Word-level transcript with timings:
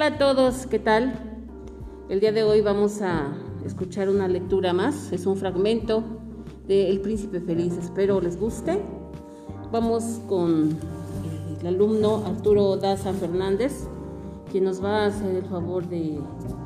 Hola 0.00 0.14
a 0.14 0.18
todos, 0.18 0.66
¿qué 0.66 0.78
tal? 0.78 1.12
El 2.08 2.20
día 2.20 2.32
de 2.32 2.42
hoy 2.42 2.62
vamos 2.62 3.02
a 3.02 3.34
escuchar 3.66 4.08
una 4.08 4.28
lectura 4.28 4.72
más, 4.72 5.12
es 5.12 5.26
un 5.26 5.36
fragmento 5.36 6.02
de 6.66 6.88
El 6.88 7.02
Príncipe 7.02 7.38
Feliz, 7.38 7.76
espero 7.76 8.18
les 8.18 8.40
guste. 8.40 8.80
Vamos 9.70 10.22
con 10.26 10.78
el 11.60 11.66
alumno 11.66 12.24
Arturo 12.24 12.78
Daza 12.78 13.12
Fernández, 13.12 13.88
quien 14.50 14.64
nos 14.64 14.82
va 14.82 15.02
a 15.02 15.06
hacer 15.08 15.36
el 15.36 15.44
favor 15.44 15.86
de 15.86 16.18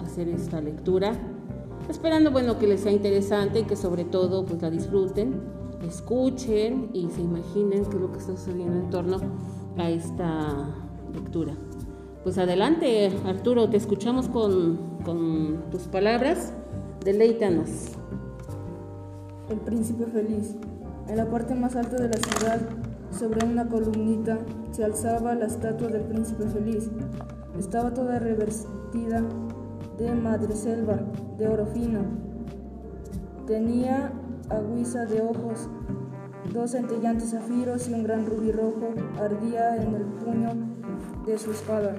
hacer 0.04 0.28
esta 0.28 0.60
lectura, 0.60 1.14
esperando 1.88 2.30
bueno 2.30 2.60
que 2.60 2.68
les 2.68 2.82
sea 2.82 2.92
interesante 2.92 3.58
y 3.58 3.64
que 3.64 3.74
sobre 3.74 4.04
todo 4.04 4.46
pues 4.46 4.62
la 4.62 4.70
disfruten, 4.70 5.42
escuchen 5.84 6.88
y 6.92 7.08
se 7.08 7.22
imaginen 7.22 7.84
qué 7.84 7.96
es 7.96 8.00
lo 8.00 8.12
que 8.12 8.18
está 8.20 8.36
sucediendo 8.36 8.76
en 8.76 8.90
torno 8.90 9.16
a 9.76 9.90
esta 9.90 10.68
lectura. 11.12 11.56
Pues 12.24 12.38
adelante, 12.38 13.12
Arturo, 13.26 13.68
te 13.68 13.76
escuchamos 13.76 14.28
con, 14.28 14.78
tus 15.70 15.82
palabras. 15.82 16.54
Deleítanos. 17.04 17.68
El 19.50 19.58
príncipe 19.58 20.06
feliz. 20.06 20.56
En 21.06 21.18
la 21.18 21.28
parte 21.28 21.54
más 21.54 21.76
alta 21.76 21.96
de 21.96 22.08
la 22.08 22.16
ciudad, 22.16 22.60
sobre 23.10 23.44
una 23.44 23.68
columnita, 23.68 24.38
se 24.70 24.84
alzaba 24.84 25.34
la 25.34 25.44
estatua 25.44 25.88
del 25.88 26.04
príncipe 26.04 26.46
feliz. 26.46 26.90
Estaba 27.58 27.92
toda 27.92 28.18
revestida 28.18 29.22
de 29.98 30.14
madreselva, 30.14 31.00
de 31.36 31.46
oro 31.46 31.66
fino. 31.66 32.04
Tenía 33.46 34.12
aguiza 34.48 35.04
de 35.04 35.20
ojos, 35.20 35.68
dos 36.54 36.70
centellantes 36.70 37.32
zafiros 37.32 37.86
y 37.90 37.92
un 37.92 38.02
gran 38.02 38.24
rubí 38.24 38.50
rojo 38.50 38.94
ardía 39.20 39.76
en 39.76 39.94
el 39.94 40.04
puño 40.04 40.52
de 41.26 41.38
su 41.38 41.50
espada 41.50 41.96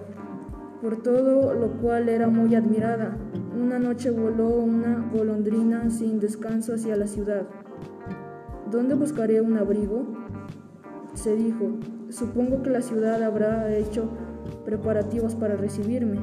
por 0.86 1.02
todo 1.02 1.56
lo 1.56 1.82
cual 1.82 2.10
era 2.10 2.28
muy 2.28 2.54
admirada. 2.54 3.18
Una 3.60 3.80
noche 3.80 4.12
voló 4.12 4.50
una 4.50 5.10
golondrina 5.12 5.90
sin 5.90 6.20
descanso 6.20 6.76
hacia 6.76 6.96
la 6.96 7.08
ciudad. 7.08 7.48
¿Dónde 8.70 8.94
buscaré 8.94 9.42
un 9.42 9.58
abrigo? 9.58 10.06
Se 11.16 11.36
dijo, 11.36 11.80
supongo 12.10 12.62
que 12.62 12.70
la 12.70 12.84
ciudad 12.84 13.24
habrá 13.24 13.76
hecho 13.76 14.12
preparativos 14.64 15.34
para 15.34 15.56
recibirme. 15.56 16.20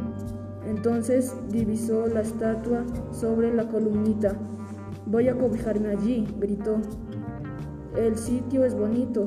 Entonces 0.64 1.34
divisó 1.48 2.06
la 2.06 2.20
estatua 2.20 2.84
sobre 3.10 3.52
la 3.52 3.66
columnita. 3.66 4.36
Voy 5.06 5.26
a 5.26 5.36
cobijarme 5.36 5.88
allí, 5.88 6.24
gritó. 6.38 6.76
El 7.96 8.16
sitio 8.16 8.64
es 8.64 8.76
bonito, 8.76 9.26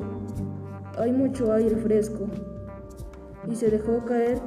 hay 0.96 1.12
mucho 1.12 1.52
aire 1.52 1.76
fresco. 1.76 2.24
Y 3.50 3.54
se 3.54 3.68
dejó 3.70 4.02
caer 4.06 4.40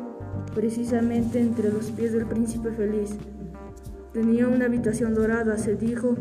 precisamente 0.53 1.39
entre 1.39 1.71
los 1.71 1.91
pies 1.91 2.13
del 2.13 2.25
príncipe 2.25 2.71
feliz. 2.71 3.17
Tenía 4.13 4.47
una 4.47 4.65
habitación 4.65 5.13
dorada, 5.13 5.57
se 5.57 5.75
dijo 5.75 6.15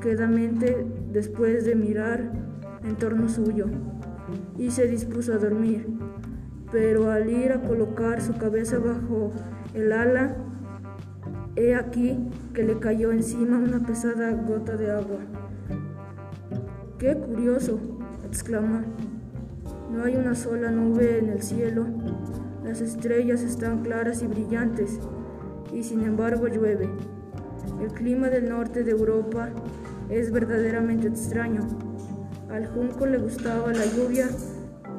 quedamente 0.00 0.84
después 1.12 1.64
de 1.64 1.74
mirar 1.76 2.32
en 2.84 2.96
torno 2.96 3.28
suyo, 3.28 3.66
y 4.58 4.70
se 4.70 4.86
dispuso 4.86 5.32
a 5.32 5.38
dormir. 5.38 5.86
Pero 6.70 7.10
al 7.10 7.30
ir 7.30 7.52
a 7.52 7.60
colocar 7.62 8.20
su 8.22 8.34
cabeza 8.34 8.78
bajo 8.78 9.32
el 9.74 9.92
ala, 9.92 10.36
he 11.54 11.74
aquí 11.74 12.18
que 12.54 12.64
le 12.64 12.78
cayó 12.78 13.12
encima 13.12 13.58
una 13.58 13.86
pesada 13.86 14.32
gota 14.32 14.76
de 14.76 14.90
agua. 14.90 15.18
¡Qué 16.98 17.14
curioso! 17.14 17.78
exclamó. 18.26 18.80
No 19.92 20.04
hay 20.04 20.16
una 20.16 20.34
sola 20.34 20.70
nube 20.70 21.18
en 21.18 21.28
el 21.28 21.42
cielo 21.42 21.86
las 22.64 22.80
estrellas 22.80 23.42
están 23.42 23.82
claras 23.82 24.22
y 24.22 24.26
brillantes, 24.26 25.00
y 25.72 25.82
sin 25.82 26.02
embargo 26.02 26.46
llueve. 26.46 26.88
El 27.80 27.92
clima 27.92 28.28
del 28.28 28.48
norte 28.48 28.84
de 28.84 28.92
Europa 28.92 29.50
es 30.08 30.30
verdaderamente 30.30 31.08
extraño. 31.08 31.66
Al 32.50 32.66
junco 32.66 33.06
le 33.06 33.18
gustaba 33.18 33.72
la 33.72 33.84
lluvia, 33.86 34.28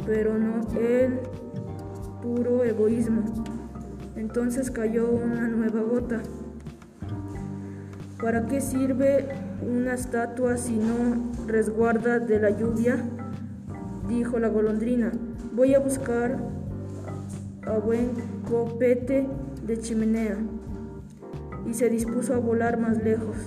pero 0.06 0.38
no 0.38 0.62
el 0.78 1.20
puro 2.22 2.64
egoísmo. 2.64 3.24
Entonces 4.16 4.72
cayó 4.72 5.10
una 5.12 5.48
nueva 5.48 5.82
gota. 5.82 6.22
¿Para 8.22 8.48
qué 8.48 8.62
sirve 8.62 9.28
una 9.62 9.94
estatua 9.94 10.58
si 10.58 10.78
no 10.78 11.32
resguarda 11.46 12.20
de 12.20 12.40
la 12.40 12.50
lluvia? 12.50 12.98
Dijo 14.08 14.40
la 14.40 14.48
golondrina. 14.48 15.12
Voy 15.54 15.74
a 15.74 15.80
buscar 15.80 16.38
a 17.66 17.78
buen 17.78 18.12
copete 18.50 19.28
de 19.66 19.80
chimenea 19.80 20.38
y 21.66 21.74
se 21.74 21.90
dispuso 21.90 22.34
a 22.34 22.40
volar 22.40 22.80
más 22.80 23.04
lejos. 23.04 23.38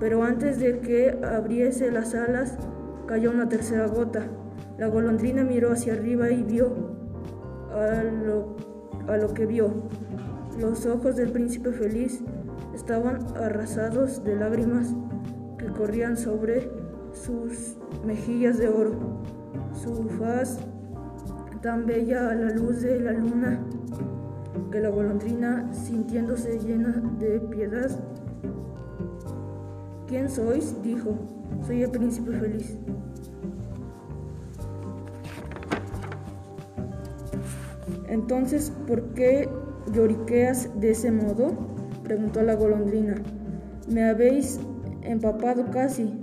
Pero 0.00 0.22
antes 0.22 0.60
de 0.60 0.80
que 0.80 1.18
abriese 1.24 1.90
las 1.90 2.14
alas, 2.14 2.56
cayó 3.06 3.30
una 3.30 3.48
tercera 3.48 3.86
gota. 3.86 4.26
La 4.78 4.86
golondrina 4.86 5.42
miró 5.42 5.72
hacia 5.72 5.94
arriba 5.94 6.30
y 6.30 6.42
vio 6.42 6.72
a 7.72 8.02
lo, 8.04 8.56
a 9.08 9.16
lo 9.16 9.34
que 9.34 9.46
vio. 9.46 9.72
Los 10.58 10.86
ojos 10.86 11.16
del 11.16 11.30
príncipe 11.30 11.72
feliz 11.72 12.20
estaban 12.74 13.26
arrasados 13.36 14.24
de 14.24 14.36
lágrimas 14.36 14.94
que 15.58 15.66
corrían 15.66 16.16
sobre 16.16 16.70
sus 17.12 17.76
mejillas 18.06 18.58
de 18.58 18.68
oro. 18.68 19.22
Su 19.72 20.08
faz 20.10 20.58
tan 21.62 21.86
bella 21.86 22.30
a 22.30 22.34
la 22.34 22.50
luz 22.50 22.82
de 22.82 23.00
la 23.00 23.12
luna 23.12 23.60
que 24.70 24.80
la 24.80 24.90
golondrina, 24.90 25.72
sintiéndose 25.72 26.58
llena 26.58 27.02
de 27.18 27.40
piedad, 27.40 27.90
¿quién 30.06 30.28
sois? 30.28 30.74
dijo, 30.82 31.14
soy 31.66 31.82
el 31.82 31.90
príncipe 31.90 32.32
feliz. 32.32 32.76
Entonces, 38.08 38.72
¿por 38.86 39.02
qué 39.14 39.48
lloriqueas 39.92 40.68
de 40.80 40.90
ese 40.90 41.10
modo? 41.10 41.52
preguntó 42.04 42.42
la 42.42 42.54
golondrina. 42.54 43.16
Me 43.90 44.04
habéis 44.04 44.60
empapado 45.02 45.70
casi, 45.70 46.18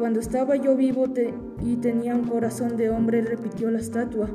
cuando 0.00 0.18
estaba 0.18 0.56
yo 0.56 0.76
vivo 0.76 1.04
y 1.62 1.76
tenía 1.76 2.16
un 2.16 2.24
corazón 2.24 2.78
de 2.78 2.88
hombre, 2.88 3.20
repitió 3.20 3.70
la 3.70 3.80
estatua. 3.80 4.30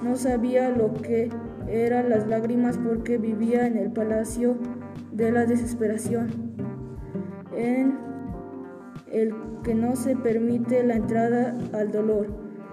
No 0.00 0.16
sabía 0.16 0.70
lo 0.70 0.94
que 0.94 1.28
eran 1.68 2.08
las 2.08 2.26
lágrimas 2.26 2.78
porque 2.78 3.18
vivía 3.18 3.66
en 3.66 3.76
el 3.76 3.92
palacio 3.92 4.56
de 5.12 5.30
la 5.30 5.44
desesperación, 5.44 6.54
en 7.54 7.98
el 9.10 9.34
que 9.62 9.74
no 9.74 9.94
se 9.94 10.16
permite 10.16 10.82
la 10.84 10.94
entrada 10.94 11.54
al 11.74 11.92
dolor. 11.92 12.28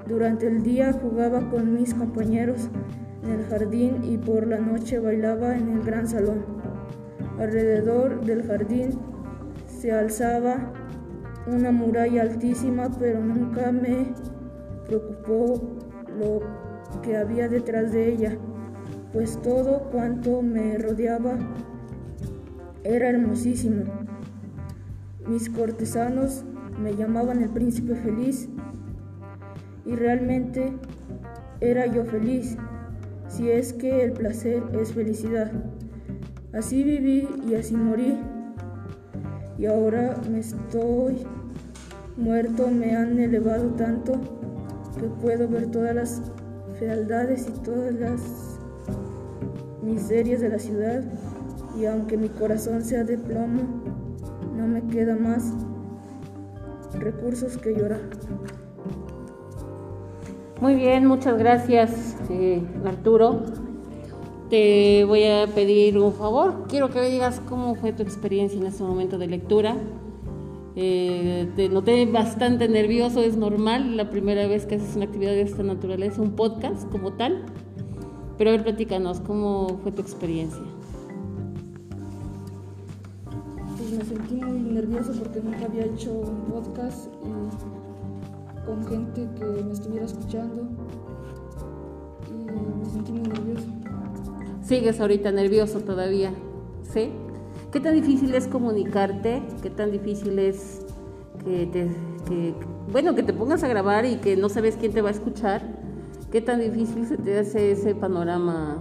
Durante 0.08 0.48
el 0.48 0.64
día 0.64 0.94
jugaba 0.94 1.50
con 1.50 1.74
mis 1.74 1.94
compañeros 1.94 2.70
en 3.26 3.32
el 3.32 3.46
jardín 3.48 4.06
y 4.06 4.18
por 4.18 4.48
la 4.48 4.60
noche 4.60 5.00
bailaba 5.00 5.58
en 5.58 5.68
el 5.68 5.82
gran 5.82 6.08
salón. 6.08 6.46
Alrededor 7.38 8.24
del 8.24 8.44
jardín 8.44 8.92
se 9.68 9.92
alzaba 9.92 10.72
una 11.48 11.72
muralla 11.72 12.22
altísima, 12.22 12.90
pero 13.00 13.24
nunca 13.24 13.72
me 13.72 14.14
preocupó 14.88 15.62
lo 16.18 16.42
que 17.02 17.18
había 17.18 17.48
detrás 17.48 17.92
de 17.92 18.12
ella, 18.12 18.38
pues 19.14 19.42
todo 19.42 19.90
cuanto 19.92 20.42
me 20.42 20.78
rodeaba 20.78 21.38
era 22.84 23.10
hermosísimo. 23.10 23.84
Mis 25.28 25.50
cortesanos 25.50 26.44
me 26.82 26.96
llamaban 26.96 27.42
el 27.42 27.50
príncipe 27.50 27.96
feliz 27.96 28.50
y 29.86 29.96
realmente 29.96 30.74
era 31.62 31.86
yo 31.88 32.06
feliz, 32.06 32.58
si 33.28 33.50
es 33.50 33.74
que 33.74 34.04
el 34.04 34.14
placer 34.14 34.64
es 34.80 34.94
felicidad. 34.94 35.52
Así 36.54 36.84
viví 36.84 37.28
y 37.48 37.56
así 37.56 37.76
morí 37.76 38.18
y 39.60 39.66
ahora 39.66 40.16
me 40.32 40.40
estoy 40.40 41.18
muerto, 42.16 42.70
me 42.70 42.96
han 42.96 43.20
elevado 43.20 43.72
tanto 43.72 44.14
que 44.98 45.08
puedo 45.22 45.50
ver 45.50 45.70
todas 45.70 45.94
las 45.94 46.22
fealdades 46.80 47.48
y 47.50 47.60
todas 47.60 47.94
las 47.94 48.22
miserias 49.84 50.40
de 50.40 50.50
la 50.50 50.60
ciudad 50.60 51.04
y 51.78 51.86
aunque 51.86 52.16
mi 52.16 52.30
corazón 52.30 52.84
sea 52.84 53.04
de 53.04 53.18
plomo, 53.18 53.64
no 54.56 54.66
me 54.66 54.82
queda 54.88 55.16
más 55.18 55.54
recursos 56.98 57.58
que 57.58 57.76
llorar. 57.76 58.02
Muy 60.62 60.76
bien, 60.76 61.06
muchas 61.06 61.38
gracias 61.38 62.16
eh, 62.30 62.64
Arturo 62.86 63.44
te 64.50 65.06
voy 65.06 65.24
a 65.26 65.48
pedir 65.48 65.98
un 65.98 66.14
favor. 66.14 66.66
Quiero 66.68 66.90
que 66.90 67.00
me 67.00 67.10
digas 67.10 67.42
cómo 67.48 67.76
fue 67.76 67.94
tu 67.94 68.02
experiencia 68.02 68.60
en 68.60 68.66
ese 68.66 68.84
momento 68.84 69.18
de 69.18 69.28
lectura. 69.28 69.78
Eh, 70.76 71.50
te 71.56 71.70
noté 71.70 72.06
bastante 72.06 72.68
nervioso, 72.68 73.22
es 73.22 73.36
normal, 73.36 73.98
la 73.98 74.10
primera 74.10 74.48
vez 74.48 74.66
que 74.66 74.76
haces 74.76 74.96
una 74.96 75.06
actividad 75.06 75.32
de 75.32 75.42
esta 75.42 75.62
naturaleza, 75.62 76.22
un 76.22 76.32
podcast 76.32 76.90
como 76.92 77.14
tal. 77.14 77.44
Pero 78.38 78.50
a 78.50 78.54
ver, 78.54 78.64
platícanos, 78.64 79.20
¿cómo 79.20 79.80
fue 79.84 79.92
tu 79.92 80.02
experiencia? 80.02 80.64
Pues 83.78 83.92
me 83.92 84.06
sentí 84.06 84.36
muy 84.36 84.72
nervioso 84.72 85.14
porque 85.20 85.42
nunca 85.42 85.66
había 85.66 85.86
hecho 85.86 86.12
un 86.12 86.46
podcast 86.52 87.08
con 88.66 88.86
gente 88.88 89.28
que 89.38 89.46
me 89.64 89.74
estuviera 89.74 90.06
escuchando 90.06 90.70
y 92.30 92.46
me 92.46 92.86
sentí 92.86 93.12
muy 93.12 93.24
nervioso. 93.24 93.79
¿Sigues 94.70 95.02
ahorita 95.02 95.32
nervioso 95.32 95.80
todavía? 95.80 96.32
¿Sí? 96.94 97.10
¿Qué 97.72 97.80
tan 97.80 97.96
difícil 97.96 98.36
es 98.36 98.46
comunicarte? 98.46 99.42
¿Qué 99.64 99.72
tan 99.72 99.90
difícil 99.90 100.38
es 100.38 100.86
que 101.44 101.66
te, 101.66 101.88
que, 102.28 102.54
bueno, 102.92 103.16
que 103.16 103.24
te 103.24 103.34
pongas 103.34 103.64
a 103.64 103.68
grabar 103.68 104.06
y 104.06 104.18
que 104.18 104.38
no 104.38 104.48
sabes 104.48 104.78
quién 104.80 104.94
te 104.94 105.02
va 105.02 105.10
a 105.10 105.12
escuchar? 105.12 105.64
¿Qué 106.32 106.40
tan 106.42 106.60
difícil 106.60 107.08
se 107.08 107.18
te 107.18 107.40
hace 107.40 107.72
ese 107.72 107.96
panorama? 107.96 108.78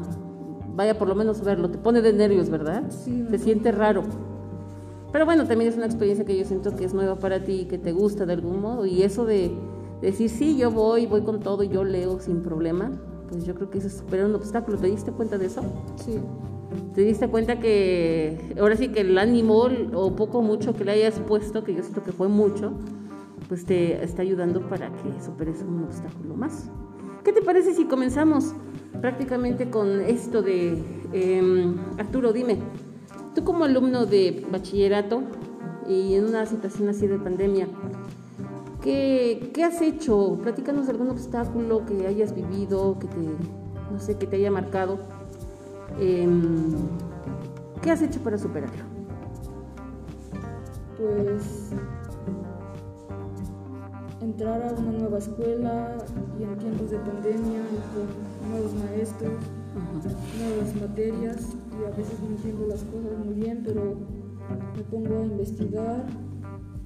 Vaya, 0.75 0.99
por 0.99 1.09
lo 1.09 1.15
menos 1.15 1.43
verlo. 1.43 1.71
Te 1.71 1.79
pone 1.79 2.03
de 2.03 2.13
nervios, 2.13 2.51
¿verdad? 2.51 2.83
Sí. 2.91 3.25
Se 3.31 3.39
siente 3.39 3.73
raro. 3.73 4.03
Pero 5.11 5.25
bueno, 5.25 5.47
también 5.47 5.71
es 5.71 5.79
una 5.79 5.87
experiencia 5.87 6.27
que 6.27 6.37
yo 6.37 6.45
siento 6.45 6.77
que 6.77 6.85
es 6.85 6.93
nueva 6.93 7.19
para 7.19 7.45
ti 7.45 7.61
y 7.61 7.65
que 7.65 7.79
te 7.79 7.93
gusta 7.93 8.27
de 8.27 8.35
algún 8.35 8.61
modo. 8.61 8.85
Y 8.85 9.05
eso 9.05 9.25
de 9.25 9.53
decir, 10.03 10.29
sí, 10.29 10.59
yo 10.59 10.71
voy, 10.71 11.07
voy 11.07 11.23
con 11.23 11.41
todo 11.41 11.63
y 11.63 11.71
yo 11.71 11.83
leo 11.83 12.21
sin 12.21 12.43
problema, 12.43 12.93
pues 13.29 13.45
yo 13.45 13.55
creo 13.55 13.71
que 13.71 13.79
eso 13.79 13.87
es 13.87 13.95
superar 13.95 14.27
un 14.27 14.35
obstáculo. 14.35 14.79
¿Te 14.79 14.87
diste 14.89 15.13
cuenta 15.13 15.39
de 15.39 15.47
eso? 15.47 15.63
Sí. 15.97 16.19
te 16.95 17.03
diste 17.03 17.29
cuenta 17.29 17.61
que 17.61 18.55
ahora 18.61 18.77
sí 18.77 18.89
que 18.89 19.01
el 19.01 19.17
ánimo 19.19 19.69
o 19.95 20.17
poco 20.17 20.39
o 20.39 20.43
mucho 20.43 20.75
que 20.75 20.85
le 20.85 20.93
hayas 20.93 21.19
puesto, 21.21 21.65
que 21.65 21.75
yo 21.75 21.83
siento 21.83 22.03
que 22.03 22.13
fue 22.13 22.29
mucho, 22.29 22.73
pues 23.49 23.65
te 23.65 24.03
está 24.03 24.23
ayudando 24.23 24.69
para 24.69 24.91
que 24.91 25.23
superes 25.25 25.63
un 25.63 25.85
obstáculo 25.85 26.35
más. 26.35 26.71
¿Qué 27.25 27.33
te 27.33 27.43
parece 27.43 27.75
si 27.75 27.85
comenzamos 27.85 28.55
prácticamente 29.01 29.71
con 29.71 30.01
esto 30.01 30.43
de 30.43 30.83
eh, 31.13 31.75
Arturo? 31.99 32.33
Dime, 32.33 32.59
tú 33.35 33.45
como 33.45 33.65
alumno 33.65 34.07
de 34.07 34.47
bachillerato 34.51 35.23
y 35.89 36.15
en 36.15 36.27
una 36.27 36.45
situación 36.47 36.89
así 36.89 37.07
de 37.07 37.19
pandemia, 37.19 37.69
¿qué, 38.83 39.51
qué 39.55 39.65
has 39.65 39.81
hecho? 39.81 40.39
Platícanos 40.43 40.87
de 40.87 40.93
algún 40.93 41.11
obstáculo 41.11 41.85
que 41.87 42.07
hayas 42.07 42.35
vivido, 42.35 42.99
que 42.99 43.07
te, 43.07 43.17
no 43.93 43.99
sé, 43.99 44.17
que 44.17 44.27
te 44.27 44.37
haya 44.37 44.51
marcado. 44.51 44.99
Em, 45.99 46.75
¿Qué 47.83 47.91
has 47.91 48.03
hecho 48.03 48.21
para 48.21 48.39
superarlo? 48.39 48.85
Pues 50.97 51.71
entrar 54.21 54.63
a 54.63 54.73
una 54.81 54.99
nueva 54.99 55.19
escuela 55.19 55.97
y 56.39 56.43
en 56.43 56.59
tiempos 56.59 56.91
de 56.91 56.99
pandemia 56.99 57.61
y 57.61 57.79
con 57.95 58.51
nuevos 58.51 58.75
maestros, 58.75 59.33
nuevas 60.39 60.75
materias 60.81 61.57
y 61.81 61.85
a 61.85 61.97
veces 61.97 62.21
no 62.21 62.29
entiendo 62.29 62.67
las 62.67 62.83
cosas 62.85 63.25
muy 63.25 63.35
bien, 63.35 63.63
pero 63.65 63.95
me 64.77 64.83
pongo 64.85 65.23
a 65.23 65.25
investigar 65.25 66.07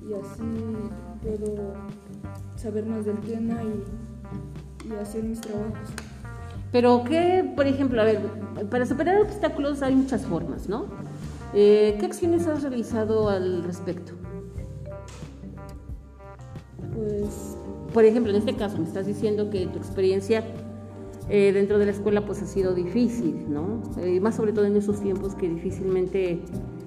y 0.08 0.12
así 0.14 1.12
puedo 1.22 1.74
saber 2.56 2.84
más 2.86 3.04
del 3.04 3.19
tema 3.20 3.60
y, 3.62 4.88
y 4.88 4.94
hacer 4.96 5.24
mis 5.24 5.40
trabajos. 5.40 5.88
Pero 6.70 7.04
qué, 7.04 7.50
por 7.54 7.66
ejemplo, 7.66 8.00
a 8.00 8.04
ver, 8.04 8.20
para 8.70 8.86
superar 8.86 9.20
obstáculos 9.20 9.82
hay 9.82 9.94
muchas 9.94 10.24
formas, 10.24 10.69
¿no? 10.69 10.86
Eh, 11.54 11.96
¿Qué 12.00 12.06
acciones 12.06 12.46
has 12.46 12.62
realizado 12.62 13.28
al 13.28 13.62
respecto? 13.64 14.12
Pues 16.94 17.56
Por 17.92 18.04
ejemplo, 18.04 18.32
en 18.32 18.38
este 18.38 18.56
caso 18.56 18.78
me 18.78 18.84
estás 18.84 19.06
diciendo 19.06 19.50
que 19.50 19.66
tu 19.66 19.78
experiencia 19.78 20.42
eh, 21.28 21.52
dentro 21.52 21.78
de 21.78 21.86
la 21.86 21.92
escuela 21.92 22.25
pues 22.25 22.40
ha 22.42 22.46
sido 22.46 22.75
difícil, 22.75 23.52
¿no? 23.52 23.82
Eh, 23.98 24.18
más 24.20 24.36
sobre 24.36 24.52
todo 24.52 24.64
en 24.64 24.76
esos 24.76 25.00
tiempos 25.00 25.34
que 25.34 25.48
difícilmente 25.48 26.40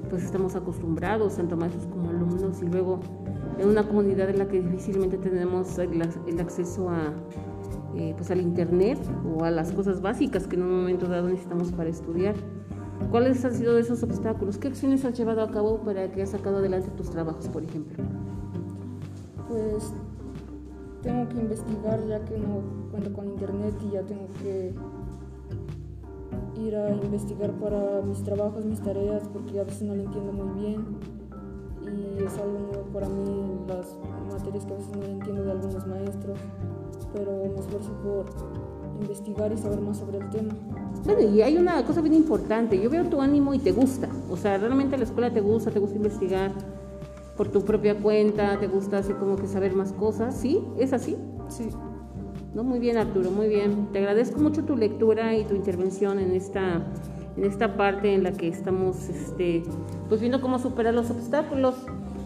pues 0.09 0.23
estamos 0.23 0.55
acostumbrados, 0.55 1.35
tanto 1.35 1.55
maestros 1.57 1.85
como 1.88 2.09
alumnos, 2.09 2.61
y 2.61 2.65
luego 2.65 2.99
en 3.57 3.67
una 3.67 3.83
comunidad 3.87 4.29
en 4.29 4.39
la 4.39 4.47
que 4.47 4.61
difícilmente 4.61 5.17
tenemos 5.17 5.77
el, 5.77 6.01
acceso 6.39 6.89
a, 6.89 7.13
eh, 7.95 8.13
pues 8.17 8.31
al 8.31 8.41
internet 8.41 8.99
o 9.35 9.43
a 9.43 9.51
las 9.51 9.71
cosas 9.71 10.01
básicas 10.01 10.47
que 10.47 10.55
en 10.55 10.63
un 10.63 10.75
momento 10.81 11.07
dado 11.07 11.29
necesitamos 11.29 11.71
para 11.71 11.89
estudiar. 11.89 12.35
¿Cuáles 13.11 13.43
han 13.43 13.53
sido 13.53 13.77
esos 13.77 14.03
obstáculos? 14.03 14.57
¿Qué 14.57 14.69
acciones 14.69 15.05
has 15.05 15.17
llevado 15.17 15.41
a 15.41 15.51
cabo 15.51 15.81
para 15.81 16.11
que 16.11 16.21
has 16.21 16.29
sacado 16.29 16.57
adelante 16.57 16.89
tus 16.97 17.09
trabajos, 17.09 17.47
por 17.49 17.63
ejemplo? 17.63 18.03
pues 19.47 19.93
tengo 21.01 21.29
que 21.29 21.37
investigar 21.37 22.05
ya 22.07 22.23
que 22.25 22.37
no 22.37 22.89
cuento 22.91 23.13
con 23.13 23.27
internet 23.27 23.75
y 23.87 23.91
ya 23.91 24.01
tengo 24.01 24.27
que 24.41 24.73
ir 26.59 26.75
a 26.75 26.95
investigar 26.95 27.51
para 27.53 28.01
mis 28.01 28.23
trabajos, 28.23 28.65
mis 28.65 28.81
tareas, 28.81 29.27
porque 29.27 29.59
a 29.59 29.63
veces 29.63 29.83
no 29.83 29.95
lo 29.95 30.03
entiendo 30.03 30.31
muy 30.33 30.59
bien 30.59 30.85
y 31.95 32.24
es 32.24 32.38
algo 32.38 32.59
nuevo 32.59 32.83
para 32.94 33.09
mí 33.09 33.59
las 33.68 33.97
materias 34.31 34.65
que 34.65 34.74
a 34.74 34.77
veces 34.77 34.95
no 34.95 35.03
entiendo 35.03 35.44
de 35.44 35.51
algunos 35.51 35.88
maestros, 35.88 36.38
pero 37.13 37.31
me 37.53 37.59
esfuerzo 37.59 37.92
por 38.03 38.25
investigar 39.01 39.51
y 39.51 39.57
saber 39.57 39.81
más 39.81 39.97
sobre 39.97 40.19
el 40.19 40.30
tema. 40.30 40.53
Bueno, 41.06 41.21
y 41.21 41.42
hay 41.42 41.57
una 41.57 41.83
cosa 41.86 42.01
bien 42.01 42.13
importante, 42.15 42.80
yo 42.80 42.89
veo 42.89 43.06
tu 43.06 43.21
ánimo 43.21 43.53
y 43.53 43.59
te 43.59 43.71
gusta, 43.71 44.09
o 44.30 44.38
sea, 44.38 44.57
realmente 44.57 44.97
la 44.97 45.03
escuela 45.03 45.31
te 45.31 45.42
gusta, 45.42 45.71
te 45.71 45.80
gusta 45.80 45.95
investigar 45.95 46.51
por 47.38 47.50
tu 47.50 47.63
propia 47.63 47.95
cuenta, 47.95 48.57
te 48.59 48.68
gusta 48.68 49.00
así 49.00 49.13
como 49.13 49.36
que 49.36 49.48
saber 49.48 49.75
más 49.75 49.91
cosas, 49.91 50.36
¿sí? 50.36 50.63
¿Es 50.77 50.94
así? 50.94 51.18
Sí, 51.50 51.68
No, 52.53 52.63
muy 52.63 52.80
bien 52.80 52.98
Arturo, 52.98 53.30
muy 53.30 53.50
bien. 53.50 53.89
Te 53.91 54.00
agradezco 54.00 54.39
mucho 54.39 54.63
tu 54.63 54.77
lectura 54.77 55.36
y 55.36 55.44
tu 55.44 55.53
intervención 55.53 56.18
en 56.19 56.31
esta, 56.31 56.86
en 57.37 57.43
esta 57.45 57.75
parte 57.75 58.13
en 58.13 58.23
la 58.23 58.31
que 58.31 58.47
estamos 58.47 59.09
este, 59.09 59.63
pues 60.09 60.21
viendo 60.21 60.41
cómo 60.41 60.59
superar 60.59 60.93
los 60.93 61.09
obstáculos. 61.09 61.75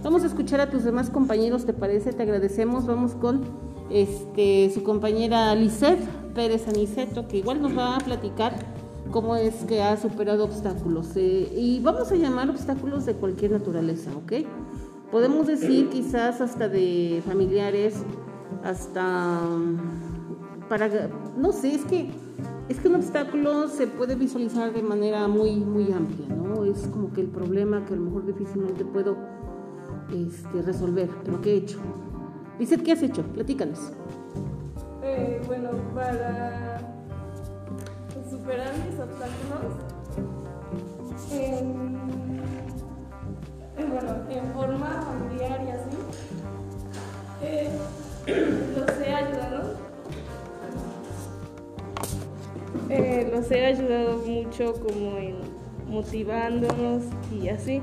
Vamos 0.04 0.24
a 0.24 0.28
escuchar 0.28 0.62
a 0.62 0.70
tus 0.70 0.84
demás 0.84 1.10
compañeros, 1.10 1.66
¿te 1.66 1.74
parece? 1.74 2.14
Te 2.14 2.24
agradecemos. 2.24 2.86
Vamos 2.86 3.14
con 3.16 3.42
este, 3.90 4.72
su 4.74 4.84
compañera 4.84 5.54
Lisette 5.56 6.04
Pérez 6.34 6.68
Aniceto, 6.68 7.28
que 7.28 7.38
igual 7.38 7.62
nos 7.62 7.78
va 7.78 7.96
a 7.96 8.00
platicar 8.00 8.54
cómo 9.12 9.36
es 9.36 9.56
que 9.66 9.82
ha 9.82 9.98
superado 9.98 10.46
obstáculos. 10.46 11.16
Eh, 11.16 11.52
y 11.56 11.80
vamos 11.82 12.12
a 12.12 12.16
llamar 12.16 12.50
obstáculos 12.50 13.06
de 13.06 13.14
cualquier 13.14 13.52
naturaleza, 13.52 14.12
¿ok? 14.16 14.46
Podemos 15.12 15.48
decir 15.48 15.90
quizás 15.90 16.40
hasta 16.40 16.70
de 16.70 17.24
familiares, 17.26 18.04
hasta 18.64 19.40
mm, 19.42 20.70
para, 20.70 21.10
no 21.36 21.52
sé, 21.52 21.74
es 21.74 21.84
que 21.86 22.12
es 22.70 22.80
que 22.80 22.88
un 22.88 22.96
obstáculo 22.96 23.68
se 23.68 23.88
puede 23.88 24.16
visualizar 24.16 24.72
de 24.72 24.82
manera 24.84 25.28
muy 25.28 25.58
muy 25.58 25.92
amplia, 25.92 26.28
¿no? 26.36 26.64
Es 26.66 26.88
como 26.88 27.12
que 27.12 27.22
el 27.22 27.28
problema 27.28 27.84
que 27.86 27.94
a 27.94 27.98
lo 27.98 28.04
mejor 28.04 28.26
difícilmente 28.26 28.86
puedo 28.86 29.18
este, 30.14 30.62
resolver, 30.62 31.10
pero 31.26 31.42
¿qué 31.42 31.54
he 31.54 31.58
hecho? 31.58 31.80
Dice, 32.58 32.78
¿qué 32.78 32.92
has 32.94 33.02
hecho? 33.02 33.24
Platícanos. 33.24 33.92
Eh, 35.04 35.42
bueno, 35.48 35.70
para 35.96 36.80
superar 38.30 38.72
mis 38.86 39.00
obstáculos, 39.00 39.76
en, 41.32 42.00
en- 43.78 43.90
bueno, 43.90 44.16
en 44.30 44.46
forma 44.54 45.02
familiar 45.02 45.62
y 45.66 45.70
así, 45.72 45.98
eh, 47.42 47.70
los 48.78 49.00
he 49.00 49.14
ayudado. 49.14 49.79
Eh, 52.90 53.30
los 53.32 53.52
he 53.52 53.66
ayudado 53.66 54.18
mucho 54.26 54.74
como 54.74 55.18
en 55.18 55.36
motivándonos 55.88 57.04
y 57.32 57.50
así. 57.50 57.82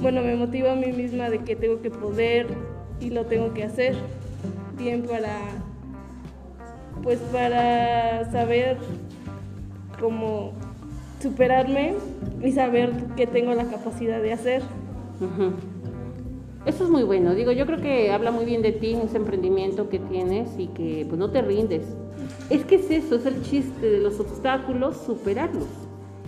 Bueno, 0.00 0.22
me 0.22 0.36
motivo 0.36 0.68
a 0.70 0.74
mí 0.74 0.92
misma 0.92 1.30
de 1.30 1.40
que 1.40 1.56
tengo 1.56 1.80
que 1.80 1.90
poder 1.90 2.46
y 3.00 3.10
lo 3.10 3.26
tengo 3.26 3.52
que 3.54 3.64
hacer 3.64 3.96
bien 4.76 5.02
para 5.02 5.36
pues 7.02 7.18
para 7.32 8.30
saber 8.30 8.76
cómo 10.00 10.52
superarme 11.20 11.94
y 12.42 12.52
saber 12.52 12.92
que 13.16 13.26
tengo 13.26 13.54
la 13.54 13.64
capacidad 13.64 14.20
de 14.20 14.32
hacer. 14.32 14.62
Eso 16.66 16.84
es 16.84 16.90
muy 16.90 17.02
bueno. 17.02 17.34
Digo, 17.34 17.52
yo 17.52 17.66
creo 17.66 17.80
que 17.80 18.12
habla 18.12 18.30
muy 18.30 18.44
bien 18.44 18.62
de 18.62 18.72
ti, 18.72 18.96
ese 19.02 19.16
emprendimiento 19.16 19.88
que 19.88 19.98
tienes 19.98 20.50
y 20.58 20.68
que 20.68 21.06
pues 21.08 21.18
no 21.18 21.30
te 21.30 21.42
rindes. 21.42 21.86
Es 22.50 22.64
que 22.64 22.76
es 22.76 22.90
eso, 22.90 23.16
es 23.16 23.26
el 23.26 23.42
chiste 23.42 23.90
de 23.90 24.00
los 24.00 24.18
obstáculos, 24.20 24.96
superarlos. 25.04 25.68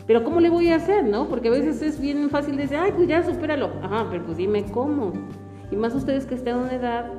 Pero 0.07 0.23
¿cómo 0.25 0.41
le 0.41 0.51
voy 0.51 0.69
a 0.69 0.77
hacer, 0.77 1.05
no? 1.05 1.29
Porque 1.29 1.49
a 1.49 1.53
veces 1.53 1.81
es 1.83 2.01
bien 2.01 2.29
fácil 2.31 2.57
decir, 2.57 2.77
ay, 2.77 2.93
pues 2.95 3.09
ya 3.09 3.23
supéralo. 3.23 3.71
Ajá, 3.83 4.07
pero 4.11 4.25
pues 4.25 4.37
dime 4.37 4.65
cómo. 4.71 5.13
Y 5.71 5.77
más 5.77 5.95
ustedes 5.95 6.27
que 6.27 6.35
están 6.35 6.57
en 6.57 6.61
una 6.65 6.75
edad 6.75 7.13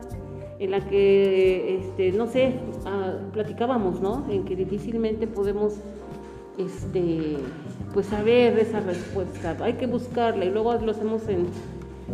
en 0.59 0.71
la 0.71 0.81
que, 0.81 1.77
este, 1.77 2.11
no 2.11 2.27
sé, 2.27 2.59
ah, 2.85 3.13
platicábamos, 3.33 4.01
¿no? 4.01 4.25
En 4.29 4.43
que 4.45 4.55
difícilmente 4.55 5.25
podemos 5.25 5.79
este, 6.57 7.37
pues 7.93 8.07
saber 8.07 8.59
esa 8.59 8.81
respuesta. 8.81 9.57
Hay 9.61 9.73
que 9.73 9.87
buscarla 9.87 10.45
y 10.45 10.51
luego 10.51 10.73
lo 10.75 10.91
hacemos 10.91 11.27
en, 11.27 11.47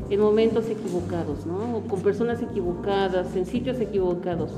en 0.09 0.19
momentos 0.19 0.69
equivocados, 0.69 1.45
¿no? 1.45 1.77
O 1.77 1.81
con 1.81 2.01
personas 2.01 2.41
equivocadas, 2.41 3.35
en 3.35 3.45
sitios 3.45 3.79
equivocados. 3.79 4.51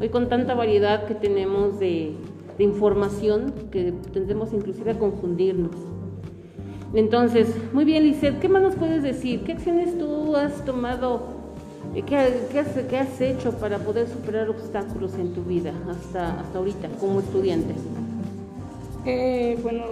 Hoy 0.00 0.08
con 0.08 0.28
tanta 0.28 0.54
variedad 0.54 1.06
que 1.06 1.14
tenemos 1.14 1.78
de, 1.78 2.14
de 2.58 2.64
información 2.64 3.54
que 3.70 3.92
tendemos 4.12 4.52
inclusive 4.52 4.90
a 4.90 4.98
confundirnos. 4.98 5.72
Entonces, 6.92 7.54
muy 7.72 7.84
bien, 7.84 8.02
Lizeth, 8.02 8.38
¿qué 8.40 8.48
más 8.48 8.62
nos 8.62 8.74
puedes 8.74 9.02
decir? 9.02 9.44
¿Qué 9.44 9.52
acciones 9.52 9.96
tú 9.96 10.34
has 10.36 10.64
tomado, 10.64 11.22
eh, 11.94 12.02
qué, 12.02 12.16
has, 12.16 12.32
qué 12.88 12.98
has, 12.98 13.20
hecho 13.20 13.52
para 13.52 13.78
poder 13.78 14.08
superar 14.08 14.50
obstáculos 14.50 15.14
en 15.14 15.32
tu 15.32 15.42
vida 15.44 15.72
hasta, 15.88 16.40
hasta 16.40 16.58
ahorita 16.58 16.88
como 16.98 17.20
estudiante? 17.20 17.74
Eh, 19.06 19.56
bueno, 19.62 19.84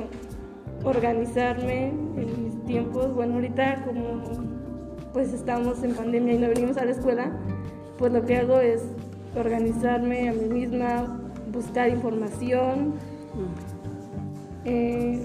organizarme 0.85 1.89
en 1.89 2.45
mis 2.45 2.65
tiempos. 2.67 3.15
Bueno, 3.15 3.35
ahorita 3.35 3.85
como 3.85 4.58
pues 5.13 5.33
estamos 5.33 5.83
en 5.83 5.95
pandemia 5.95 6.35
y 6.35 6.39
no 6.39 6.49
venimos 6.49 6.77
a 6.77 6.85
la 6.85 6.93
escuela, 6.93 7.33
pues 7.99 8.13
lo 8.13 8.25
que 8.25 8.37
hago 8.37 8.61
es 8.61 8.83
organizarme 9.37 10.29
a 10.29 10.33
mí 10.33 10.49
misma, 10.49 11.21
buscar 11.53 11.89
información, 11.89 12.95
eh, 14.65 15.21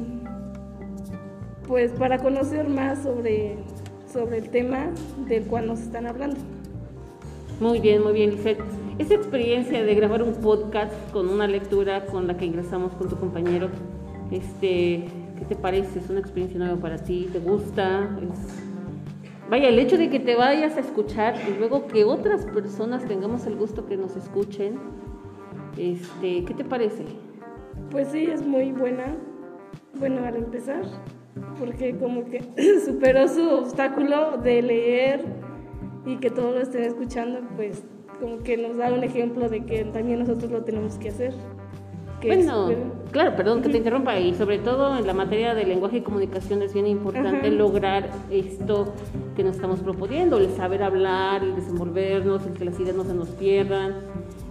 pues 1.68 1.92
para 1.92 2.18
conocer 2.20 2.68
más 2.70 3.04
sobre, 3.04 3.58
sobre 4.12 4.40
el 4.40 4.50
tema 4.50 4.88
del 5.28 5.46
cual 5.46 5.68
nos 5.68 5.80
están 5.80 6.08
hablando. 6.08 6.38
Muy 7.60 7.80
bien, 7.80 8.04
muy 8.04 8.14
bien, 8.14 8.32
Lizeth. 8.32 8.60
Esa 9.00 9.16
experiencia 9.16 9.84
de 9.84 9.96
grabar 9.96 10.22
un 10.22 10.34
podcast 10.36 10.94
con 11.12 11.30
una 11.30 11.48
lectura 11.48 12.06
con 12.06 12.28
la 12.28 12.38
que 12.38 12.46
ingresamos 12.46 12.94
con 12.94 13.10
tu 13.10 13.16
compañero, 13.16 13.70
este, 14.32 15.06
¿qué 15.38 15.46
te 15.48 15.56
parece? 15.56 16.00
¿Es 16.00 16.10
una 16.10 16.20
experiencia 16.20 16.60
nueva 16.60 16.76
para 16.80 16.98
ti? 16.98 17.30
¿Te 17.32 17.40
gusta? 17.40 18.10
Vaya, 19.50 19.70
el 19.70 19.78
hecho 19.78 19.98
de 19.98 20.10
que 20.10 20.20
te 20.20 20.36
vayas 20.36 20.78
a 20.78 20.80
escuchar 20.80 21.36
y 21.48 21.58
luego 21.58 21.88
que 21.88 22.06
otras 22.06 22.46
personas 22.46 23.06
tengamos 23.06 23.46
el 23.46 23.56
gusto 23.56 23.86
que 23.86 23.98
nos 23.98 24.16
escuchen, 24.16 24.80
este, 25.78 26.46
¿qué 26.46 26.54
te 26.54 26.64
parece? 26.64 27.04
Pues 27.92 28.08
sí, 28.10 28.26
es 28.26 28.46
muy 28.46 28.72
buena. 28.72 29.18
Bueno, 30.00 30.26
al 30.26 30.38
empezar, 30.38 30.84
porque 31.60 31.98
como 31.98 32.26
que 32.26 32.42
superó 32.86 33.28
su 33.28 33.48
obstáculo 33.50 34.38
de 34.38 34.62
leer 34.62 35.26
y 36.06 36.18
que 36.18 36.30
todos 36.30 36.56
lo 36.56 36.62
estén 36.62 36.84
escuchando, 36.84 37.42
pues 37.56 37.84
como 38.20 38.40
que 38.40 38.58
nos 38.58 38.78
da 38.78 38.94
un 38.94 39.04
ejemplo 39.04 39.50
de 39.50 39.66
que 39.66 39.84
también 39.86 40.20
nosotros 40.20 40.52
lo 40.52 40.64
tenemos 40.64 40.98
que 40.98 41.10
hacer. 41.10 41.34
Bueno, 42.26 42.70
claro, 43.12 43.36
perdón 43.36 43.62
que 43.62 43.70
te 43.70 43.78
interrumpa, 43.78 44.18
y 44.20 44.34
sobre 44.36 44.60
todo 44.60 44.98
en 44.98 45.06
la 45.08 45.14
materia 45.14 45.54
de 45.54 45.66
lenguaje 45.66 45.98
y 45.98 46.02
comunicación 46.02 46.62
es 46.62 46.74
bien 46.74 46.88
importante 46.88 47.50
lograr 47.52 48.10
esto 48.32 48.94
que 49.36 49.44
nos 49.44 49.56
estamos 49.56 49.80
proponiendo, 49.80 50.38
el 50.38 50.50
saber 50.56 50.84
hablar, 50.84 51.44
el 51.44 51.56
desenvolvernos, 51.56 52.46
el 52.46 52.54
que 52.54 52.66
las 52.66 52.80
ideas 52.80 52.96
no 52.96 53.04
se 53.04 53.14
nos 53.14 53.30
pierdan. 53.30 53.96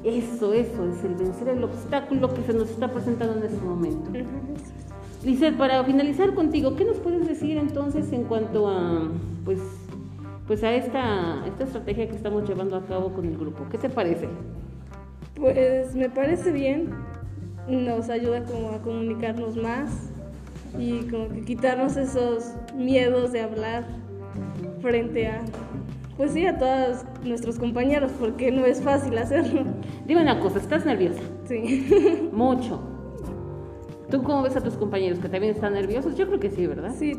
Eso, 0.05 0.53
eso, 0.53 0.85
es 0.85 1.05
el 1.05 1.15
vencer 1.15 1.49
el 1.49 1.63
obstáculo 1.63 2.35
que 2.35 2.43
se 2.43 2.53
nos 2.53 2.71
está 2.71 2.89
presentando 2.89 3.39
en 3.39 3.45
este 3.45 3.65
momento. 3.65 4.11
Lizeth, 5.25 5.57
para 5.57 5.85
finalizar 5.85 6.35
contigo, 6.35 6.75
¿qué 6.75 6.85
nos 6.85 6.97
puedes 6.99 7.29
decir 7.29 7.57
entonces 7.57 8.13
en 8.13 8.25
cuanto 8.25 8.69
a, 8.69 9.09
pues, 9.45 9.61
pues 10.47 10.65
a 10.65 10.75
esta, 10.75 11.47
esta 11.47 11.65
estrategia 11.65 12.09
que 12.09 12.17
estamos 12.17 12.49
llevando 12.49 12.77
a 12.77 12.85
cabo 12.85 13.13
con 13.13 13.25
el 13.25 13.39
grupo. 13.39 13.65
¿Qué 13.71 13.79
te 13.79 13.89
parece? 13.89 14.29
Pues 15.35 15.95
me 15.95 16.11
parece 16.11 16.53
bien, 16.53 16.91
nos 17.69 18.11
ayuda 18.11 18.45
como 18.45 18.71
a 18.71 18.79
comunicarnos 18.79 19.57
más 19.57 20.11
y 20.79 21.03
como 21.11 21.29
que 21.29 21.43
quitarnos 21.43 21.97
esos 21.97 22.55
miedos 22.75 23.33
de 23.33 23.41
hablar 23.43 23.85
frente 24.81 25.29
a, 25.29 25.43
pues 26.17 26.33
sí, 26.33 26.47
a 26.47 26.59
todos 26.59 27.05
nuestros 27.25 27.59
compañeros, 27.59 28.11
porque 28.19 28.51
no 28.51 28.65
es 28.65 28.83
fácil 28.83 29.17
hacerlo. 29.19 29.65
Dime 30.07 30.23
una 30.23 30.41
cosa, 30.41 30.59
¿estás 30.59 30.85
nerviosa? 30.85 31.21
Sí. 31.47 32.31
Mucho. 32.33 32.92
¿Tú 34.13 34.23
cómo 34.23 34.43
ves 34.43 34.55
a 34.57 34.61
tus 34.61 34.75
compañeros 34.75 35.21
que 35.21 35.31
también 35.31 35.55
están 35.55 35.73
nerviosos? 35.73 36.15
Yo 36.17 36.27
creo 36.27 36.39
que 36.39 36.51
sí, 36.51 36.67
¿verdad? 36.67 36.95
Sí, 36.99 37.19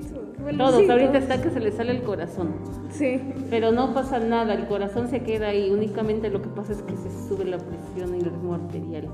todos. 0.56 0.88
Ahorita 0.88 1.18
está 1.18 1.42
que 1.42 1.50
se 1.50 1.60
les 1.60 1.74
sale 1.74 1.92
el 1.92 2.04
corazón. 2.04 2.54
Sí. 2.92 3.20
Pero 3.50 3.72
no 3.72 3.96
pasa 3.96 4.20
nada, 4.20 4.54
el 4.54 4.68
corazón 4.68 5.10
se 5.10 5.24
queda 5.24 5.48
ahí. 5.48 5.72
Únicamente 5.72 6.30
lo 6.30 6.44
que 6.44 6.50
pasa 6.50 6.72
es 6.72 6.84
que 6.84 6.96
se 6.96 7.10
sube 7.28 7.46
la 7.46 7.58
presión 7.58 8.14
y 8.14 8.20
el 8.20 8.26
ritmo 8.26 8.54
arterial. 8.54 9.08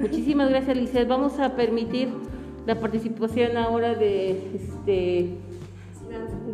Muchísimas 0.00 0.48
gracias, 0.48 0.76
Lizeth. 0.76 1.08
Vamos 1.08 1.40
a 1.40 1.56
permitir 1.56 2.08
la 2.66 2.76
participación 2.76 3.56
ahora 3.56 3.96
de 3.96 4.54
este 4.54 5.30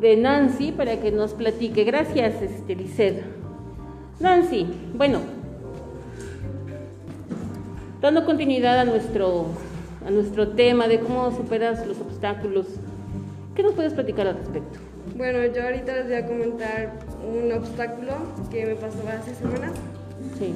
de 0.01 0.17
Nancy 0.17 0.73
para 0.73 0.99
que 0.99 1.13
nos 1.13 1.35
platique. 1.35 1.85
Gracias, 1.85 2.41
este, 2.41 2.75
Lizeth. 2.75 3.23
Nancy, 4.19 4.67
bueno, 4.97 5.19
dando 8.01 8.25
continuidad 8.25 8.79
a 8.79 8.87
nuestro 8.87 9.49
a 10.07 10.11
nuestro 10.11 10.49
tema 10.49 10.89
de 10.89 11.01
cómo 11.01 11.31
superas 11.35 11.87
los 11.87 12.01
obstáculos. 12.01 12.67
¿Qué 13.55 13.63
nos 13.63 13.73
puedes 13.73 13.95
platicar 13.95 14.27
al 14.27 14.37
respecto? 14.37 14.79
Bueno, 15.17 15.45
yo 15.47 15.63
ahorita 15.63 15.95
les 15.95 16.07
voy 16.07 16.15
a 16.15 16.27
comentar 16.27 16.93
un 17.23 17.53
obstáculo 17.53 18.13
que 18.51 18.67
me 18.67 18.75
pasó 18.75 18.99
hace 19.09 19.35
semanas. 19.35 19.73
Sí. 20.39 20.55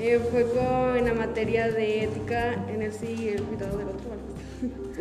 Eh, 0.00 0.18
fue 0.30 0.44
con 0.44 1.04
la 1.04 1.14
materia 1.14 1.70
de 1.70 2.04
ética 2.04 2.54
en 2.72 2.82
el 2.82 2.92
sí 2.92 3.16
y 3.18 3.28
el 3.28 3.42
cuidado 3.42 3.78
del 3.78 3.88
otro. 3.88 4.06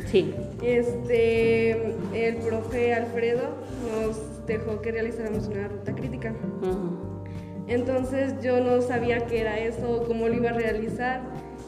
Sí. 0.07 0.34
Este, 0.62 1.72
el 2.13 2.36
profe 2.38 2.93
Alfredo 2.93 3.50
nos 3.91 4.45
dejó 4.45 4.81
que 4.81 4.91
realizáramos 4.91 5.48
una 5.48 5.67
ruta 5.67 5.93
crítica. 5.93 6.34
Entonces 7.67 8.34
yo 8.41 8.60
no 8.62 8.81
sabía 8.81 9.25
qué 9.25 9.41
era 9.41 9.60
eso, 9.60 10.03
cómo 10.07 10.27
lo 10.27 10.36
iba 10.36 10.50
a 10.50 10.53
realizar 10.53 11.22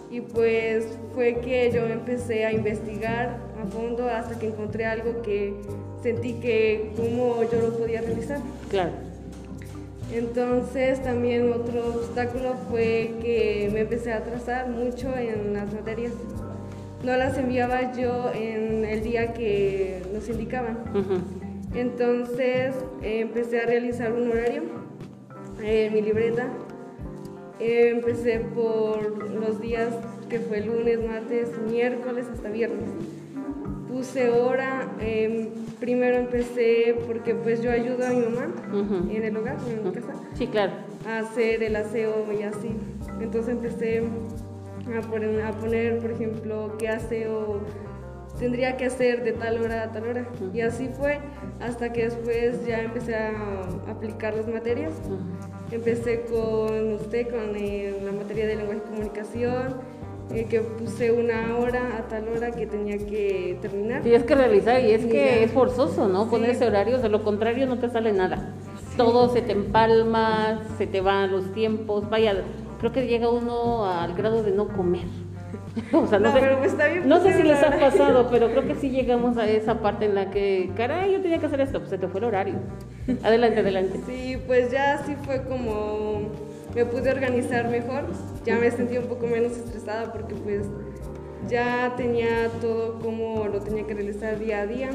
y 0.10 0.22
pues 0.22 0.88
fue 1.14 1.40
que 1.42 1.72
yo 1.72 1.86
empecé 1.86 2.46
a 2.46 2.54
investigar 2.54 3.40
a 3.62 3.66
fondo 3.68 4.08
hasta 4.10 4.40
que 4.40 4.48
encontré 4.48 4.86
algo 4.86 5.22
que 5.22 5.54
sentí 6.02 6.34
que 6.34 6.92
cómo 6.96 7.44
yo 7.44 7.62
lo 7.62 7.78
podía 7.78 8.02
realizar. 8.02 8.40
Claro. 8.70 8.92
Entonces 10.14 11.04
también 11.04 11.52
otro 11.52 11.88
obstáculo 11.96 12.56
fue 12.70 13.16
que 13.22 13.70
me 13.74 13.82
empecé 13.82 14.14
a 14.14 14.18
atrasar 14.18 14.70
mucho 14.70 15.14
en 15.18 15.54
las 15.54 15.74
materias. 15.74 16.14
No 17.04 17.16
las 17.18 17.38
enviaba 17.38 17.94
yo 17.94 18.32
en 18.34 18.86
el 18.86 19.04
día 19.04 19.34
que 19.34 20.02
nos 20.14 20.30
indicaban. 20.30 20.78
Entonces 21.76 22.74
empecé 23.02 23.62
a 23.62 23.66
realizar 23.66 24.14
un 24.14 24.32
horario 24.32 24.64
en 25.62 25.94
mi 25.94 26.02
libreta 26.02 26.48
empecé 27.60 28.40
por 28.40 29.30
los 29.30 29.60
días 29.60 29.94
que 30.30 30.40
fue 30.40 30.62
lunes, 30.62 31.00
martes, 31.06 31.50
miércoles 31.70 32.28
hasta 32.32 32.50
viernes. 32.50 32.90
Puse 33.88 34.30
hora, 34.30 34.88
em, 35.00 35.50
primero 35.80 36.18
empecé 36.18 36.96
porque 37.08 37.34
pues 37.34 37.62
yo 37.62 37.72
ayudo 37.72 38.06
a 38.06 38.10
mi 38.10 38.22
mamá 38.22 38.48
en 39.10 39.24
el 39.24 39.38
hogar, 39.38 39.58
en 39.68 39.86
mi 39.86 39.92
casa. 39.92 40.14
Sí, 40.36 40.48
claro. 40.48 40.74
A 41.08 41.20
hacer 41.20 41.64
el 41.64 41.76
aseo 41.76 42.26
y 42.38 42.44
así. 42.44 42.70
Entonces 43.22 43.54
empecé 43.56 44.04
a 44.96 45.02
poner, 45.02 45.42
a 45.42 45.52
poner 45.54 46.00
por 46.00 46.12
ejemplo, 46.12 46.76
qué 46.78 46.90
aseo 46.90 47.62
tendría 48.40 48.78
que 48.78 48.86
hacer 48.86 49.24
de 49.24 49.34
tal 49.34 49.62
hora 49.62 49.84
a 49.84 49.92
tal 49.92 50.08
hora. 50.08 50.28
Y 50.54 50.62
así 50.62 50.90
fue 50.90 51.20
hasta 51.60 51.92
que 51.92 52.04
después 52.04 52.66
ya 52.66 52.82
empecé 52.84 53.16
a 53.16 53.32
aplicar 53.90 54.36
las 54.36 54.48
materias. 54.48 54.94
Empecé 55.72 56.22
con 56.22 56.94
usted, 56.94 57.30
con 57.30 57.56
eh, 57.56 58.00
la 58.04 58.12
materia 58.14 58.48
de 58.48 58.56
lenguaje 58.56 58.82
y 58.86 58.90
comunicación, 58.90 59.76
eh, 60.34 60.46
que 60.50 60.62
puse 60.62 61.12
una 61.12 61.58
hora 61.58 61.98
a 61.98 62.08
tal 62.08 62.30
hora 62.30 62.52
que 62.52 62.66
tenía 62.68 62.98
que 62.98 63.58
terminar. 63.62 64.02
Tienes 64.02 64.24
que 64.24 64.36
realizar 64.36 64.82
y 64.82 64.92
es 64.92 65.06
que 65.06 65.44
es 65.44 65.52
forzoso, 65.52 66.08
¿no? 66.08 66.30
Poner 66.30 66.52
ese 66.52 66.66
horario, 66.66 67.00
de 67.00 67.10
lo 67.10 67.24
contrario 67.24 67.66
no 67.66 67.80
te 67.80 67.90
sale 67.90 68.14
nada. 68.14 68.54
Todo 68.96 69.30
se 69.34 69.42
te 69.42 69.52
empalma, 69.52 70.62
se 70.78 70.88
te 70.88 71.02
van 71.02 71.32
los 71.32 71.52
tiempos, 71.54 72.10
vaya, 72.10 72.44
creo 72.80 72.92
que 72.92 73.06
llega 73.06 73.30
uno 73.30 73.86
al 73.86 74.16
grado 74.16 74.44
de 74.44 74.52
no 74.52 74.70
comer. 74.70 75.06
o 75.94 76.08
sea, 76.08 76.20
no, 76.20 76.32
sé, 76.32 76.40
pero 76.40 76.64
está 76.64 76.88
bien 76.88 77.08
no 77.08 77.22
sé 77.22 77.34
si 77.34 77.44
les 77.44 77.62
ha 77.64 77.80
pasado, 77.80 78.28
pero 78.32 78.50
creo 78.50 78.68
que 78.68 78.76
sí 78.76 78.90
llegamos 78.90 79.38
a 79.38 79.48
esa 79.48 79.82
parte 79.82 80.06
en 80.06 80.16
la 80.16 80.30
que, 80.30 80.72
caray, 80.76 81.12
yo 81.12 81.22
tenía 81.22 81.40
que 81.40 81.46
hacer 81.46 81.62
esto, 81.62 81.80
pues 81.80 81.90
se 81.90 81.98
te 81.98 82.08
fue 82.08 82.20
el 82.20 82.26
horario. 82.26 82.56
Adelante, 83.24 83.60
adelante. 83.60 84.00
Sí, 84.06 84.38
pues 84.48 84.72
ya 84.72 85.04
sí 85.06 85.16
fue 85.24 85.44
como 85.44 86.32
me 86.76 86.86
pude 86.86 87.10
organizar 87.10 87.70
mejor, 87.70 88.06
ya 88.46 88.58
me 88.58 88.70
sentí 88.70 88.98
un 88.98 89.08
poco 89.08 89.26
menos 89.26 89.54
estresada 89.54 90.12
porque 90.12 90.36
pues 90.36 90.68
ya 91.48 91.94
tenía 91.96 92.50
todo 92.62 93.00
como 93.00 93.48
lo 93.48 93.60
tenía 93.62 93.86
que 93.88 93.94
realizar 93.94 94.38
día 94.38 94.62
a 94.62 94.68
día. 94.68 94.90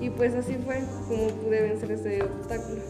Y 0.00 0.10
pues 0.10 0.34
así 0.34 0.56
fue 0.64 0.82
como 1.08 1.28
pude 1.28 1.62
vencer 1.62 1.92
ese 1.92 2.22
obstáculo. 2.22 2.82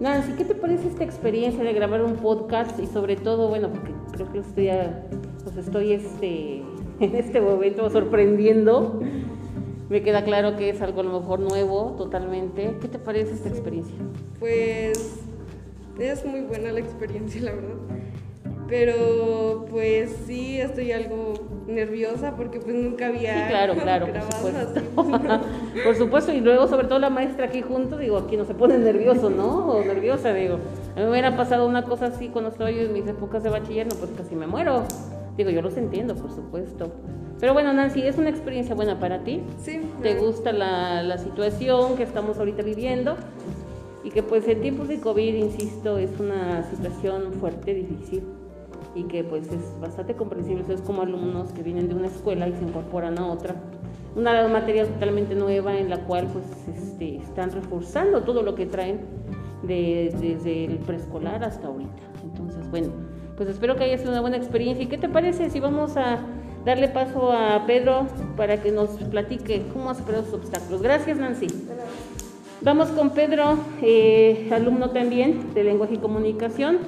Nancy, 0.00 0.32
¿qué 0.32 0.44
te 0.44 0.54
parece 0.54 0.88
esta 0.88 1.04
experiencia 1.04 1.62
de 1.64 1.72
grabar 1.72 2.02
un 2.02 2.16
podcast 2.16 2.78
y 2.78 2.86
sobre 2.86 3.16
todo, 3.16 3.48
bueno, 3.48 3.68
porque 3.70 3.92
creo 4.12 4.32
que 4.32 4.38
estoy, 4.38 4.70
pues 5.52 5.66
estoy 5.66 5.92
este, 5.92 6.62
en 7.00 7.14
este 7.14 7.40
momento 7.40 7.88
sorprendiendo? 7.90 9.00
Me 9.88 10.02
queda 10.02 10.22
claro 10.22 10.56
que 10.56 10.68
es 10.68 10.82
algo 10.82 11.00
a 11.00 11.04
lo 11.04 11.20
mejor 11.20 11.40
nuevo 11.40 11.94
totalmente. 11.96 12.76
¿Qué 12.80 12.88
te 12.88 12.98
parece 12.98 13.32
esta 13.32 13.48
experiencia? 13.48 13.96
Pues 14.38 15.14
es 15.98 16.24
muy 16.26 16.42
buena 16.42 16.72
la 16.72 16.80
experiencia, 16.80 17.40
la 17.40 17.52
verdad. 17.52 17.74
pero 18.68 19.64
pues 19.70 20.14
sí 20.26 20.60
estoy 20.60 20.92
algo 20.92 21.32
nerviosa 21.66 22.36
porque 22.36 22.60
pues 22.60 22.74
nunca 22.74 23.06
había 23.06 23.46
sí, 23.46 23.48
claro, 23.48 23.74
claro, 23.74 24.06
por 24.06 24.22
supuesto. 24.22 24.80
por 25.84 25.94
supuesto, 25.96 26.32
y 26.32 26.40
luego 26.40 26.68
sobre 26.68 26.86
todo 26.86 26.98
la 26.98 27.08
maestra 27.08 27.46
aquí 27.46 27.62
junto, 27.62 27.96
digo, 27.96 28.18
aquí 28.18 28.36
no 28.36 28.44
se 28.44 28.54
pone 28.54 28.76
nervioso, 28.76 29.30
¿no? 29.30 29.68
O 29.68 29.82
nerviosa, 29.82 30.34
digo. 30.34 30.56
A 30.96 30.98
mí 30.98 31.04
me 31.04 31.10
hubiera 31.10 31.34
pasado 31.34 31.66
una 31.66 31.84
cosa 31.84 32.06
así 32.06 32.28
cuando 32.28 32.50
estaba 32.50 32.70
yo 32.70 32.82
en 32.82 32.92
mis 32.92 33.06
épocas 33.06 33.42
de 33.42 33.48
bachiller, 33.48 33.86
no, 33.86 33.94
pues 33.94 34.10
casi 34.16 34.34
me 34.34 34.46
muero. 34.46 34.84
Digo, 35.38 35.50
yo 35.50 35.62
los 35.62 35.76
entiendo, 35.76 36.14
por 36.14 36.30
supuesto. 36.30 36.92
Pero 37.40 37.54
bueno, 37.54 37.72
Nancy, 37.72 38.02
¿es 38.02 38.18
una 38.18 38.28
experiencia 38.28 38.74
buena 38.74 38.98
para 38.98 39.22
ti? 39.22 39.40
Sí. 39.58 39.80
¿Te 40.02 40.16
gusta 40.16 40.52
la, 40.52 41.02
la 41.02 41.16
situación 41.16 41.96
que 41.96 42.02
estamos 42.02 42.38
ahorita 42.38 42.62
viviendo? 42.62 43.16
Y 44.02 44.10
que 44.10 44.22
pues 44.22 44.46
en 44.48 44.60
tiempos 44.60 44.88
de 44.88 45.00
COVID, 45.00 45.34
insisto, 45.34 45.96
es 45.96 46.10
una 46.18 46.64
situación 46.64 47.32
fuerte, 47.34 47.72
difícil 47.72 48.24
y 48.94 49.04
que 49.04 49.22
pues 49.22 49.46
es 49.52 49.80
bastante 49.80 50.14
comprensible. 50.14 50.64
es 50.68 50.80
como 50.80 51.02
alumnos 51.02 51.52
que 51.52 51.62
vienen 51.62 51.88
de 51.88 51.94
una 51.94 52.08
escuela 52.08 52.48
y 52.48 52.52
se 52.54 52.64
incorporan 52.64 53.18
a 53.18 53.26
otra. 53.26 53.54
Una 54.16 54.48
materia 54.48 54.84
totalmente 54.86 55.34
nueva 55.34 55.78
en 55.78 55.88
la 55.88 56.04
cual 56.04 56.26
pues 56.32 56.44
este, 56.76 57.16
están 57.18 57.52
reforzando 57.52 58.22
todo 58.24 58.42
lo 58.42 58.56
que 58.56 58.66
traen 58.66 59.00
de, 59.62 60.12
desde 60.20 60.64
el 60.64 60.78
preescolar 60.78 61.44
hasta 61.44 61.68
ahorita. 61.68 62.02
Entonces, 62.24 62.68
bueno, 62.70 62.88
pues 63.38 63.48
espero 63.48 63.76
que 63.76 63.84
haya 63.84 63.96
sido 63.96 64.10
una 64.10 64.20
buena 64.20 64.36
experiencia. 64.36 64.84
¿Y 64.84 64.88
qué 64.88 64.98
te 64.98 65.08
parece 65.08 65.48
si 65.48 65.60
vamos 65.60 65.96
a 65.96 66.18
darle 66.64 66.88
paso 66.88 67.32
a 67.32 67.64
Pedro 67.66 68.08
para 68.36 68.60
que 68.60 68.72
nos 68.72 68.90
platique 68.90 69.62
cómo 69.72 69.90
ha 69.90 69.94
superado 69.94 70.24
sus 70.24 70.34
obstáculos? 70.34 70.82
Gracias, 70.82 71.18
Nancy. 71.18 71.46
Vamos 72.62 72.88
con 72.88 73.10
Pedro, 73.10 73.56
eh, 73.80 74.48
alumno 74.52 74.90
también 74.90 75.54
de 75.54 75.62
lenguaje 75.62 75.94
y 75.94 75.98
comunicación. 75.98 76.78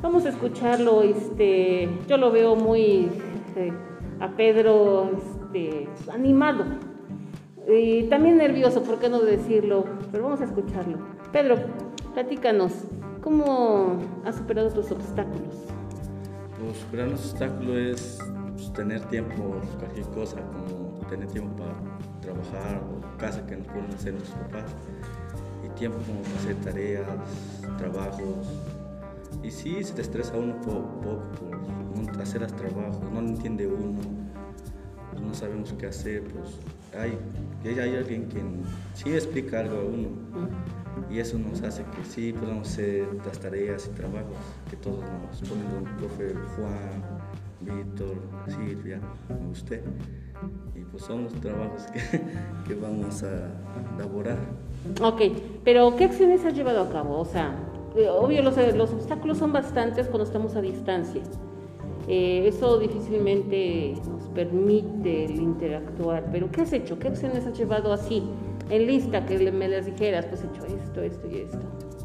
Vamos 0.00 0.24
a 0.26 0.28
escucharlo, 0.28 1.02
este, 1.02 1.88
yo 2.08 2.16
lo 2.16 2.30
veo 2.30 2.54
muy 2.54 3.08
eh, 3.56 3.72
a 4.20 4.28
Pedro 4.28 5.10
este, 5.18 5.88
animado 6.12 6.64
y 7.68 8.04
también 8.04 8.38
nervioso, 8.38 8.84
¿por 8.84 9.00
qué 9.00 9.08
no 9.08 9.20
decirlo? 9.20 9.84
Pero 10.12 10.22
vamos 10.22 10.40
a 10.40 10.44
escucharlo. 10.44 10.98
Pedro, 11.32 11.56
platícanos, 12.14 12.72
¿cómo 13.20 13.98
has 14.24 14.36
superado 14.36 14.70
tus 14.70 14.90
obstáculos? 14.92 15.70
Pues 16.60 16.76
superar 16.76 17.08
los 17.08 17.20
obstáculos 17.32 17.76
es 17.76 18.18
pues, 18.54 18.72
tener 18.74 19.00
tiempo, 19.06 19.60
cualquier 19.78 20.06
cosa, 20.08 20.36
como 20.42 21.00
tener 21.08 21.26
tiempo 21.28 21.56
para 21.56 21.74
trabajar 22.20 22.82
o 22.82 23.18
casa 23.18 23.46
que 23.46 23.56
nos 23.56 23.66
pueden 23.68 23.90
hacer 23.94 24.12
nuestros 24.12 24.38
papás 24.40 24.70
y 25.64 25.68
tiempo 25.78 25.98
como 26.06 26.20
para 26.20 26.36
hacer 26.36 26.56
tareas, 26.56 27.06
trabajos. 27.78 28.46
Y 29.42 29.50
sí, 29.50 29.82
se 29.82 29.94
te 29.94 30.02
estresa 30.02 30.36
uno 30.36 30.60
poco, 30.60 31.22
por 31.40 32.20
hacer 32.20 32.42
los 32.42 32.54
trabajos, 32.54 33.10
no 33.10 33.22
lo 33.22 33.28
entiende 33.28 33.66
uno, 33.66 33.98
pues 35.10 35.22
no 35.22 35.32
sabemos 35.32 35.72
qué 35.78 35.86
hacer, 35.86 36.24
pues 36.24 36.56
hay, 36.98 37.18
hay 37.64 37.96
alguien 37.96 38.26
quien 38.26 38.62
sí 38.92 39.14
explica 39.14 39.60
algo 39.60 39.78
a 39.78 39.84
uno 39.84 40.08
y 41.10 41.18
eso 41.18 41.38
nos 41.38 41.62
hace 41.62 41.84
que 41.84 42.04
sí 42.04 42.32
podamos 42.32 42.68
hacer 42.68 43.06
las 43.24 43.38
tareas 43.38 43.88
y 43.92 43.96
trabajos 43.96 44.36
que 44.68 44.76
todos 44.76 45.00
nos 45.00 45.48
ponen 45.48 45.66
el 45.86 45.96
profe 45.96 46.34
Juan, 46.56 47.02
Víctor, 47.60 48.16
Silvia, 48.46 49.00
usted 49.50 49.82
y 50.74 50.80
pues 50.84 51.04
son 51.04 51.24
los 51.24 51.34
trabajos 51.34 51.82
que, 51.92 52.00
que 52.68 52.74
vamos 52.80 53.22
a 53.22 53.50
elaborar. 53.96 54.38
Ok, 55.02 55.20
pero 55.64 55.94
¿qué 55.96 56.04
acciones 56.04 56.44
has 56.44 56.54
llevado 56.54 56.82
a 56.82 56.90
cabo? 56.90 57.18
O 57.18 57.24
sea, 57.24 57.54
eh, 57.96 58.08
obvio 58.08 58.42
los, 58.42 58.56
los 58.74 58.92
obstáculos 58.92 59.38
son 59.38 59.52
bastantes 59.52 60.06
cuando 60.06 60.24
estamos 60.24 60.56
a 60.56 60.60
distancia. 60.60 61.22
Eh, 62.08 62.48
eso 62.48 62.78
difícilmente 62.78 63.94
nos 64.08 64.28
permite 64.28 65.26
el 65.26 65.40
interactuar, 65.40 66.24
pero 66.32 66.50
¿qué 66.50 66.62
has 66.62 66.72
hecho? 66.72 66.98
¿Qué 66.98 67.08
acciones 67.08 67.46
has 67.46 67.58
llevado 67.58 67.92
así, 67.92 68.22
en 68.70 68.86
lista, 68.86 69.26
que 69.26 69.50
me 69.50 69.68
las 69.68 69.86
dijeras, 69.86 70.26
pues 70.26 70.42
he 70.42 70.46
hecho 70.46 70.64
esto, 70.66 71.02
esto 71.02 71.28
y 71.30 71.38
esto, 71.38 71.58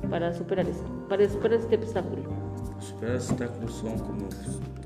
para 0.10 0.34
superar 0.34 0.68
esto, 0.68 0.86
para 1.08 1.30
superar 1.30 1.60
este 1.60 1.76
obstáculo? 1.76 2.24
Superar 2.80 3.16
obstáculos 3.16 3.74
son 3.74 4.00
como 4.00 4.28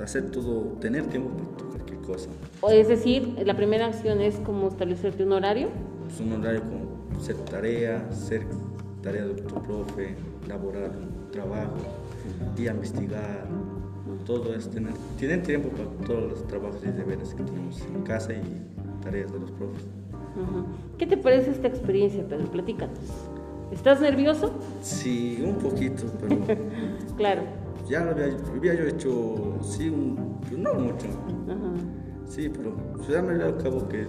hacer 0.01 0.29
todo, 0.31 0.61
tener 0.79 1.05
tiempo 1.07 1.29
para 1.57 1.69
cualquier 1.69 1.99
cosa. 2.01 2.29
O 2.61 2.69
es 2.69 2.87
decir, 2.87 3.35
la 3.45 3.55
primera 3.55 3.87
acción 3.87 4.21
es 4.21 4.35
como 4.37 4.67
establecerte 4.67 5.23
un 5.23 5.33
horario. 5.33 5.69
Pues 6.03 6.19
un 6.19 6.33
horario 6.33 6.61
como 6.61 7.19
hacer 7.19 7.35
tarea, 7.45 8.07
hacer 8.09 8.43
tarea 9.01 9.25
de 9.25 9.33
tu 9.33 9.55
profe, 9.61 10.15
elaborar 10.45 10.91
un 10.91 11.31
trabajo, 11.31 11.77
y 12.57 12.67
investigar, 12.67 13.47
todo 14.25 14.53
es 14.53 14.69
tener, 14.69 14.93
tienen 15.17 15.41
tiempo 15.43 15.69
para 15.69 15.89
todos 16.05 16.31
los 16.31 16.47
trabajos 16.47 16.81
y 16.83 16.91
deberes 16.91 17.33
que 17.33 17.43
tenemos 17.43 17.81
en 17.81 18.01
casa 18.03 18.33
y 18.33 18.41
tareas 19.03 19.31
de 19.31 19.39
los 19.39 19.51
profes. 19.51 19.85
¿Qué 20.97 21.05
te 21.05 21.17
parece 21.17 21.51
esta 21.51 21.67
experiencia, 21.67 22.27
Pedro? 22.27 22.45
Platícanos. 22.51 22.99
¿Estás 23.71 24.01
nervioso? 24.01 24.51
Sí, 24.81 25.43
un 25.45 25.55
poquito, 25.55 26.03
pero... 26.19 26.37
claro. 27.17 27.43
Ya 27.87 28.03
lo 28.03 28.11
había, 28.11 28.73
yo 28.75 28.85
hecho, 28.85 29.57
sí, 29.61 29.89
un, 29.89 30.15
no 30.57 30.73
mucho. 30.73 31.07
Sí, 32.27 32.49
pero 32.49 32.75
ya 33.09 33.21
me 33.21 33.43
al 33.43 33.57
cabo 33.57 33.87
que 33.87 34.05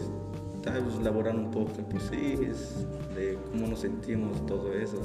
tal 0.62 0.84
vez 0.84 0.98
elaborar 0.98 1.34
un 1.34 1.50
poco, 1.50 1.70
pues 1.90 2.02
sí, 2.04 2.38
es 2.42 2.86
de 3.14 3.38
cómo 3.50 3.68
nos 3.68 3.80
sentimos, 3.80 4.44
todo 4.46 4.72
eso. 4.74 4.98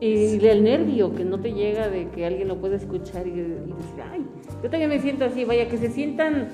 Y 0.00 0.44
el 0.44 0.64
nervio 0.64 1.14
que 1.14 1.24
no 1.24 1.38
te 1.38 1.52
llega 1.52 1.88
de 1.88 2.08
que 2.08 2.26
alguien 2.26 2.48
lo 2.48 2.60
pueda 2.60 2.76
escuchar 2.76 3.26
y, 3.26 3.30
decir, 3.30 3.62
ay, 4.12 4.26
yo 4.62 4.68
también 4.68 4.90
me 4.90 4.98
siento 5.00 5.24
así, 5.24 5.44
vaya, 5.44 5.68
que 5.68 5.78
se 5.78 5.90
sientan, 5.90 6.48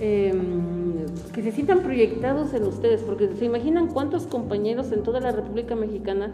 em, 0.00 0.83
que 1.32 1.42
se 1.42 1.52
sientan 1.52 1.80
proyectados 1.80 2.54
en 2.54 2.64
ustedes, 2.64 3.02
porque 3.02 3.28
se 3.34 3.44
imaginan 3.44 3.88
cuántos 3.88 4.26
compañeros 4.26 4.92
en 4.92 5.02
toda 5.02 5.20
la 5.20 5.32
República 5.32 5.74
Mexicana 5.74 6.32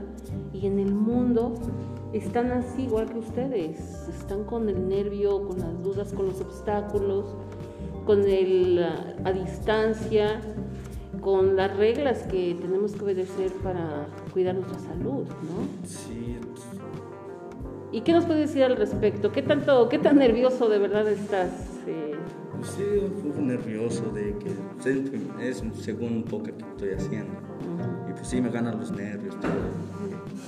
y 0.52 0.66
en 0.66 0.78
el 0.78 0.92
mundo 0.94 1.54
están 2.12 2.50
así 2.52 2.83
igual 2.83 3.09
que 3.11 3.18
ustedes, 3.18 4.09
están 4.09 4.44
con 4.44 4.68
el 4.68 4.88
nervio, 4.88 5.46
con 5.46 5.59
las 5.61 5.83
dudas, 5.83 6.12
con 6.12 6.26
los 6.26 6.40
obstáculos, 6.40 7.26
con 8.04 8.26
el 8.26 8.85
a 9.24 9.33
distancia, 9.33 10.40
con 11.20 11.56
las 11.56 11.76
reglas 11.76 12.22
que 12.24 12.56
tenemos 12.61 12.92
que 12.92 13.04
obedecer 13.04 13.52
para 13.62 14.06
cuidar 14.33 14.54
nuestra 14.54 14.78
salud, 14.78 15.24
¿no? 15.26 15.87
Sí. 15.87 16.37
¿Y 17.92 18.02
qué 18.02 18.12
nos 18.12 18.24
puedes 18.24 18.48
decir 18.48 18.62
al 18.64 18.76
respecto? 18.76 19.33
¿Qué 19.33 19.42
tanto, 19.42 19.88
qué 19.88 19.98
tan 19.98 20.16
nervioso 20.16 20.68
de 20.68 20.78
verdad 20.78 21.09
estás? 21.09 21.50
Sí, 22.62 22.83
un 23.03 23.23
poco 23.23 23.40
nervioso 23.40 24.11
de 24.11 24.35
que 24.38 24.51
es 25.49 25.62
según 25.81 26.12
un 26.16 26.23
poco 26.25 26.44
que 26.44 26.51
estoy 26.51 26.92
haciendo. 26.92 27.33
Y 28.09 28.12
pues 28.12 28.27
sí, 28.27 28.40
me 28.40 28.51
ganan 28.51 28.79
los 28.79 28.90
nervios. 28.92 29.38
Todo. 29.40 29.51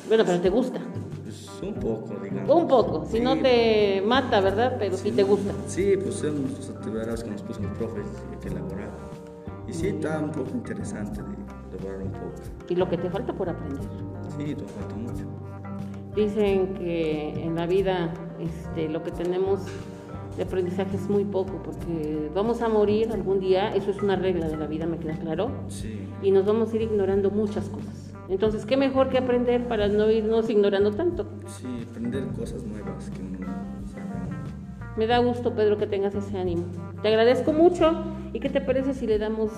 Bueno, 0.09 0.25
pero 0.27 0.41
¿te 0.41 0.51
gusta? 0.51 0.81
Pues 1.23 1.51
un 1.63 1.75
poco, 1.75 2.15
digamos. 2.23 2.51
Un 2.51 2.69
poco, 2.69 3.07
si 3.07 3.21
no 3.21 3.39
te 3.39 4.03
mata, 4.05 4.41
¿verdad? 4.41 4.77
Pero 4.79 4.97
sí, 4.97 5.13
te 5.13 5.23
gusta. 5.23 5.53
Sí, 5.67 5.97
pues 5.97 6.17
son 6.17 6.45
las 6.45 6.71
actividades 6.71 7.25
que 7.25 7.31
nos 7.31 7.43
puso 7.43 7.61
y 7.63 7.67
hay 7.67 8.39
que 8.41 8.49
elaborar. 8.49 8.91
Y 9.67 9.73
sí, 9.73 9.89
está 9.89 10.19
un 10.19 10.33
poco 10.33 10.51
interesante 10.53 11.23
de 11.23 11.79
elaborar 11.79 12.03
un 12.03 12.13
poco. 12.13 12.35
Y 12.69 12.75
lo 12.75 12.89
que 12.89 12.99
te 12.99 13.09
falta 13.09 13.33
por 13.33 13.49
aprender. 13.49 13.81
Sí, 14.37 14.55
te 14.55 14.65
falta 14.65 14.95
mucho. 14.97 15.25
Dicen 16.15 16.75
que 16.75 17.43
en 17.43 17.55
la 17.55 17.67
vida 17.67 18.13
este, 18.39 18.89
lo 18.89 19.03
que 19.03 19.13
tenemos 19.13 19.61
de 20.37 20.43
aprendizaje 20.43 20.97
es 20.97 21.09
muy 21.09 21.25
poco, 21.25 21.63
porque 21.63 22.31
vamos 22.35 22.63
a 22.63 22.69
morir 22.69 23.13
algún 23.13 23.41
día, 23.41 23.75
eso 23.75 23.91
es 23.91 24.03
una 24.03 24.17
regla 24.17 24.49
de 24.49 24.57
la 24.57 24.67
vida, 24.67 24.87
me 24.87 24.99
queda 24.99 25.15
claro, 25.15 25.51
sí. 25.69 26.07
y 26.23 26.31
nos 26.31 26.47
vamos 26.47 26.73
a 26.73 26.77
ir 26.77 26.83
ignorando 26.83 27.31
muchas 27.31 27.69
cosas. 27.69 28.13
Entonces, 28.29 28.65
¿qué 28.65 28.77
mejor 28.77 29.11
que 29.11 29.19
aprender 29.19 29.67
para 29.69 29.89
no 29.89 30.11
irnos 30.11 30.49
ignorando 30.49 30.93
tanto? 30.93 31.27
Sí, 31.47 31.67
aprender 31.91 32.25
cosas 32.29 32.65
nuevas 32.65 33.11
que 33.11 33.21
uno 33.21 33.47
sabe. 33.93 34.13
Me 34.97 35.07
da 35.07 35.19
gusto, 35.19 35.55
Pedro, 35.55 35.77
que 35.77 35.87
tengas 35.87 36.15
ese 36.15 36.39
ánimo. 36.39 36.65
Te 37.03 37.09
agradezco 37.09 37.53
mucho. 37.53 37.93
¿Y 38.33 38.41
qué 38.41 38.49
te 38.49 38.61
parece 38.61 38.95
si 38.95 39.07
le 39.07 39.19
damos 39.19 39.51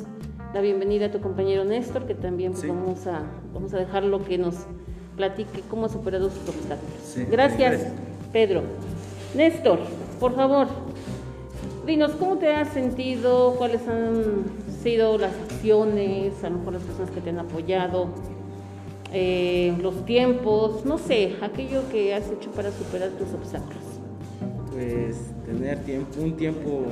la 0.52 0.60
bienvenida 0.60 1.06
a 1.06 1.10
tu 1.10 1.20
compañero 1.20 1.64
Néstor, 1.64 2.06
que 2.06 2.14
también 2.14 2.52
pues, 2.52 2.66
vamos, 2.66 3.06
a, 3.06 3.22
vamos 3.52 3.72
a 3.74 3.78
dejarlo 3.78 4.24
que 4.24 4.38
nos 4.38 4.66
platique 5.16 5.62
cómo 5.68 5.86
ha 5.86 5.88
superado 5.88 6.30
sus 6.30 6.48
obstáculos? 6.48 7.30
gracias, 7.30 7.92
Pedro. 8.32 8.62
Néstor, 9.36 9.78
por 10.20 10.34
favor, 10.34 10.68
dinos, 11.86 12.12
¿cómo 12.12 12.36
te 12.38 12.52
has 12.52 12.68
sentido? 12.68 13.54
¿Cuáles 13.56 13.86
han 13.88 14.44
sido 14.82 15.18
las 15.18 15.34
acciones? 15.34 16.42
A 16.44 16.50
lo 16.50 16.58
mejor 16.58 16.74
las 16.74 16.82
personas 16.82 17.10
que 17.10 17.20
te 17.20 17.30
han 17.30 17.38
apoyado. 17.38 18.08
Eh, 19.12 19.76
los 19.80 20.04
tiempos, 20.06 20.84
no 20.84 20.98
sé, 20.98 21.36
aquello 21.40 21.88
que 21.90 22.14
has 22.14 22.28
hecho 22.30 22.50
para 22.50 22.72
superar 22.72 23.10
tus 23.10 23.32
obstáculos. 23.32 23.82
Pues 24.72 25.16
tener 25.46 25.78
tiempo, 25.84 26.20
un 26.20 26.36
tiempo 26.36 26.86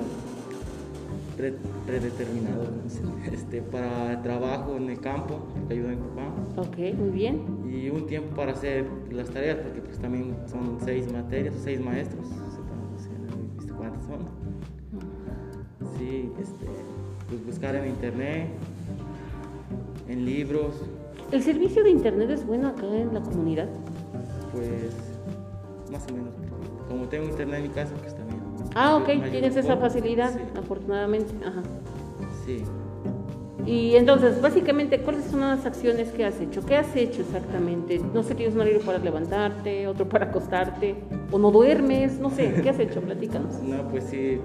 predeterminado 1.87 2.69
este, 3.33 3.63
para 3.63 4.23
trabajo 4.23 4.77
en 4.77 4.91
el 4.91 5.01
campo, 5.01 5.41
que 5.67 5.75
ayuda 5.75 5.89
a 5.89 5.95
mi 5.95 5.97
papá. 5.97 6.35
Ok, 6.59 6.97
muy 6.97 7.11
bien. 7.11 7.43
Y 7.69 7.91
un 7.91 8.07
tiempo 8.07 8.37
para 8.37 8.53
hacer 8.53 8.87
las 9.11 9.29
tareas, 9.31 9.57
porque 9.57 9.81
pues 9.81 9.99
también 9.99 10.37
son 10.47 10.79
seis 10.85 11.11
materias, 11.11 11.55
seis 11.63 11.81
maestros. 11.81 12.29
Cuántas 13.77 14.05
son. 14.05 14.21
Sí, 15.99 16.31
este, 16.41 16.67
pues 17.29 17.45
buscar 17.47 17.75
en 17.77 17.87
internet, 17.89 18.49
en 20.09 20.25
libros. 20.25 20.75
¿El 21.31 21.43
servicio 21.43 21.83
de 21.83 21.91
internet 21.91 22.31
es 22.31 22.47
bueno 22.47 22.69
acá 22.69 22.87
en 22.87 23.15
la 23.15 23.21
comunidad? 23.21 23.69
Pues 24.53 24.93
más 25.91 26.05
o 26.11 26.15
menos. 26.15 26.35
Como 26.89 27.07
tengo 27.09 27.25
internet 27.29 27.57
en 27.59 27.63
mi 27.63 27.69
casa, 27.71 27.95
pues 28.01 28.15
también. 28.15 28.41
Ah, 28.75 28.97
ok, 28.97 29.07
tienes 29.31 29.57
esa 29.57 29.77
facilidad, 29.77 30.33
Sí, 30.33 30.41
afortunadamente. 30.59 31.33
Ajá. 31.45 31.63
sí. 32.45 32.63
Y 33.65 33.95
entonces, 33.95 34.41
básicamente, 34.41 35.01
¿cuáles 35.01 35.25
son 35.27 35.41
las 35.41 35.65
acciones 35.65 36.11
que 36.11 36.25
has 36.25 36.41
hecho? 36.41 36.65
¿Qué 36.67 36.77
has 36.77 36.95
hecho 36.97 37.23
exactamente? 37.23 38.01
No 38.13 38.23
sé, 38.23 38.35
tienes 38.35 38.55
un 38.55 38.63
horario 38.63 38.81
para 38.81 38.99
levantarte, 38.99 39.87
otro 39.87 40.09
para 40.09 40.27
acostarte, 40.27 40.97
o 41.31 41.39
no 41.39 41.51
duermes, 41.53 42.19
no 42.19 42.31
sé, 42.31 42.55
¿qué 42.63 42.71
has 42.71 42.79
hecho? 42.79 43.01
Platícanos. 43.01 43.55
No, 43.63 43.89
pues 43.89 44.05
sí. 44.05 44.41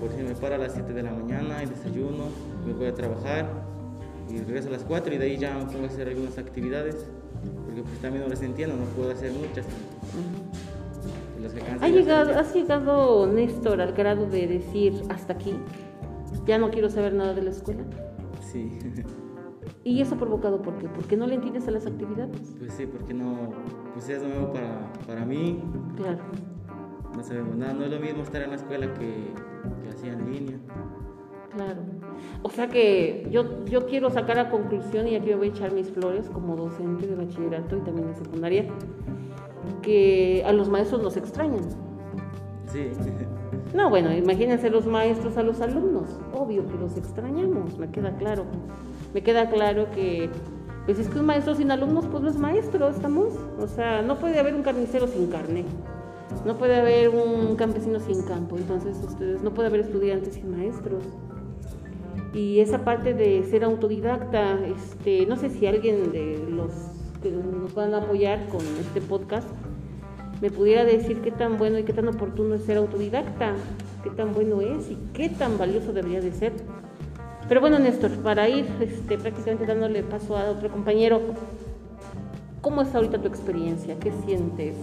Por 0.00 0.10
si 0.10 0.22
me 0.22 0.34
paro 0.34 0.56
a 0.56 0.58
las 0.58 0.72
7 0.72 0.92
de 0.92 1.02
la 1.02 1.12
mañana 1.12 1.60
desayuno, 1.60 2.24
me 2.66 2.72
voy 2.72 2.86
a 2.86 2.94
trabajar 2.94 3.46
y 4.28 4.38
regreso 4.38 4.68
a 4.68 4.72
las 4.72 4.82
4 4.82 5.14
y 5.14 5.18
de 5.18 5.24
ahí 5.26 5.36
ya 5.36 5.56
me 5.56 5.66
pongo 5.66 5.84
a 5.84 5.86
hacer 5.86 6.08
algunas 6.08 6.38
actividades. 6.38 7.06
Porque 7.64 7.82
pues 7.82 7.98
también 8.00 8.24
no 8.24 8.30
les 8.30 8.42
entiendo, 8.42 8.74
no 8.76 8.84
puedo 8.96 9.12
hacer 9.12 9.32
muchas. 9.32 9.66
Y 11.38 11.42
las 11.42 11.52
que 11.52 11.60
alcance 11.60 11.84
¿Ha 11.84 11.86
a 11.86 11.90
hacer 11.90 12.00
llegado. 12.00 12.38
¿Has 12.38 12.54
llegado, 12.54 13.26
Néstor, 13.26 13.80
al 13.80 13.92
grado 13.92 14.26
de 14.26 14.46
decir 14.46 15.02
hasta 15.08 15.34
aquí? 15.34 15.54
Ya 16.50 16.58
no 16.58 16.68
quiero 16.72 16.90
saber 16.90 17.14
nada 17.14 17.32
de 17.32 17.42
la 17.42 17.50
escuela. 17.50 17.84
Sí, 18.40 18.76
¿Y 19.84 20.00
eso 20.02 20.16
provocado 20.16 20.60
por 20.62 20.78
qué? 20.78 20.88
¿Porque 20.88 21.16
no 21.16 21.28
le 21.28 21.36
entiendes 21.36 21.68
a 21.68 21.70
las 21.70 21.86
actividades? 21.86 22.56
pues 22.58 22.72
sí, 22.72 22.86
porque 22.86 23.14
no, 23.14 23.50
pues 23.94 24.08
es 24.08 24.20
nuevo 24.20 24.52
para, 24.52 24.92
para 25.06 25.24
mí, 25.24 25.62
Claro. 25.96 26.18
no 27.16 27.22
sabemos 27.22 27.54
nada, 27.54 27.72
no 27.74 27.84
es 27.84 27.92
lo 27.92 28.00
mismo 28.00 28.24
estar 28.24 28.42
en 28.42 28.50
la 28.50 28.56
escuela 28.56 28.92
que, 28.94 29.28
que 29.84 29.88
así 29.90 30.08
en 30.08 30.28
línea. 30.28 30.58
Claro. 31.54 31.82
O 32.42 32.50
sea 32.50 32.66
que 32.66 33.28
yo, 33.30 33.64
yo 33.66 33.86
quiero 33.86 34.10
sacar 34.10 34.40
a 34.40 34.50
conclusión, 34.50 35.06
y 35.06 35.14
aquí 35.14 35.28
me 35.28 35.36
voy 35.36 35.46
a 35.46 35.50
echar 35.50 35.72
mis 35.72 35.88
flores 35.88 36.28
como 36.30 36.56
docente 36.56 37.06
de 37.06 37.14
bachillerato 37.14 37.76
y 37.76 37.80
también 37.82 38.08
de 38.08 38.14
secundaria, 38.16 38.64
que 39.82 40.42
a 40.44 40.52
los 40.52 40.68
maestros 40.68 41.00
los 41.00 41.16
extrañan. 41.16 41.62
Sí, 42.66 42.90
No, 43.74 43.88
bueno, 43.88 44.12
imagínense 44.12 44.68
los 44.68 44.86
maestros 44.86 45.36
a 45.36 45.42
los 45.42 45.60
alumnos. 45.60 46.08
Obvio 46.34 46.66
que 46.66 46.74
los 46.74 46.96
extrañamos, 46.96 47.78
me 47.78 47.90
queda 47.90 48.16
claro. 48.16 48.44
Me 49.14 49.22
queda 49.22 49.48
claro 49.48 49.90
que, 49.92 50.28
pues 50.86 50.98
es 50.98 51.08
que 51.08 51.20
un 51.20 51.26
maestro 51.26 51.54
sin 51.54 51.70
alumnos, 51.70 52.06
pues 52.06 52.22
no 52.22 52.30
es 52.30 52.36
maestro, 52.36 52.88
estamos. 52.88 53.34
O 53.60 53.68
sea, 53.68 54.02
no 54.02 54.18
puede 54.18 54.40
haber 54.40 54.54
un 54.54 54.62
carnicero 54.62 55.06
sin 55.06 55.28
carne. 55.28 55.64
No 56.44 56.56
puede 56.58 56.76
haber 56.80 57.10
un 57.10 57.54
campesino 57.54 58.00
sin 58.00 58.22
campo. 58.22 58.56
Entonces, 58.56 58.96
ustedes, 59.06 59.42
no 59.42 59.54
puede 59.54 59.68
haber 59.68 59.80
estudiantes 59.80 60.34
sin 60.34 60.50
maestros. 60.50 61.04
Y 62.34 62.60
esa 62.60 62.84
parte 62.84 63.14
de 63.14 63.44
ser 63.44 63.64
autodidacta, 63.64 64.58
este, 64.66 65.26
no 65.26 65.36
sé 65.36 65.50
si 65.50 65.66
alguien 65.66 66.10
de 66.10 66.44
los 66.48 66.72
que 67.22 67.30
nos 67.30 67.74
van 67.74 67.94
a 67.94 67.98
apoyar 67.98 68.46
con 68.48 68.60
este 68.80 69.00
podcast 69.00 69.48
me 70.40 70.50
pudiera 70.50 70.84
decir 70.84 71.20
qué 71.20 71.30
tan 71.30 71.58
bueno 71.58 71.78
y 71.78 71.84
qué 71.84 71.92
tan 71.92 72.08
oportuno 72.08 72.54
es 72.54 72.64
ser 72.64 72.78
autodidacta, 72.78 73.54
qué 74.02 74.10
tan 74.10 74.32
bueno 74.32 74.60
es 74.60 74.90
y 74.90 74.98
qué 75.12 75.28
tan 75.28 75.58
valioso 75.58 75.92
debería 75.92 76.20
de 76.20 76.32
ser. 76.32 76.52
Pero 77.48 77.60
bueno, 77.60 77.78
Néstor, 77.78 78.10
para 78.22 78.48
ir 78.48 78.66
este, 78.80 79.18
prácticamente 79.18 79.66
dándole 79.66 80.02
paso 80.02 80.36
a 80.36 80.50
otro 80.50 80.70
compañero, 80.70 81.20
¿cómo 82.60 82.82
es 82.82 82.94
ahorita 82.94 83.20
tu 83.20 83.28
experiencia? 83.28 83.98
¿Qué 83.98 84.12
sientes? 84.24 84.76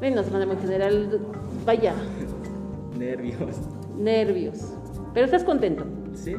Menos, 0.00 0.26
en 0.28 0.58
general, 0.60 1.20
vaya, 1.66 1.94
nervios. 2.98 3.60
nervios. 3.98 4.72
Pero 5.12 5.26
estás 5.26 5.44
contento. 5.44 5.84
Sí, 6.14 6.36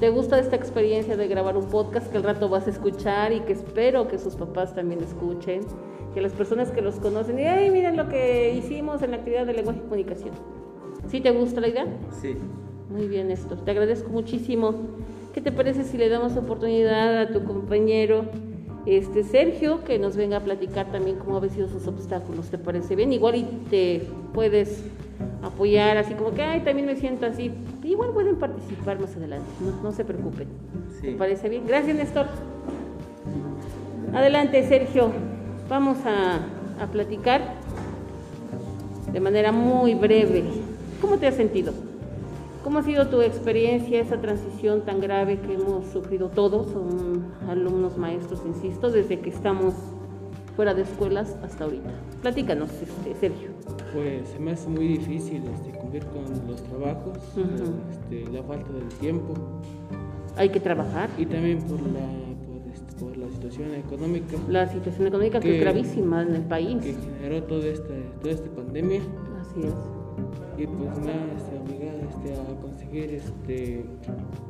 ¿Te 0.00 0.10
gusta 0.10 0.38
esta 0.38 0.56
experiencia 0.56 1.16
de 1.16 1.26
grabar 1.26 1.56
un 1.56 1.70
podcast 1.70 2.10
que 2.10 2.18
al 2.18 2.22
rato 2.22 2.50
vas 2.50 2.66
a 2.66 2.70
escuchar 2.70 3.32
y 3.32 3.40
que 3.40 3.54
espero 3.54 4.08
que 4.08 4.18
sus 4.18 4.34
papás 4.34 4.74
también 4.74 5.02
escuchen? 5.02 5.62
Que 6.16 6.22
las 6.22 6.32
personas 6.32 6.70
que 6.70 6.80
los 6.80 6.94
conocen, 6.94 7.38
y 7.38 7.42
ay, 7.42 7.70
miren 7.70 7.94
lo 7.98 8.08
que 8.08 8.54
hicimos 8.54 9.02
en 9.02 9.10
la 9.10 9.18
actividad 9.18 9.44
de 9.44 9.52
lenguaje 9.52 9.80
y 9.80 9.82
comunicación. 9.82 10.30
¿Sí 11.10 11.20
te 11.20 11.30
gusta 11.30 11.60
la 11.60 11.68
idea? 11.68 11.86
sí. 12.22 12.34
Muy 12.88 13.06
bien, 13.06 13.28
Néstor. 13.28 13.58
Te 13.66 13.72
agradezco 13.72 14.08
muchísimo. 14.08 14.72
¿Qué 15.34 15.42
te 15.42 15.52
parece 15.52 15.84
si 15.84 15.98
le 15.98 16.08
damos 16.08 16.34
oportunidad 16.38 17.18
a 17.20 17.28
tu 17.28 17.44
compañero 17.44 18.24
este 18.86 19.24
Sergio 19.24 19.84
que 19.84 19.98
nos 19.98 20.16
venga 20.16 20.38
a 20.38 20.40
platicar 20.40 20.90
también 20.90 21.16
cómo 21.18 21.36
ha 21.36 21.48
sido 21.50 21.68
sus 21.68 21.86
obstáculos? 21.86 22.48
¿Te 22.48 22.56
parece 22.56 22.96
bien? 22.96 23.12
Igual 23.12 23.34
y 23.34 23.42
te 23.68 24.02
puedes 24.32 24.84
apoyar 25.42 25.98
así 25.98 26.14
como 26.14 26.30
que, 26.30 26.40
ay, 26.40 26.60
también 26.60 26.86
me 26.86 26.96
siento 26.96 27.26
así. 27.26 27.52
Igual 27.84 28.12
pueden 28.14 28.36
participar 28.36 28.98
más 29.00 29.14
adelante, 29.16 29.46
no, 29.60 29.82
no 29.82 29.92
se 29.92 30.02
preocupen. 30.06 30.48
¿Te 31.02 31.10
Sí. 31.10 31.14
parece 31.18 31.50
bien? 31.50 31.64
Gracias, 31.66 31.94
Néstor. 31.94 32.24
Adelante, 34.14 34.66
Sergio. 34.66 35.10
Vamos 35.68 35.98
a, 36.06 36.36
a 36.82 36.86
platicar 36.86 37.54
de 39.12 39.20
manera 39.20 39.52
muy 39.52 39.94
breve. 39.94 40.44
¿Cómo 41.00 41.18
te 41.18 41.26
has 41.26 41.34
sentido? 41.34 41.72
¿Cómo 42.62 42.78
ha 42.78 42.82
sido 42.82 43.08
tu 43.08 43.20
experiencia, 43.22 44.00
esa 44.00 44.20
transición 44.20 44.82
tan 44.82 45.00
grave 45.00 45.38
que 45.40 45.54
hemos 45.54 45.86
sufrido 45.86 46.28
todos, 46.28 46.68
son 46.72 47.24
alumnos, 47.48 47.96
maestros, 47.96 48.42
insisto, 48.44 48.90
desde 48.90 49.20
que 49.20 49.30
estamos 49.30 49.74
fuera 50.56 50.74
de 50.74 50.82
escuelas 50.82 51.36
hasta 51.44 51.64
ahorita? 51.64 51.90
Platícanos, 52.22 52.70
este, 52.82 53.14
Sergio. 53.20 53.50
Pues 53.92 54.28
se 54.30 54.38
me 54.40 54.50
hace 54.52 54.68
muy 54.68 54.88
difícil 54.88 55.44
este, 55.54 55.70
cumplir 55.78 56.04
con 56.06 56.24
los 56.48 56.60
trabajos, 56.64 57.18
este, 57.90 58.30
la 58.32 58.42
falta 58.42 58.72
del 58.72 58.88
tiempo 59.00 59.34
Hay 60.36 60.48
que 60.48 60.58
trabajar. 60.58 61.08
y 61.16 61.26
también 61.26 61.62
por 61.62 61.80
la, 61.80 62.08
por, 62.98 63.16
la 63.16 63.28
situación 63.28 63.74
económica 63.74 64.36
La 64.48 64.66
situación 64.66 65.06
económica 65.08 65.40
que 65.40 65.48
es 65.50 65.54
Que- 65.54 65.60
gravísima 65.60 66.22
en 66.22 66.34
el 66.34 66.42
país. 66.42 66.82
que 66.82 66.94
generó 66.94 67.42
toda 67.44 67.66
esta, 67.66 67.94
toda 68.20 68.34
esta 68.34 68.50
pandemia 68.50 69.00
Así 69.40 69.60
es. 69.60 69.74
y 70.58 70.66
pues 70.66 70.90
ha 70.98 71.34
este, 71.36 71.58
obligado 71.58 71.98
este, 72.08 72.32
a 72.34 72.60
conseguir 72.60 73.10
este, 73.14 73.84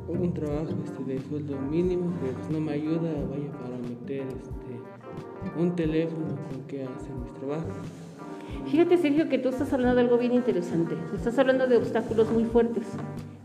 un 0.07 0.33
trabajo 0.33 0.69
este, 0.85 1.03
de 1.03 1.19
sueldo 1.21 1.59
mínimo 1.61 2.13
que 2.21 2.31
pues, 2.31 2.49
no 2.49 2.59
me 2.61 2.71
ayuda 2.73 3.11
vaya 3.29 3.51
para 3.51 3.77
meter 3.77 4.23
este, 4.27 5.59
un 5.59 5.75
teléfono 5.75 6.27
con 6.49 6.61
que 6.67 6.83
hacer 6.83 7.11
mis 7.23 7.33
trabajos. 7.33 7.73
Fíjate, 8.71 8.97
Sergio, 8.97 9.29
que 9.29 9.39
tú 9.39 9.49
estás 9.49 9.71
hablando 9.73 9.95
de 9.95 10.01
algo 10.01 10.17
bien 10.17 10.33
interesante. 10.33 10.95
Estás 11.15 11.37
hablando 11.39 11.67
de 11.67 11.77
obstáculos 11.77 12.29
muy 12.31 12.43
fuertes, 12.45 12.85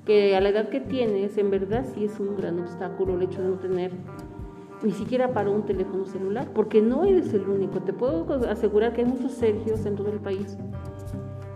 que 0.05 0.35
a 0.37 0.41
la 0.41 0.49
edad 0.49 0.69
que 0.69 0.81
tienes, 0.81 1.39
en 1.39 1.51
verdad 1.51 1.85
sí 1.95 2.05
es 2.05 2.19
un 2.19 2.37
gran 2.37 2.59
obstáculo 2.61 3.15
el 3.17 3.23
hecho 3.23 3.41
de 3.43 3.49
no 3.49 3.55
tener 3.57 3.93
ni 4.83 4.93
siquiera 4.93 5.33
para 5.33 5.51
un 5.51 5.63
teléfono 5.63 6.05
celular, 6.05 6.49
porque 6.55 6.81
no 6.81 7.05
eres 7.05 7.33
el 7.35 7.49
único. 7.49 7.81
Te 7.81 7.93
puedo 7.93 8.27
asegurar 8.49 8.93
que 8.93 9.03
hay 9.03 9.07
muchos 9.07 9.33
Sergios 9.33 9.85
en 9.87 9.97
todo 9.97 10.11
el 10.11 10.19
país 10.19 10.57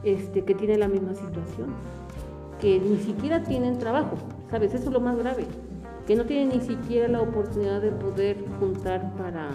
este, 0.04 0.44
que 0.44 0.54
tienen 0.54 0.80
la 0.80 0.88
misma 0.88 1.14
situación, 1.14 1.70
que 2.60 2.78
ni 2.78 2.98
siquiera 2.98 3.42
tienen 3.42 3.78
trabajo, 3.78 4.16
¿sabes? 4.50 4.74
Eso 4.74 4.86
es 4.86 4.92
lo 4.92 5.00
más 5.00 5.16
grave, 5.18 5.44
que 6.06 6.14
no 6.14 6.24
tienen 6.24 6.50
ni 6.50 6.60
siquiera 6.60 7.08
la 7.08 7.20
oportunidad 7.20 7.80
de 7.80 7.90
poder 7.90 8.44
juntar 8.60 9.12
para, 9.16 9.48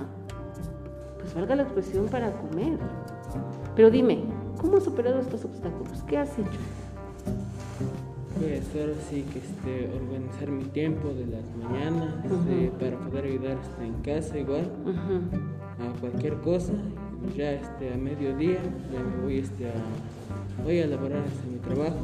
pues 1.19 1.33
valga 1.33 1.55
la 1.55 1.63
expresión, 1.63 2.07
para 2.07 2.31
comer. 2.33 2.77
Pero 3.75 3.89
dime, 3.89 4.25
¿cómo 4.59 4.77
has 4.77 4.83
superado 4.83 5.19
estos 5.19 5.45
obstáculos? 5.45 6.03
¿Qué 6.05 6.17
has 6.17 6.37
hecho? 6.37 6.59
Pues 8.41 8.67
ahora 8.75 8.93
sí 9.09 9.23
que 9.31 9.39
este, 9.39 9.89
organizar 9.95 10.49
mi 10.49 10.63
tiempo 10.65 11.09
de 11.09 11.27
las 11.27 11.43
mañanas 11.57 12.15
este, 12.23 12.33
Ujú. 12.69 12.77
para 12.79 12.97
poder 12.97 13.25
ayudar 13.25 13.57
este, 13.61 13.85
en 13.85 13.93
casa 14.01 14.37
igual 14.39 14.67
a 15.79 15.99
cualquier 15.99 16.35
cosa. 16.41 16.73
Ya 17.37 17.51
este, 17.53 17.93
a 17.93 17.97
mediodía 17.97 18.57
ya 18.91 18.99
me 18.99 19.23
voy 19.23 19.37
este, 19.39 19.67
a, 19.67 19.73
voy 20.63 20.79
a 20.79 20.85
elaborar 20.85 21.23
este, 21.27 21.47
mi 21.49 21.57
trabajo. 21.59 21.97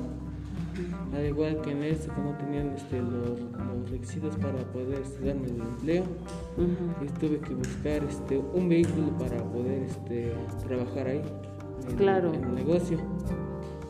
Al 1.15 1.25
igual 1.25 1.59
que 1.61 1.71
en 1.71 1.81
este 1.83 2.07
que 2.13 2.21
no 2.21 2.37
tenían 2.37 2.67
este, 2.75 2.99
los, 3.01 3.39
los 3.39 3.89
requisitos 3.89 4.35
para 4.37 4.57
poder 4.71 5.01
darme 5.25 5.47
el 5.47 5.59
empleo, 5.61 6.03
pues 6.99 7.13
tuve 7.15 7.39
que 7.39 7.55
buscar 7.55 8.03
este, 8.03 8.37
un 8.37 8.69
vehículo 8.69 9.09
para 9.17 9.43
poder 9.43 9.81
este, 9.83 10.33
trabajar 10.67 11.07
ahí 11.07 11.21
en, 11.89 11.95
Claro. 11.97 12.31
en 12.31 12.43
el 12.43 12.55
negocio. 12.55 12.99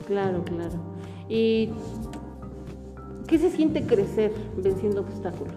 Claro, 0.08 0.44
claro. 0.46 0.76
¿Y 1.30 1.72
qué 3.28 3.38
se 3.38 3.52
siente 3.52 3.84
crecer 3.86 4.32
venciendo 4.58 5.02
obstáculos? 5.02 5.56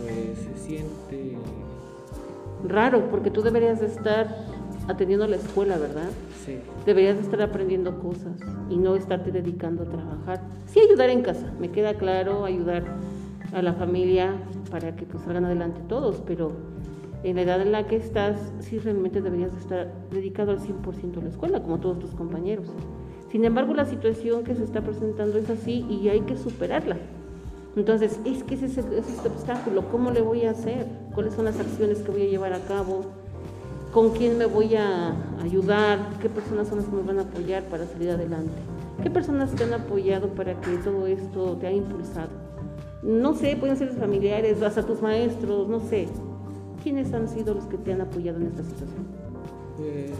Pues 0.00 0.38
se 0.38 0.66
siente 0.66 1.38
Raro, 2.66 3.08
porque 3.10 3.30
tú 3.30 3.42
deberías 3.42 3.80
de 3.80 3.86
estar 3.86 4.44
atendiendo 4.88 5.26
la 5.26 5.36
escuela, 5.36 5.78
¿verdad? 5.78 6.08
sí, 6.44 6.58
Deberías 6.84 7.16
de 7.16 7.22
estar 7.22 7.40
aprendiendo 7.42 7.98
cosas 8.00 8.40
y 8.68 8.76
no 8.76 8.96
estarte 8.96 9.30
dedicando 9.30 9.84
a 9.84 9.86
trabajar. 9.86 10.40
Sí 10.66 10.80
ayudar 10.80 11.10
en 11.10 11.22
casa, 11.22 11.52
me 11.60 11.70
queda 11.70 11.94
claro, 11.94 12.44
ayudar 12.44 12.84
a 13.52 13.62
la 13.62 13.74
familia 13.74 14.34
para 14.70 14.96
que 14.96 15.06
pues, 15.06 15.22
salgan 15.22 15.44
adelante 15.44 15.80
todos, 15.88 16.22
pero 16.26 16.52
en 17.22 17.36
la 17.36 17.42
edad 17.42 17.60
en 17.60 17.72
la 17.72 17.86
que 17.86 17.96
estás, 17.96 18.52
sí 18.60 18.78
realmente 18.78 19.20
deberías 19.20 19.54
estar 19.56 19.92
dedicado 20.10 20.52
al 20.52 20.60
100% 20.60 21.18
a 21.18 21.22
la 21.22 21.28
escuela, 21.28 21.62
como 21.62 21.78
todos 21.78 21.98
tus 21.98 22.10
compañeros. 22.12 22.68
Sin 23.30 23.44
embargo, 23.44 23.74
la 23.74 23.84
situación 23.84 24.42
que 24.42 24.54
se 24.54 24.64
está 24.64 24.80
presentando 24.80 25.38
es 25.38 25.50
así 25.50 25.84
y 25.88 26.08
hay 26.08 26.20
que 26.20 26.36
superarla. 26.36 26.96
Entonces, 27.76 28.18
es 28.24 28.42
que 28.42 28.54
ese 28.54 28.66
es, 28.66 28.78
este 28.78 29.28
obstáculo, 29.28 29.88
¿cómo 29.90 30.10
le 30.10 30.22
voy 30.22 30.44
a 30.46 30.50
hacer? 30.50 30.86
¿Cuáles 31.14 31.34
son 31.34 31.44
las 31.44 31.60
acciones 31.60 31.98
que 31.98 32.10
voy 32.10 32.22
a 32.22 32.26
llevar 32.26 32.52
a 32.54 32.60
cabo? 32.60 33.02
¿Con 33.92 34.10
quién 34.10 34.38
me 34.38 34.46
voy 34.46 34.74
a 34.74 35.14
ayudar? 35.42 35.98
¿Qué 36.20 36.28
personas 36.28 36.68
son 36.68 36.78
las 36.78 36.86
que 36.86 36.96
me 36.96 37.02
van 37.02 37.18
a 37.18 37.22
apoyar 37.22 37.64
para 37.64 37.86
salir 37.86 38.10
adelante? 38.10 38.52
¿Qué 39.02 39.10
personas 39.10 39.54
te 39.54 39.64
han 39.64 39.74
apoyado 39.74 40.28
para 40.28 40.60
que 40.60 40.76
todo 40.78 41.06
esto 41.06 41.56
te 41.60 41.68
haya 41.68 41.76
impulsado? 41.76 42.30
No 43.02 43.34
sé, 43.34 43.56
pueden 43.56 43.76
ser 43.76 43.90
tus 43.90 43.98
familiares, 43.98 44.60
hasta 44.62 44.84
tus 44.84 45.00
maestros, 45.00 45.68
no 45.68 45.80
sé. 45.80 46.08
¿Quiénes 46.82 47.12
han 47.12 47.28
sido 47.28 47.54
los 47.54 47.64
que 47.66 47.76
te 47.78 47.92
han 47.92 48.00
apoyado 48.00 48.38
en 48.38 48.46
esta 48.48 48.64
situación? 48.64 49.06
Pues, 49.76 50.10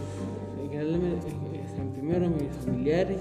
primero 2.09 2.31
mis 2.31 2.55
familiares, 2.65 3.19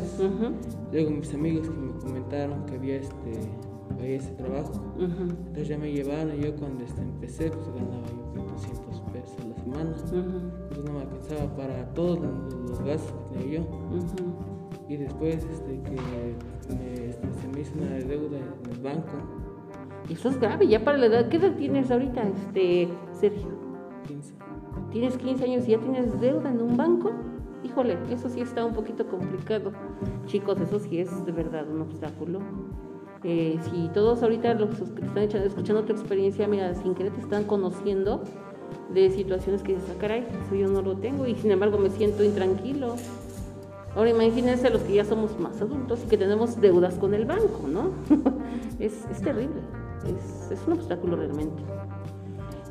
luego 0.93 1.11
mis 1.11 1.35
amigos 1.35 1.69
que 1.69 1.77
me 1.77 1.93
comentaron 2.01 2.65
que 2.65 2.77
había 2.77 2.97
este 2.97 3.51
había 3.91 4.17
ese 4.17 4.31
trabajo. 4.33 4.73
Entonces 4.99 5.69
ya 5.69 5.77
me 5.77 5.93
llevaron 5.93 6.35
y 6.39 6.45
yo 6.45 6.57
cuando 6.57 6.85
este, 6.85 7.03
empecé 7.03 7.51
pues 7.51 7.67
ganaba 7.67 8.07
yo 8.35 8.45
200 8.45 9.01
pesos 9.13 9.37
a 9.45 9.49
la 9.49 9.57
semana. 9.57 9.95
Entonces 9.95 10.85
no 10.85 10.93
me 10.93 11.01
alcanzaba 11.01 11.55
para 11.55 11.85
todos 11.93 12.19
los, 12.21 12.81
gastos 12.81 13.13
que 13.31 13.39
tenía 13.39 13.59
yo. 13.59 13.67
Y 14.89 14.97
después 14.97 15.37
este, 15.37 15.83
que 15.83 15.91
me, 15.91 17.09
este, 17.11 17.33
se 17.43 17.49
me 17.49 17.61
hizo 17.61 17.75
una 17.77 17.91
deuda 17.97 18.39
en 18.39 18.73
el 18.73 18.81
banco. 18.81 19.13
Eso 20.09 20.31
es 20.31 20.41
grave, 20.41 20.67
ya 20.67 20.83
para 20.83 20.97
la 20.97 21.07
edad. 21.07 21.29
¿Qué 21.29 21.37
edad 21.37 21.55
tienes 21.57 21.91
ahorita, 21.91 22.23
este, 22.23 22.89
Sergio? 23.13 23.51
15. 24.07 24.35
Tienes 24.93 25.19
15 25.19 25.45
años 25.45 25.69
y 25.69 25.73
ya 25.73 25.79
tienes 25.79 26.19
deuda 26.19 26.51
en 26.51 26.63
un 26.63 26.75
banco. 26.75 27.13
Híjole, 27.69 27.99
eso 28.11 28.29
sí 28.29 28.41
está 28.41 28.65
un 28.65 28.73
poquito 28.73 29.07
complicado. 29.07 29.73
Chicos, 30.27 30.61
eso 30.61 30.79
sí 30.79 30.99
es 30.99 31.27
de 31.27 31.33
verdad 31.33 31.69
un 31.69 31.83
obstáculo. 31.83 32.41
Eh, 33.25 33.59
si 33.63 33.89
todos 33.93 34.23
ahorita 34.23 34.55
los 34.55 34.71
que 34.93 35.05
están 35.05 35.43
escuchando 35.43 35.85
tu 35.85 35.93
experiencia, 35.93 36.49
mira, 36.49 36.75
sin 36.75 36.95
querer 36.95 37.13
te 37.13 37.21
están 37.21 37.45
conociendo 37.45 38.23
de 38.95 39.11
situaciones 39.11 39.63
que 39.63 39.75
dices, 39.75 39.91
ah, 39.91 39.99
caray, 40.01 40.27
eso 40.47 40.55
yo 40.55 40.69
no 40.69 40.83
lo 40.83 40.97
tengo 40.97 41.27
y 41.27 41.35
sin 41.35 41.51
embargo 41.51 41.79
me 41.79 41.91
siento 41.91 42.25
intranquilo. 42.25 42.97
Ahora 43.95 44.11
imagínense 44.11 44.71
los 44.71 44.83
que 44.83 44.95
ya 44.95 45.05
somos 45.05 45.39
más 45.39 45.61
adultos 45.61 46.01
y 46.05 46.09
que 46.09 46.17
tenemos 46.17 46.61
deudas 46.61 46.95
con 46.95 47.13
el 47.13 47.27
banco, 47.27 47.67
¿no? 47.67 47.91
es, 48.79 49.05
es, 49.11 49.21
terrible, 49.21 49.61
es, 50.07 50.51
es 50.53 50.67
un 50.67 50.75
obstáculo 50.75 51.17
realmente. 51.17 51.63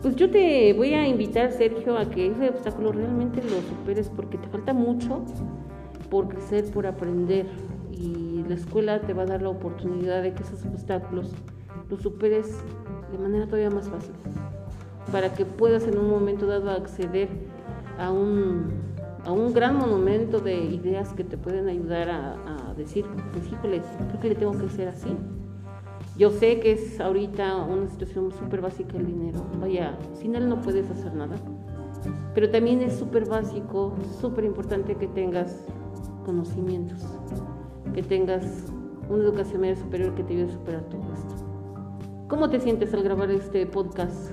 Pues 0.01 0.15
yo 0.15 0.29
te 0.29 0.73
voy 0.73 0.93
a 0.93 1.07
invitar, 1.07 1.51
Sergio, 1.51 1.97
a 1.97 2.10
que 2.10 2.27
ese 2.27 2.49
obstáculo 2.49 2.91
realmente 2.91 3.41
lo 3.41 3.62
superes 3.62 4.10
porque 4.10 4.38
te 4.38 4.47
falta 4.47 4.73
mucho 4.73 5.23
por 6.10 6.29
crecer, 6.29 6.65
por 6.71 6.86
aprender 6.86 7.47
y 7.91 8.43
la 8.47 8.55
escuela 8.55 9.01
te 9.01 9.13
va 9.13 9.23
a 9.23 9.25
dar 9.25 9.41
la 9.41 9.49
oportunidad 9.49 10.21
de 10.21 10.33
que 10.33 10.43
esos 10.43 10.63
obstáculos 10.65 11.33
los 11.89 12.01
superes 12.01 12.63
de 13.12 13.17
manera 13.17 13.45
todavía 13.45 13.69
más 13.69 13.89
fácil 13.89 14.13
para 15.12 15.33
que 15.33 15.45
puedas 15.45 15.88
en 15.88 15.97
un 15.97 16.10
momento 16.10 16.45
dado 16.45 16.69
acceder 16.71 17.29
a 17.97 18.12
un, 18.12 18.67
a 19.25 19.31
un 19.31 19.53
gran 19.53 19.77
monumento 19.77 20.39
de 20.39 20.57
ideas 20.57 21.13
que 21.13 21.23
te 21.23 21.38
pueden 21.38 21.67
ayudar 21.69 22.10
a, 22.10 22.73
decir, 22.77 23.05
pues 23.31 23.51
híjole, 23.51 23.81
creo 24.10 24.21
que 24.21 24.29
le 24.29 24.36
tengo 24.36 24.51
que 24.51 24.67
hacer 24.67 24.88
así 24.88 25.17
yo 26.17 26.32
sé 26.32 26.60
que 26.60 26.71
es 26.71 26.99
ahorita 26.99 27.56
una 27.58 27.88
situación 27.88 28.32
súper 28.32 28.62
básica 28.62 28.97
el 28.97 29.06
dinero. 29.06 29.45
Vaya, 29.60 29.97
sin 30.13 30.36
él 30.36 30.49
no 30.49 30.62
puedes 30.62 30.89
hacer 30.89 31.13
nada. 31.13 31.36
Pero 32.34 32.49
también 32.49 32.82
es 32.82 32.93
súper 32.93 33.27
básico, 33.27 33.95
súper 34.19 34.45
importante 34.45 34.95
que 34.95 35.08
tengas 35.08 35.65
conocimientos, 36.25 37.03
que 37.93 38.01
tengas 38.01 38.45
una 39.10 39.23
educación 39.23 39.62
media 39.62 39.75
superior 39.75 40.13
que 40.15 40.23
te 40.23 40.34
ayude 40.34 40.51
a 40.51 40.53
superar 40.53 40.84
todo 40.89 41.01
esto. 41.13 41.36
¿Cómo 42.27 42.49
te 42.49 42.60
sientes 42.60 42.93
al 42.93 43.03
grabar 43.03 43.32
este 43.32 43.65
podcast? 43.65 44.32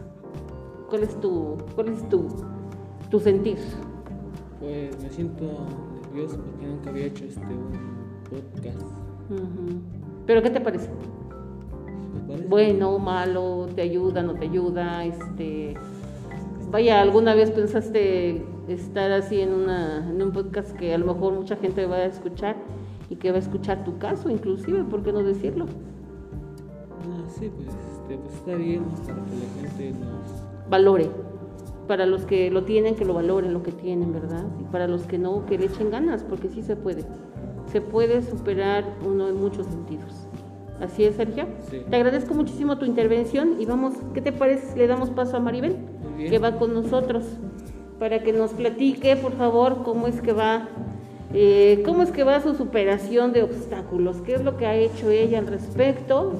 ¿Cuál 0.88 1.04
es 1.04 1.20
tu, 1.20 1.56
cuál 1.74 1.88
es 1.88 2.08
tu, 2.08 2.26
tu 3.10 3.20
sentir? 3.20 3.58
Pues 4.58 5.00
me 5.02 5.10
siento 5.10 5.44
nervioso 6.02 6.38
porque 6.38 6.66
nunca 6.66 6.90
había 6.90 7.06
hecho 7.06 7.24
este 7.24 7.46
podcast. 8.28 8.86
¿Pero 10.26 10.42
qué 10.42 10.50
te 10.50 10.60
parece? 10.60 10.90
Bueno, 12.48 12.98
malo, 12.98 13.66
te 13.74 13.82
ayuda, 13.82 14.22
no 14.22 14.34
te 14.34 14.46
ayuda, 14.46 15.04
este, 15.04 15.74
vaya, 16.70 17.00
alguna 17.00 17.34
vez 17.34 17.50
pensaste 17.50 18.44
estar 18.68 19.12
así 19.12 19.40
en, 19.40 19.52
una, 19.52 20.10
en 20.10 20.22
un 20.22 20.32
podcast 20.32 20.72
que 20.76 20.94
a 20.94 20.98
lo 20.98 21.12
mejor 21.12 21.34
mucha 21.34 21.56
gente 21.56 21.86
va 21.86 21.96
a 21.96 22.06
escuchar 22.06 22.56
y 23.10 23.16
que 23.16 23.30
va 23.30 23.36
a 23.36 23.40
escuchar 23.40 23.84
tu 23.84 23.98
caso, 23.98 24.30
inclusive, 24.30 24.84
¿por 24.84 25.02
qué 25.02 25.12
no 25.12 25.22
decirlo? 25.22 25.66
Ah, 27.02 27.28
sí, 27.28 27.50
pues, 27.54 27.68
este, 27.68 28.16
pues 28.16 28.34
está 28.34 28.54
bien 28.54 28.84
para 28.84 29.14
que 29.14 29.36
la 29.36 29.68
gente 29.68 29.98
nos 30.00 30.68
valore. 30.70 31.10
Para 31.86 32.06
los 32.06 32.24
que 32.24 32.50
lo 32.50 32.64
tienen, 32.64 32.94
que 32.94 33.04
lo 33.04 33.12
valoren 33.12 33.52
lo 33.52 33.62
que 33.62 33.72
tienen, 33.72 34.12
¿verdad? 34.12 34.44
Y 34.58 34.64
para 34.64 34.88
los 34.88 35.02
que 35.02 35.18
no, 35.18 35.44
que 35.44 35.58
le 35.58 35.66
echen 35.66 35.90
ganas, 35.90 36.24
porque 36.24 36.48
sí 36.48 36.62
se 36.62 36.76
puede. 36.76 37.04
Se 37.70 37.82
puede 37.82 38.22
superar 38.22 38.84
uno 39.06 39.28
en 39.28 39.36
muchos 39.36 39.66
sentidos. 39.66 40.23
Así 40.84 41.04
es, 41.04 41.16
Sergio. 41.16 41.46
Te 41.88 41.96
agradezco 41.96 42.34
muchísimo 42.34 42.76
tu 42.76 42.84
intervención 42.84 43.56
y 43.58 43.64
vamos, 43.64 43.94
¿qué 44.12 44.20
te 44.20 44.32
parece 44.32 44.76
le 44.76 44.86
damos 44.86 45.08
paso 45.08 45.36
a 45.36 45.40
Maribel, 45.40 45.76
que 46.18 46.38
va 46.38 46.56
con 46.56 46.74
nosotros, 46.74 47.24
para 47.98 48.22
que 48.22 48.32
nos 48.34 48.50
platique, 48.52 49.16
por 49.16 49.32
favor, 49.32 49.82
cómo 49.82 50.06
es 50.06 50.20
que 50.20 50.34
va, 50.34 50.68
eh, 51.32 51.82
cómo 51.86 52.02
es 52.02 52.10
que 52.10 52.22
va 52.22 52.40
su 52.42 52.54
superación 52.54 53.32
de 53.32 53.42
obstáculos, 53.42 54.20
qué 54.20 54.34
es 54.34 54.44
lo 54.44 54.58
que 54.58 54.66
ha 54.66 54.76
hecho 54.76 55.10
ella 55.10 55.38
al 55.38 55.46
respecto. 55.46 56.34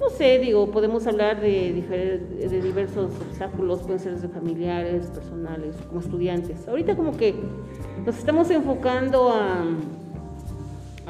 No 0.00 0.10
sé, 0.10 0.40
digo, 0.40 0.68
podemos 0.72 1.06
hablar 1.06 1.40
de, 1.40 2.18
de 2.40 2.60
diversos 2.60 3.12
obstáculos, 3.28 3.82
pueden 3.82 4.00
ser 4.00 4.14
desde 4.14 4.26
familiares, 4.26 5.06
personales, 5.06 5.76
como 5.86 6.00
estudiantes. 6.00 6.66
Ahorita 6.66 6.96
como 6.96 7.16
que 7.16 7.36
nos 8.04 8.18
estamos 8.18 8.50
enfocando 8.50 9.28
a 9.28 9.64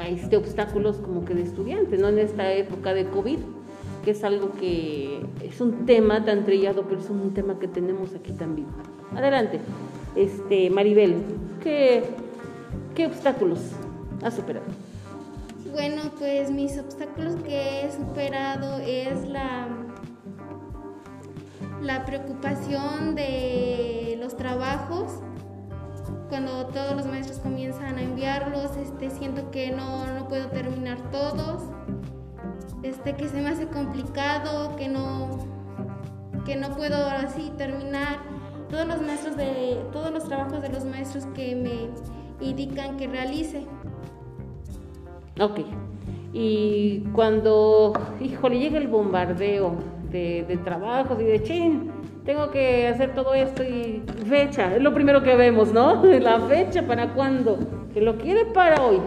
este 0.01 0.37
obstáculos 0.37 0.97
como 0.97 1.25
que 1.25 1.33
de 1.33 1.43
estudiante, 1.43 1.97
¿no? 1.97 2.09
En 2.09 2.19
esta 2.19 2.51
época 2.51 2.93
de 2.93 3.05
COVID, 3.05 3.39
que 4.03 4.11
es 4.11 4.23
algo 4.23 4.51
que 4.59 5.25
es 5.43 5.61
un 5.61 5.85
tema 5.85 6.25
tan 6.25 6.43
trillado, 6.45 6.83
pero 6.83 6.99
es 6.99 7.09
un 7.09 7.33
tema 7.33 7.59
que 7.59 7.67
tenemos 7.67 8.13
aquí 8.15 8.33
también. 8.33 8.67
Adelante, 9.15 9.59
este, 10.15 10.69
Maribel, 10.69 11.15
¿qué, 11.61 12.03
qué 12.95 13.05
obstáculos 13.05 13.59
has 14.23 14.35
superado? 14.35 14.65
Bueno, 15.71 16.03
pues 16.19 16.51
mis 16.51 16.77
obstáculos 16.77 17.35
que 17.43 17.85
he 17.85 17.91
superado 17.91 18.79
es 18.79 19.27
la, 19.27 19.67
la 21.81 22.05
preocupación 22.05 23.15
de 23.15 24.17
los 24.19 24.37
trabajos 24.37 25.19
cuando 26.29 26.65
todos 26.67 26.95
los 26.95 27.05
maestros 27.05 27.39
comienzan 27.39 27.97
a 27.97 28.01
enviarlos, 28.01 28.75
este, 28.77 29.09
siento 29.09 29.51
que 29.51 29.71
no, 29.71 30.05
no 30.07 30.27
puedo 30.27 30.47
terminar 30.47 30.97
todos, 31.11 31.63
este, 32.83 33.15
que 33.15 33.27
se 33.27 33.41
me 33.41 33.49
hace 33.49 33.67
complicado, 33.67 34.75
que 34.75 34.87
no, 34.87 35.39
que 36.45 36.55
no 36.55 36.75
puedo 36.75 37.07
así 37.07 37.51
terminar 37.57 38.19
todos 38.69 38.87
los 38.87 39.01
maestros 39.01 39.37
de 39.37 39.79
todos 39.91 40.11
los 40.11 40.23
trabajos 40.25 40.61
de 40.61 40.69
los 40.69 40.85
maestros 40.85 41.25
que 41.27 41.55
me 41.55 41.89
indican 42.45 42.97
que 42.97 43.07
realice. 43.07 43.65
Ok. 45.39 45.59
Y 46.33 47.01
cuando, 47.13 47.93
híjole, 48.19 48.59
llega 48.59 48.79
el 48.79 48.87
bombardeo 48.87 49.75
de, 50.09 50.43
de 50.47 50.57
trabajos 50.57 51.21
y 51.21 51.25
de 51.25 51.43
chin, 51.43 51.91
tengo 52.25 52.51
que 52.51 52.87
hacer 52.87 53.13
todo 53.13 53.33
esto 53.33 53.63
y 53.63 54.01
fecha, 54.27 54.75
es 54.75 54.81
lo 54.81 54.93
primero 54.93 55.23
que 55.23 55.35
vemos, 55.35 55.73
¿no? 55.73 56.03
La 56.19 56.39
fecha 56.41 56.85
para 56.85 57.13
cuándo, 57.13 57.59
que 57.93 58.01
lo 58.01 58.17
quiere 58.17 58.45
para 58.45 58.81
hoy. 58.81 59.01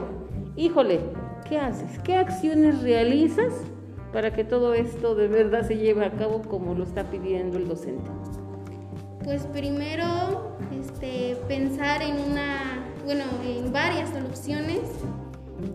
Híjole, 0.56 1.00
¿qué 1.48 1.58
haces? 1.58 1.98
¿Qué 2.00 2.16
acciones 2.16 2.82
realizas 2.82 3.54
para 4.12 4.32
que 4.32 4.44
todo 4.44 4.74
esto 4.74 5.14
de 5.14 5.28
verdad 5.28 5.66
se 5.66 5.76
lleve 5.76 6.04
a 6.04 6.10
cabo 6.12 6.42
como 6.42 6.74
lo 6.74 6.84
está 6.84 7.04
pidiendo 7.04 7.58
el 7.58 7.68
docente? 7.68 8.10
Pues 9.24 9.44
primero, 9.46 10.56
este, 10.78 11.36
pensar 11.48 12.02
en 12.02 12.14
una, 12.30 12.84
bueno, 13.04 13.24
en 13.44 13.72
varias 13.72 14.10
soluciones. 14.10 14.80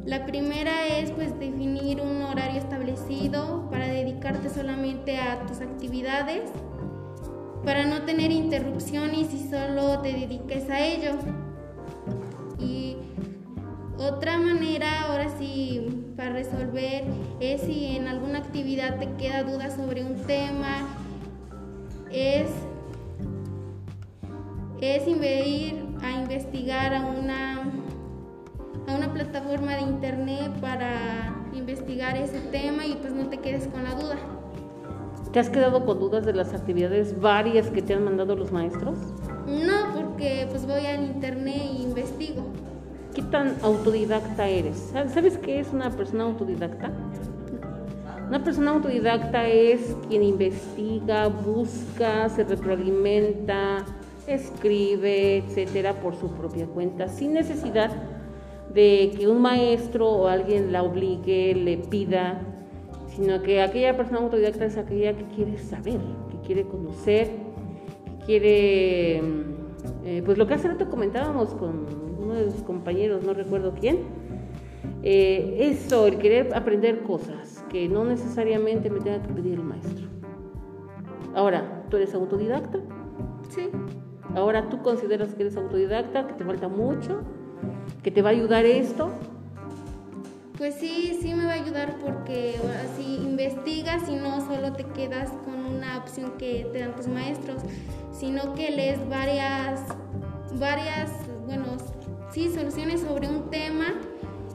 La 0.05 0.25
primera 0.27 0.85
es 0.85 1.11
pues 1.11 1.37
definir 1.39 2.01
un 2.01 2.21
horario 2.21 2.59
establecido 2.59 3.67
para 3.71 3.87
dedicarte 3.87 4.47
solamente 4.49 5.17
a 5.17 5.43
tus 5.47 5.59
actividades 5.59 6.51
para 7.63 7.85
no 7.85 8.03
tener 8.03 8.31
interrupciones 8.31 9.33
y 9.33 9.49
solo 9.49 9.99
te 10.01 10.13
dediques 10.13 10.69
a 10.69 10.79
ello. 10.79 11.11
Y 12.59 12.97
otra 13.97 14.37
manera, 14.37 15.03
ahora 15.03 15.27
sí, 15.37 16.13
para 16.15 16.33
resolver 16.33 17.03
es 17.39 17.61
si 17.61 17.95
en 17.95 18.07
alguna 18.07 18.39
actividad 18.39 18.99
te 18.99 19.11
queda 19.15 19.43
duda 19.43 19.69
sobre 19.69 20.03
un 20.03 20.15
tema, 20.25 20.87
es 22.11 22.47
es 24.81 25.07
ir 25.07 25.85
a 26.01 26.11
investigar 26.11 26.93
a 26.95 27.05
una, 27.05 27.61
a 28.87 28.95
una 28.95 29.13
plataforma 29.13 29.75
de 29.75 29.81
internet 29.81 30.51
para 30.59 31.35
investigar 31.53 32.17
ese 32.17 32.39
tema 32.39 32.87
y 32.87 32.95
pues 32.95 33.13
no 33.13 33.27
te 33.27 33.37
quedes 33.37 33.67
con 33.67 33.83
la 33.83 33.91
duda. 33.91 34.17
¿Te 35.31 35.39
has 35.39 35.49
quedado 35.49 35.85
con 35.85 35.97
dudas 35.97 36.25
de 36.25 36.33
las 36.33 36.53
actividades 36.53 37.21
varias 37.21 37.69
que 37.69 37.81
te 37.81 37.93
han 37.93 38.03
mandado 38.03 38.35
los 38.35 38.51
maestros? 38.51 38.97
No, 39.47 39.95
porque 39.95 40.45
pues 40.49 40.65
voy 40.65 40.85
al 40.85 41.05
internet 41.05 41.55
e 41.55 41.83
investigo. 41.83 42.43
¿Qué 43.15 43.21
tan 43.21 43.55
autodidacta 43.63 44.49
eres? 44.49 44.91
¿Sabes 44.91 45.37
qué 45.37 45.61
es 45.61 45.71
una 45.71 45.89
persona 45.89 46.25
autodidacta? 46.25 46.91
Una 48.27 48.43
persona 48.43 48.71
autodidacta 48.71 49.47
es 49.47 49.95
quien 50.09 50.23
investiga, 50.23 51.27
busca, 51.27 52.27
se 52.27 52.43
retroalimenta, 52.43 53.85
escribe, 54.27 55.37
etcétera, 55.37 55.93
por 55.93 56.13
su 56.15 56.29
propia 56.31 56.65
cuenta, 56.65 57.07
sin 57.07 57.33
necesidad 57.33 57.91
de 58.73 59.13
que 59.17 59.29
un 59.29 59.41
maestro 59.41 60.09
o 60.09 60.27
alguien 60.27 60.73
la 60.73 60.83
obligue, 60.83 61.55
le 61.55 61.77
pida, 61.77 62.41
sino 63.21 63.39
que 63.43 63.61
aquella 63.61 63.95
persona 63.95 64.17
autodidacta 64.17 64.65
es 64.65 64.77
aquella 64.77 65.15
que 65.15 65.25
quiere 65.25 65.55
saber, 65.59 65.99
que 66.31 66.39
quiere 66.43 66.63
conocer, 66.63 67.29
que 68.07 68.25
quiere, 68.25 69.17
eh, 70.03 70.23
pues 70.25 70.39
lo 70.39 70.47
que 70.47 70.55
hace 70.55 70.67
rato 70.67 70.89
comentábamos 70.89 71.53
con 71.53 71.85
uno 72.19 72.33
de 72.33 72.49
sus 72.49 72.63
compañeros, 72.63 73.23
no 73.23 73.35
recuerdo 73.35 73.75
quién, 73.79 73.99
eh, 75.03 75.69
eso, 75.71 76.07
el 76.07 76.17
querer 76.17 76.55
aprender 76.55 77.03
cosas 77.03 77.63
que 77.69 77.87
no 77.87 78.05
necesariamente 78.05 78.89
me 78.89 78.99
tenga 79.01 79.21
que 79.21 79.31
pedir 79.31 79.53
el 79.53 79.65
maestro. 79.65 80.07
Ahora, 81.35 81.85
¿tú 81.91 81.97
eres 81.97 82.15
autodidacta? 82.15 82.79
Sí. 83.49 83.69
Ahora 84.33 84.67
tú 84.67 84.81
consideras 84.81 85.35
que 85.35 85.43
eres 85.43 85.57
autodidacta, 85.57 86.25
que 86.25 86.33
te 86.33 86.43
falta 86.43 86.67
mucho, 86.67 87.21
que 88.01 88.09
te 88.09 88.23
va 88.23 88.29
a 88.29 88.31
ayudar 88.31 88.65
esto. 88.65 89.11
Pues 90.61 90.75
sí, 90.75 91.17
sí 91.19 91.33
me 91.33 91.45
va 91.45 91.53
a 91.53 91.55
ayudar 91.55 91.97
porque 91.97 92.53
así 92.83 93.15
investigas 93.15 94.07
y 94.07 94.13
no 94.13 94.45
solo 94.45 94.73
te 94.73 94.83
quedas 94.83 95.31
con 95.43 95.55
una 95.65 95.97
opción 95.97 96.37
que 96.37 96.69
te 96.71 96.81
dan 96.81 96.95
tus 96.95 97.07
maestros, 97.07 97.63
sino 98.11 98.53
que 98.53 98.69
lees 98.69 98.99
varias, 99.09 99.79
varias, 100.59 101.09
bueno, 101.47 101.77
sí, 102.31 102.53
soluciones 102.53 103.01
sobre 103.01 103.27
un 103.27 103.49
tema 103.49 103.85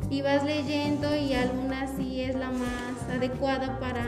y 0.08 0.22
vas 0.22 0.44
leyendo 0.44 1.16
y 1.16 1.32
alguna 1.32 1.88
sí 1.96 2.20
es 2.20 2.36
la 2.36 2.52
más 2.52 3.10
adecuada 3.10 3.80
para 3.80 4.04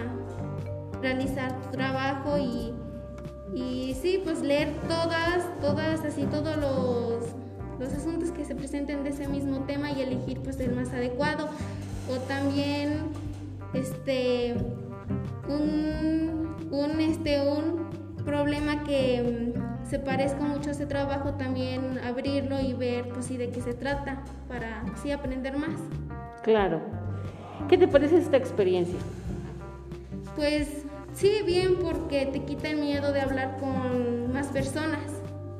realizar 1.03 1.61
tu 1.63 1.71
trabajo 1.73 2.39
y 2.39 2.75
y 3.53 3.97
sí, 4.01 4.21
pues 4.23 4.41
leer 4.41 4.73
todas, 4.87 5.43
todas, 5.61 6.05
así 6.05 6.27
todos 6.27 6.59
los, 6.59 7.25
los 7.81 7.93
asuntos 7.93 8.31
que 8.31 8.45
se 8.45 8.55
presenten 8.55 9.03
de 9.03 9.11
ese 9.11 9.27
mismo 9.27 9.65
tema 9.65 9.91
y 9.91 10.03
elegir 10.03 10.39
pues 10.43 10.61
el 10.61 10.77
más 10.77 10.91
adecuado. 10.91 11.49
O 12.11 12.17
también 12.27 13.11
este 13.75 14.55
un, 15.49 16.57
un, 16.71 17.01
este, 17.01 17.41
un 17.41 17.89
problema 18.25 18.85
que 18.85 19.55
mm, 19.55 19.89
se 19.89 19.99
parezca 19.99 20.41
mucho 20.41 20.71
a 20.71 20.73
ese 20.73 20.87
trabajo, 20.87 21.35
también 21.35 21.99
abrirlo 21.99 22.61
y 22.61 22.75
ver 22.75 23.09
pues 23.09 23.27
sí 23.27 23.37
de 23.37 23.51
qué 23.51 23.61
se 23.61 23.75
trata 23.75 24.23
para 24.49 24.85
sí 25.03 25.11
aprender 25.11 25.57
más. 25.57 25.79
Claro. 26.43 26.81
¿Qué 27.69 27.77
te 27.77 27.89
parece 27.89 28.19
esta 28.19 28.37
experiencia? 28.37 28.99
Pues 30.37 30.85
Sí, 31.19 31.41
bien, 31.45 31.79
porque 31.83 32.27
te 32.27 32.45
quita 32.45 32.69
el 32.69 32.77
miedo 32.77 33.13
de 33.13 33.21
hablar 33.21 33.57
con 33.59 34.33
más 34.33 34.47
personas. 34.49 35.01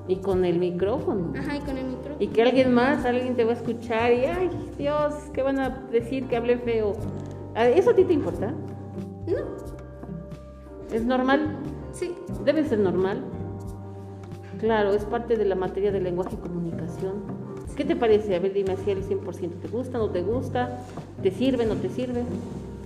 Y 0.09 0.17
con 0.17 0.45
el 0.45 0.59
micrófono. 0.59 1.33
Ajá, 1.39 1.57
y 1.57 1.61
con 1.61 1.77
el 1.77 1.85
micrófono. 1.85 2.17
Y 2.19 2.29
que 2.29 2.43
alguien 2.43 2.73
más, 2.73 3.05
alguien 3.05 3.37
te 3.37 3.45
va 3.45 3.53
a 3.53 3.55
escuchar 3.55 4.13
y, 4.13 4.25
ay, 4.25 4.51
Dios, 4.79 5.15
¿qué 5.35 5.43
van 5.43 5.61
a 5.61 5.69
decir 5.93 6.27
que 6.27 6.37
hable 6.37 6.59
feo? 6.59 6.95
Ah, 7.55 7.67
¿Eso 7.67 7.91
a 7.91 7.95
ti 7.95 8.05
te 8.05 8.15
importa? 8.15 8.55
No. 9.27 9.37
¿Es 10.93 11.05
normal? 11.05 11.59
Sí. 11.93 12.15
Debe 12.45 12.65
ser 12.65 12.79
normal. 12.79 13.23
Claro, 14.59 14.95
es 14.95 15.05
parte 15.05 15.37
de 15.37 15.45
la 15.45 15.55
materia 15.55 15.93
del 15.93 16.05
lenguaje 16.05 16.35
y 16.35 16.39
comunicación. 16.39 17.23
¿Qué 17.77 17.85
te 17.85 17.95
parece? 17.95 18.35
A 18.35 18.41
ver, 18.41 18.55
dime 18.55 18.77
si 18.77 18.91
el 18.91 19.05
100% 19.05 19.61
te 19.61 19.69
gusta, 19.69 19.99
no 19.99 20.11
te 20.11 20.23
gusta, 20.23 20.81
te 21.23 21.31
sirve, 21.31 21.65
no 21.65 21.77
te 21.77 21.89
sirve. 21.89 22.25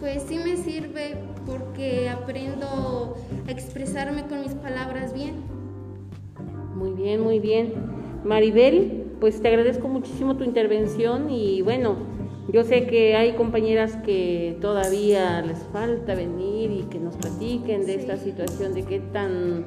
Pues 0.00 0.24
sí 0.24 0.36
me 0.36 0.56
sirve 0.56 1.16
porque 1.46 2.10
aprendo 2.10 3.16
a 3.46 3.50
expresarme 3.50 4.26
con 4.26 4.40
mis 4.40 4.52
palabras 4.54 5.14
bien. 5.14 5.61
Muy 6.74 6.92
bien, 6.92 7.20
muy 7.20 7.38
bien. 7.40 7.72
Maribel, 8.24 9.16
pues 9.20 9.40
te 9.40 9.48
agradezco 9.48 9.88
muchísimo 9.88 10.36
tu 10.36 10.44
intervención 10.44 11.30
y 11.30 11.62
bueno, 11.62 11.96
yo 12.52 12.64
sé 12.64 12.86
que 12.86 13.14
hay 13.16 13.34
compañeras 13.34 13.96
que 14.04 14.56
todavía 14.60 15.42
les 15.42 15.58
falta 15.72 16.14
venir 16.14 16.70
y 16.70 16.82
que 16.84 16.98
nos 16.98 17.16
platiquen 17.16 17.86
de 17.86 17.94
esta 17.94 18.16
situación, 18.16 18.74
de 18.74 18.82
qué 18.84 19.00
tan 19.00 19.64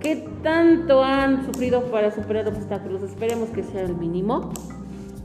qué 0.00 0.28
tanto 0.42 1.02
han 1.02 1.46
sufrido 1.46 1.82
para 1.90 2.10
superar 2.10 2.46
obstáculos. 2.46 3.02
Esperemos 3.02 3.48
que 3.48 3.62
sea 3.62 3.82
el 3.82 3.96
mínimo 3.96 4.52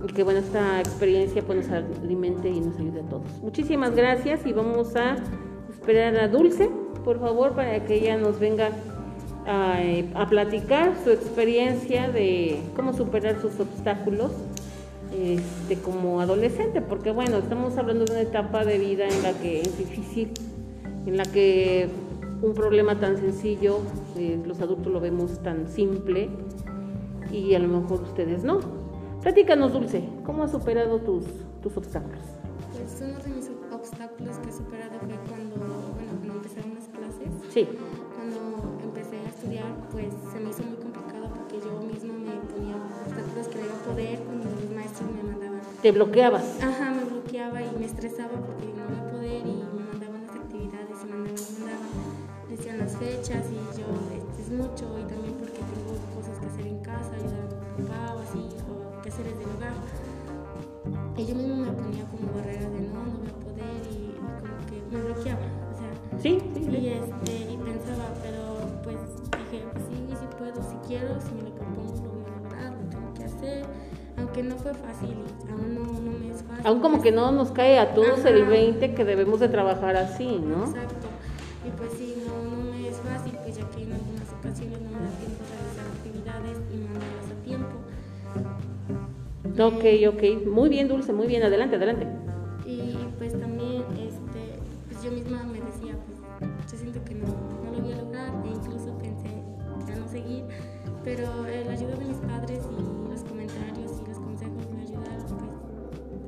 y 0.07 0.13
que 0.13 0.23
bueno, 0.23 0.39
esta 0.39 0.79
experiencia 0.79 1.41
pues 1.41 1.67
nos 1.67 1.69
alimente 2.01 2.49
y 2.49 2.61
nos 2.61 2.77
ayude 2.77 3.01
a 3.01 3.09
todos. 3.09 3.41
Muchísimas 3.41 3.95
gracias 3.95 4.45
y 4.45 4.53
vamos 4.53 4.95
a 4.95 5.17
esperar 5.69 6.15
a 6.15 6.27
Dulce, 6.27 6.69
por 7.03 7.19
favor, 7.19 7.53
para 7.55 7.83
que 7.85 7.95
ella 7.95 8.17
nos 8.17 8.39
venga 8.39 8.69
a, 9.45 9.79
a 10.15 10.29
platicar 10.29 10.93
su 11.03 11.11
experiencia 11.11 12.09
de 12.09 12.59
cómo 12.75 12.93
superar 12.93 13.41
sus 13.41 13.59
obstáculos 13.59 14.31
este, 15.11 15.75
como 15.81 16.21
adolescente, 16.21 16.81
porque 16.81 17.11
bueno, 17.11 17.37
estamos 17.37 17.77
hablando 17.77 18.05
de 18.05 18.11
una 18.11 18.21
etapa 18.21 18.63
de 18.63 18.77
vida 18.77 19.07
en 19.07 19.23
la 19.23 19.33
que 19.33 19.61
es 19.61 19.77
difícil, 19.77 20.31
en 21.05 21.17
la 21.17 21.25
que 21.25 21.89
un 22.41 22.53
problema 22.53 22.99
tan 22.99 23.17
sencillo, 23.17 23.79
eh, 24.17 24.39
los 24.45 24.61
adultos 24.61 24.91
lo 24.93 24.99
vemos 24.99 25.41
tan 25.41 25.67
simple 25.67 26.29
y 27.31 27.53
a 27.53 27.59
lo 27.59 27.67
mejor 27.67 28.01
ustedes 28.01 28.43
no. 28.43 28.59
Platícanos, 29.21 29.73
Dulce, 29.73 30.03
¿cómo 30.25 30.43
has 30.43 30.51
superado 30.51 30.99
tus, 30.99 31.25
tus 31.61 31.75
obstáculos? 31.75 32.23
Pues 32.71 33.01
uno 33.01 33.19
de 33.19 33.29
mis 33.29 33.51
obstáculos 33.73 34.37
que 34.37 34.49
he 34.49 34.53
superado 34.53 34.99
fue 34.99 35.15
cuando, 35.27 35.55
bueno, 35.95 36.11
cuando 36.19 36.33
empezaron 36.35 36.75
las 36.75 36.85
clases. 36.85 37.27
Sí. 37.49 37.67
A 39.49 39.51
estudiar, 39.51 39.89
pues 39.89 40.13
se 40.31 40.39
me 40.39 40.51
hizo 40.51 40.61
muy 40.61 40.77
complicado 40.77 41.33
porque 41.33 41.57
yo 41.57 41.81
misma 41.81 42.13
me 42.13 42.37
ponía 42.53 42.75
obstáculos 42.77 43.47
que 43.47 43.57
debía 43.57 43.81
poder 43.81 44.19
cuando 44.19 44.45
los 44.45 44.69
maestros 44.69 45.09
me 45.09 45.23
mandaban. 45.23 45.61
¿Te 45.81 45.91
bloqueabas? 45.91 46.61
Ajá, 46.61 46.91
me 46.91 47.03
bloqueaba 47.05 47.59
y 47.63 47.71
me 47.79 47.85
estresaba 47.85 48.37
porque 48.45 48.67
no 48.69 48.85
iba 48.85 49.01
a 49.01 49.09
poder 49.09 49.41
y 49.41 49.57
me 49.57 49.81
mandaban 49.89 50.21
las 50.27 50.35
actividades 50.35 50.97
y 51.01 51.07
mandaban, 51.09 51.41
mandaban, 51.57 51.89
decían 52.47 52.77
las 52.77 52.95
fechas 52.95 53.45
y 53.49 53.57
yo, 53.73 53.89
este 54.13 54.41
es 54.43 54.49
mucho 54.51 54.85
y 54.99 55.03
también 55.09 55.33
porque 55.41 55.65
tengo 55.65 55.97
cosas 56.13 56.37
que 56.37 56.45
hacer 56.45 56.67
en 56.67 56.79
casa, 56.85 57.09
ayudar 57.17 57.49
a 57.49 57.81
mi 57.81 57.87
papá 57.89 58.15
o 58.15 58.19
así 58.19 58.49
seres 59.09 59.33
del 59.39 59.49
hogar. 59.57 59.73
Y 61.17 61.25
yo 61.25 61.33
mismo 61.33 61.55
me 61.65 61.71
ponía 61.71 62.05
como 62.05 62.31
barreras 62.33 62.71
de 62.71 62.81
no, 62.81 63.01
no 63.01 63.17
voy 63.17 63.29
a 63.29 63.39
poder 63.41 63.81
y, 63.89 64.13
como 64.13 64.61
que 64.69 64.77
me 64.95 65.01
bloqueaba. 65.01 65.41
O 65.41 65.75
sea, 65.75 65.89
sí, 66.21 66.37
sí, 66.53 66.69
y, 66.69 66.87
este, 66.89 67.38
puedo, 70.39 70.63
si 70.63 70.77
quiero, 70.87 71.19
si 71.19 71.33
me 71.33 71.43
lo 71.43 71.53
propongo, 71.53 71.93
lo 72.01 72.09
voy 72.11 72.23
a 72.23 72.39
lograr, 72.41 72.71
lo 72.71 72.89
tengo 72.89 73.13
que 73.13 73.23
hacer. 73.25 73.65
Aunque 74.17 74.43
no 74.43 74.55
fue 74.55 74.73
fácil 74.73 75.15
aún 75.49 75.75
no, 75.75 75.83
no 75.83 76.19
me 76.19 76.29
es 76.31 76.43
fácil. 76.43 76.65
Aún 76.65 76.79
como 76.79 77.01
que 77.01 77.11
no 77.11 77.31
nos 77.31 77.51
cae 77.51 77.77
a 77.77 77.93
todos 77.93 78.25
el 78.25 78.45
20 78.45 78.93
que 78.93 79.05
debemos 79.05 79.39
de 79.39 79.49
trabajar 79.49 79.95
así, 79.97 80.39
¿no? 80.39 80.65
Exacto. 80.65 81.07
Y 81.65 81.69
pues 81.71 81.91
sí, 81.97 82.23
no, 82.25 82.33
no 82.55 82.71
me 82.71 82.87
es 82.87 82.97
fácil, 82.97 83.33
pues 83.43 83.57
ya 83.57 83.69
que 83.69 83.83
en 83.83 83.93
algunas 83.93 84.31
ocasiones 84.39 84.79
no 84.81 84.89
me 84.89 84.99
da 85.05 85.11
tiempo 85.19 85.43
de 85.43 85.51
realizar 85.59 85.85
actividades 85.93 86.57
y 86.73 86.77
mandarlas 86.87 87.29
a 87.31 87.35
tiempo. 87.43 87.75
Ok, 89.61 89.83
ok. 90.15 90.47
Muy 90.47 90.69
bien, 90.69 90.87
Dulce, 90.87 91.11
muy 91.13 91.27
bien. 91.27 91.43
Adelante, 91.43 91.75
adelante. 91.75 92.07
Pero 101.15 101.27
la 101.65 101.71
ayuda 101.71 101.95
de 101.95 102.05
mis 102.05 102.17
padres 102.17 102.59
y 102.69 103.09
los 103.09 103.23
comentarios 103.23 103.99
y 103.99 104.09
los 104.09 104.19
consejos 104.19 104.69
me 104.71 104.81
ayudaron, 104.83 105.25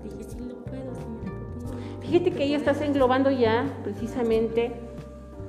pues 0.01 0.17
dije, 0.17 0.32
sí 0.32 0.39
lo 0.39 0.55
puedo, 0.63 0.95
sí 0.95 1.05
me 1.07 1.25
lo 1.27 1.36
propongo. 1.36 2.01
Fíjate 2.01 2.32
que 2.32 2.43
ahí 2.43 2.55
estás 2.55 2.82
englobando 2.82 3.29
ya 3.29 3.63
precisamente 3.84 4.71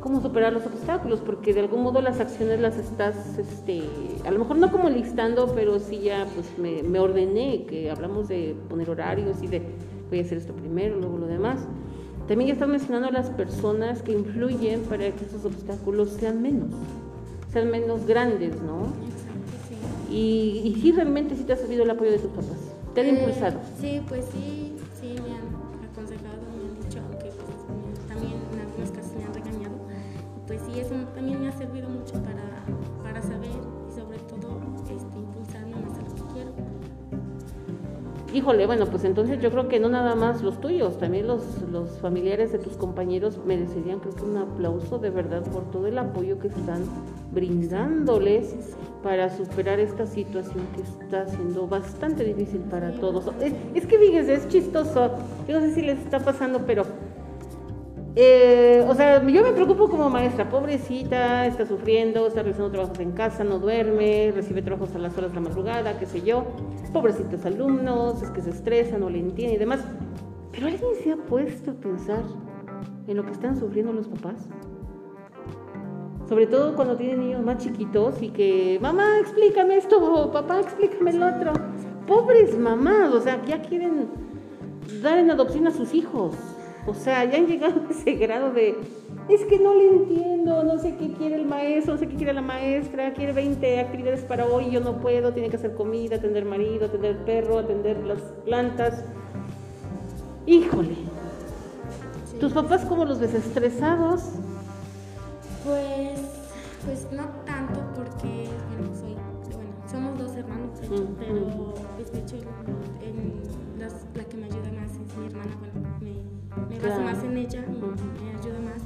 cómo 0.00 0.20
superar 0.20 0.52
los 0.52 0.66
obstáculos, 0.66 1.20
porque 1.20 1.54
de 1.54 1.60
algún 1.60 1.82
modo 1.82 2.02
las 2.02 2.20
acciones 2.20 2.60
las 2.60 2.76
estás, 2.76 3.38
este, 3.38 3.82
a 4.26 4.30
lo 4.30 4.40
mejor 4.40 4.56
no 4.56 4.70
como 4.70 4.90
listando, 4.90 5.54
pero 5.54 5.78
sí 5.78 6.00
ya 6.00 6.26
pues 6.34 6.58
me, 6.58 6.98
ordené, 6.98 7.64
que 7.64 7.90
hablamos 7.90 8.28
de 8.28 8.54
poner 8.68 8.90
horarios 8.90 9.42
y 9.42 9.46
de 9.46 9.62
voy 10.10 10.18
a 10.18 10.22
hacer 10.22 10.36
esto 10.36 10.52
primero, 10.52 10.96
luego 10.96 11.16
lo 11.16 11.26
demás. 11.26 11.60
También 12.28 12.48
ya 12.48 12.52
estás 12.52 12.68
mencionando 12.68 13.10
las 13.10 13.30
personas 13.30 14.02
que 14.02 14.12
influyen 14.12 14.82
para 14.82 15.10
que 15.10 15.24
esos 15.24 15.46
obstáculos 15.46 16.10
sean 16.10 16.42
menos, 16.42 16.70
sean 17.50 17.70
menos 17.70 18.06
grandes, 18.06 18.60
¿no? 18.60 19.11
Y, 20.12 20.60
y 20.64 20.74
sí, 20.80 20.92
realmente 20.92 21.34
sí 21.36 21.44
te 21.44 21.54
ha 21.54 21.56
servido 21.56 21.84
el 21.84 21.90
apoyo 21.90 22.10
de 22.10 22.18
tus 22.18 22.30
papás. 22.30 22.58
Te 22.94 23.00
han 23.00 23.06
Eh, 23.06 23.18
impulsado. 23.18 23.58
Sí, 23.80 24.00
pues 24.06 24.26
sí, 24.26 24.74
sí, 25.00 25.14
me 25.26 25.34
han 25.34 25.90
aconsejado, 25.90 26.36
me 26.52 26.68
han 26.68 26.80
dicho, 26.88 26.98
aunque 27.00 27.30
pues, 27.32 28.06
también 28.08 28.34
en 28.52 28.60
algunos 28.60 28.90
casos 28.90 29.12
me 29.16 29.24
han 29.24 29.32
regañado. 29.34 29.74
Pues 30.46 30.60
sí, 30.66 30.78
eso 30.80 30.94
también 31.14 31.40
me 31.40 31.48
ha 31.48 31.52
servido 31.52 31.88
mucho 31.88 32.14
para, 32.22 32.44
para 33.02 33.22
saber 33.22 33.48
y 33.48 33.94
sobre 33.94 34.18
todo 34.18 34.60
este, 34.90 35.18
impulsarme 35.18 35.76
más 35.76 35.98
a 35.98 36.02
lo 36.02 36.14
que 36.14 36.32
quiero. 36.34 36.50
Híjole, 38.34 38.66
bueno, 38.66 38.86
pues 38.86 39.04
entonces 39.04 39.40
yo 39.42 39.50
creo 39.50 39.68
que 39.68 39.78
no 39.80 39.88
nada 39.88 40.14
más 40.14 40.42
los 40.42 40.60
tuyos, 40.60 40.98
también 40.98 41.26
los, 41.26 41.42
los 41.70 41.90
familiares 42.00 42.50
de 42.52 42.58
tus 42.58 42.76
compañeros 42.76 43.38
merecerían 43.46 44.00
creo 44.00 44.14
que 44.14 44.22
un 44.24 44.36
aplauso 44.38 44.98
de 44.98 45.10
verdad 45.10 45.42
por 45.50 45.70
todo 45.70 45.86
el 45.86 45.98
apoyo 45.98 46.38
que 46.38 46.48
están 46.48 46.82
brindándoles 47.32 48.54
para 49.02 49.28
superar 49.30 49.80
esta 49.80 50.06
situación 50.06 50.66
que 50.76 50.82
está 50.82 51.26
siendo 51.26 51.66
bastante 51.66 52.24
difícil 52.24 52.60
para 52.60 52.92
todos. 52.92 53.32
Es, 53.40 53.52
es 53.74 53.86
que 53.86 53.98
fíjese, 53.98 54.34
es 54.34 54.48
chistoso, 54.48 55.10
yo 55.48 55.60
no 55.60 55.66
sé 55.66 55.74
si 55.74 55.82
les 55.82 55.98
está 55.98 56.20
pasando, 56.20 56.60
pero 56.66 56.84
eh, 58.14 58.84
o 58.86 58.94
sea, 58.94 59.26
yo 59.26 59.42
me 59.42 59.52
preocupo 59.52 59.88
como 59.88 60.10
maestra, 60.10 60.46
pobrecita, 60.46 61.46
está 61.46 61.64
sufriendo, 61.64 62.26
está 62.26 62.42
realizando 62.42 62.70
trabajos 62.70 62.98
en 63.00 63.12
casa, 63.12 63.42
no 63.42 63.58
duerme, 63.58 64.32
recibe 64.34 64.60
trabajos 64.60 64.94
a 64.94 64.98
las 64.98 65.16
horas 65.16 65.30
de 65.30 65.36
la 65.36 65.48
madrugada, 65.48 65.98
qué 65.98 66.04
sé 66.04 66.20
yo. 66.20 66.44
Pobrecitos 66.92 67.46
alumnos, 67.46 68.22
es 68.22 68.28
que 68.30 68.42
se 68.42 68.50
estresan, 68.50 69.00
no 69.00 69.08
le 69.08 69.18
entienden 69.18 69.56
y 69.56 69.58
demás. 69.58 69.80
Pero 70.50 70.66
alguien 70.66 70.90
se 71.02 71.12
ha 71.12 71.16
puesto 71.16 71.70
a 71.70 71.74
pensar 71.74 72.22
en 73.06 73.16
lo 73.16 73.24
que 73.24 73.32
están 73.32 73.58
sufriendo 73.58 73.94
los 73.94 74.08
papás. 74.08 74.46
Sobre 76.32 76.46
todo 76.46 76.74
cuando 76.74 76.96
tienen 76.96 77.20
niños 77.20 77.44
más 77.44 77.58
chiquitos 77.58 78.22
y 78.22 78.30
que, 78.30 78.78
mamá, 78.80 79.18
explícame 79.20 79.76
esto, 79.76 80.30
papá, 80.32 80.60
explícame 80.60 81.10
el 81.10 81.22
otro. 81.22 81.52
Pobres 82.06 82.58
mamás, 82.58 83.12
o 83.12 83.20
sea, 83.20 83.44
ya 83.44 83.60
quieren 83.60 84.08
dar 85.02 85.18
en 85.18 85.30
adopción 85.30 85.66
a 85.66 85.72
sus 85.72 85.92
hijos. 85.92 86.34
O 86.86 86.94
sea, 86.94 87.26
ya 87.26 87.36
han 87.36 87.46
llegado 87.46 87.82
a 87.86 87.92
ese 87.92 88.14
grado 88.14 88.50
de, 88.50 88.78
es 89.28 89.44
que 89.44 89.58
no 89.58 89.74
le 89.74 89.88
entiendo, 89.88 90.64
no 90.64 90.78
sé 90.78 90.96
qué 90.96 91.12
quiere 91.12 91.34
el 91.34 91.44
maestro, 91.44 91.92
no 91.92 91.98
sé 91.98 92.08
qué 92.08 92.16
quiere 92.16 92.32
la 92.32 92.40
maestra, 92.40 93.12
quiere 93.12 93.34
20 93.34 93.80
actividades 93.80 94.22
para 94.22 94.46
hoy, 94.46 94.70
yo 94.70 94.80
no 94.80 95.00
puedo, 95.02 95.34
tiene 95.34 95.50
que 95.50 95.56
hacer 95.56 95.74
comida, 95.74 96.16
atender 96.16 96.46
marido, 96.46 96.86
atender 96.86 97.14
perro, 97.26 97.58
atender 97.58 97.98
las 98.06 98.22
plantas. 98.46 99.04
Híjole, 100.46 100.94
Sí. 102.24 102.38
¿tus 102.38 102.54
papás 102.54 102.86
cómo 102.86 103.04
los 103.04 103.20
ves 103.20 103.34
estresados? 103.34 104.30
Pues, 105.64 106.20
pues 106.84 107.06
no 107.12 107.24
tanto 107.44 107.80
porque, 107.94 108.48
bueno, 108.68 108.94
soy, 108.98 109.14
bueno, 109.54 109.70
somos 109.88 110.18
dos 110.18 110.36
hermanos, 110.36 110.80
de 110.80 110.86
hecho, 110.86 110.94
Ujú. 111.04 111.14
pero 111.18 111.74
pues 111.96 112.12
de 112.12 112.18
hecho 112.20 112.36
en 113.00 113.42
las- 113.78 114.06
la 114.14 114.24
que 114.24 114.36
me 114.36 114.46
ayuda 114.46 114.72
más 114.72 114.90
es 114.92 115.16
mi 115.16 115.26
hermana, 115.26 115.52
bueno, 115.60 115.88
me, 116.00 116.68
me 116.68 116.80
baso 116.88 117.00
más 117.02 117.22
en 117.22 117.36
ella, 117.36 117.64
me, 117.68 117.76
ayuda 118.38 118.58
más, 118.60 118.82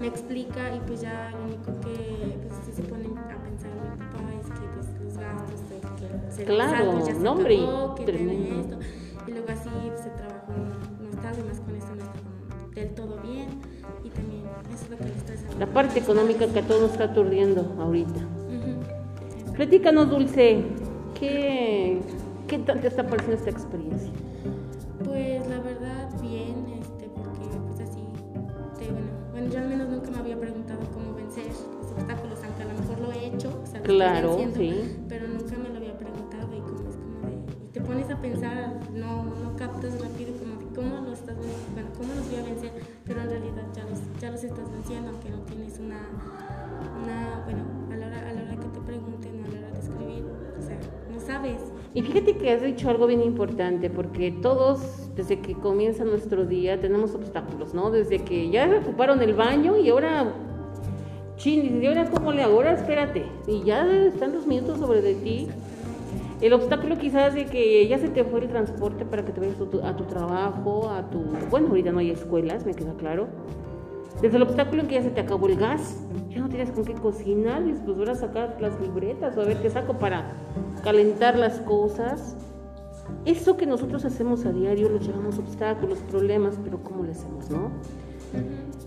me 0.00 0.06
explica 0.06 0.74
y 0.74 0.80
pues 0.80 1.00
ya 1.00 1.30
lo 1.30 1.44
único 1.44 1.72
que 1.80 2.36
pues 2.42 2.52
sí 2.66 2.72
se 2.72 2.82
pone 2.82 3.06
a 3.06 3.42
pensar 3.42 3.70
mi 3.72 3.96
papá 3.96 4.34
es 4.40 4.46
que 4.46 4.66
pues 4.74 4.86
los 5.02 5.16
gastos, 5.16 5.60
que 5.70 6.30
se 6.32 6.44
Claro, 6.44 6.70
saldo 6.92 7.06
ya 7.06 7.14
se 7.14 7.20
no, 7.20 7.32
hombre, 7.32 7.62
acabó, 7.62 7.94
que 7.94 8.04
tiene 8.04 8.60
esto, 8.60 8.78
y 9.26 9.30
luego 9.32 9.48
así 9.50 9.70
pues, 9.88 10.04
el 10.06 10.12
trabajo 10.16 10.52
no, 10.52 11.04
no 11.04 11.10
está, 11.10 11.28
además 11.30 11.60
con 11.60 11.74
esto 11.76 11.94
no 11.94 12.02
está 12.02 12.80
del 12.80 12.94
todo 12.94 13.20
bien 13.22 13.47
La 15.58 15.66
parte 15.66 15.98
económica 15.98 16.46
que 16.46 16.60
a 16.60 16.62
todos 16.62 16.82
nos 16.82 16.90
está 16.92 17.04
aturdiendo 17.04 17.74
ahorita. 17.80 18.20
Ujú. 18.20 19.52
Platícanos, 19.54 20.08
Dulce, 20.10 20.62
¿qué, 21.18 22.00
qué 22.46 22.58
te 22.58 22.86
está 22.86 23.04
pareciendo 23.06 23.36
esta 23.38 23.50
experiencia? 23.50 24.10
Pues 25.04 25.48
la 25.48 25.58
verdad 25.60 26.08
bien, 26.20 26.64
este, 26.80 27.08
porque 27.08 27.58
pues 27.66 27.80
así, 27.88 28.00
de, 28.78 28.90
bueno, 28.92 29.08
bueno, 29.32 29.50
yo 29.50 29.58
al 29.58 29.68
menos 29.68 29.88
nunca 29.88 30.10
me 30.10 30.18
había 30.18 30.38
preguntado 30.38 30.80
cómo 30.92 31.14
vencer 31.14 31.46
los 31.46 31.90
obstáculos, 31.92 32.38
aunque 32.44 32.62
a 32.62 32.66
lo 32.66 32.80
mejor 32.80 33.00
lo 33.00 33.12
he 33.12 33.26
hecho, 33.26 33.60
o 33.62 33.66
sea, 33.66 33.80
Claro, 33.82 34.38
sí. 34.54 34.74
Y 51.94 52.02
fíjate 52.02 52.36
que 52.36 52.50
has 52.50 52.62
dicho 52.62 52.90
algo 52.90 53.06
bien 53.06 53.22
importante, 53.22 53.88
porque 53.88 54.30
todos, 54.30 55.08
desde 55.16 55.40
que 55.40 55.54
comienza 55.54 56.04
nuestro 56.04 56.44
día, 56.44 56.80
tenemos 56.80 57.14
obstáculos, 57.14 57.72
¿no? 57.72 57.90
Desde 57.90 58.18
que 58.20 58.50
ya 58.50 58.68
ocuparon 58.82 59.22
el 59.22 59.34
baño 59.34 59.76
y 59.78 59.88
ahora, 59.88 60.32
chin, 61.36 61.82
¿y 61.82 61.86
ahora 61.86 62.10
cómo 62.10 62.32
le? 62.32 62.42
Ahora 62.42 62.72
espérate. 62.72 63.24
Y 63.46 63.64
ya 63.64 63.86
están 64.06 64.32
los 64.34 64.46
minutos 64.46 64.78
sobre 64.78 65.00
de 65.00 65.14
ti. 65.14 65.48
El 66.40 66.52
obstáculo 66.52 66.98
quizás 66.98 67.34
de 67.34 67.46
que 67.46 67.88
ya 67.88 67.98
se 67.98 68.08
te 68.10 68.22
fue 68.22 68.40
el 68.40 68.48
transporte 68.48 69.04
para 69.04 69.24
que 69.24 69.32
te 69.32 69.40
vayas 69.40 69.56
a 69.82 69.96
tu 69.96 70.04
trabajo, 70.04 70.88
a 70.88 71.08
tu... 71.10 71.24
Bueno, 71.50 71.68
ahorita 71.68 71.90
no 71.90 71.98
hay 71.98 72.10
escuelas, 72.10 72.64
me 72.64 72.74
queda 72.74 72.92
claro. 72.92 73.26
Desde 74.20 74.36
el 74.36 74.42
obstáculo 74.42 74.82
en 74.82 74.88
que 74.88 74.96
ya 74.96 75.02
se 75.02 75.10
te 75.10 75.20
acabó 75.20 75.46
el 75.46 75.56
gas, 75.56 75.96
ya 76.28 76.40
no 76.40 76.48
tienes 76.48 76.72
con 76.72 76.84
qué 76.84 76.94
cocinar, 76.94 77.62
y 77.66 77.72
pues 77.72 78.08
a 78.08 78.14
sacar 78.16 78.56
las 78.60 78.80
libretas 78.80 79.36
o 79.36 79.42
a 79.42 79.44
ver 79.44 79.58
qué 79.58 79.70
saco 79.70 79.94
para 79.94 80.32
calentar 80.82 81.38
las 81.38 81.60
cosas. 81.60 82.36
Eso 83.24 83.56
que 83.56 83.66
nosotros 83.66 84.04
hacemos 84.04 84.44
a 84.44 84.52
diario 84.52 84.88
lo 84.88 84.98
llamamos 84.98 85.38
obstáculos, 85.38 85.98
problemas, 86.10 86.58
pero 86.62 86.82
¿cómo 86.82 87.04
lo 87.04 87.12
hacemos, 87.12 87.48
no? 87.48 87.70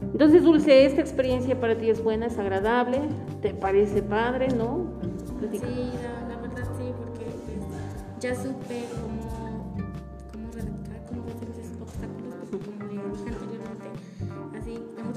Entonces, 0.01 0.43
Dulce, 0.43 0.85
esta 0.85 1.01
experiencia 1.01 1.59
para 1.59 1.77
ti 1.77 1.89
es 1.89 2.03
buena, 2.03 2.27
es 2.27 2.37
agradable, 2.37 2.99
te 3.41 3.53
parece 3.53 4.03
padre, 4.03 4.49
¿no? 4.49 4.85
Sí, 5.51 5.59
la, 5.59 6.35
la 6.35 6.41
verdad 6.41 6.67
sí, 6.77 6.91
porque 6.97 7.25
pues, 7.25 8.19
ya 8.19 8.35
supe 8.35 8.85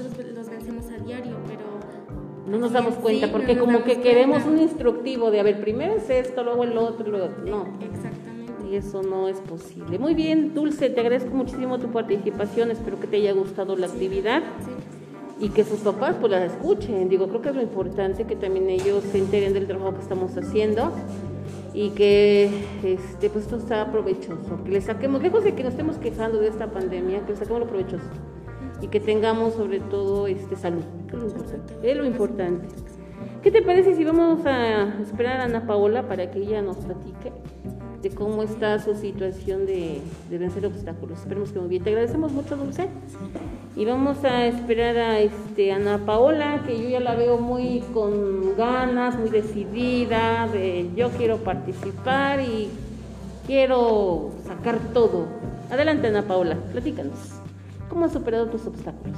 nosotros 0.03 0.33
los 0.35 0.49
vencemos 0.49 0.85
a 0.87 1.03
diario, 1.03 1.37
pero 1.47 1.63
No 2.49 2.57
nos 2.57 2.71
damos 2.71 2.95
en 2.95 3.01
cuenta, 3.01 3.27
sí, 3.27 3.31
porque 3.31 3.55
no 3.55 3.65
como 3.65 3.83
que 3.83 4.01
queremos 4.01 4.43
cuenta. 4.43 4.51
un 4.61 4.67
instructivo 4.67 5.31
de, 5.31 5.39
a 5.39 5.43
ver, 5.43 5.59
primero 5.61 5.95
es 5.95 6.09
esto, 6.09 6.43
luego 6.43 6.63
el 6.63 6.77
otro, 6.77 7.09
luego 7.09 7.29
no. 7.45 7.65
Exactamente. 7.81 8.67
Y 8.69 8.75
eso 8.75 9.01
no 9.03 9.27
es 9.27 9.39
posible. 9.39 9.97
Muy 9.99 10.13
bien, 10.13 10.53
Dulce, 10.53 10.89
te 10.89 10.99
agradezco 11.01 11.35
muchísimo 11.35 11.79
tu 11.79 11.91
participación, 11.91 12.71
espero 12.71 12.99
que 12.99 13.07
te 13.07 13.17
haya 13.17 13.33
gustado 13.33 13.75
la 13.75 13.87
actividad 13.87 14.43
Sí, 14.59 15.45
y 15.45 15.49
que 15.49 15.63
sus 15.63 15.79
papás 15.79 16.15
pues 16.19 16.31
la 16.31 16.45
escuchen. 16.45 17.09
Digo, 17.09 17.27
creo 17.27 17.41
que 17.41 17.49
es 17.49 17.55
lo 17.55 17.61
importante 17.61 18.25
que 18.25 18.35
también 18.35 18.69
ellos 18.69 19.03
se 19.11 19.17
enteren 19.19 19.53
del 19.53 19.67
trabajo 19.67 19.95
que 19.95 20.01
estamos 20.01 20.35
haciendo 20.37 20.91
y 21.73 21.89
que 21.89 22.45
este 22.83 23.29
pues 23.29 23.45
esto 23.45 23.57
está 23.57 23.91
provechoso, 23.91 24.63
que 24.63 24.71
le 24.71 24.81
saquemos, 24.81 25.21
lejos 25.21 25.43
de 25.43 25.53
que 25.53 25.63
nos 25.63 25.73
estemos 25.73 25.97
quejando 25.97 26.39
de 26.39 26.47
esta 26.47 26.67
pandemia, 26.67 27.25
que 27.25 27.33
le 27.33 27.37
saquemos 27.37 27.59
lo 27.61 27.67
provechoso 27.67 28.05
y 28.81 28.87
que 28.87 28.99
tengamos 28.99 29.53
sobre 29.53 29.79
todo 29.79 30.27
este 30.27 30.55
salud, 30.55 30.83
que 31.09 31.15
es 31.15 31.23
lo 31.23 31.27
importante. 31.29 31.73
Es 31.91 31.97
lo 31.97 32.05
importante. 32.05 32.67
¿Qué 33.41 33.51
te 33.51 33.61
parece 33.61 33.95
si 33.95 34.03
vamos 34.03 34.45
a 34.45 34.99
esperar 35.01 35.39
a 35.39 35.43
Ana 35.43 35.67
Paola 35.67 36.07
para 36.07 36.31
que 36.31 36.39
ella 36.39 36.61
nos 36.61 36.77
platique 36.77 37.31
de 38.01 38.09
cómo 38.09 38.41
está 38.41 38.79
su 38.79 38.95
situación 38.95 39.67
de, 39.67 40.01
de 40.29 40.37
vencer 40.37 40.65
obstáculos? 40.65 41.19
Esperemos 41.19 41.51
que 41.51 41.59
muy 41.59 41.69
bien. 41.69 41.83
Te 41.83 41.91
agradecemos 41.91 42.31
mucho, 42.31 42.57
Dulce. 42.57 42.87
Y 43.75 43.85
vamos 43.85 44.23
a 44.23 44.47
esperar 44.47 44.97
a 44.97 45.19
este, 45.19 45.71
Ana 45.71 45.99
Paola, 46.05 46.63
que 46.65 46.75
yo 46.81 46.89
ya 46.89 46.99
la 46.99 47.13
veo 47.13 47.37
muy 47.37 47.83
con 47.93 48.55
ganas, 48.57 49.17
muy 49.19 49.29
decidida, 49.29 50.47
de 50.47 50.89
yo 50.95 51.09
quiero 51.11 51.37
participar 51.37 52.39
y 52.41 52.69
quiero 53.45 54.31
sacar 54.45 54.79
todo. 54.93 55.27
Adelante, 55.69 56.07
Ana 56.07 56.23
Paola, 56.23 56.57
platícanos. 56.71 57.34
¿Cómo 57.95 58.07
has 58.07 58.11
superado 58.11 58.47
tus 58.49 58.67
obstáculos? 58.67 59.17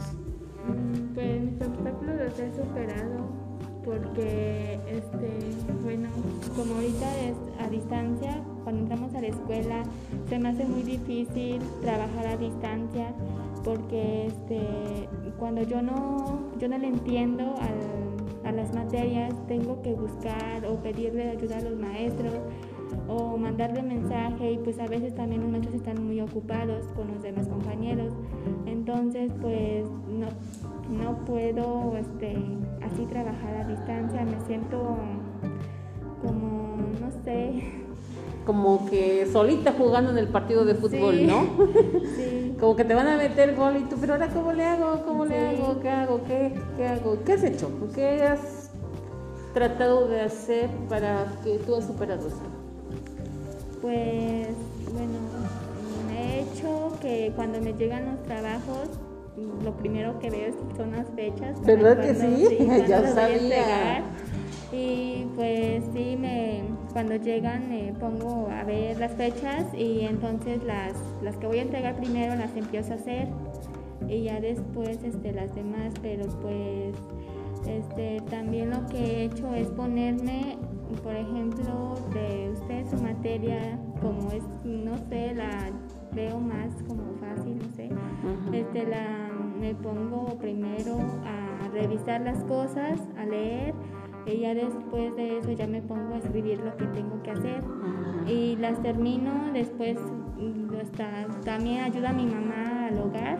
Pues 1.15 1.41
mis 1.41 1.59
obstáculos 1.59 2.15
los 2.15 2.39
he 2.39 2.51
superado 2.51 3.25
porque, 3.84 4.80
este, 4.88 5.32
bueno, 5.82 6.09
como 6.55 6.75
ahorita 6.75 7.19
es 7.21 7.36
a 7.59 7.69
distancia, 7.69 8.39
cuando 8.63 8.84
entramos 8.84 9.15
a 9.15 9.21
la 9.21 9.30
escuela 9.30 9.82
se 10.30 10.38
me 10.38 10.49
hace 10.49 10.65
muy 10.65 10.84
difícil 10.84 11.59
trabajar 11.82 12.28
a 12.28 12.38
distancia 12.38 13.15
porque, 13.63 14.28
este, 14.28 15.09
cuando 15.39 15.63
yo 15.63 15.82
no, 15.82 16.41
yo 16.59 16.67
no 16.67 16.78
le 16.78 16.89
entiendo 16.89 17.55
a 18.43 18.51
las 18.51 18.75
materias, 18.75 19.34
tengo 19.47 19.82
que 19.82 19.95
buscar 19.95 20.67
o 20.67 20.75
pedirle 20.75 21.32
ayuda 21.32 21.57
a 21.57 21.61
los 21.61 21.80
maestros 21.80 22.36
o 23.08 23.38
mandarle 23.38 23.82
mensaje 23.82 24.52
y 24.54 24.58
pues 24.58 24.80
a 24.80 24.88
veces 24.88 25.16
también 25.16 25.42
los 25.42 25.50
maestros 25.50 25.76
están 25.76 26.04
muy 26.06 26.20
ocupados 26.22 26.86
con 26.96 27.08
los 27.14 27.22
demás 27.22 27.48
compañeros. 27.48 28.14
Entonces 28.66 29.32
pues 29.42 29.86
no, 30.08 30.28
no 31.04 31.18
puedo 31.26 31.96
este, 31.98 32.36
así 32.82 33.06
trabajar 33.06 33.56
a 33.58 33.68
distancia, 33.68 34.24
me 34.24 34.40
siento 34.46 34.98
como, 36.22 36.78
no 37.00 37.12
sé. 37.24 37.64
Como 38.46 38.86
que 38.90 39.26
solita 39.32 39.74
jugando 39.78 40.12
en 40.12 40.18
el 40.18 40.30
partido 40.30 40.64
de 40.64 40.74
fútbol, 40.76 41.16
Sí. 41.16 41.26
¿no? 41.28 41.44
Sí. 42.16 42.56
Como 42.60 42.76
que 42.76 42.86
te 42.86 42.96
van 42.96 43.08
a 43.08 43.18
meter 43.18 43.56
gol 43.56 43.76
y 43.78 43.84
tú, 43.84 43.98
pero 44.00 44.14
ahora 44.14 44.30
¿cómo 44.30 44.52
le 44.52 44.64
hago? 44.64 45.04
¿Cómo 45.06 45.26
le 45.26 45.38
hago? 45.38 45.80
¿Qué 45.80 45.90
hago? 45.90 46.22
¿Qué, 46.26 46.54
¿Qué 46.76 46.88
hago? 46.88 47.18
¿Qué 47.24 47.34
has 47.34 47.44
hecho? 47.44 47.70
¿Qué 47.94 48.24
has 48.24 48.72
tratado 49.54 50.08
de 50.08 50.22
hacer 50.22 50.70
para 50.90 51.26
que 51.44 51.58
tú 51.60 51.76
has 51.76 51.86
superado 51.86 52.28
esto? 52.28 52.57
Pues, 53.88 54.50
bueno, 54.92 55.18
he 56.14 56.42
hecho 56.42 56.92
que 57.00 57.32
cuando 57.38 57.62
me 57.62 57.72
llegan 57.72 58.06
los 58.06 58.24
trabajos, 58.24 58.90
lo 59.64 59.72
primero 59.78 60.20
que 60.20 60.30
veo 60.30 60.54
son 60.76 60.92
las 60.92 61.08
fechas. 61.16 61.62
¿Verdad 61.64 61.98
que 62.02 62.14
sí? 62.14 62.58
cuándo 62.58 62.86
Ya 62.86 63.08
sabía. 63.14 64.04
Y 64.74 65.26
pues 65.38 65.86
sí, 65.94 66.18
me, 66.20 66.64
cuando 66.92 67.16
llegan 67.16 67.70
me 67.70 67.94
pongo 67.98 68.50
a 68.52 68.66
ver 68.66 69.00
las 69.00 69.14
fechas 69.14 69.74
y 69.74 70.02
entonces 70.02 70.62
las, 70.66 70.92
las 71.24 71.38
que 71.38 71.48
voy 71.48 71.60
a 71.60 71.62
entregar 71.62 71.96
primero 71.96 72.36
las 72.36 72.58
empiezo 72.58 72.92
a 72.92 72.96
hacer 72.98 73.30
y 74.10 74.24
ya 74.24 74.42
después 74.42 75.02
este, 75.02 75.32
las 75.32 75.56
demás, 75.56 75.94
pero 76.02 76.26
pues 76.42 76.94
este, 77.68 78.22
también 78.30 78.70
lo 78.72 78.86
que 78.88 78.97
he 78.97 79.24
hecho 79.26 79.53
es 79.53 79.68
ponerme, 79.70 80.57
por 81.03 81.15
ejemplo, 81.15 81.95
de 82.13 82.51
usted 82.53 82.86
su 82.89 83.01
materia, 83.03 83.80
como 84.01 84.32
es, 84.32 84.43
no 84.63 84.97
sé, 85.09 85.34
la 85.36 85.72
veo 86.13 86.39
más 86.39 86.74
como 86.88 87.13
fácil, 87.20 87.57
no 87.57 87.76
sé, 87.76 87.89
este, 88.53 88.88
la, 88.88 89.30
me 89.59 89.76
pongo 89.76 90.38
primero 90.38 90.97
a 91.26 91.68
revisar 91.70 92.22
las 92.22 92.43
cosas, 92.45 93.01
a 93.18 93.26
leer, 93.26 93.74
y 94.26 94.39
ya 94.39 94.53
después 94.53 95.15
de 95.15 95.38
eso 95.38 95.51
ya 95.51 95.68
me 95.68 95.82
pongo 95.82 96.15
a 96.15 96.18
escribir 96.18 96.59
lo 96.59 96.76
que 96.76 96.86
tengo 96.88 97.22
que 97.24 97.32
hacer. 97.32 97.63
Y 98.28 98.57
las 98.57 98.82
termino, 98.82 99.51
después 99.53 99.97
mm, 100.38 100.76
hasta, 100.82 101.28
también 101.45 101.84
ayuda 101.84 102.09
a 102.09 102.13
mi 102.13 102.26
mamá 102.26 102.88
al 102.88 102.99
hogar 102.99 103.38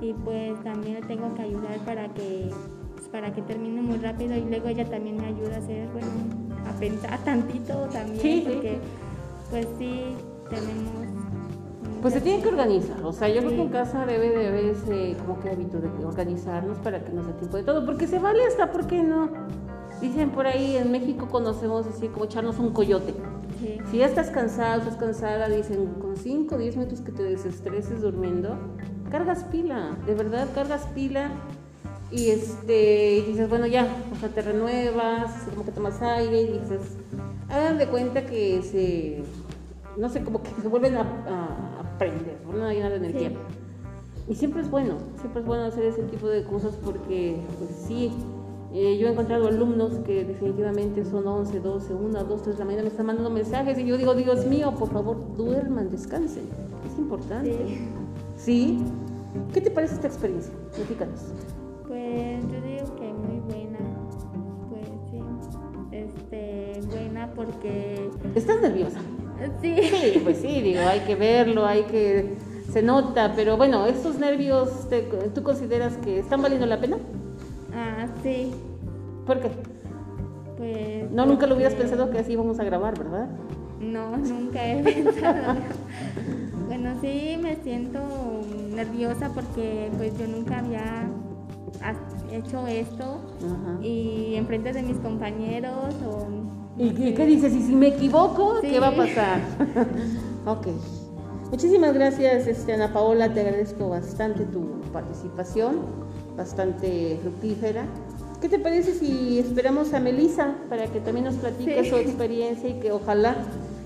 y 0.00 0.12
pues 0.12 0.62
también 0.62 0.94
le 0.94 1.02
tengo 1.02 1.34
que 1.34 1.42
ayudar 1.42 1.78
para 1.84 2.08
que 2.14 2.50
pues, 3.06 3.08
para 3.08 3.32
que 3.34 3.42
termine 3.42 3.82
muy 3.82 3.98
rápido 3.98 4.36
y 4.36 4.42
luego 4.42 4.68
ella 4.68 4.84
también 4.84 5.16
me 5.16 5.26
ayuda 5.26 5.56
a 5.56 5.58
hacer, 5.58 5.88
bueno, 5.92 6.08
a 6.68 6.72
pensar 6.78 7.18
tantito 7.24 7.74
también 7.92 8.20
Sí, 8.20 8.42
sí, 8.44 8.50
porque 8.52 8.70
sí. 8.74 8.80
pues 9.50 9.66
sí 9.78 10.02
tenemos 10.50 11.06
Pues 12.02 12.14
se 12.14 12.20
tienen 12.20 12.42
que 12.42 12.48
organizar, 12.48 13.02
o 13.04 13.12
sea, 13.12 13.28
yo 13.28 13.38
creo 13.40 13.50
que 13.50 13.62
en 13.62 13.66
Sí. 13.68 13.72
casa 13.72 14.06
debe 14.06 14.30
de 14.30 14.48
haber 14.48 14.64
ese 14.66 15.16
como 15.24 15.40
que 15.40 15.50
hábito 15.50 15.78
de 15.80 15.88
organizarnos 16.04 16.78
para 16.78 17.04
que 17.04 17.12
nos 17.12 17.26
dé 17.26 17.32
tiempo 17.34 17.56
de 17.56 17.62
todo, 17.64 17.84
porque 17.86 18.06
se 18.06 18.18
vale 18.18 18.44
hasta, 18.46 18.70
¿por 18.72 18.86
qué 18.86 19.02
no? 19.02 19.30
Dicen 20.00 20.30
por 20.30 20.46
ahí, 20.46 20.76
en 20.76 20.92
México 20.92 21.26
conocemos 21.30 21.86
así 21.86 22.08
como 22.08 22.26
echarnos 22.26 22.58
un 22.58 22.70
coyote. 22.72 23.14
sí. 23.60 23.78
Si 23.90 23.98
ya 23.98 24.06
estás 24.06 24.30
cansado, 24.30 24.82
estás 24.82 24.96
cansada, 24.96 25.48
dicen, 25.48 25.94
con 26.00 26.16
5 26.16 26.54
o 26.56 26.58
10 26.58 26.76
minutos 26.76 27.00
que 27.00 27.12
te 27.12 27.22
desestreses 27.22 28.02
durmiendo, 28.02 28.56
cargas 29.10 29.44
pila, 29.44 29.96
de 30.06 30.14
verdad 30.14 30.48
cargas 30.54 30.86
pila 30.94 31.30
y 32.10 32.30
este, 32.30 33.24
dices, 33.26 33.48
bueno, 33.48 33.66
ya, 33.66 33.86
o 34.12 34.16
sea, 34.16 34.28
te 34.28 34.42
renuevas, 34.42 35.44
como 35.50 35.64
que 35.64 35.72
tomas 35.72 36.00
aire 36.02 36.42
y 36.42 36.58
dices, 36.58 36.96
hagan 37.48 37.78
de 37.78 37.86
cuenta 37.88 38.26
que 38.26 38.62
se, 38.62 39.22
no 39.96 40.08
sé, 40.08 40.22
como 40.22 40.42
que 40.42 40.50
se 40.62 40.68
vuelven 40.68 40.96
a, 40.96 41.00
a, 41.00 41.80
a 41.80 41.98
prender, 41.98 42.38
vuelven 42.44 42.66
a 42.66 42.72
llenar 42.72 42.90
de 42.92 42.96
energía. 42.98 43.30
Sí. 43.30 43.36
Y 44.28 44.34
siempre 44.34 44.62
es 44.62 44.70
bueno, 44.70 44.98
siempre 45.20 45.40
es 45.40 45.46
bueno 45.46 45.64
hacer 45.64 45.84
ese 45.84 46.02
tipo 46.02 46.28
de 46.28 46.44
cosas 46.44 46.74
porque, 46.82 47.36
pues 47.58 47.70
sí, 47.86 48.12
eh, 48.72 48.98
yo 48.98 49.06
he 49.06 49.12
encontrado 49.12 49.48
alumnos 49.48 49.94
que 50.04 50.24
definitivamente 50.24 51.04
son 51.04 51.26
11, 51.26 51.60
12, 51.60 51.94
1, 51.94 52.24
2, 52.24 52.42
3 52.42 52.56
de 52.56 52.58
la 52.58 52.64
mañana, 52.64 52.82
me 52.82 52.88
están 52.88 53.06
mandando 53.06 53.30
mensajes 53.30 53.78
y 53.78 53.86
yo 53.86 53.96
digo, 53.96 54.14
Dios 54.14 54.46
mío, 54.46 54.74
por 54.78 54.90
favor, 54.90 55.16
duerman, 55.36 55.90
descansen. 55.90 56.44
Es 56.84 56.98
importante. 56.98 57.56
Sí. 58.36 58.78
¿Qué 59.52 59.60
te 59.60 59.70
parece 59.70 59.94
esta 59.94 60.08
experiencia? 60.08 60.52
Platícanos. 60.74 61.20
Pues 61.88 62.42
yo 62.50 62.60
digo 62.60 62.96
que 62.96 63.12
muy 63.12 63.38
buena, 63.40 63.78
pues 64.68 64.88
sí, 65.10 65.20
este, 65.92 66.80
buena 66.88 67.30
porque 67.34 68.10
¿Estás 68.34 68.60
nerviosa? 68.62 68.98
sí, 69.62 69.76
Sí, 69.82 70.20
pues 70.24 70.38
sí, 70.38 70.60
digo, 70.62 70.80
hay 70.86 71.00
que 71.00 71.14
verlo, 71.14 71.64
hay 71.66 71.82
que... 71.84 72.34
Se 72.72 72.82
nota, 72.82 73.32
pero 73.34 73.56
bueno, 73.56 73.86
¿estos 73.86 74.18
nervios 74.18 74.88
te- 74.90 75.02
tú 75.34 75.42
consideras 75.42 75.96
que 75.98 76.18
están 76.18 76.42
valiendo 76.42 76.66
la 76.66 76.78
pena? 76.80 76.98
ah, 77.74 78.06
sí, 78.22 78.52
¿Por 79.26 79.40
qué? 79.40 79.50
pues. 80.56 81.10
No, 81.12 81.24
nunca 81.26 81.46
lo 81.46 81.54
hubieras 81.54 81.74
pensado 81.74 82.10
que 82.10 82.18
así 82.18 82.32
íbamos 82.32 82.58
a 82.60 82.64
grabar, 82.64 82.98
¿verdad? 82.98 83.28
No, 83.80 84.16
nunca 84.16 84.66
he 84.66 84.82
pensado. 84.82 85.54
bueno, 86.66 86.94
sí, 87.00 87.38
me 87.40 87.56
siento 87.56 88.00
nerviosa 88.74 89.30
porque 89.34 89.90
pues 89.96 90.18
yo 90.18 90.26
nunca 90.26 90.58
había 90.58 90.80
ha- 91.02 91.08
hecho 92.32 92.66
esto 92.66 93.20
Ajá. 93.38 93.82
y 93.82 94.34
enfrente 94.36 94.72
de 94.72 94.82
mis 94.82 94.98
compañeros 94.98 95.94
o 96.06 96.26
¿Y 96.78 96.90
qué, 96.90 97.14
qué 97.14 97.24
dices? 97.26 97.54
¿Y 97.54 97.62
si 97.62 97.74
me 97.74 97.88
equivoco? 97.88 98.60
Sí. 98.60 98.68
¿Qué 98.68 98.80
va 98.80 98.88
a 98.88 98.96
pasar? 98.96 99.40
ok. 100.46 100.66
Muchísimas 101.50 101.94
gracias, 101.94 102.46
este, 102.46 102.74
Ana 102.74 102.92
Paola. 102.92 103.32
Te 103.32 103.40
agradezco 103.40 103.88
bastante 103.88 104.44
tu 104.44 104.80
participación, 104.92 105.76
bastante 106.36 107.18
fructífera. 107.22 107.86
¿Qué 108.42 108.50
te 108.50 108.58
parece 108.58 108.92
si 108.92 109.38
esperamos 109.38 109.94
a 109.94 110.00
Melissa 110.00 110.54
para 110.68 110.86
que 110.88 111.00
también 111.00 111.24
nos 111.24 111.36
platique 111.36 111.82
Sí. 111.84 111.88
su 111.90 111.96
experiencia 111.96 112.68
y 112.68 112.74
que 112.74 112.92
ojalá 112.92 113.36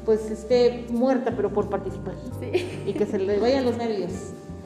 pues 0.04 0.28
esté 0.30 0.86
muerta 0.90 1.32
pero 1.36 1.50
por 1.50 1.68
participar 1.68 2.14
sí. 2.40 2.66
y 2.86 2.92
que 2.94 3.06
se 3.06 3.18
le 3.18 3.38
vayan 3.38 3.64
los 3.64 3.76
nervios. 3.76 4.10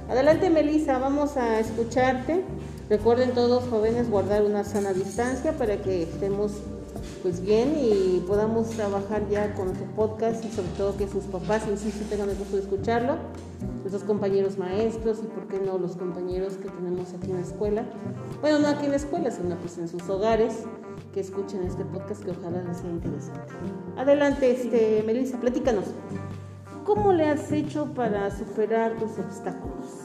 Adelante 0.09 0.49
Melissa, 0.49 0.99
vamos 0.99 1.37
a 1.37 1.61
escucharte. 1.61 2.43
Recuerden 2.91 3.33
todos 3.33 3.65
jóvenes 3.71 4.11
guardar 4.11 4.43
una 4.43 4.63
sana 4.63 4.93
distancia 4.93 5.53
para 5.57 5.79
que 5.79 6.03
estemos 6.03 6.53
pues 7.23 7.41
bien 7.41 7.75
y 7.81 8.23
podamos 8.27 8.69
trabajar 8.71 9.27
ya 9.31 9.55
con 9.55 9.75
su 9.75 9.85
podcast 9.97 10.45
y 10.45 10.51
sobre 10.51 10.69
todo 10.77 10.97
que 10.97 11.09
sus 11.09 11.25
papás, 11.25 11.63
insisto, 11.69 12.05
tengan 12.11 12.29
el 12.29 12.37
gusto 12.37 12.57
de 12.57 12.63
escucharlo, 12.63 13.17
nuestros 13.81 14.05
compañeros 14.05 14.59
maestros 14.59 15.21
y 15.23 15.27
por 15.29 15.49
qué 15.49 15.59
no 15.59 15.79
los 15.79 15.97
compañeros 15.97 16.55
que 16.59 16.69
tenemos 16.69 17.15
aquí 17.15 17.31
en 17.31 17.37
la 17.39 17.43
escuela. 17.43 17.85
Bueno, 18.43 18.59
no 18.59 18.69
aquí 18.69 18.85
en 18.85 18.91
la 18.91 18.99
escuela, 18.99 19.31
sino 19.31 19.57
pues 19.57 19.79
en 19.79 19.89
sus 19.89 20.07
hogares 20.11 20.65
que 21.15 21.21
escuchen 21.21 21.63
este 21.63 21.85
podcast 21.87 22.23
que 22.23 22.33
ojalá 22.33 22.63
les 22.63 22.77
sea 22.77 22.91
interesante. 22.91 23.41
Adelante, 23.97 24.51
este, 24.51 25.03
Melissa, 25.07 25.41
platícanos. 25.41 25.87
¿Cómo 26.85 27.15
le 27.15 27.25
has 27.25 27.51
hecho 27.51 27.87
para 27.95 28.31
superar 28.37 28.99
tus 28.99 29.19
obstáculos? 29.19 30.04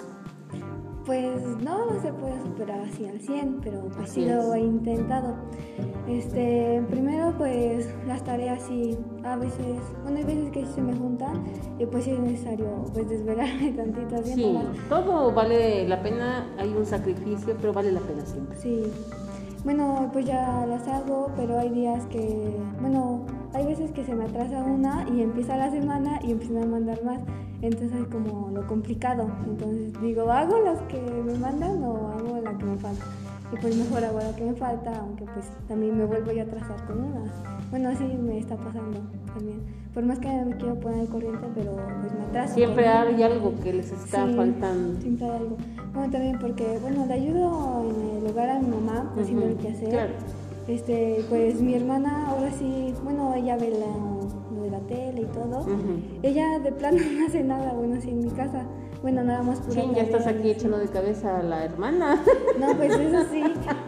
Pues 1.10 1.42
no 1.64 2.00
se 2.04 2.14
puede 2.14 2.40
superar 2.44 2.82
así 2.82 3.08
al 3.08 3.20
100, 3.20 3.62
pero 3.64 3.82
pues 3.86 3.98
Así 4.12 4.22
sí 4.22 4.26
lo 4.30 4.54
es. 4.54 4.54
he 4.54 4.60
intentado. 4.60 5.38
Este, 6.08 6.84
primero 6.88 7.34
pues 7.36 7.90
las 8.06 8.24
tareas 8.24 8.62
sí, 8.68 8.96
a 9.24 9.36
veces, 9.36 9.78
bueno 10.04 10.18
hay 10.20 10.24
veces 10.24 10.52
que 10.52 10.68
se 10.68 10.84
me 10.84 10.94
juntan 10.96 11.44
y 11.80 11.88
pues 11.88 12.04
sí 12.04 12.12
es 12.12 12.20
necesario 12.20 12.68
pues 12.94 13.10
desvelarme 13.10 13.72
tantito 13.76 14.24
Sí, 14.24 14.56
todo 14.88 15.34
vale 15.34 15.88
la 15.88 16.00
pena, 16.04 16.48
hay 16.60 16.70
un 16.70 16.86
sacrificio, 16.86 17.56
pero 17.60 17.74
vale 17.74 17.92
la 17.92 18.02
pena 18.02 18.24
siempre. 18.24 18.56
Sí. 18.60 18.84
Bueno, 19.64 20.10
pues 20.14 20.26
ya 20.26 20.66
las 20.66 20.88
hago, 20.88 21.32
pero 21.36 21.60
hay 21.60 21.70
días 21.70 22.06
que, 22.06 22.56
bueno, 22.80 23.26
hay 23.54 23.66
veces 23.66 23.92
que 23.92 24.06
se 24.06 24.16
me 24.16 24.24
atrasa 24.24 24.64
una 24.64 25.06
y 25.10 25.22
empieza 25.22 25.58
la 25.58 25.70
semana 25.70 26.20
y 26.24 26.32
empiezan 26.32 26.64
a 26.64 26.66
mandar 26.66 27.04
más. 27.04 27.20
Entonces 27.62 27.92
es 28.00 28.08
como 28.08 28.50
lo 28.52 28.66
complicado. 28.68 29.30
Entonces 29.46 30.00
digo, 30.02 30.32
¿hago 30.32 30.60
las 30.60 30.82
que 30.84 31.02
me 31.02 31.38
mandan 31.38 31.84
o 31.84 32.10
hago 32.10 32.40
la 32.42 32.58
que 32.58 32.66
me 32.66 32.78
falta? 32.78 33.04
Y 33.52 33.58
pues 33.58 33.76
mejor 33.76 34.04
hago 34.04 34.20
la 34.20 34.36
que 34.36 34.44
me 34.46 34.54
falta, 34.54 35.00
aunque 35.00 35.26
pues 35.26 35.46
también 35.68 35.98
me 35.98 36.06
vuelvo 36.06 36.32
yo 36.32 36.42
a 36.42 36.44
atrasar 36.44 36.86
con 36.86 37.04
una. 37.04 37.22
Bueno, 37.72 37.90
así 37.90 38.04
me 38.04 38.38
está 38.38 38.56
pasando 38.58 39.00
también. 39.34 39.60
Por 39.94 40.04
más 40.06 40.20
que 40.20 40.28
me 40.28 40.56
quiero 40.58 40.76
poner 40.80 41.02
al 41.02 41.08
corriente, 41.08 41.48
pero 41.56 41.72
pues 42.02 42.14
me 42.14 42.22
atraso. 42.26 42.54
Siempre 42.54 42.88
hay 42.88 43.24
algo 43.24 43.54
que 43.64 43.74
les 43.74 43.92
está 43.92 44.28
Sí, 44.28 44.34
faltando. 44.36 45.02
Siempre 45.02 45.26
hay 45.26 45.38
algo. 45.38 45.58
Bueno, 45.94 46.12
también 46.12 46.38
porque, 46.40 46.78
bueno, 46.82 47.06
le 47.08 47.14
ayudo 47.14 47.84
en 47.90 48.18
el 48.24 48.32
hogar 48.32 48.50
a 48.52 48.60
mi 48.60 48.68
mamá 48.68 49.12
haciendo 49.20 49.46
Ujú, 49.46 49.52
el 49.56 49.58
quehacer. 49.58 49.90
claro. 49.90 50.14
Este, 50.68 51.26
pues 51.30 51.60
mi 51.62 51.74
hermana 51.74 52.28
ahora 52.30 52.52
sí, 52.52 52.94
bueno, 53.04 53.34
ella 53.34 53.58
ve 53.58 53.72
la, 53.72 54.56
lo 54.56 54.62
de 54.62 54.70
la 54.70 54.80
tele 54.82 55.22
y 55.22 55.26
todo. 55.26 55.66
Ella 56.22 56.60
de 56.60 56.72
plano 56.72 56.98
no 57.20 57.26
hace 57.26 57.44
nada 57.44 57.74
bueno 57.74 57.96
así 57.96 58.12
en 58.12 58.20
mi 58.20 58.30
casa. 58.30 58.66
Bueno, 59.02 59.24
nada 59.24 59.42
más 59.42 59.60
pura 59.60 59.82
Sí, 59.82 59.90
ya 59.96 60.04
estás 60.04 60.28
aquí 60.28 60.50
echando 60.50 60.78
de 60.78 60.88
cabeza 60.88 61.40
a 61.40 61.44
la 61.44 61.64
hermana. 61.64 62.22
No, 62.60 62.76
pues 62.76 62.94
eso 62.94 63.26
sí, 63.32 63.44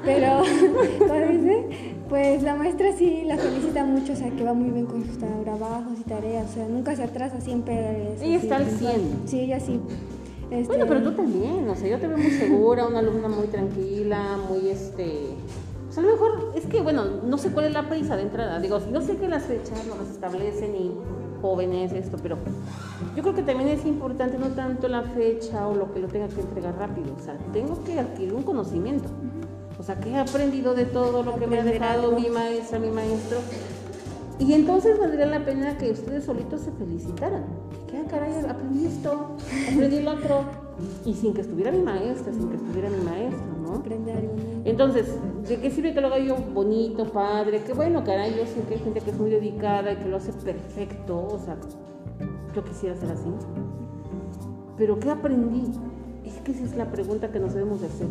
pero, 0.05 0.41
¿cómo 0.99 1.28
dice? 1.28 1.95
Pues 2.07 2.43
la 2.43 2.55
maestra 2.55 2.93
sí 2.97 3.24
la 3.26 3.38
felicita 3.38 3.84
mucho, 3.86 4.14
o 4.14 4.16
sea, 4.16 4.30
que 4.32 4.43
va 4.43 4.53
muy 4.53 4.70
bien 4.70 4.86
con 4.86 5.05
sus 5.05 5.18
trabajos 5.18 5.99
y 5.99 6.03
tareas, 6.03 6.49
o 6.51 6.53
sea, 6.53 6.68
nunca 6.68 6.95
se 6.95 7.03
atrasa, 7.03 7.41
siempre 7.41 8.14
es 8.14 8.22
Ella 8.22 8.38
está 8.38 8.55
al 8.57 8.64
puntual. 8.66 8.93
100. 8.93 9.22
Sí, 9.26 9.39
ella 9.41 9.59
sí. 9.59 9.80
Este, 10.49 10.68
Bueno, 10.68 10.86
pero 10.88 11.03
tú 11.03 11.12
también, 11.12 11.68
o 11.70 11.76
sea, 11.76 11.89
yo 11.89 11.97
te 11.99 12.07
veo 12.07 12.18
muy 12.18 12.32
segura, 12.32 12.88
una 12.88 12.99
alumna 12.99 13.28
muy 13.28 13.47
tranquila, 13.47 14.38
muy 14.49 14.70
este, 14.70 15.36
pues 15.86 15.97
a 15.97 16.01
lo 16.01 16.12
mejor 16.12 16.53
es 16.55 16.66
que, 16.68 16.82
bueno, 16.82 17.03
no 17.26 17.38
sé 17.38 17.51
cuál 17.51 17.66
es 17.66 17.74
la 17.74 17.89
prisa 17.89 18.16
de 18.16 18.24
entrada. 18.24 18.59
Digo, 18.59 18.80
no 18.91 19.01
sé 19.01 19.18
que 19.18 19.28
las 19.28 19.43
fechas 19.43 19.86
no 19.88 19.97
las 19.97 20.09
establecen 20.09 20.74
y 20.74 20.91
jóvenes, 21.42 21.92
esto, 21.92 22.18
pero 22.22 22.38
yo 23.16 23.24
creo 23.24 23.36
que 23.36 23.44
también 23.44 23.70
es 23.70 23.86
importante 23.86 24.38
no 24.38 24.48
tanto 24.50 24.88
la 24.88 25.04
fecha 25.04 25.68
o 25.68 25.76
lo 25.76 25.92
que 25.94 26.00
lo 26.00 26.08
tenga 26.08 26.28
que 26.28 26.42
entregar 26.42 26.78
rápido. 26.78 27.16
O 27.20 27.24
sea, 27.24 27.38
tengo 27.52 27.84
que 27.84 28.00
adquirir 28.00 28.34
un 28.34 28.44
conocimiento. 28.44 29.10
O 29.80 29.84
sea, 29.84 30.00
que 30.00 30.12
he 30.12 30.18
aprendido 30.18 30.76
de 30.76 30.86
todo 30.86 31.24
lo 31.24 31.36
que 31.36 31.48
me 31.48 31.60
ha 31.60 31.64
dejado 31.64 32.12
mi 32.12 32.30
maestra, 32.30 32.78
mi 32.80 32.92
maestro. 32.92 33.39
Y 34.38 34.54
entonces 34.54 35.00
valdría 35.00 35.26
la 35.26 35.44
pena 35.44 35.78
que 35.78 35.92
ustedes 35.92 36.26
solitos 36.26 36.62
se 36.62 36.72
felicitaran. 36.72 37.46
Que, 37.89 37.98
ah, 37.98 38.04
caray, 38.10 38.34
aprendí 38.48 38.86
esto, 38.86 39.36
aprendí 39.72 39.98
el 39.98 40.08
otro. 40.08 40.61
Y 41.05 41.13
sin 41.13 41.34
que 41.34 41.41
estuviera 41.41 41.72
mi 41.72 41.82
maestra, 41.82 42.34
sin 42.34 42.49
que 42.49 42.55
estuviera 42.55 42.89
mi 42.89 43.03
maestro, 43.03 43.45
¿no? 43.61 43.84
Entonces, 44.65 45.07
¿de 45.47 45.59
qué 45.59 45.72
sirve 45.72 45.93
que 45.93 46.01
lo 46.01 46.07
haga 46.07 46.19
yo 46.19 46.36
bonito, 46.53 47.05
padre? 47.05 47.63
Que 47.63 47.74
bueno, 47.74 48.03
caray, 48.03 48.36
yo 48.36 48.45
sé 48.45 48.61
que 48.67 48.76
hay 48.76 48.80
gente 48.80 49.01
que 49.01 49.11
es 49.11 49.17
muy 49.17 49.30
dedicada 49.30 49.93
y 49.93 49.97
que 49.97 50.09
lo 50.09 50.17
hace 50.17 50.34
perfecto. 50.34 51.28
O 51.28 51.39
sea, 51.39 51.57
yo 52.55 52.63
quisiera 52.63 52.95
ser 52.95 53.11
así. 53.11 53.30
Pero 54.78 54.99
¿qué 54.99 55.09
aprendí? 55.09 55.72
Es 56.26 56.39
que 56.41 56.51
esa 56.51 56.63
es 56.63 56.76
la 56.76 56.91
pregunta 56.91 57.32
que 57.32 57.39
nos 57.39 57.53
debemos 57.53 57.82
de 57.82 57.88
hacer. 57.88 58.07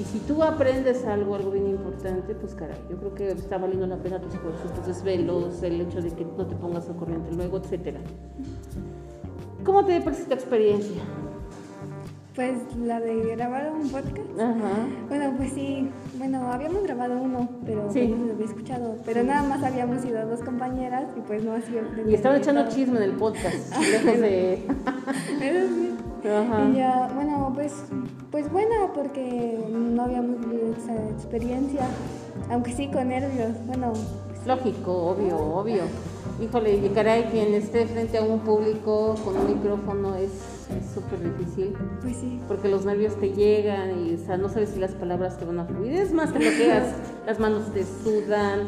Y 0.00 0.04
si 0.04 0.18
tú 0.20 0.42
aprendes 0.42 1.04
algo, 1.04 1.34
algo 1.34 1.50
bien 1.50 1.68
importante, 1.68 2.34
pues 2.34 2.54
caray, 2.54 2.78
yo 2.90 2.96
creo 2.96 3.14
que 3.14 3.28
está 3.30 3.58
valiendo 3.58 3.86
la 3.86 3.96
pena 3.96 4.20
tus 4.20 4.34
esfuerzos, 4.34 4.72
tus 4.74 4.86
desvelos, 4.86 5.62
el 5.62 5.80
hecho 5.80 6.00
de 6.00 6.10
que 6.10 6.24
no 6.24 6.46
te 6.46 6.56
pongas 6.56 6.88
al 6.88 6.96
corriente 6.96 7.32
luego, 7.34 7.58
etcétera. 7.58 8.00
¿Cómo 9.64 9.84
te 9.84 10.00
parece 10.00 10.22
esta 10.22 10.34
experiencia? 10.34 11.02
Pues 12.34 12.52
la 12.78 12.98
de 12.98 13.14
grabar 13.36 13.70
un 13.72 13.90
podcast. 13.90 14.40
Ajá. 14.40 14.86
Bueno, 15.08 15.34
pues 15.36 15.52
sí, 15.52 15.90
bueno, 16.16 16.50
habíamos 16.50 16.82
grabado 16.84 17.20
uno, 17.20 17.46
pero 17.66 17.92
Sí. 17.92 18.08
no 18.08 18.24
lo 18.26 18.32
había 18.32 18.46
escuchado. 18.46 18.96
Pero 19.04 19.22
nada 19.22 19.42
más 19.46 19.62
habíamos 19.62 20.02
ido 20.04 20.26
dos 20.26 20.40
compañeras 20.40 21.04
y 21.16 21.20
pues 21.20 21.44
no 21.44 21.52
hacía. 21.52 21.82
Y 22.08 22.14
estaban 22.14 22.38
echando 22.38 22.66
chisme 22.68 22.96
en 22.96 23.02
el 23.02 23.12
podcast, 23.12 23.76
lejos 23.80 24.18
de... 24.20 24.54
Eso 24.54 25.74
sí. 25.74 25.94
Ajá. 26.26 26.68
Y 26.70 26.76
ya, 26.76 27.10
bueno, 27.14 27.52
pues, 27.54 27.74
pues 28.30 28.50
buena 28.50 28.92
porque 28.94 29.58
no 29.70 30.02
habíamos 30.04 30.40
vivido 30.40 30.72
esa 30.74 30.94
experiencia, 31.10 31.82
aunque 32.50 32.72
sí 32.72 32.88
con 32.88 33.08
nervios. 33.08 33.50
Bueno, 33.66 33.92
Lógico, 34.46 34.92
obvio, 35.10 35.36
obvio. 35.38 35.82
Híjole, 36.40 36.74
y 36.76 36.88
caray, 36.88 37.24
quien 37.24 37.54
esté 37.54 37.86
frente 37.86 38.18
a 38.18 38.22
un 38.22 38.40
público 38.40 39.14
con 39.24 39.36
un 39.36 39.46
micrófono 39.54 40.14
es 40.16 40.30
es 40.78 40.90
súper 40.94 41.20
difícil. 41.20 41.74
pues 42.00 42.16
sí. 42.16 42.40
Porque 42.48 42.68
los 42.68 42.84
nervios 42.84 43.16
te 43.18 43.30
llegan 43.32 44.06
y 44.06 44.14
o 44.14 44.18
sea, 44.18 44.36
no 44.36 44.48
sabes 44.48 44.70
si 44.70 44.80
las 44.80 44.92
palabras 44.92 45.38
te 45.38 45.44
van 45.44 45.58
a 45.60 45.64
fluir. 45.64 45.92
Es 45.92 46.12
más, 46.12 46.32
te 46.32 46.38
bloqueas, 46.38 46.94
las 47.26 47.38
manos 47.38 47.72
te 47.72 47.84
sudan, 47.84 48.66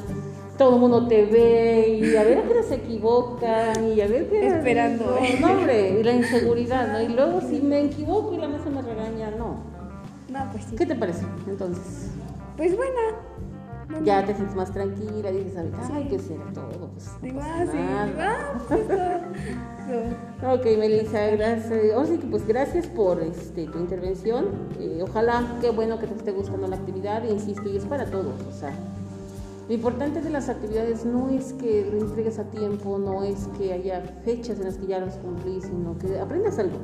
todo 0.59 0.75
el 0.75 0.81
mundo 0.81 1.07
te 1.09 1.25
ve 1.27 2.01
y 2.01 2.17
a 2.17 2.23
ver 2.25 2.39
a 2.39 2.43
qué 2.43 2.63
se 2.63 2.77
equivocan 2.77 3.93
y 3.93 4.01
a 4.01 4.07
ver 4.07 4.29
qué... 4.29 4.47
Esperando, 4.49 5.05
No, 5.07 5.17
¿eh? 5.19 5.39
no, 5.41 5.53
hombre, 5.53 5.99
y 6.01 6.03
la 6.05 6.13
inseguridad, 6.23 6.93
¿no? 6.93 7.03
Y 7.03 7.09
luego 7.09 7.41
si 7.41 7.61
me 7.61 7.85
equivoco 7.85 8.33
y 8.35 8.39
la 8.39 8.49
mesa 8.49 8.71
me 8.71 8.83
regaña, 8.83 9.31
no. 9.33 9.57
No, 10.29 10.51
pues 10.53 10.65
sí. 10.65 10.77
¿Qué 10.77 10.87
te 10.87 10.95
parece 10.95 11.25
entonces? 11.47 12.11
Pues 12.57 12.77
buena. 12.77 13.01
Ya 14.03 14.25
te 14.25 14.35
sientes 14.35 14.57
más 14.57 14.73
tranquila, 14.73 15.31
dices, 15.31 15.57
ay, 15.93 16.09
que 16.09 16.19
será 16.19 16.45
todo. 16.53 16.91
Pues, 16.91 17.11
no 17.23 17.39
pasa 17.39 17.55
ah, 17.55 17.67
sí. 17.71 17.77
nada. 17.77 18.13
ah, 18.19 19.21
pues. 20.41 20.59
Ok, 20.59 20.65
Melissa, 20.79 21.27
gracias. 21.29 21.93
Ahora 21.95 22.07
sí 22.07 22.19
que 22.19 22.27
pues 22.27 22.47
gracias 22.47 22.87
por 22.87 23.21
este, 23.23 23.67
tu 23.67 23.79
intervención. 23.79 24.47
Eh, 24.81 25.01
ojalá, 25.03 25.59
qué 25.61 25.71
bueno 25.71 25.99
que 25.99 26.07
te 26.07 26.15
esté 26.15 26.33
gustando 26.33 26.67
la 26.67 26.77
actividad, 26.77 27.23
insisto, 27.25 27.69
y 27.69 27.77
es 27.77 27.85
para 27.85 28.07
todos. 28.07 28.35
O 28.49 28.53
sea, 28.53 28.73
lo 29.69 29.75
importante 29.75 30.21
de 30.21 30.31
las 30.31 30.49
actividades 30.49 31.05
no 31.05 31.31
es 31.31 31.53
que 31.55 31.89
lo 31.91 31.99
entregues 31.99 32.39
a 32.39 32.45
tiempo, 32.45 32.99
no 32.99 33.23
es 33.23 33.49
que 33.59 33.73
haya 33.73 34.03
fechas 34.25 34.59
en 34.59 34.65
las 34.65 34.77
que 34.77 34.87
ya 34.87 35.01
las 35.01 35.17
cumplís, 35.17 35.65
sino 35.65 35.97
que 35.99 36.19
aprendas 36.19 36.59
algo. 36.59 36.79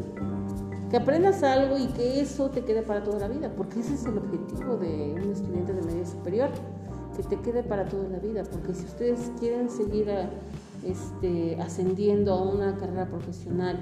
Que 0.90 0.96
aprendas 0.96 1.42
algo 1.42 1.78
y 1.78 1.88
que 1.88 2.20
eso 2.20 2.50
te 2.50 2.64
quede 2.64 2.82
para 2.82 3.02
toda 3.02 3.18
la 3.20 3.28
vida, 3.28 3.52
porque 3.56 3.80
ese 3.80 3.94
es 3.94 4.04
el 4.06 4.18
objetivo 4.18 4.76
de 4.76 5.14
un 5.22 5.30
estudiante 5.30 5.72
de 5.72 5.82
media 5.82 6.06
superior, 6.06 6.48
que 7.28 7.36
te 7.36 7.42
quede 7.42 7.62
para 7.62 7.86
toda 7.86 8.08
la 8.08 8.18
vida, 8.18 8.42
porque 8.50 8.74
si 8.74 8.84
ustedes 8.84 9.30
quieren 9.38 9.68
seguir 9.70 10.10
a- 10.10 10.30
este, 10.84 11.56
ascendiendo 11.60 12.32
a 12.32 12.42
una 12.42 12.76
carrera 12.78 13.06
profesional, 13.06 13.78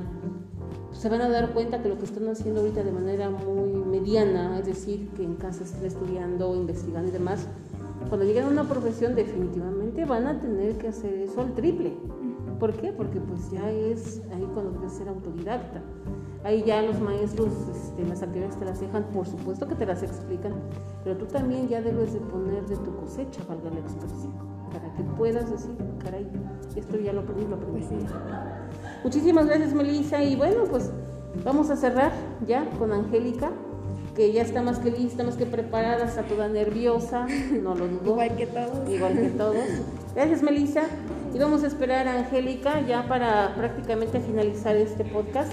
pues 0.89 0.99
se 1.01 1.09
van 1.09 1.21
a 1.21 1.29
dar 1.29 1.53
cuenta 1.53 1.81
que 1.83 1.89
lo 1.89 1.99
que 1.99 2.05
están 2.05 2.27
haciendo 2.29 2.61
ahorita 2.61 2.83
de 2.83 2.91
manera 2.91 3.31
muy 3.31 3.71
mediana, 3.85 4.59
es 4.59 4.67
decir, 4.67 5.09
que 5.17 5.23
en 5.23 5.37
casa 5.37 5.63
estén 5.65 5.85
estudiando, 5.85 6.55
investigando 6.57 7.09
y 7.09 7.13
demás, 7.13 7.47
cuando 8.09 8.27
lleguen 8.27 8.45
a 8.45 8.49
una 8.49 8.65
profesión 8.65 9.15
definitivamente 9.15 10.05
van 10.05 10.27
a 10.27 10.41
tener 10.41 10.77
que 10.79 10.89
hacer 10.89 11.15
eso 11.15 11.41
al 11.41 11.55
triple. 11.55 11.93
¿Por 12.59 12.73
qué? 12.75 12.93
Porque 12.93 13.21
pues 13.21 13.51
ya 13.53 13.71
es 13.71 14.21
ahí 14.35 14.49
cuando 14.53 14.73
debes 14.73 14.93
ser 14.93 15.09
autodidacta. 15.09 15.81
Ahí 16.45 16.63
ya 16.65 16.83
los 16.83 17.01
maestros 17.01 17.53
este, 17.75 18.05
las 18.05 18.23
actividades 18.23 18.57
te 18.57 18.65
las 18.65 18.81
dejan, 18.81 19.05
por 19.05 19.27
supuesto 19.27 19.67
que 19.67 19.75
te 19.75 19.85
las 19.85 20.03
explican, 20.03 20.55
pero 21.03 21.17
tú 21.17 21.27
también 21.27 21.69
ya 21.69 21.83
debes 21.83 22.13
de 22.13 22.21
poner 22.21 22.65
de 22.67 22.77
tu 22.77 22.95
cosecha, 22.95 23.41
valga 23.49 23.71
la 23.71 23.81
expresión, 23.81 24.33
para 24.73 24.93
que 24.95 25.03
puedas 25.17 25.51
decir, 25.51 25.77
caray, 26.03 26.27
esto 26.77 26.97
ya 26.99 27.13
lo 27.13 27.23
aprendí, 27.23 27.45
lo 27.47 27.57
aprendí. 27.57 27.85
Muchísimas 29.03 29.47
gracias, 29.47 29.75
Melissa. 29.75 30.23
Y 30.23 30.37
bueno, 30.37 30.65
pues 30.71 30.91
vamos 31.45 31.71
a 31.71 31.77
cerrar 31.77 32.13
ya 32.47 32.69
con 32.79 32.93
Angélica, 32.93 33.51
que 34.15 34.33
ya 34.33 34.43
está 34.43 34.63
más 34.63 34.79
que 34.79 34.91
lista, 34.91 35.25
más 35.25 35.37
que 35.37 35.47
preparada, 35.47 36.05
está 36.05 36.23
toda 36.23 36.49
nerviosa, 36.49 37.27
no 37.63 37.75
lo 37.75 37.89
dudo. 37.89 38.11
Igual 38.13 38.37
que 38.37 38.47
todos. 38.47 38.89
Igual 38.89 39.13
que 39.15 39.31
todos. 39.31 39.57
Gracias, 40.15 40.43
Melissa. 40.43 40.83
Y 41.35 41.39
vamos 41.39 41.63
a 41.63 41.67
esperar 41.67 42.09
a 42.09 42.19
Angélica 42.19 42.81
ya 42.87 43.07
para 43.07 43.55
prácticamente 43.55 44.21
finalizar 44.21 44.77
este 44.77 45.05
podcast. 45.05 45.53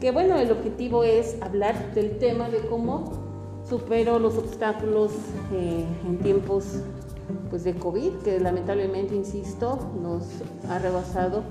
Que 0.00 0.12
bueno, 0.12 0.36
el 0.36 0.50
objetivo 0.50 1.04
es 1.04 1.36
hablar 1.42 1.94
del 1.94 2.16
tema 2.18 2.48
de 2.48 2.60
cómo 2.68 3.12
supero 3.68 4.18
los 4.18 4.38
obstáculos 4.38 5.12
eh, 5.52 5.84
en 6.06 6.18
tiempos 6.18 6.64
pues 7.50 7.64
de 7.64 7.74
COVID, 7.74 8.14
que 8.24 8.40
lamentablemente, 8.40 9.14
insisto, 9.14 9.78
nos 10.00 10.24
ha 10.70 10.78
rebasado 10.78 11.42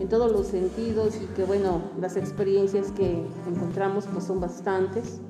en 0.00 0.08
todos 0.08 0.32
los 0.32 0.48
sentidos 0.48 1.14
y 1.22 1.26
que 1.34 1.44
bueno, 1.44 1.82
las 2.00 2.16
experiencias 2.16 2.90
que 2.90 3.24
encontramos 3.46 4.06
pues 4.12 4.24
son 4.24 4.40
bastantes, 4.40 5.20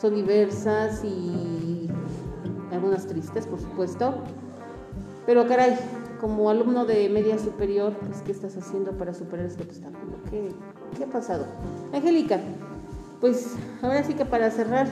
son 0.00 0.14
diversas 0.14 1.02
y 1.02 1.88
algunas 2.70 3.06
tristes, 3.08 3.46
por 3.46 3.60
supuesto. 3.60 4.14
Pero 5.26 5.48
caray, 5.48 5.76
como 6.20 6.48
alumno 6.48 6.84
de 6.84 7.08
media 7.08 7.38
superior, 7.38 7.92
pues, 8.06 8.22
¿qué 8.22 8.30
estás 8.30 8.56
haciendo 8.56 8.92
para 8.92 9.12
superar 9.12 9.46
este 9.46 9.64
obstáculo? 9.64 10.18
¿Qué, 10.30 10.48
qué 10.96 11.04
ha 11.04 11.06
pasado? 11.06 11.46
Angélica, 11.92 12.38
pues 13.20 13.56
ahora 13.82 14.02
sí 14.04 14.14
que 14.14 14.24
para 14.24 14.50
cerrar 14.50 14.86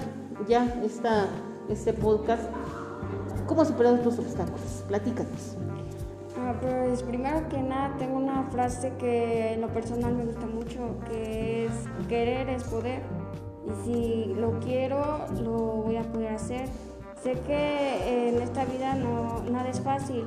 ya 0.48 0.80
esta, 0.84 1.26
este 1.68 1.92
podcast, 1.92 2.42
¿cómo 3.46 3.62
has 3.62 3.68
superado 3.68 3.98
tus 3.98 4.18
obstáculos? 4.18 4.84
Platícanos. 4.88 5.56
Ah, 6.38 6.54
pues 6.60 7.02
primero 7.02 7.48
que 7.48 7.60
nada 7.60 7.96
tengo 7.98 8.16
una 8.16 8.44
frase 8.44 8.92
que 8.98 9.54
en 9.54 9.60
lo 9.60 9.68
personal 9.68 10.14
me 10.14 10.24
gusta 10.24 10.46
mucho, 10.46 10.96
que 11.08 11.66
es 11.66 11.72
querer 12.08 12.48
es 12.48 12.64
poder. 12.64 13.02
Y 13.66 13.84
si 13.84 14.34
lo 14.34 14.58
quiero, 14.60 15.26
lo 15.42 15.82
voy 15.84 15.96
a 15.96 16.02
poder 16.02 16.34
hacer. 16.34 16.68
Sé 17.22 17.32
que 17.46 18.28
en 18.28 18.40
esta 18.40 18.64
vida 18.64 18.94
no, 18.94 19.42
nada 19.50 19.68
es 19.68 19.80
fácil, 19.80 20.26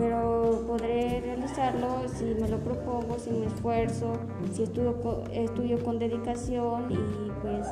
pero 0.00 0.64
podré 0.66 1.20
realizarlo 1.20 2.08
si 2.08 2.24
me 2.40 2.48
lo 2.48 2.56
propongo, 2.58 3.18
si 3.18 3.30
me 3.30 3.46
esfuerzo, 3.46 4.14
si 4.52 4.62
estudio, 4.62 5.00
co- 5.02 5.24
estudio 5.30 5.78
con 5.84 5.98
dedicación 5.98 6.90
y 6.90 7.30
pues 7.42 7.66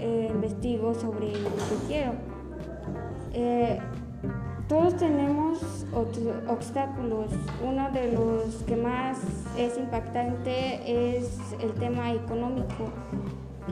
eh, 0.00 0.30
investigo 0.32 0.94
sobre 0.94 1.32
lo 1.32 1.48
que 1.50 1.86
quiero. 1.88 2.12
Eh, 3.34 3.78
todos 4.68 4.96
tenemos 4.96 5.84
obst- 5.92 6.48
obstáculos. 6.48 7.26
Uno 7.68 7.90
de 7.90 8.12
los 8.12 8.54
que 8.68 8.76
más 8.76 9.18
es 9.58 9.76
impactante 9.76 11.16
es 11.16 11.36
el 11.60 11.72
tema 11.72 12.12
económico. 12.12 12.84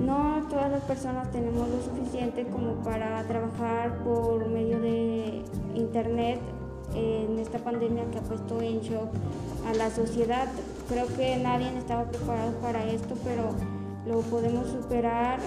No 0.00 0.42
todas 0.50 0.70
las 0.72 0.82
personas 0.82 1.30
tenemos 1.30 1.68
lo 1.68 1.80
suficiente 1.80 2.44
como 2.46 2.74
para 2.82 3.22
trabajar 3.28 3.98
por 4.04 4.48
medio 4.48 4.80
de 4.80 5.42
internet 5.76 6.40
en 6.98 7.38
esta 7.38 7.58
pandemia 7.58 8.04
que 8.10 8.18
ha 8.18 8.22
puesto 8.22 8.60
en 8.60 8.80
shock 8.80 9.08
a 9.66 9.74
la 9.74 9.90
sociedad. 9.90 10.48
Creo 10.88 11.06
que 11.16 11.36
nadie 11.36 11.76
estaba 11.76 12.04
preparado 12.04 12.52
para 12.60 12.84
esto, 12.84 13.14
pero 13.24 13.54
lo 14.06 14.20
podemos 14.22 14.68
superar 14.68 15.38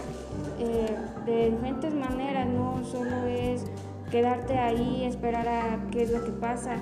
eh, 0.60 0.96
de 1.26 1.52
diferentes 1.52 1.94
maneras, 1.94 2.48
no 2.48 2.84
solo 2.86 3.26
es 3.26 3.66
quedarte 4.12 4.58
ahí, 4.58 5.04
esperar 5.04 5.48
a 5.48 5.88
qué 5.92 6.04
es 6.04 6.12
lo 6.12 6.24
que 6.24 6.32
pasa. 6.32 6.76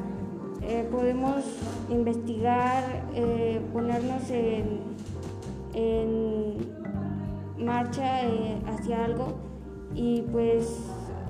Eh, 0.62 0.88
podemos 0.92 1.44
investigar, 1.90 2.84
eh, 3.16 3.62
ponernos 3.72 4.30
en, 4.30 4.82
en 5.74 6.58
marcha 7.58 8.22
hacia 8.68 9.06
algo 9.06 9.38
y 9.96 10.22
pues 10.24 10.68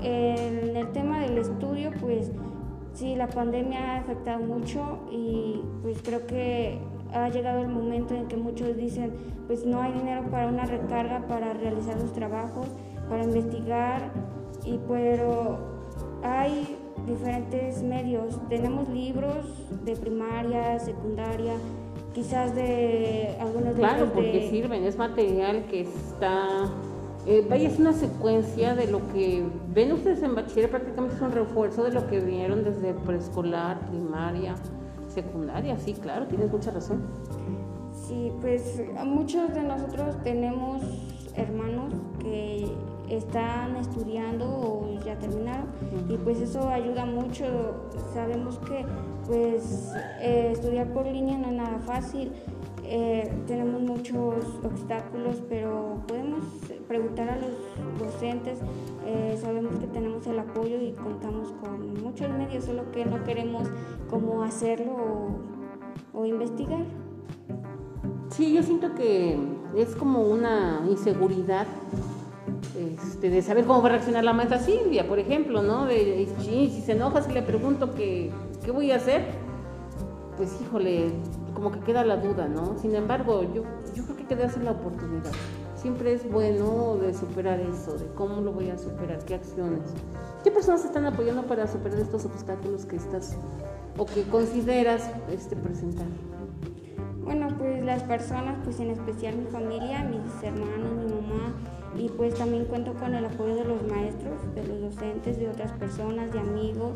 en 0.01 0.75
el 0.75 0.91
tema 0.91 1.19
del 1.19 1.37
estudio, 1.37 1.91
pues 1.99 2.31
sí, 2.99 3.15
la 3.15 3.27
pandemia 3.27 3.95
ha 3.95 3.97
afectado 3.99 4.39
mucho 4.39 4.99
y 5.09 5.61
pues 5.81 6.01
creo 6.03 6.27
que 6.27 6.79
ha 7.13 7.29
llegado 7.29 7.61
el 7.61 7.69
momento 7.69 8.13
en 8.13 8.27
que 8.27 8.35
muchos 8.35 8.75
dicen, 8.75 9.13
pues 9.47 9.65
no 9.65 9.81
hay 9.81 9.93
dinero 9.93 10.23
para 10.29 10.47
una 10.47 10.65
recarga, 10.65 11.25
para 11.27 11.53
realizar 11.53 11.97
los 11.97 12.11
trabajos, 12.13 12.67
para 13.09 13.23
investigar, 13.23 14.11
y 14.65 14.77
pero 14.87 15.57
hay 16.21 16.77
diferentes 17.07 17.81
medios. 17.81 18.37
Tenemos 18.49 18.89
libros 18.89 19.45
de 19.85 19.95
primaria, 19.95 20.77
secundaria, 20.79 21.53
quizás 22.13 22.53
de 22.53 23.35
algunos 23.39 23.75
Claro, 23.75 24.11
porque 24.13 24.49
sirven, 24.49 24.83
es 24.83 24.97
material 24.97 25.65
que 25.65 25.81
está 25.81 26.69
eh, 27.25 27.45
vaya, 27.49 27.69
es 27.69 27.79
una 27.79 27.93
secuencia 27.93 28.75
de 28.75 28.87
lo 28.87 29.07
que 29.11 29.45
ven 29.73 29.91
ustedes 29.91 30.23
en 30.23 30.35
bachiller, 30.35 30.69
prácticamente 30.69 31.15
es 31.15 31.21
un 31.21 31.31
refuerzo 31.31 31.83
de 31.83 31.91
lo 31.91 32.07
que 32.07 32.19
vieron 32.19 32.63
desde 32.63 32.93
preescolar, 32.93 33.79
primaria, 33.89 34.55
secundaria, 35.07 35.77
sí, 35.77 35.93
claro, 35.93 36.27
tienes 36.27 36.51
mucha 36.51 36.71
razón. 36.71 37.01
Sí, 38.07 38.31
pues 38.41 38.81
muchos 39.05 39.53
de 39.53 39.63
nosotros 39.63 40.15
tenemos 40.23 40.81
hermanos 41.35 41.93
que 42.19 42.67
están 43.09 43.75
estudiando 43.75 44.45
o 44.45 44.99
ya 45.05 45.17
terminaron 45.17 45.67
y 46.07 46.17
pues 46.17 46.41
eso 46.41 46.69
ayuda 46.69 47.05
mucho. 47.05 47.45
Sabemos 48.13 48.57
que 48.59 48.85
pues 49.27 49.91
eh, 50.21 50.51
estudiar 50.53 50.91
por 50.93 51.05
línea 51.05 51.37
no 51.37 51.47
es 51.47 51.53
nada 51.53 51.79
fácil, 51.79 52.31
eh, 52.91 53.31
tenemos 53.45 53.81
muchos 53.83 54.43
obstáculos, 54.63 55.43
pero 55.47 56.01
podemos 56.07 56.43
preguntar 56.87 57.29
a 57.29 57.35
los 57.35 57.51
docentes, 57.99 58.57
eh, 59.05 59.37
sabemos 59.39 59.75
que 59.75 59.85
tenemos 59.85 60.25
el 60.25 60.39
apoyo 60.39 60.81
y 60.81 60.93
contamos 60.93 61.53
con 61.61 62.01
muchos 62.01 62.31
medios, 62.31 62.65
solo 62.65 62.91
que 62.91 63.05
no 63.05 63.23
queremos 63.23 63.67
cómo 64.09 64.41
hacerlo 64.41 64.95
o, 66.13 66.25
investigar. 66.25 66.83
Sí, 68.31 68.55
yo 68.55 68.63
siento 68.63 68.95
que 68.95 69.37
es 69.75 69.95
como 69.95 70.23
una 70.23 70.83
inseguridad 70.89 71.67
este, 72.75 73.29
de 73.29 73.43
saber 73.43 73.65
cómo 73.65 73.83
va 73.83 73.89
a 73.89 73.91
reaccionar 73.91 74.23
la 74.23 74.33
maestra 74.33 74.57
Silvia, 74.57 75.07
por 75.07 75.19
ejemplo, 75.19 75.61
¿no? 75.61 75.85
De, 75.85 76.27
si 76.39 76.81
se 76.81 76.93
enoja 76.93 77.21
si 77.21 77.33
le 77.33 77.43
pregunto 77.43 77.93
qué 77.93 78.31
voy 78.73 78.89
a 78.89 78.95
hacer, 78.95 79.25
pues 80.37 80.59
híjole, 80.59 81.11
como 81.59 81.73
que 81.73 81.81
queda 81.81 82.05
la 82.05 82.15
duda, 82.15 82.47
¿no? 82.47 82.77
Sin 82.79 82.95
embargo, 82.95 83.43
yo, 83.43 83.63
yo 83.93 84.05
creo 84.05 84.15
que 84.15 84.33
hay 84.33 84.49
que 84.49 84.59
la 84.63 84.71
oportunidad. 84.71 85.31
Siempre 85.75 86.13
es 86.13 86.29
bueno 86.31 86.95
de 86.95 87.13
superar 87.13 87.59
eso, 87.59 87.97
de 87.97 88.05
cómo 88.15 88.39
lo 88.39 88.53
voy 88.53 88.69
a 88.69 88.77
superar, 88.77 89.19
qué 89.25 89.35
acciones. 89.35 89.81
¿Qué 90.41 90.51
personas 90.51 90.85
están 90.85 91.05
apoyando 91.05 91.43
para 91.43 91.67
superar 91.67 91.99
estos 91.99 92.23
obstáculos 92.23 92.85
que 92.85 92.95
estás 92.95 93.35
o 93.97 94.05
que 94.05 94.23
consideras 94.23 95.09
este, 95.29 95.57
presentar? 95.57 96.07
Bueno, 97.25 97.49
pues 97.57 97.83
las 97.83 98.03
personas, 98.03 98.57
pues 98.63 98.79
en 98.79 98.91
especial 98.91 99.35
mi 99.35 99.47
familia, 99.47 100.05
mis 100.05 100.41
hermanos, 100.41 100.93
mi 100.95 101.13
mamá, 101.13 101.55
y 101.97 102.07
pues 102.07 102.35
también 102.35 102.65
cuento 102.65 102.93
con 102.93 103.15
el 103.15 103.25
apoyo 103.25 103.55
de 103.55 103.65
los 103.65 103.83
maestros, 103.83 104.55
de 104.55 104.65
los 104.65 104.79
docentes, 104.79 105.37
de 105.37 105.49
otras 105.49 105.73
personas, 105.73 106.31
de 106.31 106.39
amigos, 106.39 106.93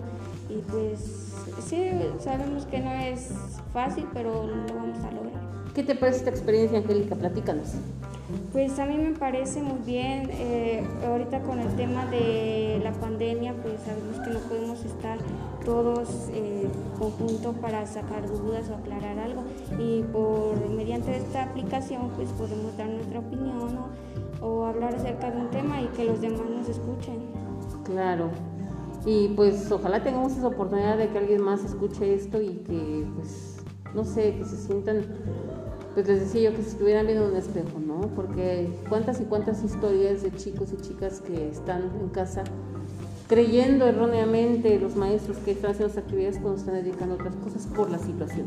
y 0.49 0.61
pues 0.71 0.99
sí, 1.67 1.89
sabemos 2.19 2.65
que 2.65 2.79
no 2.79 2.91
es 2.91 3.29
fácil, 3.71 4.05
pero 4.13 4.47
lo 4.47 4.75
vamos 4.75 4.99
a 5.03 5.11
lograr. 5.11 5.43
¿Qué 5.73 5.83
te 5.83 5.95
parece 5.95 6.19
esta 6.19 6.29
experiencia, 6.29 6.77
Angélica? 6.77 7.15
Platícanos. 7.15 7.73
Pues 8.51 8.77
a 8.79 8.85
mí 8.85 8.97
me 8.97 9.11
parece 9.11 9.61
muy 9.61 9.79
bien. 9.85 10.29
Eh, 10.31 10.85
ahorita 11.05 11.41
con 11.41 11.59
el 11.59 11.75
tema 11.75 12.05
de 12.05 12.79
la 12.83 12.91
pandemia, 12.93 13.53
pues 13.61 13.81
sabemos 13.81 14.19
que 14.19 14.33
no 14.33 14.39
podemos 14.47 14.85
estar 14.85 15.17
todos 15.65 16.29
eh, 16.31 16.67
conjuntos 16.99 17.55
para 17.57 17.85
sacar 17.87 18.27
dudas 18.27 18.69
o 18.69 18.75
aclarar 18.75 19.17
algo. 19.17 19.43
Y 19.79 20.03
por 20.03 20.69
mediante 20.69 21.17
esta 21.17 21.43
aplicación, 21.43 22.11
pues 22.15 22.29
podemos 22.31 22.77
dar 22.77 22.89
nuestra 22.89 23.19
opinión 23.19 23.79
o 24.41 24.65
hablar 24.65 24.95
acerca 24.95 25.31
de 25.31 25.37
un 25.37 25.49
tema 25.49 25.81
y 25.81 25.87
que 25.87 26.05
los 26.05 26.21
demás 26.21 26.49
nos 26.49 26.69
escuchen. 26.69 27.17
Claro. 27.83 28.29
Y 29.05 29.29
pues 29.29 29.69
ojalá 29.71 30.03
tengamos 30.03 30.33
esa 30.33 30.47
oportunidad 30.47 30.97
de 30.97 31.09
que 31.09 31.17
alguien 31.17 31.41
más 31.41 31.63
escuche 31.63 32.13
esto 32.13 32.41
y 32.41 32.49
que 32.67 33.05
pues, 33.15 33.57
no 33.93 34.05
sé, 34.05 34.35
que 34.35 34.45
se 34.45 34.55
sientan, 34.57 35.03
pues 35.93 36.07
les 36.07 36.21
decía 36.21 36.49
yo 36.49 36.55
que 36.55 36.63
se 36.63 36.69
estuvieran 36.69 37.05
viendo 37.05 37.27
un 37.27 37.35
espejo, 37.35 37.79
¿no? 37.85 38.01
Porque 38.15 38.69
cuántas 38.87 39.19
y 39.19 39.25
cuántas 39.25 39.63
historias 39.63 40.23
de 40.23 40.31
chicos 40.35 40.69
y 40.71 40.81
chicas 40.81 41.19
que 41.19 41.49
están 41.49 41.91
en 41.99 42.09
casa 42.09 42.43
creyendo 43.27 43.85
erróneamente 43.87 44.79
los 44.79 44.95
maestros 44.95 45.37
que 45.37 45.51
están 45.51 45.71
haciendo 45.71 45.93
las 45.93 46.03
actividades 46.03 46.37
cuando 46.39 46.59
están 46.59 46.75
dedicando 46.75 47.15
a 47.15 47.17
otras 47.17 47.35
cosas 47.37 47.67
por 47.67 47.89
la 47.89 47.97
situación, 47.97 48.45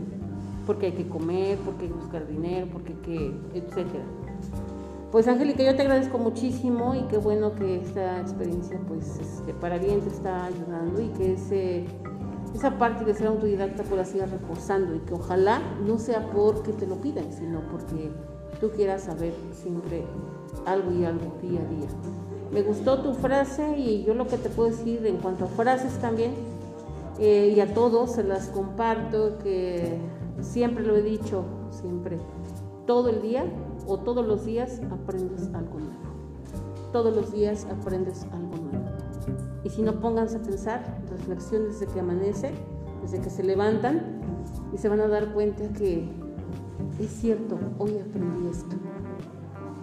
porque 0.66 0.86
hay 0.86 0.92
que 0.92 1.08
comer, 1.08 1.58
porque 1.64 1.84
hay 1.84 1.88
que 1.88 1.96
buscar 1.96 2.26
dinero, 2.26 2.68
porque 2.72 2.92
hay 2.92 2.98
que, 3.00 3.58
etcétera. 3.58 4.04
Pues 5.16 5.28
Angélica, 5.28 5.62
yo 5.62 5.74
te 5.74 5.80
agradezco 5.80 6.18
muchísimo 6.18 6.94
y 6.94 7.00
qué 7.04 7.16
bueno 7.16 7.54
que 7.54 7.76
esta 7.76 8.20
experiencia 8.20 8.78
pues 8.86 9.18
este, 9.18 9.54
para 9.54 9.78
bien 9.78 10.02
te 10.02 10.10
está 10.10 10.44
ayudando 10.44 11.00
y 11.00 11.08
que 11.08 11.32
ese, 11.32 11.86
esa 12.54 12.76
parte 12.76 13.02
de 13.06 13.14
ser 13.14 13.28
autodidacta 13.28 13.82
pueda 13.84 14.04
seguir 14.04 14.28
reforzando 14.28 14.94
y 14.94 14.98
que 14.98 15.14
ojalá 15.14 15.62
no 15.86 15.98
sea 15.98 16.30
porque 16.32 16.74
te 16.74 16.86
lo 16.86 16.96
pidan, 16.96 17.32
sino 17.32 17.62
porque 17.70 18.10
tú 18.60 18.72
quieras 18.72 19.04
saber 19.04 19.32
siempre 19.52 20.04
algo 20.66 20.92
y 20.92 21.06
algo 21.06 21.32
día 21.40 21.62
a 21.62 21.64
día. 21.64 21.88
Me 22.52 22.60
gustó 22.60 23.00
tu 23.00 23.14
frase 23.14 23.74
y 23.78 24.04
yo 24.04 24.12
lo 24.12 24.26
que 24.26 24.36
te 24.36 24.50
puedo 24.50 24.68
decir 24.68 25.06
en 25.06 25.16
cuanto 25.16 25.46
a 25.46 25.48
frases 25.48 25.94
también, 25.94 26.32
eh, 27.18 27.54
y 27.56 27.60
a 27.60 27.72
todos 27.72 28.12
se 28.12 28.22
las 28.22 28.48
comparto, 28.48 29.38
que 29.38 29.96
siempre 30.42 30.84
lo 30.84 30.94
he 30.94 31.00
dicho, 31.00 31.46
siempre, 31.70 32.18
todo 32.86 33.08
el 33.08 33.22
día 33.22 33.46
o 33.86 33.98
todos 33.98 34.26
los 34.26 34.44
días 34.44 34.80
aprendes 34.90 35.48
algo 35.54 35.78
nuevo. 35.78 36.06
Todos 36.92 37.14
los 37.14 37.32
días 37.32 37.66
aprendes 37.70 38.24
algo 38.32 38.56
nuevo. 38.56 38.86
Y 39.64 39.70
si 39.70 39.82
no, 39.82 40.00
pónganse 40.00 40.36
a 40.36 40.42
pensar, 40.42 41.02
reflexionen 41.10 41.68
desde 41.68 41.86
que 41.86 42.00
amanece, 42.00 42.52
desde 43.02 43.20
que 43.20 43.30
se 43.30 43.42
levantan 43.42 44.20
y 44.72 44.78
se 44.78 44.88
van 44.88 45.00
a 45.00 45.08
dar 45.08 45.32
cuenta 45.32 45.68
que 45.72 46.08
es 47.00 47.10
cierto, 47.10 47.58
hoy 47.78 47.98
aprendí 47.98 48.48
esto. 48.48 48.76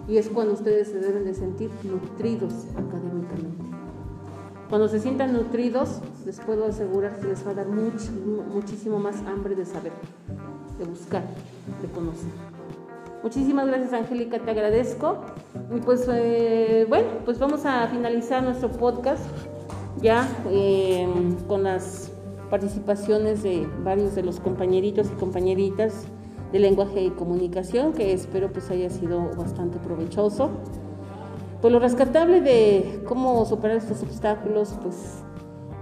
Y 0.08 0.18
es 0.18 0.30
cuando 0.30 0.54
ustedes 0.54 0.88
se 0.88 1.00
deben 1.00 1.26
de 1.26 1.34
sentir 1.34 1.70
nutridos 1.84 2.54
académicamente. 2.72 3.64
Cuando 4.70 4.88
se 4.88 5.00
sientan 5.00 5.34
nutridos, 5.34 6.02
les 6.26 6.40
puedo 6.40 6.66
asegurar 6.66 7.20
que 7.20 7.28
les 7.28 7.46
va 7.46 7.52
a 7.52 7.54
dar 7.54 7.68
muchísimo 7.68 9.00
más 9.00 9.18
hambre 9.28 9.56
de 9.56 9.66
saber, 9.66 9.94
de 10.80 10.86
buscar, 10.86 11.24
de 11.82 11.88
conocer. 11.90 12.53
Muchísimas 13.24 13.68
gracias 13.68 13.94
Angélica, 13.94 14.38
te 14.40 14.52
agradezco. 14.52 15.20
Y 15.74 15.80
pues 15.80 16.06
eh, 16.12 16.86
bueno, 16.90 17.08
pues 17.24 17.40
vamos 17.40 17.66
a 17.66 17.88
finalizar 17.88 18.44
nuestro 18.44 18.70
podcast 18.70 19.24
ya 20.02 20.28
eh, 20.50 21.08
con 21.48 21.64
las 21.64 22.12
participaciones 22.50 23.42
de 23.42 23.66
varios 23.82 24.14
de 24.14 24.24
los 24.24 24.42
compañeritos 24.42 25.08
y 25.08 25.16
compañeritas 25.16 26.04
de 26.52 26.60
lenguaje 26.60 27.02
y 27.02 27.10
comunicación, 27.12 27.94
que 27.94 28.12
espero 28.12 28.52
pues 28.52 28.70
haya 28.70 28.90
sido 28.90 29.30
bastante 29.38 29.80
provechoso. 29.80 30.50
Pues 31.62 31.72
lo 31.72 31.80
rescatable 31.80 32.42
de 32.42 33.04
cómo 33.06 33.46
superar 33.46 33.78
estos 33.78 34.04
obstáculos, 34.04 34.76
pues, 34.82 35.24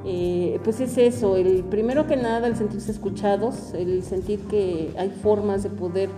eh, 0.06 0.60
pues 0.64 0.80
es 0.80 0.96
eso, 1.00 1.38
el 1.38 1.64
primero 1.64 2.06
que 2.06 2.18
nada 2.18 2.46
el 2.48 2.56
sentirse 2.56 2.92
escuchados, 2.92 3.74
el 3.74 4.04
sentir 4.04 4.42
que 4.42 4.94
hay 4.96 5.10
formas 5.10 5.64
de 5.64 5.72
poder 5.72 6.10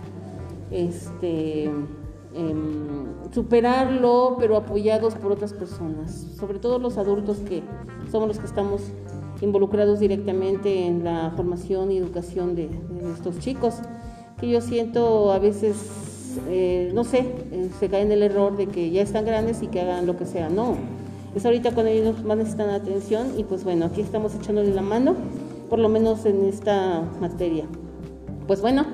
este, 0.74 1.66
em, 1.66 3.32
superarlo, 3.32 4.38
pero 4.40 4.58
apoyados 4.58 5.16
por 5.16 5.32
otras 5.32 5.54
personas, 5.54 6.12
sobre 6.38 6.60
todo 6.60 6.80
los 6.80 6.98
adultos 6.98 7.38
que 7.38 7.64
somos 8.12 8.28
los 8.28 8.40
que 8.40 8.46
estamos 8.46 8.82
involucrados 9.42 10.00
directamente 10.00 10.86
en 10.86 11.04
la 11.04 11.32
formación 11.36 11.92
y 11.92 11.98
educación 11.98 12.56
de, 12.56 12.70
estos 13.14 13.40
chicos, 13.40 13.76
que 14.40 14.50
yo 14.50 14.62
siento 14.62 15.32
a 15.32 15.40
veces, 15.40 16.38
eh, 16.50 16.92
no 16.94 17.04
sé, 17.04 17.26
eh, 17.52 17.70
se 17.80 17.90
caen 17.90 18.08
en 18.08 18.14
el 18.14 18.24
error 18.24 18.56
de 18.56 18.68
que 18.68 18.90
ya 18.92 19.02
están 19.02 19.26
grandes 19.26 19.62
y 19.62 19.68
que 19.68 19.82
hagan 19.82 20.06
lo 20.06 20.18
que 20.18 20.26
sea. 20.26 20.50
No, 20.50 20.76
es 21.36 21.46
ahorita 21.46 21.72
cuando 21.72 21.92
ellos 21.92 22.24
más 22.24 22.38
necesitan 22.38 22.70
atención 22.70 23.34
y 23.38 23.44
pues 23.44 23.64
bueno, 23.64 23.86
aquí 23.86 24.02
estamos 24.02 24.34
echándole 24.36 24.74
la 24.74 24.82
mano, 24.82 25.16
por 25.70 25.80
lo 25.80 25.90
menos 25.90 26.26
en 26.26 26.46
esta 26.46 27.02
materia. 27.20 27.66
Pues 28.48 28.62
bueno, 28.62 28.86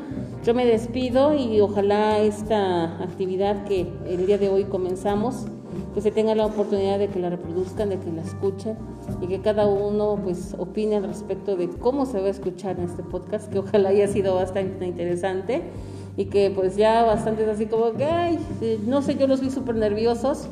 yo 0.50 0.56
me 0.56 0.66
despido 0.66 1.36
y 1.36 1.62
ojalá 1.62 2.18
esta 2.18 3.04
actividad 3.04 3.66
que 3.66 3.86
el 4.08 4.26
día 4.26 4.40
de 4.40 4.50
hoy 4.50 4.64
comenzamos, 4.64 5.46
pues 5.94 6.04
se 6.04 6.10
tenga 6.10 6.34
la 6.34 6.48
oportunidad 6.48 6.98
de 6.98 7.08
que 7.08 7.20
la 7.20 7.30
reproduzcan, 7.30 7.90
de 7.90 8.00
que 8.00 8.12
la 8.12 8.24
escuchen 8.24 8.76
y 9.22 9.28
que 9.28 9.42
cada 9.42 9.68
uno 9.68 10.20
pues 10.24 10.56
opine 10.58 10.96
al 10.96 11.04
respecto 11.04 11.56
de 11.56 11.70
cómo 11.70 12.08
se 12.08 12.20
va 12.20 12.26
a 12.26 12.32
escuchar 12.32 12.80
en 12.80 12.86
este 12.86 13.04
podcast, 13.04 13.52
que 13.52 13.60
ojalá 13.60 13.90
haya 13.90 14.08
sido 14.08 14.34
bastante 14.34 14.88
interesante 14.88 15.62
y 16.18 16.26
que 16.26 16.50
pues 16.50 16.76
ya 16.76 17.04
bastante 17.04 17.48
así 17.48 17.68
como 17.68 17.92
que, 17.92 18.06
ay, 18.06 18.40
no 18.88 19.04
sé, 19.04 19.18
yo 19.18 19.28
los 19.28 19.42
vi 19.42 19.52
súper 19.52 19.76
nerviosos 19.76 20.48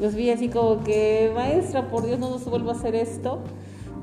los 0.00 0.14
vi 0.14 0.30
así 0.30 0.48
como 0.48 0.82
que, 0.82 1.30
maestra, 1.34 1.90
por 1.90 2.06
Dios, 2.06 2.18
no 2.18 2.30
nos 2.30 2.46
vuelva 2.46 2.72
a 2.72 2.74
hacer 2.74 2.94
esto. 2.94 3.40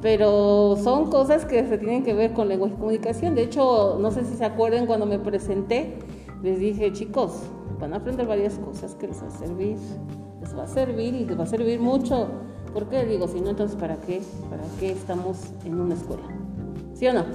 Pero 0.02 0.78
son 0.82 1.10
cosas 1.10 1.46
que 1.46 1.68
se 1.68 1.78
tienen 1.78 2.04
que 2.04 2.14
ver 2.14 2.34
con 2.34 2.48
lenguaje 2.48 2.74
y 2.76 2.78
comunicación. 2.78 3.36
De 3.36 3.44
hecho, 3.44 3.98
no 4.00 4.12
sé 4.12 4.24
si 4.24 4.36
se 4.36 4.46
acuerdan 4.46 4.86
cuando 4.86 5.06
me 5.06 5.20
presenté, 5.20 6.00
les 6.42 6.60
dije, 6.60 6.94
chicos, 6.94 7.42
van 7.80 7.94
a 7.94 7.98
aprender 7.98 8.26
varias 8.26 8.56
cosas 8.60 8.96
que 8.96 9.08
les 9.08 9.22
va 9.22 9.28
a 9.28 9.32
servir. 9.32 9.78
Les 10.42 10.58
va 10.58 10.64
a 10.64 10.68
servir 10.68 11.16
y 11.16 11.26
les 11.26 11.38
va 11.38 11.44
a 11.44 11.48
servir 11.48 11.80
mucho. 11.82 12.28
¿Por 12.74 12.88
qué? 12.88 13.06
Digo, 13.06 13.28
si 13.28 13.42
no, 13.42 13.50
entonces, 13.50 13.76
¿para 13.76 13.98
qué? 13.98 14.22
¿Para 14.50 14.64
qué 14.80 14.92
estamos 14.92 15.38
en 15.66 15.80
una 15.80 15.96
escuela? 15.96 16.24
¿Sí 16.94 17.08
o 17.08 17.14
no? 17.14 17.26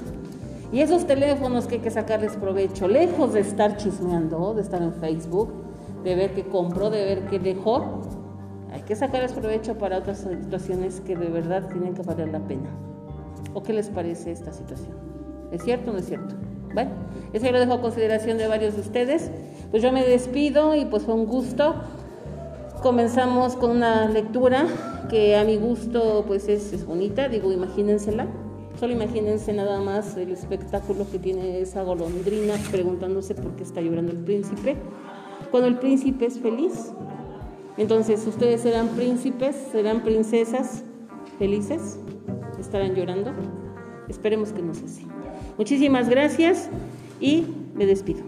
Y 0.73 0.81
esos 0.81 1.07
teléfonos 1.07 1.67
que 1.67 1.77
hay 1.77 1.81
que 1.81 1.91
sacarles 1.91 2.37
provecho, 2.37 2.89
lejos 2.89 3.33
de 3.35 3.41
estar 3.41 3.77
chismeando, 3.77 4.55
de 4.55 4.63
estar 4.63 4.83
en 4.83 4.93
Facebook, 4.95 5.53
de 6.03 6.15
ver 6.15 6.35
qué 6.35 6.45
compró, 6.45 6.91
de 6.91 7.05
ver 7.05 7.27
qué 7.27 7.39
dejó, 7.39 8.01
hay 8.75 8.83
que 8.83 8.97
sacarles 8.97 9.33
provecho 9.33 9.79
para 9.79 9.99
otras 9.99 10.27
situaciones 10.29 11.01
que 11.01 11.17
de 11.17 11.29
verdad 11.29 11.69
tienen 11.69 11.95
que 11.95 12.03
valer 12.03 12.29
la 12.29 12.41
pena. 12.41 12.69
¿O 13.55 13.63
qué 13.63 13.73
les 13.73 13.89
parece 13.89 14.33
esta 14.33 14.53
situación? 14.53 14.97
¿Es 15.53 15.63
cierto 15.63 15.91
o 15.91 15.93
no 15.93 16.01
es 16.01 16.07
cierto? 16.07 16.35
Bueno, 16.75 16.91
eso 17.33 17.53
lo 17.53 17.61
dejo 17.61 17.75
a 17.75 17.81
consideración 17.81 18.37
de 18.37 18.49
varios 18.49 18.75
de 18.75 18.81
ustedes. 18.81 19.31
Pues 19.71 19.81
yo 19.81 19.93
me 19.93 20.05
despido 20.05 20.75
y 20.75 20.87
pues 20.87 21.05
fue 21.05 21.15
un 21.15 21.27
gusto. 21.27 21.77
Comenzamos 22.83 23.55
con 23.55 23.71
una 23.71 24.09
lectura 24.09 24.67
que 25.09 25.37
a 25.37 25.45
mi 25.45 25.57
gusto 25.57 26.25
pues 26.27 26.49
es, 26.49 26.73
es 26.73 26.85
bonita, 26.85 27.29
digo, 27.29 27.53
imagínensela. 27.53 28.27
Solo 28.81 28.93
imagínense 28.93 29.53
nada 29.53 29.81
más 29.81 30.17
el 30.17 30.33
espectáculo 30.33 31.07
que 31.13 31.21
tiene 31.21 31.61
esa 31.61 31.85
golondrina 31.85 32.55
preguntándose 32.73 33.37
por 33.37 33.55
qué 33.55 33.63
está 33.63 33.81
llorando 33.81 34.11
el 34.11 34.19
príncipe. 34.19 34.77
Cuando 35.53 35.69
el 35.69 35.79
príncipe 35.79 36.27
es 36.27 36.41
feliz, 36.41 36.93
entonces, 37.77 38.25
¿ustedes 38.27 38.61
serán 38.61 38.89
príncipes, 38.91 39.57
serán 39.73 40.03
princesas 40.03 40.85
felices? 41.39 41.99
¿Estarán 42.59 42.95
llorando? 42.95 43.33
Esperemos 44.09 44.53
que 44.53 44.63
no 44.63 44.75
sea 44.75 44.85
así. 44.85 45.07
Muchísimas 45.59 46.09
gracias 46.09 46.69
y 47.21 47.47
me 47.75 47.87
despido. 47.87 48.23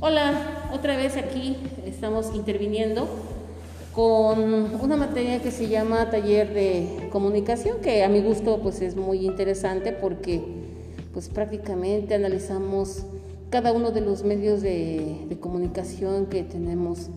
Hola, 0.00 0.70
otra 0.72 0.96
vez 0.96 1.16
aquí 1.16 1.56
estamos 1.84 2.32
interviniendo 2.34 3.08
con 3.92 4.74
una 4.80 4.96
materia 4.96 5.40
que 5.40 5.50
se 5.50 5.68
llama 5.68 6.10
taller 6.10 6.52
de 6.54 7.08
comunicación, 7.10 7.80
que 7.80 8.04
a 8.04 8.08
mi 8.08 8.20
gusto 8.20 8.60
pues 8.62 8.80
es 8.80 8.96
muy 8.96 9.26
interesante 9.26 9.92
porque 9.92 10.40
pues 11.12 11.28
prácticamente 11.28 12.14
analizamos 12.14 13.04
cada 13.50 13.72
uno 13.72 13.90
de 13.90 14.00
los 14.00 14.24
medios 14.24 14.60
de, 14.60 15.36
comunicación 15.40 16.26
que 16.26 16.42
tenemos 16.42 17.08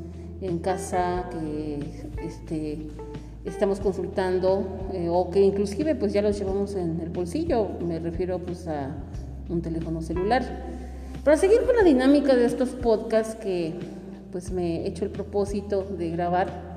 en 0.41 0.59
casa, 0.59 1.30
que 1.32 1.80
este, 2.24 2.88
estamos 3.45 3.80
consultando 3.80 4.63
eh, 4.93 5.07
o 5.09 5.30
que 5.30 5.41
inclusive 5.41 5.95
pues 5.95 6.13
ya 6.13 6.22
los 6.22 6.38
llevamos 6.39 6.76
en 6.76 6.99
el 7.01 7.09
bolsillo, 7.09 7.67
me 7.86 7.99
refiero 7.99 8.39
pues 8.39 8.67
a 8.67 8.95
un 9.49 9.61
teléfono 9.61 10.01
celular. 10.01 10.43
Para 11.24 11.38
seguir 11.38 11.61
con 11.61 11.76
la 11.76 11.84
dinámica 11.84 12.36
de 12.36 12.45
estos 12.45 12.69
podcasts 12.69 13.36
que 13.36 13.76
pues 14.32 14.52
me 14.52 14.78
he 14.78 14.88
hecho 14.88 15.04
el 15.06 15.12
propósito 15.12 15.84
de 15.84 16.10
grabar, 16.10 16.72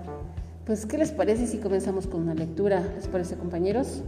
pues, 0.67 0.87
¿qué 0.87 0.99
les 0.99 1.13
parece 1.13 1.47
si 1.47 1.59
comenzamos 1.59 2.07
con 2.07 2.23
una 2.23 2.35
lectura? 2.35 2.83
¿Les 2.97 3.07
parece, 3.07 3.37
compañeros? 3.37 4.03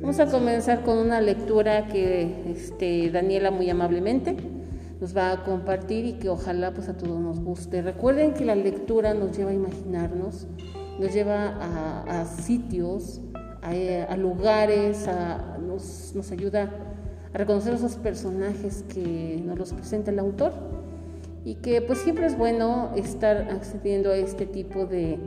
Vamos 0.00 0.20
a 0.20 0.26
comenzar 0.26 0.82
con 0.84 0.96
una 0.96 1.20
lectura 1.20 1.88
que 1.88 2.52
este, 2.52 3.10
Daniela 3.10 3.50
muy 3.50 3.68
amablemente 3.68 4.36
nos 5.00 5.16
va 5.16 5.32
a 5.32 5.44
compartir 5.44 6.04
y 6.06 6.12
que 6.14 6.28
ojalá 6.28 6.72
pues 6.72 6.88
a 6.88 6.96
todos 6.96 7.20
nos 7.20 7.40
guste. 7.40 7.82
Recuerden 7.82 8.32
que 8.32 8.44
la 8.44 8.54
lectura 8.54 9.12
nos 9.14 9.36
lleva 9.36 9.50
a 9.50 9.54
imaginarnos, 9.54 10.46
nos 11.00 11.12
lleva 11.12 12.04
a, 12.06 12.24
sitios, 12.26 13.20
a, 13.62 14.16
lugares, 14.16 15.08
nos, 15.66 16.12
nos 16.14 16.30
ayuda 16.30 16.70
a 17.32 17.38
reconocer 17.38 17.74
esos 17.74 17.96
personajes 17.96 18.84
que 18.88 19.42
nos 19.44 19.58
los 19.58 19.72
presenta 19.72 20.12
el 20.12 20.20
autor 20.20 20.77
y 21.44 21.56
que 21.56 21.80
pues 21.82 21.98
siempre 22.00 22.26
es 22.26 22.36
bueno 22.36 22.92
estar 22.96 23.48
accediendo 23.50 24.10
a 24.10 24.16
este 24.16 24.46
tipo 24.46 24.86
de 24.86 25.18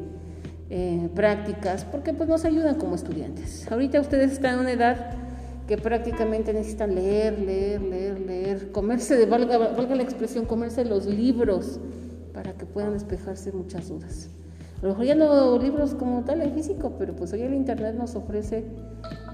eh, 0.69 1.09
prácticas, 1.15 1.85
porque 1.85 2.13
pues 2.13 2.29
nos 2.29 2.45
ayudan 2.45 2.75
como 2.75 2.95
estudiantes. 2.95 3.69
Ahorita 3.71 3.99
ustedes 3.99 4.31
están 4.31 4.55
en 4.55 4.59
una 4.61 4.71
edad 4.71 5.11
que 5.67 5.77
prácticamente 5.77 6.53
necesitan 6.53 6.95
leer, 6.95 7.39
leer, 7.39 7.81
leer, 7.81 8.19
leer, 8.19 8.71
comerse, 8.71 9.15
de, 9.15 9.25
valga, 9.25 9.57
valga 9.57 9.95
la 9.95 10.03
expresión, 10.03 10.45
comerse 10.45 10.85
los 10.85 11.05
libros 11.05 11.79
para 12.33 12.53
que 12.53 12.65
puedan 12.65 12.93
despejarse 12.93 13.51
muchas 13.51 13.89
dudas. 13.89 14.29
A 14.81 14.85
lo 14.85 14.89
mejor 14.89 15.05
ya 15.05 15.15
no 15.15 15.59
libros 15.59 15.93
como 15.93 16.23
tal 16.23 16.41
en 16.41 16.53
físico, 16.53 16.93
pero 16.97 17.15
pues 17.15 17.33
hoy 17.33 17.41
el 17.41 17.53
Internet 17.53 17.95
nos 17.95 18.15
ofrece 18.15 18.65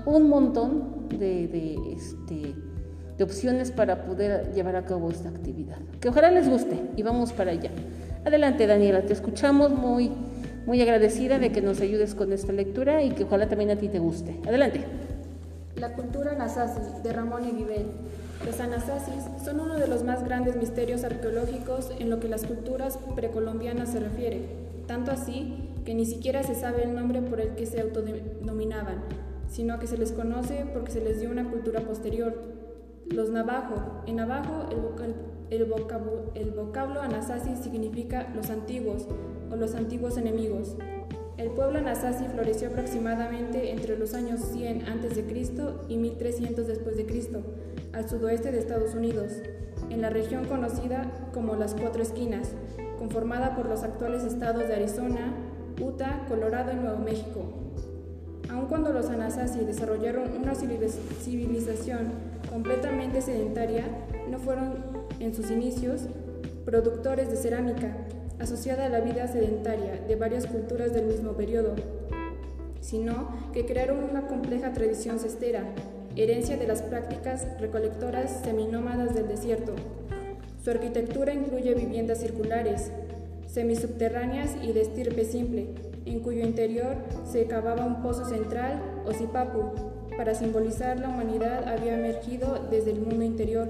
un 0.05 0.27
montón 0.27 1.07
de, 1.09 1.47
de, 1.47 1.77
este, 1.93 2.53
de 3.17 3.23
opciones 3.23 3.71
para 3.71 4.03
poder 4.03 4.53
llevar 4.53 4.75
a 4.75 4.85
cabo 4.85 5.09
esta 5.09 5.29
actividad. 5.29 5.77
Que 5.99 6.09
ojalá 6.09 6.31
les 6.31 6.47
guste 6.47 6.79
y 6.95 7.03
vamos 7.03 7.33
para 7.33 7.51
allá. 7.51 7.71
Adelante 8.25 8.67
Daniela, 8.67 9.01
te 9.01 9.13
escuchamos 9.13 9.71
muy 9.71 10.11
muy 10.67 10.81
agradecida 10.81 11.39
de 11.39 11.53
que 11.53 11.61
nos 11.61 11.79
ayudes 11.79 12.13
con 12.13 12.33
esta 12.33 12.51
lectura 12.51 13.01
y 13.01 13.11
que 13.11 13.23
ojalá 13.23 13.47
también 13.47 13.71
a 13.71 13.77
ti 13.77 13.87
te 13.87 13.99
guste. 13.99 14.37
Adelante. 14.45 14.83
La 15.77 15.93
cultura 15.93 16.33
Anasazi, 16.33 16.81
de 17.01 17.13
Ramón 17.13 17.45
Eguibel. 17.45 17.85
Los 18.45 18.59
Anasasis 18.59 19.23
son 19.43 19.61
uno 19.61 19.75
de 19.75 19.87
los 19.87 20.03
más 20.03 20.25
grandes 20.25 20.57
misterios 20.57 21.05
arqueológicos 21.05 21.89
en 21.97 22.09
lo 22.09 22.19
que 22.19 22.27
las 22.27 22.43
culturas 22.43 22.99
precolombianas 23.15 23.93
se 23.93 24.01
refiere, 24.01 24.41
tanto 24.87 25.11
así 25.11 25.71
que 25.85 25.95
ni 25.95 26.05
siquiera 26.05 26.43
se 26.43 26.53
sabe 26.53 26.83
el 26.83 26.93
nombre 26.93 27.21
por 27.21 27.39
el 27.39 27.55
que 27.55 27.65
se 27.65 27.79
autodenominaban, 27.79 29.03
sino 29.49 29.79
que 29.79 29.87
se 29.87 29.97
les 29.97 30.11
conoce 30.11 30.65
porque 30.73 30.91
se 30.91 31.01
les 31.01 31.21
dio 31.21 31.31
una 31.31 31.49
cultura 31.49 31.79
posterior. 31.79 32.56
Los 33.11 33.29
Navajo. 33.29 34.03
En 34.05 34.17
Navajo 34.17 34.67
el, 35.49 35.65
vocablo, 35.65 36.33
vocablo 36.55 37.01
Anasazi 37.01 37.55
significa 37.55 38.31
los 38.35 38.49
antiguos, 38.49 39.07
o 39.49 39.55
los 39.55 39.75
antiguos 39.75 40.17
enemigos. 40.17 40.75
El 41.37 41.51
pueblo 41.51 41.79
Anasazi 41.79 42.25
floreció 42.25 42.69
aproximadamente 42.69 43.71
entre 43.71 43.97
los 43.97 44.13
años 44.13 44.41
100 44.41 44.83
a.C. 44.83 45.23
y 45.87 45.97
1300 45.97 46.67
después 46.67 46.97
de 46.97 47.05
Cristo, 47.05 47.43
al 47.93 48.09
sudoeste 48.09 48.51
de 48.51 48.59
Estados 48.59 48.93
Unidos, 48.93 49.33
en 49.89 50.01
la 50.01 50.09
región 50.09 50.45
conocida 50.45 51.09
como 51.33 51.55
las 51.55 51.75
Cuatro 51.75 52.01
Esquinas, 52.01 52.51
conformada 52.97 53.55
por 53.55 53.69
los 53.69 53.83
actuales 53.83 54.23
estados 54.23 54.67
de 54.67 54.75
Arizona, 54.75 55.33
Utah, 55.81 56.25
Colorado 56.27 56.73
y 56.73 56.75
Nuevo 56.75 56.97
México. 56.97 57.53
Aun 58.49 58.65
cuando 58.67 58.91
los 58.91 59.07
Anasazi 59.09 59.59
desarrollaron 59.59 60.35
una 60.35 60.55
civilización 60.55 62.26
completamente 62.49 63.21
sedentaria, 63.21 63.85
no 64.29 64.39
fueron 64.39 64.75
en 65.19 65.33
sus 65.33 65.51
inicios 65.51 66.01
productores 66.65 67.29
de 67.29 67.37
cerámica, 67.37 67.95
asociada 68.39 68.85
a 68.85 68.89
la 68.89 68.99
vida 68.99 69.27
sedentaria 69.27 69.99
de 70.07 70.15
varias 70.15 70.45
culturas 70.45 70.93
del 70.93 71.05
mismo 71.05 71.33
periodo, 71.33 71.75
sino 72.81 73.29
que 73.53 73.65
crearon 73.65 74.03
una 74.03 74.27
compleja 74.27 74.73
tradición 74.73 75.19
cestera, 75.19 75.63
herencia 76.15 76.57
de 76.57 76.67
las 76.67 76.81
prácticas 76.81 77.47
recolectoras 77.59 78.41
seminómadas 78.43 79.13
del 79.15 79.27
desierto. 79.27 79.73
Su 80.63 80.71
arquitectura 80.71 81.33
incluye 81.33 81.73
viviendas 81.73 82.19
circulares, 82.19 82.91
semisubterráneas 83.47 84.51
y 84.61 84.73
de 84.73 84.81
estirpe 84.81 85.25
simple, 85.25 85.67
en 86.05 86.19
cuyo 86.19 86.41
interior 86.43 86.95
se 87.29 87.45
cavaba 87.45 87.85
un 87.85 88.01
pozo 88.01 88.25
central 88.25 88.81
o 89.05 89.13
zipapu, 89.13 89.71
para 90.17 90.33
simbolizar 90.33 90.99
la 90.99 91.09
humanidad 91.09 91.67
había 91.69 91.93
emergido 91.93 92.67
desde 92.69 92.91
el 92.91 92.99
mundo 93.01 93.23
interior 93.23 93.69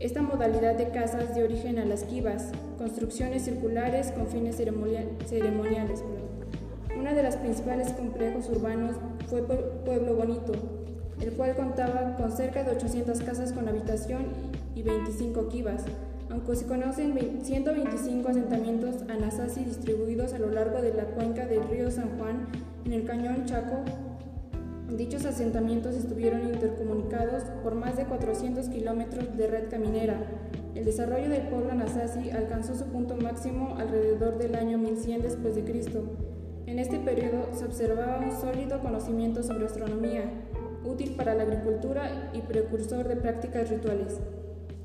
esta 0.00 0.22
modalidad 0.22 0.76
de 0.76 0.88
casas 0.88 1.34
dio 1.34 1.44
origen 1.44 1.78
a 1.78 1.84
las 1.84 2.04
kivas, 2.04 2.52
construcciones 2.78 3.44
circulares 3.44 4.10
con 4.12 4.28
fines 4.28 4.56
ceremoniales. 4.56 6.02
Uno 6.98 7.14
de 7.14 7.22
los 7.22 7.36
principales 7.36 7.92
complejos 7.92 8.48
urbanos 8.48 8.96
fue 9.28 9.42
Pueblo 9.42 10.14
Bonito, 10.14 10.52
el 11.20 11.32
cual 11.34 11.54
contaba 11.54 12.16
con 12.16 12.32
cerca 12.32 12.64
de 12.64 12.70
800 12.70 13.20
casas 13.20 13.52
con 13.52 13.68
habitación 13.68 14.28
y 14.74 14.82
25 14.82 15.48
kivas, 15.48 15.84
aunque 16.30 16.56
se 16.56 16.64
conocen 16.64 17.14
125 17.42 18.26
asentamientos 18.26 19.02
anasasi 19.06 19.64
distribuidos 19.64 20.32
a 20.32 20.38
lo 20.38 20.50
largo 20.50 20.80
de 20.80 20.94
la 20.94 21.04
cuenca 21.04 21.44
del 21.44 21.68
río 21.68 21.90
San 21.90 22.18
Juan 22.18 22.46
en 22.86 22.94
el 22.94 23.04
cañón 23.04 23.44
Chaco 23.44 23.84
Dichos 24.96 25.24
asentamientos 25.24 25.94
estuvieron 25.94 26.48
intercomunicados 26.48 27.44
por 27.62 27.76
más 27.76 27.96
de 27.96 28.06
400 28.06 28.68
kilómetros 28.68 29.36
de 29.36 29.46
red 29.46 29.70
caminera. 29.70 30.20
El 30.74 30.84
desarrollo 30.84 31.28
del 31.28 31.42
pueblo 31.42 31.70
Anasazi 31.70 32.30
alcanzó 32.30 32.74
su 32.74 32.86
punto 32.86 33.16
máximo 33.16 33.76
alrededor 33.78 34.36
del 34.38 34.56
año 34.56 34.78
1100 34.78 35.22
después 35.22 35.54
de 35.54 35.64
Cristo, 35.64 36.02
En 36.66 36.78
este 36.78 36.98
periodo 36.98 37.48
se 37.52 37.64
observaba 37.64 38.20
un 38.20 38.30
sólido 38.32 38.80
conocimiento 38.80 39.42
sobre 39.42 39.66
astronomía, 39.66 40.24
útil 40.84 41.16
para 41.16 41.34
la 41.34 41.42
agricultura 41.42 42.30
y 42.32 42.42
precursor 42.42 43.08
de 43.08 43.16
prácticas 43.16 43.70
rituales, 43.70 44.20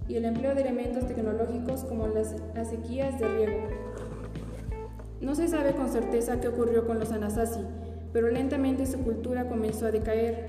y 0.08 0.16
el 0.16 0.26
empleo 0.26 0.56
de 0.56 0.62
elementos 0.62 1.08
tecnológicos 1.08 1.84
como 1.84 2.08
las 2.08 2.36
acequias 2.56 3.20
de 3.20 3.28
riego. 3.28 3.68
No 5.22 5.36
se 5.36 5.48
sabe 5.48 5.74
con 5.74 5.90
certeza 5.90 6.40
qué 6.40 6.48
ocurrió 6.48 6.88
con 6.88 7.00
los 7.00 7.12
Anasazi, 7.12 7.62
pero 8.16 8.30
lentamente 8.30 8.86
su 8.86 9.00
cultura 9.00 9.50
comenzó 9.50 9.88
a 9.88 9.92
decaer. 9.92 10.48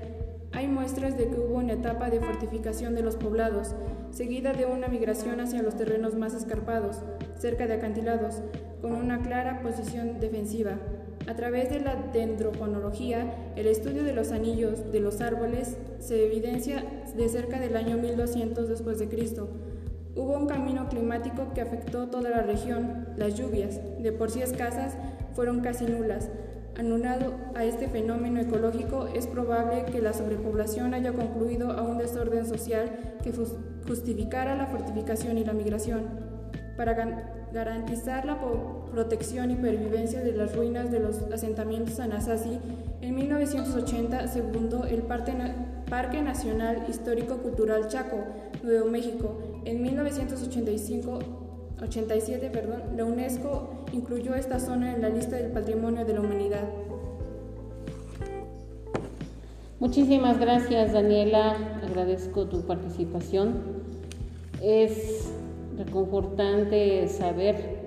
Hay 0.53 0.69
muestras 0.69 1.17
de 1.17 1.27
que 1.27 1.37
hubo 1.37 1.57
una 1.57 1.73
etapa 1.73 2.09
de 2.09 2.21
fortificación 2.21 2.95
de 2.95 3.01
los 3.01 3.17
poblados, 3.17 3.75
seguida 4.09 4.53
de 4.53 4.65
una 4.65 4.87
migración 4.87 5.41
hacia 5.41 5.61
los 5.61 5.75
terrenos 5.75 6.15
más 6.15 6.33
escarpados, 6.33 7.01
cerca 7.37 7.67
de 7.67 7.73
acantilados, 7.73 8.35
con 8.81 8.93
una 8.93 9.21
clara 9.21 9.61
posición 9.61 10.21
defensiva. 10.21 10.77
A 11.27 11.35
través 11.35 11.69
de 11.69 11.81
la 11.81 11.97
dendrofonología, 12.13 13.33
el 13.57 13.67
estudio 13.67 14.05
de 14.05 14.13
los 14.13 14.31
anillos 14.31 14.89
de 14.93 15.01
los 15.01 15.19
árboles 15.19 15.75
se 15.99 16.25
evidencia 16.25 16.85
de 17.17 17.27
cerca 17.27 17.59
del 17.59 17.75
año 17.75 17.97
1200 17.97 18.69
después 18.69 18.97
de 18.97 19.09
Cristo. 19.09 19.49
Hubo 20.15 20.37
un 20.37 20.47
camino 20.47 20.87
climático 20.87 21.51
que 21.53 21.59
afectó 21.59 22.07
toda 22.07 22.29
la 22.29 22.43
región. 22.43 23.07
Las 23.17 23.35
lluvias, 23.35 23.81
de 24.01 24.13
por 24.13 24.31
sí 24.31 24.41
escasas, 24.41 24.95
fueron 25.33 25.59
casi 25.59 25.83
nulas. 25.83 26.29
Anunado 26.77 27.33
a 27.55 27.63
este 27.63 27.87
fenómeno 27.87 28.39
ecológico, 28.39 29.07
es 29.07 29.25
probable 29.25 29.85
que 29.91 29.99
la 29.99 30.13
sobrepoblación 30.13 30.93
haya 30.93 31.11
concluido 31.11 31.71
a 31.71 31.81
un 31.81 31.97
desorden 31.97 32.45
social 32.45 33.17
que 33.23 33.33
justificara 33.87 34.55
la 34.55 34.67
fortificación 34.67 35.39
y 35.39 35.43
la 35.43 35.53
migración. 35.53 36.03
Para 36.77 36.93
garantizar 37.51 38.25
la 38.25 38.39
protección 38.91 39.49
y 39.49 39.55
pervivencia 39.55 40.21
de 40.21 40.33
las 40.33 40.55
ruinas 40.55 40.91
de 40.91 40.99
los 40.99 41.23
asentamientos 41.33 41.99
Anasazi, 41.99 42.59
en 43.01 43.15
1980 43.15 44.27
se 44.27 44.43
fundó 44.43 44.85
el 44.85 45.01
Parque 45.01 46.21
Nacional 46.21 46.85
Histórico 46.87 47.37
Cultural 47.37 47.87
Chaco, 47.87 48.17
Nuevo 48.61 48.87
México. 48.87 49.61
En 49.65 49.81
1985 49.81 51.46
87, 51.81 52.49
perdón, 52.49 52.81
la 52.95 53.05
UNESCO 53.05 53.85
incluyó 53.93 54.35
esta 54.35 54.59
zona 54.59 54.95
en 54.95 55.01
la 55.01 55.09
lista 55.09 55.35
del 55.35 55.51
Patrimonio 55.51 56.05
de 56.05 56.13
la 56.13 56.21
Humanidad. 56.21 56.63
Muchísimas 59.79 60.39
gracias 60.39 60.93
Daniela, 60.93 61.79
agradezco 61.83 62.45
tu 62.45 62.61
participación. 62.61 63.77
Es 64.61 65.31
reconfortante 65.77 67.07
saber 67.07 67.77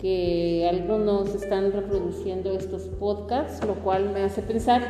que 0.00 0.68
algunos 0.68 1.34
están 1.34 1.72
reproduciendo 1.72 2.52
estos 2.52 2.82
podcasts, 2.82 3.66
lo 3.66 3.76
cual 3.76 4.10
me 4.12 4.24
hace 4.24 4.42
pensar 4.42 4.82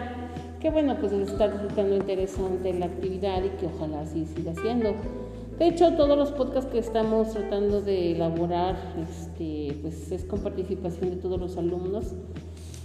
que 0.61 0.71
bueno, 0.71 0.97
pues 0.99 1.13
les 1.13 1.29
está 1.31 1.47
resultando 1.47 1.95
interesante 1.95 2.73
la 2.73 2.87
actividad 2.87 3.45
y 3.45 3.51
que 3.51 3.67
ojalá 3.67 4.01
así 4.01 4.27
siga 4.27 4.53
siendo. 4.55 4.95
De 5.59 5.69
hecho, 5.69 5.95
todos 5.95 6.19
los 6.19 6.33
podcasts 6.33 6.71
que 6.71 6.79
estamos 6.79 7.31
tratando 7.33 7.81
de 7.81 8.13
elaborar, 8.13 8.77
este, 9.09 9.79
pues 9.81 10.13
es 10.13 10.25
con 10.25 10.41
participación 10.41 11.09
de 11.09 11.17
todos 11.17 11.41
los 11.41 11.57
alumnos. 11.57 12.13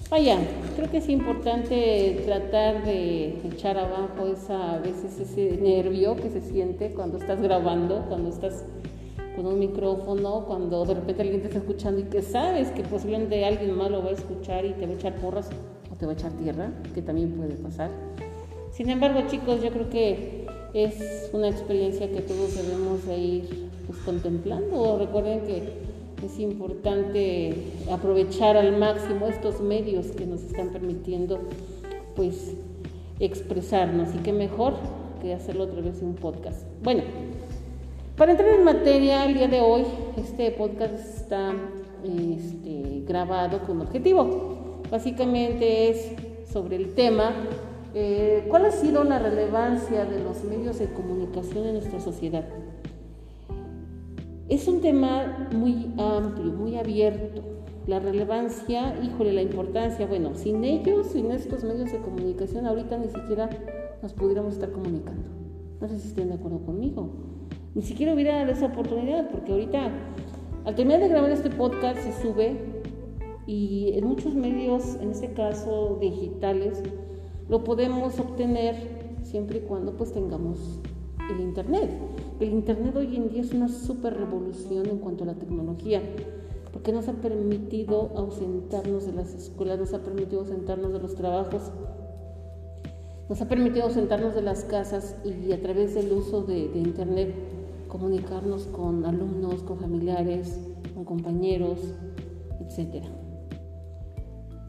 Vaya, 0.10 0.38
creo 0.78 0.90
que 0.90 0.98
es 0.98 1.10
importante 1.10 2.22
tratar 2.26 2.86
de 2.86 3.40
echar 3.46 3.78
abajo 3.78 4.26
esa, 4.28 4.76
a 4.76 4.80
veces 4.80 5.20
ese 5.20 5.58
nervio 5.58 6.16
que 6.16 6.30
se 6.30 6.42
siente 6.42 6.94
cuando 6.94 7.18
estás 7.18 7.42
grabando, 7.42 8.06
cuando 8.08 8.30
estás 8.30 8.64
con 9.36 9.48
un 9.48 9.60
micrófono, 9.60 10.46
cuando 10.46 10.86
de 10.86 10.94
repente 10.94 11.24
alguien 11.24 11.42
te 11.42 11.48
está 11.48 11.60
escuchando 11.60 12.00
y 12.00 12.04
que 12.04 12.22
sabes 12.22 12.72
que 12.72 12.84
posiblemente 12.84 13.44
alguien 13.44 13.76
más 13.78 13.92
lo 13.92 14.02
va 14.02 14.12
a 14.12 14.14
escuchar 14.14 14.66
y 14.66 14.72
te 14.74 14.86
va 14.86 14.94
a 14.94 14.96
echar 14.96 15.16
porras 15.16 15.50
o 15.92 15.96
te 15.96 16.06
va 16.06 16.14
a 16.14 16.16
echar 16.16 16.32
tierra, 16.34 16.72
que 16.94 17.02
también 17.02 17.32
puede 17.32 17.56
pasar. 17.56 17.90
Sin 18.72 18.90
embargo, 18.90 19.22
chicos, 19.28 19.62
yo 19.62 19.70
creo 19.72 19.90
que 19.90 20.41
es 20.74 21.30
una 21.34 21.50
experiencia 21.50 22.10
que 22.10 22.22
todos 22.22 22.56
debemos 22.56 23.06
de 23.06 23.18
ir 23.18 23.70
pues, 23.88 24.00
contemplando. 24.00 24.98
Recuerden 25.00 25.42
que 25.42 25.92
es 26.26 26.40
importante 26.40 27.56
aprovechar 27.92 28.56
al 28.58 28.78
máximo 28.78 29.28
estos 29.28 29.60
medios 29.62 30.08
que 30.08 30.26
nos 30.26 30.42
están 30.44 30.70
permitiendo 30.70 31.40
pues 32.16 32.54
expresarnos 33.20 34.10
y 34.16 34.20
qué 34.20 34.34
mejor 34.34 34.74
que 35.22 35.34
hacerlo 35.34 35.66
a 35.66 35.70
través 35.70 36.00
de 36.00 36.06
un 36.06 36.16
podcast. 36.16 36.64
Bueno, 36.84 37.04
para 38.18 38.32
entrar 38.32 38.50
en 38.50 38.64
materia 38.64 39.26
el 39.26 39.34
día 39.36 39.48
de 39.48 39.62
hoy, 39.62 39.84
este 40.18 40.52
podcast 40.52 40.94
está 40.94 41.54
este, 42.04 43.04
grabado 43.08 43.60
con 43.66 43.82
objetivo. 43.82 44.82
Básicamente 44.90 45.90
es 45.90 46.12
sobre 46.52 46.76
el 46.76 46.94
tema 46.94 47.34
eh, 47.94 48.46
¿Cuál 48.50 48.66
ha 48.66 48.72
sido 48.72 49.04
la 49.04 49.20
relevancia 49.20 50.06
de 50.06 50.24
los 50.24 50.44
medios 50.44 50.80
de 50.80 50.88
comunicación 50.94 51.66
en 51.68 51.74
nuestra 51.74 52.00
sociedad? 52.00 52.46
Es 54.48 54.68
un 54.68 54.82
tema 54.82 55.50
muy 55.54 55.94
amplio, 55.98 56.54
muy 56.54 56.78
abierto. 56.78 57.42
La 57.88 58.00
relevancia, 58.00 58.96
híjole, 59.02 59.34
la 59.34 59.42
importancia, 59.42 60.06
bueno, 60.06 60.36
sin 60.36 60.64
ellos, 60.64 61.08
sin 61.08 61.32
estos 61.32 61.64
medios 61.64 61.92
de 61.92 62.00
comunicación, 62.00 62.66
ahorita 62.66 62.98
ni 62.98 63.10
siquiera 63.10 63.50
nos 64.02 64.14
pudiéramos 64.14 64.54
estar 64.54 64.72
comunicando. 64.72 65.24
No 65.82 65.88
sé 65.88 66.00
si 66.00 66.10
estén 66.10 66.30
de 66.30 66.36
acuerdo 66.36 66.64
conmigo. 66.66 67.10
Ni 67.76 67.82
siquiera 67.82 68.14
hubiera 68.14 68.40
dado 68.40 68.52
esa 68.52 68.68
oportunidad, 68.68 69.30
porque 69.32 69.52
ahorita, 69.52 69.90
al 70.66 70.76
terminar 70.76 71.02
de 71.02 71.08
grabar 71.10 71.32
este 71.32 71.50
podcast, 71.50 72.00
se 72.00 72.22
sube 72.22 72.58
y 73.48 73.94
en 73.96 74.06
muchos 74.06 74.36
medios, 74.36 74.96
en 75.02 75.12
este 75.12 75.34
caso 75.34 75.98
digitales, 76.00 76.84
lo 77.52 77.66
podemos 77.66 78.18
obtener 78.18 79.18
siempre 79.24 79.58
y 79.58 79.62
cuando 79.64 79.92
pues 79.92 80.14
tengamos 80.14 80.80
el 81.30 81.42
Internet. 81.42 81.92
El 82.40 82.54
Internet 82.54 82.96
hoy 82.96 83.14
en 83.18 83.30
día 83.30 83.42
es 83.42 83.52
una 83.52 83.68
super 83.68 84.16
revolución 84.18 84.88
en 84.88 85.00
cuanto 85.00 85.26
a 85.26 85.28
la 85.28 85.36
tecnología, 85.36 86.02
porque 86.72 86.94
nos 86.94 87.10
ha 87.10 87.14
permitido 87.14 88.12
ausentarnos 88.16 89.06
de 89.06 89.12
las 89.12 89.34
escuelas, 89.34 89.78
nos 89.80 89.94
ha 89.94 90.02
permitido 90.02 90.40
ausentarnos 90.40 90.94
de 90.94 91.00
los 91.00 91.14
trabajos, 91.16 91.74
nos 93.28 93.42
ha 93.42 93.50
permitido 93.50 93.84
ausentarnos 93.84 94.34
de 94.34 94.44
las 94.44 94.64
casas 94.64 95.18
y 95.26 95.52
a 95.52 95.62
través 95.62 95.94
del 95.94 96.10
uso 96.14 96.44
de, 96.44 96.70
de 96.70 96.80
Internet 96.80 97.36
comunicarnos 97.90 98.68
con 98.68 99.06
alumnos, 99.06 99.62
con 99.64 99.78
familiares, 99.78 100.58
con 100.96 101.04
compañeros, 101.04 101.80
etc. 102.62 103.04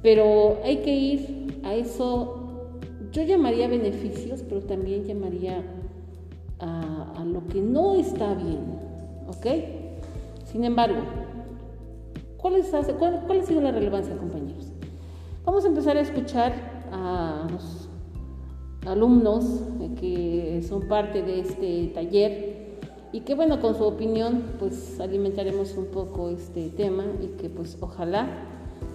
Pero 0.02 0.58
hay 0.64 0.78
que 0.78 0.96
ir 0.96 1.60
a 1.62 1.76
eso 1.76 2.41
yo 3.12 3.22
llamaría 3.22 3.68
beneficios, 3.68 4.42
pero 4.48 4.62
también 4.62 5.04
llamaría 5.04 5.62
a, 6.58 7.24
lo 7.24 7.46
que 7.46 7.60
no 7.60 7.94
está 7.94 8.34
bien, 8.34 8.60
¿ok? 9.28 9.46
Sin 10.44 10.64
embargo, 10.64 11.00
¿cuál, 12.36 12.62
¿cuál, 12.98 13.40
ha 13.40 13.42
sido 13.44 13.60
la 13.60 13.70
relevancia, 13.70 14.16
compañeros? 14.16 14.72
Vamos 15.44 15.64
a 15.64 15.68
empezar 15.68 15.96
a 15.96 16.00
escuchar 16.00 16.52
a 16.90 17.46
los 17.50 17.88
alumnos 18.86 19.44
que 20.00 20.64
son 20.68 20.88
parte 20.88 21.22
de 21.22 21.40
este 21.40 21.86
taller 21.94 22.52
y 23.12 23.20
que 23.20 23.34
bueno, 23.34 23.60
con 23.60 23.76
su 23.76 23.84
opinión 23.84 24.42
pues 24.58 24.98
alimentaremos 25.00 25.76
un 25.76 25.86
poco 25.86 26.30
este 26.30 26.70
tema 26.70 27.04
y 27.22 27.28
que 27.40 27.48
pues 27.48 27.76
ojalá 27.80 28.28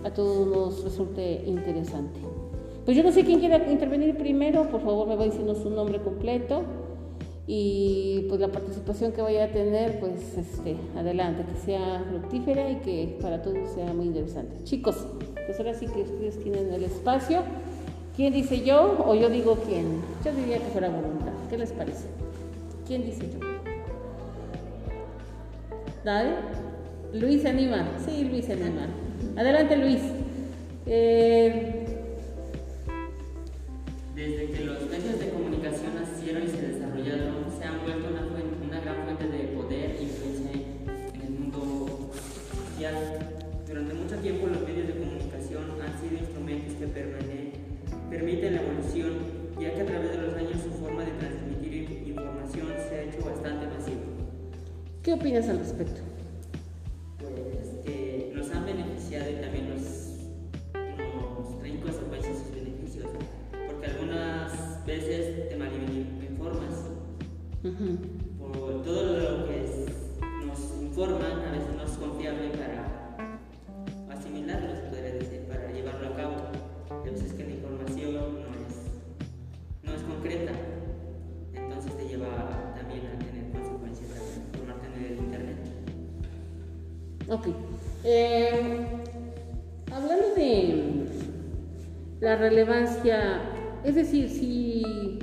a 0.03 0.09
todos 0.11 0.47
nos 0.47 0.83
resulte 0.83 1.43
interesante. 1.45 2.19
Pues 2.87 2.95
yo 2.95 3.03
no 3.03 3.11
sé 3.11 3.25
quién 3.25 3.41
quiera 3.41 3.69
intervenir 3.69 4.15
primero, 4.15 4.69
por 4.69 4.79
favor 4.79 5.09
me 5.09 5.17
va 5.17 5.25
diciendo 5.25 5.53
su 5.55 5.69
nombre 5.69 5.99
completo 5.99 6.63
y 7.45 8.25
pues 8.29 8.39
la 8.39 8.47
participación 8.47 9.11
que 9.11 9.21
vaya 9.21 9.43
a 9.43 9.47
tener, 9.49 9.99
pues 9.99 10.37
este, 10.37 10.77
adelante, 10.95 11.43
que 11.43 11.59
sea 11.65 12.05
fructífera 12.09 12.71
y 12.71 12.77
que 12.77 13.17
para 13.21 13.41
todos 13.41 13.57
sea 13.71 13.91
muy 13.91 14.05
interesante. 14.05 14.63
Chicos, 14.63 15.05
pues 15.45 15.59
ahora 15.59 15.73
sí 15.73 15.85
que 15.87 16.03
ustedes 16.03 16.41
tienen 16.41 16.73
el 16.73 16.85
espacio. 16.85 17.41
¿Quién 18.15 18.31
dice 18.31 18.63
yo 18.63 19.03
o 19.05 19.15
yo 19.15 19.27
digo 19.27 19.57
quién? 19.67 20.01
Yo 20.23 20.31
diría 20.31 20.59
que 20.59 20.67
fuera 20.67 20.87
voluntad. 20.87 21.33
¿Qué 21.49 21.57
les 21.57 21.73
parece? 21.73 22.07
¿Quién 22.87 23.03
dice 23.03 23.23
yo? 23.33 23.45
¿Dale? 26.05 26.35
Luis 27.11 27.45
anima. 27.45 27.85
Sí, 28.05 28.23
Luis 28.23 28.49
anima. 28.49 28.87
Adelante, 29.35 29.75
Luis. 29.75 30.01
Eh, 30.85 31.86
desde 34.17 34.49
que 34.49 34.65
los 34.65 34.81
medios 34.89 35.19
de 35.19 35.29
comunicación 35.29 35.93
nacieron 35.93 36.41
y 36.41 36.47
se 36.47 36.73
desarrollaron, 36.73 37.45
se 37.55 37.63
han 37.63 37.83
vuelto 37.83 38.07
una, 38.65 38.81
gran 38.81 39.03
fuente 39.05 39.27
de 39.27 39.43
poder 39.53 39.91
e 39.91 40.03
influencia 40.03 40.51
en 41.13 41.21
el 41.21 41.29
mundo 41.29 42.09
social. 42.73 42.95
Durante 43.67 43.93
mucho 43.93 44.15
tiempo 44.17 44.47
los 44.47 44.61
medios 44.61 44.87
de 44.87 44.93
comunicación 44.95 45.65
han 45.79 46.01
sido 46.01 46.17
instrumentos 46.17 46.73
que 46.79 46.87
permiten 48.09 48.55
la 48.55 48.61
evolución, 48.61 49.13
ya 49.61 49.75
que 49.75 49.81
a 49.81 49.85
través 49.85 50.09
de 50.09 50.17
los 50.17 50.33
años 50.33 50.63
su 50.63 50.71
forma 50.71 51.05
de 51.05 51.11
transmitir 51.11 52.03
información 52.07 52.67
se 52.89 52.95
ha 52.95 53.03
hecho 53.03 53.23
bastante 53.23 53.67
masiva. 53.67 54.01
¿Qué 55.03 55.13
opinas 55.13 55.47
al 55.47 55.59
respecto? 55.59 56.06
Relevancia, 92.49 93.41
es 93.83 93.95
decir, 93.95 94.29
si, 94.29 95.19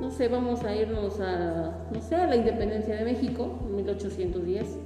no 0.00 0.10
sé, 0.10 0.28
vamos 0.28 0.62
a 0.64 0.74
irnos 0.74 1.20
a, 1.20 1.88
no 1.92 2.00
sé, 2.00 2.14
a 2.14 2.26
la 2.26 2.36
independencia 2.36 2.96
de 2.96 3.04
México, 3.04 3.60
en 3.66 3.76
1810, 3.76 4.78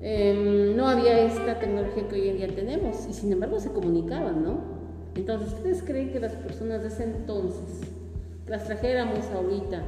em, 0.00 0.76
no 0.76 0.88
había 0.88 1.20
esta 1.20 1.58
tecnología 1.58 2.08
que 2.08 2.14
hoy 2.16 2.28
en 2.28 2.36
día 2.38 2.48
tenemos 2.48 3.06
y 3.08 3.12
sin 3.12 3.32
embargo 3.32 3.60
se 3.60 3.70
comunicaban, 3.70 4.42
¿no? 4.42 4.60
Entonces, 5.14 5.52
¿ustedes 5.52 5.82
creen 5.82 6.10
que 6.10 6.20
las 6.20 6.32
personas 6.32 6.82
de 6.82 6.88
ese 6.88 7.04
entonces, 7.04 7.82
las 8.46 8.64
trajéramos 8.64 9.24
ahorita, 9.34 9.82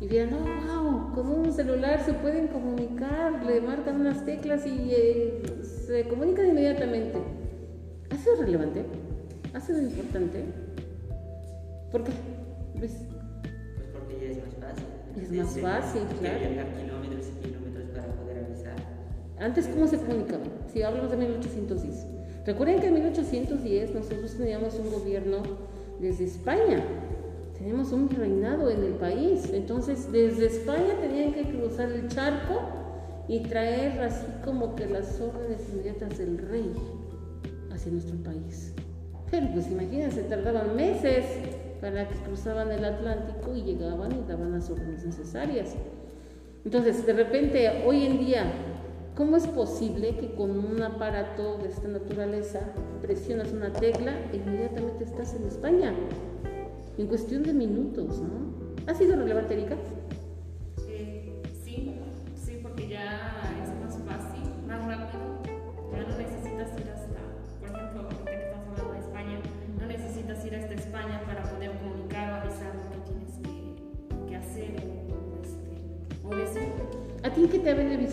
y 0.00 0.06
dirán, 0.06 0.34
oh, 0.34 0.82
wow, 0.82 1.14
con 1.14 1.30
un 1.30 1.52
celular 1.52 2.00
se 2.04 2.12
pueden 2.12 2.48
comunicar, 2.48 3.42
le 3.44 3.60
marcan 3.60 4.00
unas 4.00 4.24
teclas 4.24 4.66
y 4.66 4.90
eh, 4.90 5.42
se 5.86 6.06
comunican 6.08 6.48
inmediatamente. 6.48 7.18
¿Ha 8.10 8.16
sido 8.16 8.36
relevante? 8.36 8.84
¿Ha 9.54 9.60
sido 9.60 9.80
importante? 9.80 10.44
¿Por 11.90 12.04
qué? 12.04 12.12
Pues 12.78 12.92
porque 13.92 14.20
ya 14.20 14.30
es 14.30 14.38
más 14.38 14.54
fácil. 14.54 14.84
Es 15.16 15.32
más 15.32 15.58
fácil, 15.60 16.02
claro. 16.18 16.38
viajar 16.40 16.74
kilómetros 16.74 17.26
y 17.28 17.46
kilómetros 17.46 17.84
para 17.90 18.06
poder 18.14 18.44
avisar. 18.44 18.74
Antes, 19.38 19.68
¿cómo 19.68 19.86
se 19.86 19.96
comunicaban? 19.98 20.48
Si 20.72 20.82
hablamos 20.82 21.10
de 21.10 21.16
1810. 21.16 22.06
Recuerden 22.44 22.80
que 22.80 22.88
en 22.88 22.94
1810 22.94 23.94
nosotros 23.94 24.36
teníamos 24.36 24.74
un 24.74 24.90
gobierno 24.90 25.42
desde 26.00 26.24
España 26.24 26.82
tenemos 27.58 27.92
un 27.92 28.10
reinado 28.10 28.68
en 28.68 28.84
el 28.84 28.94
país. 28.94 29.48
Entonces, 29.52 30.10
desde 30.12 30.46
España 30.46 31.00
tenían 31.00 31.32
que 31.32 31.44
cruzar 31.44 31.90
el 31.90 32.08
charco 32.08 32.60
y 33.26 33.40
traer 33.40 34.00
así 34.02 34.26
como 34.44 34.74
que 34.74 34.86
las 34.86 35.20
órdenes 35.20 35.60
inmediatas 35.72 36.18
del 36.18 36.38
rey 36.38 36.72
hacia 37.72 37.92
nuestro 37.92 38.16
país. 38.18 38.74
Pero 39.30 39.48
pues 39.52 39.70
imagínense, 39.70 40.22
tardaban 40.22 40.76
meses 40.76 41.24
para 41.80 42.08
que 42.08 42.14
cruzaban 42.16 42.70
el 42.70 42.84
Atlántico 42.84 43.54
y 43.54 43.62
llegaban 43.62 44.12
y 44.12 44.28
daban 44.28 44.52
las 44.52 44.70
órdenes 44.70 45.04
necesarias. 45.04 45.74
Entonces, 46.64 47.04
de 47.04 47.12
repente, 47.12 47.84
hoy 47.86 48.06
en 48.06 48.18
día, 48.18 48.44
¿cómo 49.14 49.36
es 49.36 49.46
posible 49.46 50.16
que 50.16 50.34
con 50.34 50.50
un 50.50 50.82
aparato 50.82 51.58
de 51.58 51.68
esta 51.68 51.88
naturaleza 51.88 52.60
presionas 53.02 53.52
una 53.52 53.72
tecla 53.72 54.12
e 54.32 54.36
inmediatamente 54.36 55.04
estás 55.04 55.34
en 55.34 55.46
España? 55.46 55.92
en 56.98 57.06
cuestión 57.06 57.42
de 57.42 57.52
minutos, 57.52 58.20
¿no? 58.20 58.54
¿Ha 58.86 58.94
sido 58.94 59.16
relevante, 59.16 59.54
Erika? 59.54 59.76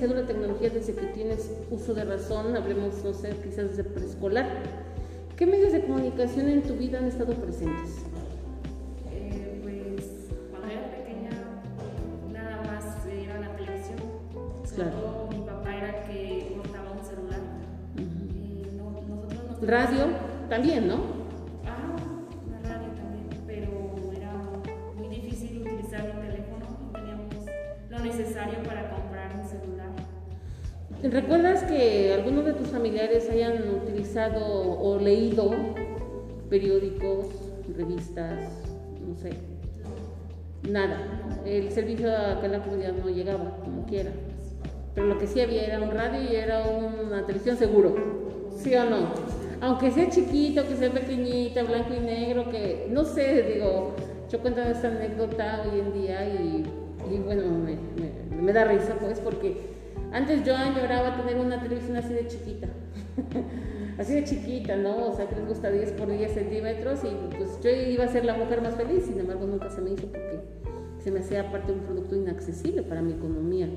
Beneficiado 0.01 0.15
la 0.15 0.25
tecnología 0.25 0.69
desde 0.69 0.93
que 0.95 1.05
tienes 1.07 1.51
uso 1.69 1.93
de 1.93 2.05
razón? 2.05 2.55
Hablemos, 2.55 3.03
no 3.03 3.13
sé, 3.13 3.35
quizás 3.43 3.69
desde 3.69 3.83
preescolar. 3.83 4.47
¿Qué 5.35 5.45
medios 5.45 5.73
de 5.73 5.81
comunicación 5.81 6.49
en 6.49 6.63
tu 6.63 6.75
vida 6.75 6.99
han 6.99 7.05
estado 7.05 7.33
presentes? 7.35 8.05
Mi 15.29 15.45
papá 15.45 15.75
era 15.75 15.99
el 15.99 16.07
que 16.07 16.53
cortaba 16.55 16.91
un 16.91 17.05
celular. 17.05 17.41
nosotros 19.47 19.69
radio 19.69 20.07
también, 20.49 20.87
¿no? 20.87 21.10
¿Recuerdas 31.11 31.63
que 31.63 32.13
algunos 32.13 32.45
de 32.45 32.53
tus 32.53 32.69
familiares 32.69 33.29
hayan 33.29 33.67
utilizado 33.83 34.41
o 34.79 34.97
leído 34.97 35.51
periódicos, 36.49 37.27
revistas, 37.75 38.49
no 39.05 39.13
sé? 39.17 39.31
Nada. 40.69 40.97
El 41.45 41.69
servicio 41.71 42.09
acá 42.09 42.45
en 42.45 42.51
la 42.53 42.63
comunidad 42.63 42.93
no 42.93 43.09
llegaba, 43.09 43.57
como 43.61 43.85
quiera. 43.85 44.11
Pero 44.95 45.07
lo 45.07 45.17
que 45.17 45.27
sí 45.27 45.41
había 45.41 45.65
era 45.65 45.81
un 45.81 45.91
radio 45.91 46.21
y 46.21 46.33
era 46.33 46.63
una 46.65 47.25
televisión 47.25 47.57
seguro. 47.57 47.93
¿Sí 48.55 48.73
o 48.75 48.89
no? 48.89 49.09
Aunque 49.59 49.91
sea 49.91 50.09
chiquito, 50.09 50.65
que 50.65 50.77
sea 50.77 50.91
pequeñita, 50.91 51.63
blanco 51.63 51.93
y 51.93 51.99
negro, 51.99 52.49
que 52.49 52.87
no 52.89 53.03
sé, 53.03 53.43
digo, 53.53 53.95
yo 54.31 54.39
cuento 54.39 54.61
esta 54.61 54.87
anécdota 54.87 55.65
hoy 55.65 55.81
en 55.81 55.93
día 55.93 56.25
y, 56.25 56.63
bueno, 57.25 57.43
me, 58.41 58.53
da 58.53 58.63
risa 58.63 58.95
pues 58.99 59.19
porque 59.19 59.70
antes 60.11 60.43
yo 60.43 60.55
añoraba 60.55 61.15
tener 61.15 61.37
una 61.37 61.61
televisión 61.61 61.97
así 61.97 62.13
de 62.13 62.27
chiquita. 62.27 62.67
así 63.97 64.13
de 64.13 64.23
chiquita, 64.23 64.75
¿no? 64.75 65.07
O 65.07 65.15
sea, 65.15 65.27
que 65.27 65.35
les 65.35 65.47
gusta 65.47 65.69
10 65.69 65.93
por 65.93 66.09
10 66.09 66.31
centímetros 66.31 66.99
y 67.03 67.35
pues 67.35 67.59
yo 67.61 67.69
iba 67.69 68.03
a 68.03 68.07
ser 68.07 68.25
la 68.25 68.35
mujer 68.35 68.61
más 68.61 68.75
feliz, 68.75 69.05
sin 69.05 69.19
embargo 69.19 69.45
nunca 69.45 69.69
se 69.69 69.81
me 69.81 69.91
hizo 69.91 70.07
porque 70.07 70.41
se 70.99 71.11
me 71.11 71.19
hacía 71.19 71.51
parte 71.51 71.71
de 71.71 71.79
un 71.79 71.85
producto 71.85 72.15
inaccesible 72.15 72.83
para 72.83 73.01
mi 73.01 73.13
economía. 73.13 73.69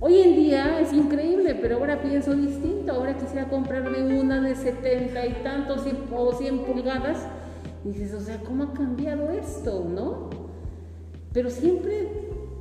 Hoy 0.00 0.20
en 0.20 0.36
día 0.36 0.80
es 0.80 0.92
increíble, 0.92 1.56
pero 1.56 1.78
ahora 1.78 2.00
pienso 2.00 2.34
distinto. 2.34 2.92
Ahora 2.92 3.16
quisiera 3.16 3.48
comprarme 3.48 4.20
una 4.20 4.40
de 4.40 4.54
70 4.54 5.26
y 5.26 5.32
tantos 5.42 5.82
o 6.14 6.32
100 6.32 6.58
pulgadas. 6.60 7.26
Dices, 7.82 8.14
o 8.14 8.20
sea, 8.20 8.38
¿cómo 8.42 8.64
ha 8.64 8.72
cambiado 8.74 9.30
esto, 9.30 9.84
no? 9.88 10.30
Pero 11.32 11.50
siempre 11.50 12.08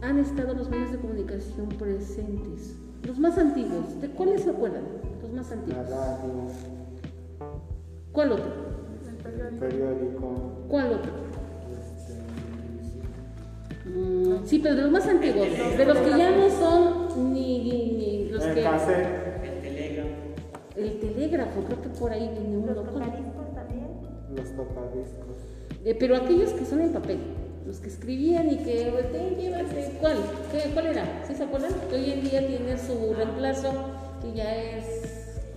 han 0.02 0.18
estado 0.18 0.56
los 0.56 0.70
medios 0.70 0.92
de 0.92 0.98
comunicación 0.98 1.70
presentes. 1.70 2.76
Los 3.04 3.20
más 3.20 3.38
antiguos, 3.38 4.02
¿de 4.02 4.10
cuáles 4.10 4.42
se 4.44 4.50
acuerdan? 4.50 4.84
Los 5.22 5.32
más 5.32 5.52
antiguos. 5.52 5.90
La 5.90 6.18
radio. 6.18 6.78
¿Cuál 8.12 8.32
otro? 8.32 8.46
El 9.26 9.60
periódico. 9.60 10.66
¿Cuál 10.68 10.94
otro? 10.94 11.12
Mm, 13.86 14.46
sí, 14.46 14.60
pero 14.60 14.76
de 14.76 14.82
los 14.82 14.92
más 14.92 15.08
antiguos, 15.08 15.48
de 15.78 15.86
los 15.86 15.98
que 15.98 16.10
ya 16.10 16.32
no 16.36 16.50
son 16.50 17.34
ni, 17.34 17.60
ni, 17.60 18.30
los 18.30 18.44
el 18.44 18.54
que... 18.54 18.66
El 18.66 19.62
telégrafo. 19.62 20.10
El 20.76 21.00
telégrafo, 21.00 21.62
creo 21.62 21.82
que 21.82 21.90
por 21.90 22.12
ahí 22.12 22.30
viene 22.30 22.58
uno. 22.58 22.74
¿Los 22.74 22.86
tocadiscos 22.86 23.54
también? 23.56 23.88
Los 24.36 24.52
tocadiscos. 24.56 25.38
Eh, 25.86 25.96
pero 25.98 26.16
aquellos 26.18 26.52
que 26.52 26.66
son 26.66 26.82
en 26.82 26.92
papel, 26.92 27.20
los 27.68 27.80
que 27.80 27.90
escribían 27.90 28.50
y 28.50 28.58
que, 28.58 28.86
llévate, 29.38 29.98
¿cuál? 30.00 30.18
¿Qué, 30.52 30.72
¿Cuál 30.74 30.88
era? 30.88 31.24
¿Sí 31.28 31.36
se 31.36 31.44
acuerdan? 31.44 31.74
Que 31.90 31.96
hoy 31.96 32.12
en 32.12 32.24
día 32.24 32.48
tiene 32.48 32.78
su 32.78 33.14
reemplazo, 33.14 33.74
que 34.22 34.34
ya 34.34 34.56
es... 34.56 34.86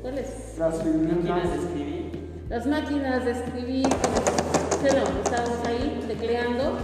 ¿Cuál 0.03 0.19
es? 0.19 0.59
Las 0.59 0.85
máquinas 0.85 1.49
de 1.49 1.57
escribir. 1.57 2.11
Las 2.49 2.67
máquinas 2.67 3.25
de 3.25 3.31
escribir. 3.31 3.89
Pero 4.83 5.05
estábamos 5.23 5.67
ahí 5.67 6.05
tecleando 6.09 6.79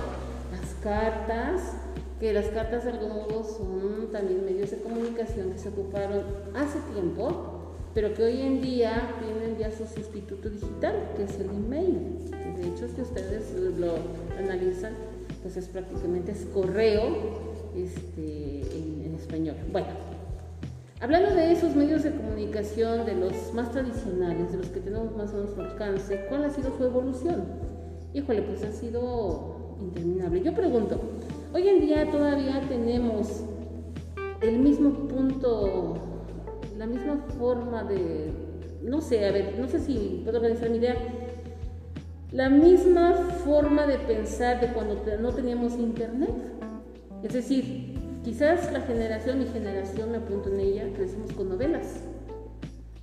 cartas, 0.86 1.72
que 2.20 2.32
las 2.32 2.46
cartas 2.46 2.84
de 2.84 2.92
algún 2.92 3.08
modo 3.08 3.42
son 3.42 4.12
también 4.12 4.44
medios 4.44 4.70
de 4.70 4.78
comunicación 4.78 5.50
que 5.50 5.58
se 5.58 5.70
ocuparon 5.70 6.22
hace 6.54 6.78
tiempo, 6.92 7.74
pero 7.92 8.14
que 8.14 8.22
hoy 8.22 8.42
en 8.42 8.62
día 8.62 9.10
tienen 9.20 9.58
ya 9.58 9.76
su 9.76 9.84
sustituto 9.86 10.48
digital, 10.48 11.10
que 11.16 11.24
es 11.24 11.40
el 11.40 11.50
email. 11.50 12.30
Que 12.30 12.60
de 12.60 12.68
hecho, 12.68 12.86
si 12.94 13.02
ustedes 13.02 13.52
lo 13.76 13.94
analizan, 14.38 14.92
pues 15.46 15.58
es 15.58 15.68
prácticamente 15.68 16.32
es 16.32 16.44
correo 16.46 17.04
este, 17.76 18.62
en, 18.76 19.04
en 19.06 19.14
español. 19.14 19.54
Bueno, 19.70 19.86
hablando 21.00 21.36
de 21.36 21.52
esos 21.52 21.76
medios 21.76 22.02
de 22.02 22.10
comunicación, 22.10 23.06
de 23.06 23.14
los 23.14 23.54
más 23.54 23.70
tradicionales, 23.70 24.50
de 24.50 24.58
los 24.58 24.66
que 24.70 24.80
tenemos 24.80 25.16
más 25.16 25.32
o 25.32 25.36
menos 25.36 25.56
alcance, 25.56 26.26
¿cuál 26.28 26.46
ha 26.46 26.50
sido 26.50 26.76
su 26.76 26.82
evolución? 26.82 27.44
Híjole, 28.12 28.42
pues 28.42 28.64
ha 28.64 28.72
sido 28.72 29.76
interminable. 29.80 30.42
Yo 30.42 30.52
pregunto, 30.52 31.00
hoy 31.54 31.68
en 31.68 31.80
día 31.80 32.10
todavía 32.10 32.60
tenemos 32.68 33.44
el 34.40 34.58
mismo 34.58 35.06
punto, 35.06 35.94
la 36.76 36.86
misma 36.86 37.18
forma 37.38 37.84
de, 37.84 38.32
no 38.82 39.00
sé, 39.00 39.24
a 39.24 39.30
ver, 39.30 39.56
no 39.60 39.68
sé 39.68 39.78
si 39.78 40.22
puedo 40.24 40.38
organizar 40.38 40.70
mi 40.70 40.78
idea, 40.78 40.96
la 42.32 42.48
misma 42.50 43.14
forma 43.44 43.86
de 43.86 43.98
pensar 43.98 44.60
de 44.60 44.72
cuando 44.72 45.02
no 45.20 45.32
teníamos 45.32 45.74
internet. 45.74 46.30
Es 47.22 47.32
decir, 47.32 47.98
quizás 48.24 48.72
la 48.72 48.80
generación, 48.82 49.38
mi 49.38 49.46
generación, 49.46 50.10
me 50.10 50.18
apunto 50.18 50.52
en 50.52 50.60
ella, 50.60 50.84
crecimos 50.94 51.32
con 51.32 51.48
novelas. 51.48 52.00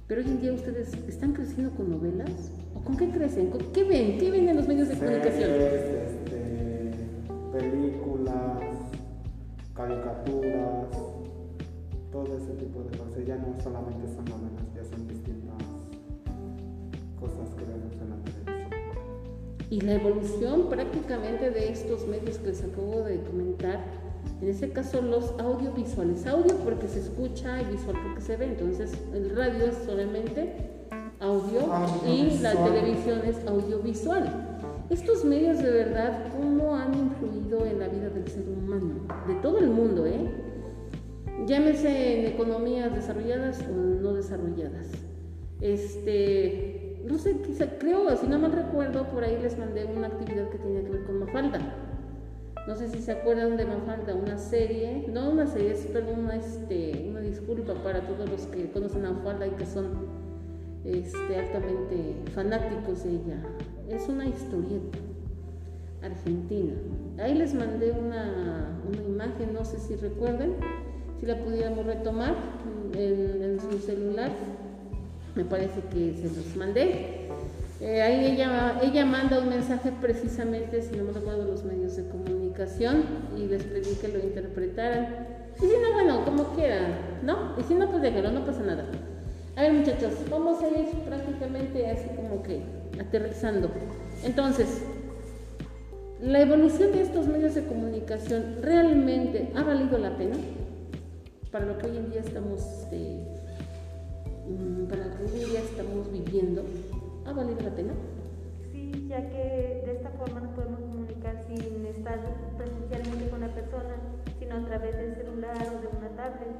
Pero 0.08 0.22
hoy 0.22 0.28
en 0.28 0.41
día 0.41 0.54
ustedes 0.54 0.94
están 1.08 1.34
creciendo 1.34 1.72
con 1.76 1.90
novelas. 1.90 2.30
¿O 2.76 2.82
con 2.82 2.98
qué 2.98 3.10
crecen? 3.10 3.50
¿Con 3.50 3.72
qué 3.72 3.84
ven? 3.84 4.18
¿Qué 4.18 4.30
ven 4.30 4.50
en 4.50 4.58
los 4.58 4.68
medios 4.68 4.90
de 4.90 4.98
comunicación? 4.98 5.50
películas, 7.54 8.64
caricaturas, 9.76 10.88
todo 12.12 12.38
ese 12.38 12.52
tipo 12.54 12.82
de 12.84 12.98
cosas. 12.98 13.26
ya 13.26 13.36
no 13.36 13.56
solamente 13.62 14.08
son 14.08 14.26
novelas, 14.26 14.62
Y 19.74 19.82
la 19.82 19.95
evolución 19.95 20.70
prácticamente 20.70 21.50
de 21.50 21.72
estos 21.72 22.06
medios 22.06 22.38
que 22.38 22.50
les 22.50 22.64
acabo 22.64 23.02
de 23.02 23.20
comentar, 23.22 23.80
en 24.40 24.48
este 24.48 24.70
caso 24.70 25.02
los 25.02 25.34
audiovisuales, 25.40 26.28
audio 26.28 26.56
porque 26.58 26.88
se 26.88 27.00
escucha 27.00 27.60
y 27.60 27.72
visual 27.72 27.95
porque 28.04 28.22
se 28.22 28.38
ve, 28.38 28.45
entonces 28.45 28.91
el 29.16 29.36
radio 29.36 29.66
es 29.66 29.78
solamente 29.84 30.54
audio 31.20 31.62
y 32.08 32.38
la 32.38 32.52
televisión 32.52 33.22
es 33.26 33.44
audiovisual. 33.48 34.32
Estos 34.91 35.26
medios 35.26 35.58
de 35.58 35.72
verdad, 35.72 36.28
¿cómo 36.38 36.76
han 36.76 36.94
influido 36.94 37.66
en 37.66 37.80
la 37.80 37.88
vida 37.88 38.10
del 38.10 38.28
ser 38.28 38.44
humano? 38.48 39.08
De 39.28 39.34
todo 39.41 39.58
el 39.58 39.72
mundo, 39.72 40.06
¿eh? 40.06 40.30
Llámese 41.48 42.20
en 42.20 42.26
economías 42.28 42.94
desarrolladas 42.94 43.60
o 43.62 43.74
no 43.74 44.14
desarrolladas. 44.14 44.91
Este, 45.62 46.73
no 47.03 47.17
sé, 47.17 47.38
quizá, 47.41 47.65
creo, 47.80 48.15
si 48.15 48.27
no 48.27 48.39
mal 48.39 48.53
recuerdo, 48.53 49.05
por 49.09 49.23
ahí 49.23 49.38
les 49.41 49.57
mandé 49.57 49.85
una 49.85 50.07
actividad 50.07 50.49
que 50.49 50.57
tenía 50.57 50.84
que 50.84 50.89
ver 50.89 51.03
con 51.03 51.19
Mafalda. 51.19 51.59
No 52.65 52.75
sé 52.75 52.88
si 52.88 53.01
se 53.01 53.11
acuerdan 53.11 53.57
de 53.57 53.65
Mafalda, 53.65 54.15
una 54.15 54.38
serie, 54.38 55.05
no 55.11 55.30
una 55.30 55.45
serie, 55.47 55.71
es 55.71 55.85
una, 56.17 56.35
este, 56.38 57.07
una 57.09 57.19
disculpa 57.19 57.73
para 57.84 58.07
todos 58.07 58.30
los 58.30 58.45
que 58.47 58.71
conocen 58.71 59.05
a 59.05 59.11
Mafalda 59.11 59.47
y 59.47 59.51
que 59.51 59.65
son 59.65 60.07
este, 60.85 61.38
altamente 61.38 62.15
fanáticos 62.34 63.03
de 63.03 63.09
ella. 63.11 63.43
Es 63.89 64.07
una 64.07 64.25
historieta 64.25 64.97
argentina. 66.01 66.73
Ahí 67.19 67.34
les 67.34 67.53
mandé 67.53 67.91
una, 67.91 68.80
una 68.88 69.01
imagen, 69.01 69.53
no 69.53 69.65
sé 69.65 69.77
si 69.77 69.95
recuerden, 69.95 70.55
si 71.19 71.25
la 71.25 71.38
pudiéramos 71.43 71.85
retomar 71.85 72.34
en 72.93 73.59
su 73.59 73.77
celular. 73.80 74.31
Me 75.35 75.45
parece 75.45 75.81
que 75.91 76.15
se 76.15 76.35
los 76.35 76.55
mandé. 76.55 77.30
Eh, 77.81 78.01
ahí 78.01 78.26
ella, 78.31 78.80
ella 78.81 79.05
manda 79.05 79.39
un 79.39 79.49
mensaje 79.49 79.91
precisamente, 79.99 80.81
si 80.81 80.95
no 80.95 81.03
me 81.03 81.11
recuerdo, 81.11 81.43
los 81.45 81.64
medios 81.65 81.97
de 81.97 82.07
comunicación 82.07 83.03
y 83.35 83.47
les 83.47 83.64
pedí 83.64 83.95
que 83.95 84.07
lo 84.07 84.19
interpretaran. 84.19 85.27
Y 85.57 85.65
si 85.65 85.73
no, 85.81 85.93
bueno, 85.93 86.23
como 86.23 86.55
quieran, 86.55 86.95
¿no? 87.23 87.55
Y 87.60 87.64
si 87.64 87.73
no, 87.73 87.89
pues 87.89 88.01
déjalo, 88.01 88.31
no 88.31 88.45
pasa 88.45 88.61
nada. 88.61 88.85
A 89.55 89.61
ver, 89.61 89.73
muchachos, 89.73 90.14
vamos 90.30 90.64
a 90.64 90.69
ir 90.69 90.88
prácticamente 91.05 91.88
así 91.88 92.07
como 92.15 92.41
que 92.41 92.64
aterrizando. 92.99 93.69
Entonces, 94.23 94.81
¿la 96.22 96.41
evolución 96.41 96.91
de 96.91 97.01
estos 97.01 97.27
medios 97.27 97.53
de 97.53 97.65
comunicación 97.65 98.57
realmente 98.61 99.51
ha 99.55 99.64
valido 99.64 99.97
la 99.97 100.15
pena? 100.15 100.38
Para 101.51 101.65
lo 101.65 101.77
que 101.77 101.88
hoy 101.88 101.97
en 101.97 102.10
día 102.10 102.22
estamos, 102.22 102.61
este, 102.61 103.27
para 104.94 105.07
lo 105.07 105.18
que 105.18 105.24
hoy 105.24 105.41
en 105.41 105.49
día 105.49 105.60
estamos 105.60 106.11
viviendo, 106.11 106.64
¿ha 107.26 107.34
valido 107.34 107.61
la 107.61 107.76
pena? 107.76 107.94
Sí, 108.72 109.07
ya 109.10 109.28
que 109.28 109.82
de 109.86 109.94
esta 109.94 110.11
forma 110.11 110.41
nos 110.41 110.52
podemos 110.53 110.82
comunicar 110.82 111.44
sin 111.48 111.86
estar 111.88 112.20
presencialmente 112.57 113.30
con 113.30 113.41
la 113.41 113.48
persona, 113.48 113.95
sino 114.38 114.56
a 114.56 114.65
través 114.65 114.95
del 114.95 115.15
celular 115.15 115.57
o 115.57 115.82
de 115.82 115.98
una 115.98 116.10
tablet. 116.10 116.53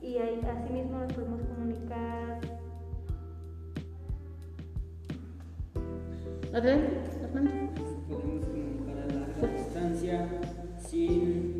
Y 0.00 0.16
ahí, 0.16 0.40
así 0.40 0.72
mismo 0.72 1.00
nos 1.00 1.12
podemos 1.12 1.42
comunicar 1.42 2.40
Adelante, 6.54 6.96
Armando. 7.24 7.50
Podemos 8.08 8.46
comunicar 8.46 8.98
a 9.02 9.06
larga 9.12 9.54
distancia 9.54 10.28
sin 10.78 11.55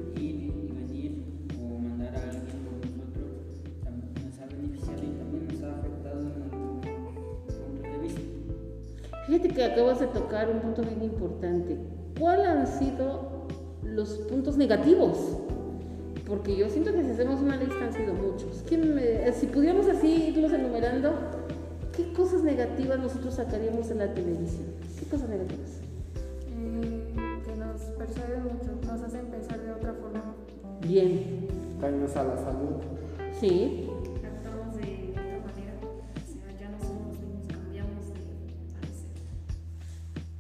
que 9.57 9.65
acabas 9.65 9.99
de 10.01 10.07
tocar 10.09 10.51
un 10.51 10.61
punto 10.61 10.83
bien 10.83 11.03
importante. 11.03 11.79
¿Cuáles 12.21 12.47
han 12.47 12.67
sido 12.67 13.47
los 13.83 14.11
puntos 14.31 14.59
negativos? 14.59 15.17
Porque 16.27 16.55
yo 16.57 16.69
siento 16.69 16.93
que 16.93 17.03
si 17.03 17.11
hacemos 17.13 17.41
una 17.41 17.57
lista 17.57 17.87
han 17.87 17.93
sido 17.95 18.13
muchos. 18.13 18.63
¿Quién 18.69 18.95
me- 18.95 19.33
si 19.33 19.47
pudiéramos 19.47 19.89
así 19.89 20.29
irlos 20.29 20.53
enumerando, 20.53 21.15
¿qué 21.97 22.13
cosas 22.13 22.43
negativas 22.43 22.99
nosotros 22.99 23.33
sacaríamos 23.35 23.91
en 23.91 23.99
la 23.99 24.13
televisión? 24.13 24.67
¿Qué 25.01 25.07
cosas 25.07 25.31
negativas? 25.31 25.81
Eh, 26.51 27.15
que 27.47 27.57
nos 27.57 27.81
persuaden 27.97 28.43
mucho, 28.43 28.93
nos 28.93 29.01
hacen 29.03 29.25
pensar 29.27 29.59
de 29.61 29.73
otra 29.73 29.95
forma. 29.95 30.35
Bien. 30.83 31.47
Daños 31.81 32.15
a 32.15 32.25
la 32.25 32.37
salud. 32.37 32.77
Sí. 33.41 33.89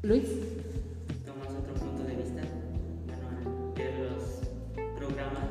Luis. 0.06 0.28
Tomas 1.26 1.48
otro 1.48 1.74
punto 1.74 2.04
de 2.04 2.14
vista, 2.14 2.42
bueno, 3.08 3.74
ver 3.74 3.92
los 4.08 4.22
programas. 4.96 5.50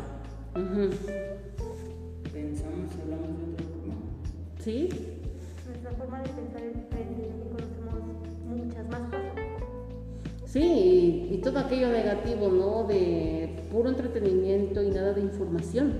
Ujú. 0.55 0.95
Pensamos 2.31 2.89
y 2.95 3.01
hablamos 3.01 3.37
de 3.37 3.43
otra 3.51 3.65
forma. 3.65 3.95
Sí. 4.63 4.89
nuestra 5.67 5.91
forma 5.91 6.21
de 6.21 6.29
pensar 6.29 6.61
es 6.63 6.73
diferente, 6.73 7.21
ya 7.27 7.35
que 7.35 7.49
conocemos 7.49 7.99
muchas 8.45 8.87
más 8.87 9.01
cosas. 9.09 9.33
Sí, 10.45 10.63
y, 10.63 11.33
y 11.35 11.37
todo 11.39 11.59
aquello 11.59 11.89
negativo, 11.89 12.47
¿no? 12.47 12.85
De 12.87 13.49
puro 13.73 13.89
entretenimiento 13.89 14.81
y 14.81 14.89
nada 14.89 15.11
de 15.11 15.19
información. 15.19 15.95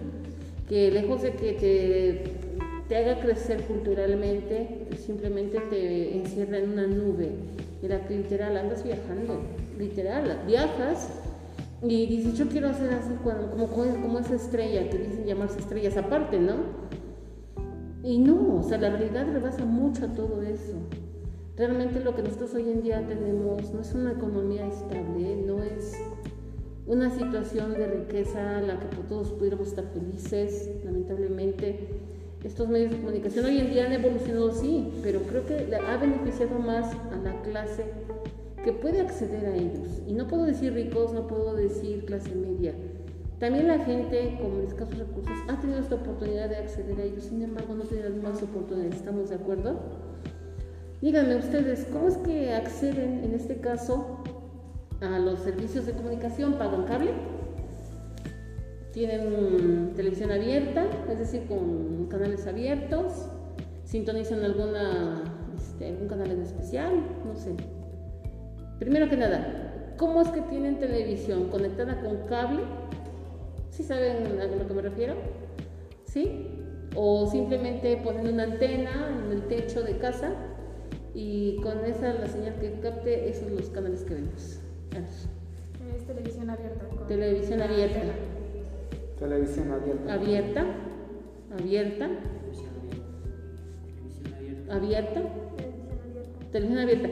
Que 0.70 0.92
lejos 0.92 1.24
de 1.24 1.34
que 1.34 1.52
te, 1.52 2.24
te 2.88 2.96
haga 2.96 3.20
crecer 3.20 3.64
culturalmente, 3.64 4.88
simplemente 5.06 5.60
te 5.60 6.16
encierra 6.16 6.60
en 6.60 6.70
una 6.70 6.88
nube. 6.88 7.32
En 7.86 7.92
la 7.92 8.08
que 8.08 8.18
literal 8.18 8.58
andas 8.58 8.84
viajando, 8.84 9.42
literal, 9.78 10.42
viajas 10.48 11.08
y 11.84 12.08
dices, 12.08 12.34
yo 12.34 12.48
quiero 12.48 12.70
hacer 12.70 12.92
así 12.92 13.12
cuando- 13.24 13.52
como, 13.52 13.68
como 13.68 14.18
esa 14.18 14.34
estrella, 14.34 14.90
que 14.90 14.98
dicen 14.98 15.26
llamarse 15.26 15.60
estrellas 15.60 15.96
aparte, 15.96 16.40
¿no? 16.40 16.56
Y 18.02 18.18
no, 18.18 18.56
o 18.56 18.64
sea, 18.64 18.80
la 18.80 18.90
realidad 18.90 19.28
rebasa 19.32 19.66
mucho 19.66 20.06
a 20.06 20.08
todo 20.08 20.42
eso. 20.42 20.74
Realmente 21.56 22.00
lo 22.00 22.16
que 22.16 22.24
nosotros 22.24 22.56
hoy 22.56 22.72
en 22.72 22.82
día 22.82 23.06
tenemos 23.08 23.72
no 23.72 23.82
es 23.82 23.94
una 23.94 24.14
economía 24.14 24.66
estable, 24.66 25.44
no 25.46 25.62
es 25.62 25.94
una 26.88 27.12
situación 27.12 27.74
de 27.74 27.86
riqueza 27.86 28.62
en 28.62 28.68
la 28.68 28.80
que 28.80 28.88
todos 29.08 29.32
pudiéramos 29.32 29.68
estar 29.68 29.86
felices, 29.94 30.72
lamentablemente. 30.84 31.88
Estos 32.46 32.70
medios 32.70 32.92
de 32.92 32.98
comunicación 32.98 33.46
hoy 33.46 33.58
en 33.58 33.72
día 33.72 33.88
han 33.88 33.94
evolucionado, 33.94 34.52
sí, 34.52 34.94
pero 35.02 35.20
creo 35.22 35.48
que 35.48 35.76
ha 35.76 35.98
beneficiado 35.98 36.60
más 36.60 36.94
a 37.12 37.18
la 37.24 37.42
clase 37.42 37.86
que 38.64 38.72
puede 38.72 39.02
acceder 39.02 39.48
a 39.48 39.56
ellos. 39.56 40.04
Y 40.06 40.14
no 40.14 40.28
puedo 40.28 40.44
decir 40.44 40.72
ricos, 40.74 41.12
no 41.12 41.26
puedo 41.26 41.56
decir 41.56 42.06
clase 42.06 42.36
media. 42.36 42.76
También 43.40 43.68
la 43.68 43.80
gente 43.80 44.38
con 44.40 44.62
escasos 44.62 44.96
recursos 44.96 45.34
ha 45.48 45.60
tenido 45.60 45.80
esta 45.80 45.96
oportunidad 45.96 46.48
de 46.48 46.58
acceder 46.58 47.00
a 47.00 47.04
ellos, 47.06 47.24
sin 47.24 47.42
embargo 47.42 47.74
no 47.74 47.84
tiene 47.84 48.10
mismas 48.10 48.44
oportunidades, 48.44 48.98
¿estamos 48.98 49.30
de 49.30 49.36
acuerdo? 49.36 49.80
Díganme 51.02 51.38
ustedes, 51.38 51.88
¿cómo 51.92 52.10
es 52.10 52.18
que 52.18 52.54
acceden 52.54 53.24
en 53.24 53.34
este 53.34 53.58
caso 53.58 54.20
a 55.02 55.18
los 55.18 55.40
servicios 55.40 55.88
de 55.88 55.94
comunicación? 55.94 56.54
¿Pagan 56.60 56.86
cable? 56.86 57.10
¿Tienen 58.96 59.92
televisión 59.94 60.32
abierta? 60.32 60.86
Es 61.12 61.20
decir, 61.20 61.46
con 61.50 62.06
canales 62.06 62.48
abiertos. 62.48 63.28
¿Sintonizan 63.84 64.42
alguna, 64.46 65.22
este, 65.58 65.90
algún 65.90 66.08
canal 66.08 66.32
en 66.32 66.42
especial? 66.42 66.94
No 67.26 67.36
sé. 67.36 67.52
Primero 68.80 69.10
que 69.10 69.18
nada, 69.18 69.94
¿cómo 69.98 70.22
es 70.22 70.30
que 70.30 70.40
tienen 70.44 70.80
televisión 70.80 71.50
conectada 71.50 72.00
con 72.00 72.26
cable? 72.28 72.62
¿Sí 73.70 73.84
saben 73.84 74.40
a 74.40 74.46
lo 74.46 74.66
que 74.66 74.74
me 74.74 74.82
refiero? 74.82 75.16
¿Sí? 76.06 76.48
O 76.96 77.28
simplemente 77.30 77.98
ponen 77.98 78.30
una 78.34 78.44
antena 78.44 79.10
en 79.26 79.30
el 79.34 79.42
techo 79.50 79.84
de 79.84 79.98
casa 79.98 80.32
y 81.14 81.58
con 81.62 81.84
esa 81.84 82.14
la 82.14 82.28
señal 82.28 82.56
que 82.62 82.80
capte, 82.80 83.28
esos 83.30 83.44
son 83.50 83.58
los 83.58 83.70
canales 83.72 84.06
que 84.06 84.14
vemos. 84.14 84.62
Es 85.98 86.08
televisión 86.08 86.50
abierta. 86.50 86.86
con- 86.88 87.08
Televisión 87.08 87.62
abierta. 87.62 88.00
Televisión 89.20 89.72
abierta. 89.72 90.14
Abierta. 90.14 90.66
Abierta. 91.58 92.10
Abierta. 94.70 95.22
Televisión 96.52 96.80
abierta. 96.80 97.10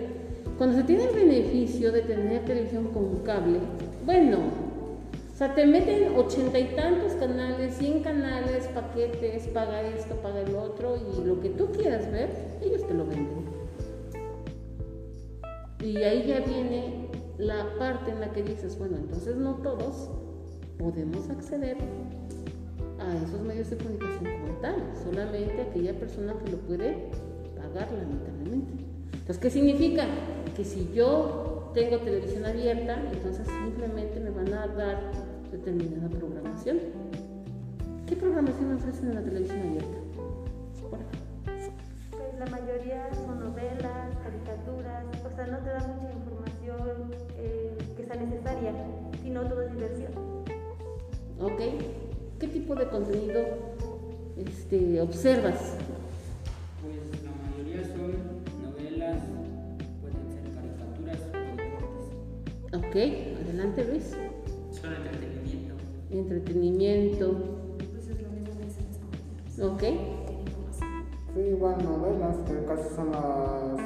Cuando 0.57 0.77
se 0.77 0.83
tiene 0.83 1.05
el 1.05 1.15
beneficio 1.15 1.91
de 1.91 2.01
tener 2.01 2.45
televisión 2.45 2.87
con 2.89 3.23
cable, 3.23 3.59
bueno, 4.05 4.37
o 5.33 5.35
sea, 5.35 5.55
te 5.55 5.65
meten 5.65 6.15
ochenta 6.15 6.59
y 6.59 6.75
tantos 6.75 7.13
canales, 7.13 7.73
cien 7.75 8.03
canales, 8.03 8.67
paquetes, 8.67 9.47
paga 9.47 9.81
esto, 9.81 10.15
paga 10.17 10.41
el 10.41 10.55
otro, 10.55 10.95
y 10.95 11.25
lo 11.25 11.41
que 11.41 11.49
tú 11.49 11.67
quieras 11.71 12.11
ver, 12.11 12.29
ellos 12.61 12.85
te 12.87 12.93
lo 12.93 13.05
venden. 13.05 13.45
Y 15.79 15.97
ahí 15.97 16.27
ya 16.27 16.39
viene 16.41 17.07
la 17.39 17.65
parte 17.79 18.11
en 18.11 18.19
la 18.19 18.31
que 18.31 18.43
dices, 18.43 18.77
bueno, 18.77 18.97
entonces 18.97 19.35
no 19.35 19.55
todos 19.55 20.09
podemos 20.77 21.29
acceder 21.29 21.77
a 22.99 23.15
esos 23.17 23.41
medios 23.41 23.69
de 23.69 23.77
comunicación 23.77 24.23
como 24.41 24.53
tal, 24.61 24.75
solamente 25.03 25.61
aquella 25.61 25.97
persona 25.99 26.33
que 26.43 26.51
lo 26.51 26.57
puede 26.59 27.09
pagar 27.55 27.91
lamentablemente. 27.91 28.73
Entonces, 29.13 29.37
¿qué 29.37 29.49
significa? 29.49 30.05
Que 30.55 30.63
si 30.63 30.91
yo 30.93 31.71
tengo 31.73 31.97
televisión 31.99 32.45
abierta, 32.45 33.01
entonces 33.11 33.47
simplemente 33.47 34.19
me 34.19 34.29
van 34.29 34.53
a 34.53 34.67
dar 34.67 35.11
determinada 35.51 36.09
programación. 36.09 36.79
¿Qué 38.07 38.15
programación 38.15 38.73
ofrecen 38.75 39.09
en 39.09 39.15
la 39.15 39.21
televisión 39.21 39.59
abierta? 39.59 39.97
Pues 42.11 42.39
la 42.39 42.45
mayoría 42.47 43.13
son 43.13 43.39
novelas, 43.39 44.15
caricaturas, 44.23 45.05
o 45.25 45.35
sea, 45.35 45.47
no 45.47 45.57
te 45.59 45.69
da 45.69 45.87
mucha 45.87 46.13
información 46.13 47.11
eh, 47.37 47.77
que 47.95 48.05
sea 48.05 48.15
necesaria, 48.15 48.73
sino 49.21 49.41
todo 49.43 49.61
es 49.61 49.71
diversión. 49.71 50.32
Ok. 51.43 51.59
¿Qué 52.39 52.47
tipo 52.47 52.73
de 52.73 52.87
contenido 52.87 53.41
este, 54.37 55.01
observas? 55.01 55.75
Pues 56.81 57.21
la 57.21 57.31
mayoría 57.31 57.83
son 57.83 58.13
novelas, 58.63 59.23
pueden 59.99 60.25
ser 60.31 60.43
caricaturas 60.55 61.19
o 61.27 61.35
deportes. 61.57 62.77
Ok, 62.77 62.95
adelante 63.43 63.83
Luis. 63.83 64.15
Solo 64.71 64.95
entretenimiento. 64.95 65.75
Entretenimiento. 66.11 67.25
Pues 67.91 68.07
es 68.07 68.21
lo 68.21 68.29
mismo 68.29 68.53
que. 69.57 69.63
Ok. 69.63 69.83
Sí, 71.33 71.39
igual 71.41 71.83
novelas, 71.83 72.37
que 72.47 72.65
casi 72.65 72.95
son 72.95 73.11
las 73.11 73.81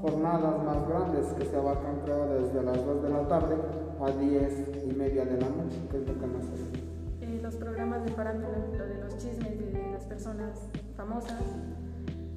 jornadas 0.00 0.64
más 0.64 0.88
grandes 0.88 1.26
que 1.38 1.44
se 1.44 1.56
abarcan 1.56 2.00
creo 2.04 2.26
desde 2.28 2.62
las 2.62 2.76
2 2.76 3.02
de 3.02 3.08
la 3.10 3.28
tarde 3.28 3.56
a 4.00 4.10
10 4.10 4.86
y 4.86 4.92
media 4.94 5.26
de 5.26 5.40
la 5.40 5.48
noche, 5.48 5.76
que 5.90 5.98
es 5.98 6.06
lo 6.06 6.18
que 6.18 6.26
más 6.26 6.44
se 6.44 6.52
ve. 6.52 6.74
Eh, 6.74 6.83
los 7.44 7.56
programas 7.56 8.02
de 8.02 8.10
farándula, 8.12 8.56
lo 8.72 8.86
de 8.86 9.02
los 9.02 9.18
chismes 9.18 9.58
de 9.58 9.92
las 9.92 10.06
personas 10.06 10.62
famosas 10.96 11.42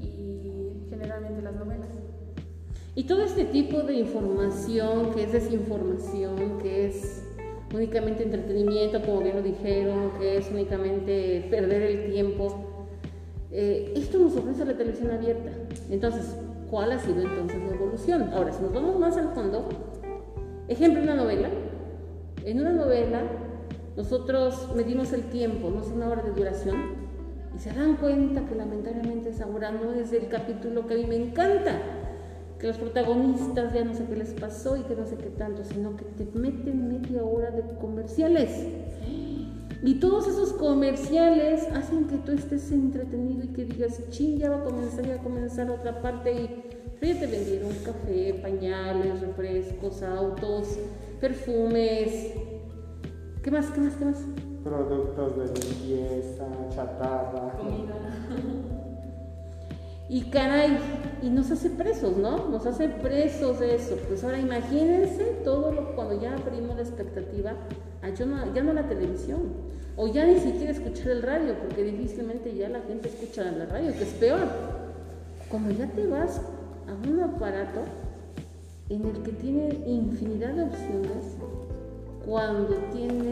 y 0.01 0.85
generalmente 0.89 1.41
las 1.41 1.55
novelas. 1.55 1.87
Y 2.93 3.05
todo 3.05 3.23
este 3.23 3.45
tipo 3.45 3.83
de 3.83 3.93
información 3.93 5.13
que 5.13 5.23
es 5.23 5.31
desinformación, 5.31 6.57
que 6.61 6.87
es 6.87 7.23
únicamente 7.73 8.23
entretenimiento, 8.23 9.01
como 9.01 9.21
bien 9.21 9.37
lo 9.37 9.43
dijeron, 9.43 10.11
que 10.19 10.39
es 10.39 10.51
únicamente 10.51 11.47
perder 11.49 11.83
el 11.83 12.11
tiempo, 12.11 12.65
eh, 13.49 13.93
esto 13.95 14.19
nos 14.19 14.35
ofrece 14.35 14.65
la 14.65 14.75
televisión 14.75 15.11
abierta. 15.11 15.51
Entonces, 15.89 16.35
¿cuál 16.69 16.91
ha 16.91 16.99
sido 16.99 17.21
entonces 17.21 17.57
la 17.63 17.75
evolución? 17.75 18.29
Ahora, 18.33 18.51
si 18.51 18.61
nos 18.61 18.73
vamos 18.73 18.99
más 18.99 19.15
al 19.15 19.29
fondo, 19.29 19.69
ejemplo, 20.67 21.01
una 21.01 21.15
novela. 21.15 21.47
En 22.43 22.59
una 22.59 22.73
novela, 22.73 23.21
nosotros 23.97 24.69
medimos 24.75 25.11
el 25.11 25.23
tiempo, 25.23 25.69
no 25.69 25.81
es 25.81 25.87
una 25.87 26.07
hora 26.07 26.21
de 26.21 26.31
duración, 26.31 26.77
y 27.55 27.59
se 27.59 27.73
dan 27.73 27.97
cuenta 27.97 28.45
que 28.45 28.55
lamentablemente 28.55 29.29
esa 29.29 29.47
hora 29.47 29.71
no 29.71 29.93
es 29.93 30.11
del 30.11 30.27
capítulo 30.27 30.87
que 30.87 30.93
a 30.93 30.97
mí 30.97 31.05
me 31.05 31.15
encanta 31.15 31.81
que 32.59 32.67
los 32.67 32.77
protagonistas 32.77 33.73
ya 33.73 33.83
no 33.83 33.93
sé 33.93 34.05
qué 34.05 34.15
les 34.15 34.33
pasó 34.33 34.77
y 34.77 34.81
que 34.81 34.95
no 34.95 35.05
sé 35.05 35.15
qué 35.17 35.29
tanto, 35.29 35.63
sino 35.63 35.95
que 35.97 36.05
te 36.05 36.25
meten 36.37 36.87
media 36.87 37.23
hora 37.23 37.51
de 37.51 37.63
comerciales. 37.79 38.67
Y 39.83 39.95
todos 39.95 40.27
esos 40.27 40.53
comerciales 40.53 41.67
hacen 41.73 42.05
que 42.05 42.17
tú 42.17 42.31
estés 42.31 42.71
entretenido 42.71 43.43
y 43.43 43.49
que 43.49 43.65
digas, 43.65 44.01
ching, 44.09 44.37
ya 44.37 44.49
va 44.49 44.57
a 44.57 44.63
comenzar, 44.63 45.05
ya 45.05 45.15
va 45.15 45.21
a 45.21 45.23
comenzar 45.23 45.69
otra 45.69 46.01
parte 46.01 46.31
y 46.33 46.49
pero 46.99 47.13
ya 47.13 47.19
te 47.19 47.27
vendieron 47.27 47.71
café, 47.85 48.33
pañales, 48.41 49.21
refrescos, 49.21 50.01
autos, 50.01 50.79
perfumes. 51.19 52.33
¿Qué 53.47 53.51
más? 53.51 53.67
¿Qué 53.67 53.79
más? 53.79 53.93
¿Qué 53.93 54.03
más? 54.03 54.17
Productos 54.61 55.37
de 55.37 55.45
limpieza, 55.61 56.43
chatarra. 56.75 57.53
Y 60.09 60.29
caray, 60.31 60.77
y 61.21 61.29
nos 61.29 61.49
hace 61.51 61.69
presos, 61.69 62.17
¿no? 62.17 62.49
Nos 62.49 62.65
hace 62.65 62.89
presos 62.89 63.61
de 63.61 63.75
eso. 63.75 63.95
Pues 64.09 64.21
ahora 64.25 64.39
imagínense 64.39 65.23
todo 65.45 65.71
lo 65.71 65.95
cuando 65.95 66.19
ya 66.21 66.33
abrimos 66.33 66.75
la 66.75 66.81
expectativa 66.81 67.53
a 68.01 68.09
yo 68.09 68.25
no- 68.25 68.53
ya 68.53 68.63
no 68.63 68.73
la 68.73 68.89
televisión, 68.89 69.43
o 69.95 70.07
ya 70.07 70.25
ni 70.25 70.39
siquiera 70.39 70.71
escuchar 70.73 71.07
el 71.11 71.21
radio, 71.21 71.53
porque 71.57 71.85
difícilmente 71.85 72.53
ya 72.53 72.67
la 72.67 72.81
gente 72.81 73.07
escucha 73.07 73.49
la 73.49 73.65
radio, 73.65 73.93
que 73.93 74.03
es 74.03 74.13
peor. 74.15 74.45
Cuando 75.49 75.71
ya 75.71 75.87
te 75.87 76.05
vas 76.05 76.41
a 76.89 77.09
un 77.09 77.21
aparato 77.21 77.79
en 78.89 79.05
el 79.05 79.23
que 79.23 79.31
tiene 79.31 79.69
infinidad 79.87 80.53
de 80.53 80.63
opciones, 80.63 81.36
cuando 82.27 82.75
tiene 82.91 83.31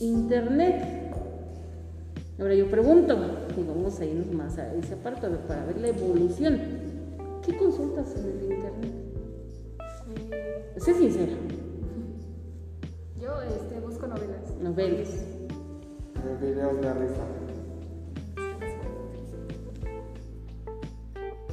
internet. 0.00 1.12
Ahora 2.38 2.54
yo 2.54 2.70
pregunto, 2.70 3.16
y 3.56 3.62
vamos 3.64 3.98
a 3.98 4.04
irnos 4.04 4.30
más 4.32 4.58
a 4.58 4.72
ese 4.74 4.94
aparato 4.94 5.26
a 5.26 5.30
ver, 5.30 5.40
para 5.40 5.64
ver 5.64 5.78
la 5.78 5.88
evolución. 5.88 6.60
¿Qué 7.44 7.56
consultas 7.56 8.14
en 8.16 8.26
el 8.26 8.52
internet? 8.52 8.92
Eh, 10.30 10.74
Sé 10.78 10.94
sincera, 10.94 11.32
yo 13.20 13.42
este, 13.42 13.80
busco 13.80 14.06
novelas. 14.06 14.54
novelas. 14.62 15.08
videos 16.40 16.80
de 16.80 16.94
risa. 16.94 17.24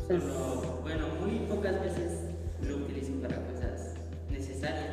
Solo, 0.07 0.79
bueno, 0.81 1.05
muy 1.21 1.39
pocas 1.47 1.81
veces 1.81 2.19
lo 2.67 2.75
utilizo 2.75 3.13
para 3.21 3.37
cosas 3.37 3.93
necesarias. 4.29 4.92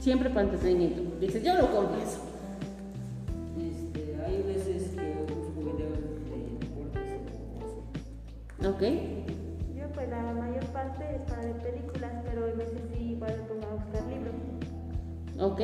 Siempre 0.00 0.30
para 0.30 0.42
entretenimiento. 0.42 1.02
Dices, 1.20 1.42
yo 1.42 1.54
lo 1.54 1.70
confieso. 1.70 2.20
Este, 3.58 4.16
hay 4.24 4.42
veces 4.42 4.90
que 4.94 5.14
busco 5.32 5.60
videos 5.60 5.98
de 5.98 6.38
deportes 6.60 7.20
o. 8.62 8.68
Ok. 8.68 8.82
Yo 9.76 9.88
pues 9.94 10.08
la 10.08 10.32
mayor 10.32 10.64
parte 10.66 11.16
es 11.16 11.22
para 11.22 11.42
ver 11.42 11.56
películas, 11.56 12.12
pero 12.24 12.44
a 12.44 12.54
veces 12.54 12.80
sí 12.92 13.12
igual 13.12 13.34
me 13.36 13.42
pongo 13.44 13.66
a 13.66 13.74
buscar 13.74 14.02
libros. 14.08 14.34
Ok. 15.40 15.60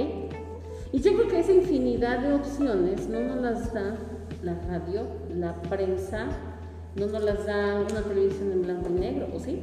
Y 0.92 1.00
yo 1.00 1.14
creo 1.14 1.28
que 1.28 1.40
esa 1.40 1.52
infinidad 1.52 2.20
de 2.20 2.34
opciones 2.34 3.08
no 3.08 3.20
nos 3.20 3.40
las 3.40 3.74
da 3.74 3.96
la 4.42 4.54
radio, 4.68 5.06
la 5.34 5.60
prensa, 5.62 6.28
no 6.96 7.06
nos 7.06 7.24
las 7.24 7.46
da 7.46 7.80
una 7.80 8.02
televisión 8.02 8.52
en 8.52 8.62
blanco 8.62 8.90
y 8.90 9.00
negro, 9.00 9.28
¿o 9.34 9.40
sí? 9.40 9.60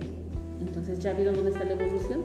Entonces 0.59 0.99
ya 0.99 1.13
vieron 1.13 1.35
dónde 1.35 1.51
está 1.51 1.63
la 1.63 1.73
evolución. 1.73 2.23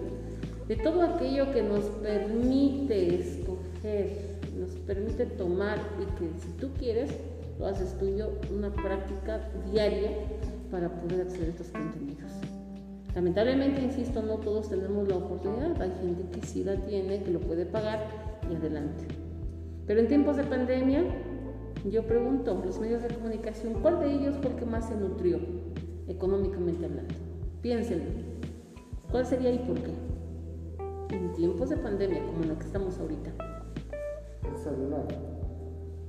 De 0.68 0.76
todo 0.76 1.02
aquello 1.02 1.52
que 1.52 1.62
nos 1.62 1.84
permite 2.02 3.14
escoger, 3.14 4.36
nos 4.58 4.70
permite 4.80 5.26
tomar 5.26 5.78
y 6.00 6.18
que 6.18 6.40
si 6.40 6.48
tú 6.60 6.70
quieres, 6.76 7.10
lo 7.58 7.66
haces 7.66 7.96
tuyo, 7.98 8.32
una 8.52 8.72
práctica 8.72 9.48
diaria 9.70 10.10
para 10.70 10.88
poder 10.88 11.22
acceder 11.22 11.48
a 11.48 11.50
estos 11.50 11.68
contenidos. 11.68 12.32
Lamentablemente, 13.14 13.80
insisto, 13.80 14.22
no 14.22 14.38
todos 14.38 14.68
tenemos 14.68 15.08
la 15.08 15.16
oportunidad. 15.16 15.80
Hay 15.80 15.92
gente 16.02 16.28
que 16.32 16.44
sí 16.44 16.64
la 16.64 16.76
tiene, 16.84 17.22
que 17.22 17.30
lo 17.30 17.40
puede 17.40 17.64
pagar 17.64 18.08
y 18.50 18.56
adelante. 18.56 19.04
Pero 19.86 20.00
en 20.00 20.08
tiempos 20.08 20.36
de 20.36 20.44
pandemia, 20.44 21.04
yo 21.90 22.02
pregunto, 22.02 22.60
los 22.64 22.78
medios 22.80 23.02
de 23.02 23.08
comunicación, 23.08 23.74
¿cuál 23.80 24.00
de 24.00 24.12
ellos 24.12 24.36
fue 24.42 24.50
el 24.50 24.56
que 24.56 24.66
más 24.66 24.88
se 24.88 24.96
nutrió 24.96 25.38
económicamente 26.08 26.84
hablando? 26.84 27.14
Piénsenlo. 27.62 28.10
¿Cuál 29.10 29.24
sería 29.24 29.52
y 29.52 29.58
por 29.60 29.76
qué? 29.76 30.05
En 31.10 31.32
tiempos 31.32 31.70
de 31.70 31.76
pandemia, 31.76 32.24
como 32.26 32.42
en 32.42 32.48
la 32.48 32.58
que 32.58 32.66
estamos 32.66 32.98
ahorita. 32.98 33.30
El 34.42 34.58
celular. 34.58 35.06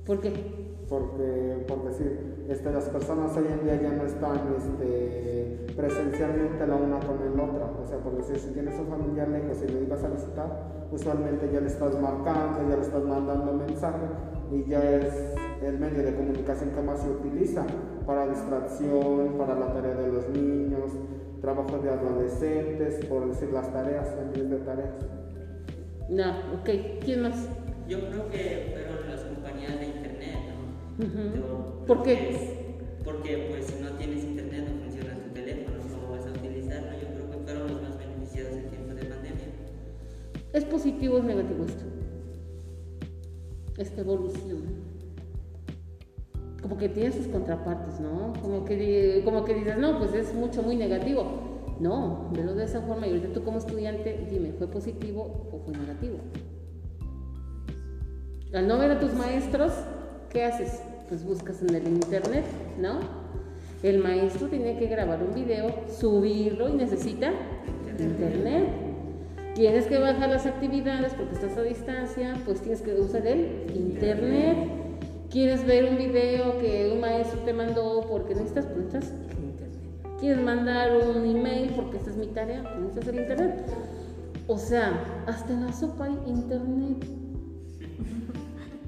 ¿Por 0.04 0.20
qué? 0.20 0.32
Porque, 0.88 1.64
por 1.68 1.84
decir, 1.84 2.44
este, 2.48 2.72
las 2.72 2.84
personas 2.88 3.36
hoy 3.36 3.44
en 3.46 3.64
día 3.64 3.80
ya 3.80 3.92
no 3.92 4.04
están 4.04 4.40
este, 4.56 5.66
presencialmente 5.76 6.66
la 6.66 6.76
una 6.76 6.98
con 7.00 7.20
el 7.22 7.38
otra. 7.38 7.70
O 7.80 7.86
sea, 7.86 7.98
por 7.98 8.16
decir, 8.16 8.38
si 8.38 8.50
tienes 8.52 8.78
un 8.78 8.86
familiar 8.86 9.28
lejos 9.28 9.58
y 9.62 9.72
lo 9.72 9.82
ibas 9.82 10.02
a 10.02 10.08
visitar, 10.08 10.88
usualmente 10.90 11.50
ya 11.52 11.60
le 11.60 11.68
estás 11.68 12.00
marcando, 12.00 12.68
ya 12.68 12.76
le 12.76 12.82
estás 12.82 13.04
mandando 13.04 13.52
mensaje 13.52 14.06
y 14.50 14.64
ya 14.64 14.82
es 14.82 15.34
el 15.62 15.78
medio 15.78 16.02
de 16.02 16.14
comunicación 16.14 16.70
que 16.70 16.80
más 16.80 17.00
se 17.00 17.10
utiliza 17.10 17.66
para 18.06 18.26
distracción, 18.26 19.34
para 19.36 19.54
la 19.54 19.72
tarea 19.72 19.94
de 19.94 20.12
los 20.12 20.28
niños, 20.30 20.92
trabajo 21.40 21.78
de 21.78 21.90
adolescentes, 21.90 23.04
por 23.06 23.28
decir 23.28 23.50
las 23.52 23.72
tareas, 23.72 24.08
en 24.20 24.32
vez 24.32 24.50
de 24.50 24.56
tareas. 24.58 24.94
No, 26.08 26.30
ok. 26.60 26.70
¿Quién 27.04 27.22
más? 27.22 27.48
Yo 27.88 28.00
creo 28.08 28.28
que 28.30 28.70
fueron 28.72 29.08
las 29.10 29.20
compañías 29.22 29.78
de 29.80 29.86
internet, 29.86 30.38
¿no? 30.98 31.34
Yo 31.34 31.84
¿Por 31.86 32.02
qué? 32.02 32.30
es- 32.30 32.52
Porque 33.04 33.46
pues 33.50 33.66
si 33.66 33.80
no 33.82 33.90
tienes 33.92 34.24
internet 34.24 34.68
no 34.68 34.82
funciona 34.82 35.14
tu 35.22 35.30
teléfono, 35.32 35.78
¿cómo 35.90 36.12
vas 36.12 36.26
a 36.26 36.30
utilizarlo? 36.30 36.88
Yo 37.00 37.08
creo 37.14 37.30
que 37.30 37.38
fueron 37.44 37.68
los 37.72 37.82
más 37.82 37.98
beneficiados 37.98 38.52
en 38.54 38.68
tiempos 38.70 38.96
de 38.96 39.04
pandemia. 39.04 39.44
¿Es 40.52 40.64
positivo 40.64 41.14
o 41.14 41.18
es 41.18 41.24
negativo 41.24 41.64
esto? 41.64 41.84
Esta 43.78 44.00
evolución. 44.00 44.87
Como 46.62 46.76
que 46.76 46.88
tiene 46.88 47.12
sus 47.12 47.28
contrapartes, 47.28 48.00
¿no? 48.00 48.32
Como 48.40 48.64
que, 48.64 49.22
como 49.24 49.44
que 49.44 49.54
dices, 49.54 49.78
no, 49.78 49.98
pues 49.98 50.12
es 50.14 50.34
mucho, 50.34 50.62
muy 50.62 50.76
negativo. 50.76 51.24
No, 51.80 52.28
velo 52.32 52.54
de 52.54 52.64
esa 52.64 52.80
forma 52.80 53.06
y 53.06 53.10
ahorita 53.10 53.32
tú 53.32 53.44
como 53.44 53.58
estudiante, 53.58 54.26
dime, 54.28 54.52
¿fue 54.52 54.66
positivo 54.66 55.48
o 55.52 55.60
fue 55.60 55.76
negativo? 55.76 56.18
Al 58.52 58.66
no 58.66 58.78
ver 58.78 58.90
a 58.90 58.98
tus 58.98 59.14
maestros, 59.14 59.72
¿qué 60.30 60.44
haces? 60.44 60.82
Pues 61.08 61.24
buscas 61.24 61.62
en 61.62 61.74
el 61.74 61.86
internet, 61.86 62.44
¿no? 62.80 62.98
El 63.82 63.98
maestro 63.98 64.48
tiene 64.48 64.76
que 64.76 64.86
grabar 64.86 65.22
un 65.22 65.34
video, 65.34 65.72
subirlo 65.88 66.68
y 66.68 66.72
necesita 66.72 67.32
internet. 67.98 68.68
Tienes 69.54 69.86
que 69.86 69.98
bajar 69.98 70.30
las 70.30 70.46
actividades 70.46 71.14
porque 71.14 71.34
estás 71.34 71.56
a 71.58 71.62
distancia, 71.62 72.34
pues 72.44 72.60
tienes 72.60 72.82
que 72.82 72.94
usar 72.94 73.26
el 73.26 73.70
internet. 73.74 74.87
¿Quieres 75.30 75.66
ver 75.66 75.84
un 75.84 75.98
video 75.98 76.58
que 76.58 76.90
un 76.90 77.00
maestro 77.00 77.40
te 77.40 77.52
mandó 77.52 78.06
porque 78.08 78.34
necesitas? 78.34 78.64
Pues 78.64 78.78
necesitas 78.78 79.10
el 79.36 79.44
internet. 79.44 80.18
¿Quieres 80.18 80.42
mandar 80.42 80.96
un 80.96 81.24
email 81.26 81.70
porque 81.76 81.98
esta 81.98 82.10
es 82.10 82.16
mi 82.16 82.28
tarea? 82.28 82.62
Pues 82.62 82.76
necesitas 82.78 83.08
el 83.08 83.20
internet. 83.20 83.66
O 84.46 84.56
sea, 84.56 85.24
hasta 85.26 85.52
en 85.52 85.66
la 85.66 85.72
sopa 85.74 86.06
hay 86.06 86.18
internet. 86.26 87.04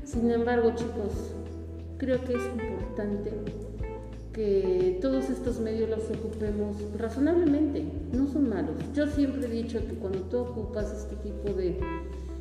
Sin 0.04 0.30
embargo, 0.30 0.70
chicos, 0.74 1.34
creo 1.98 2.24
que 2.24 2.32
es 2.32 2.42
importante 2.42 3.32
que 4.32 4.98
todos 5.02 5.28
estos 5.28 5.60
medios 5.60 5.90
los 5.90 6.10
ocupemos 6.10 6.76
razonablemente, 6.96 7.84
no 8.12 8.26
son 8.28 8.48
malos. 8.48 8.76
Yo 8.94 9.06
siempre 9.08 9.44
he 9.44 9.50
dicho 9.50 9.78
que 9.86 9.94
cuando 9.94 10.20
tú 10.20 10.38
ocupas 10.38 10.90
este 10.90 11.16
tipo 11.16 11.52
de, 11.52 11.78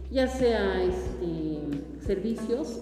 ya 0.10 0.30
sea 0.30 0.82
este, 0.84 1.60
servicios 2.06 2.80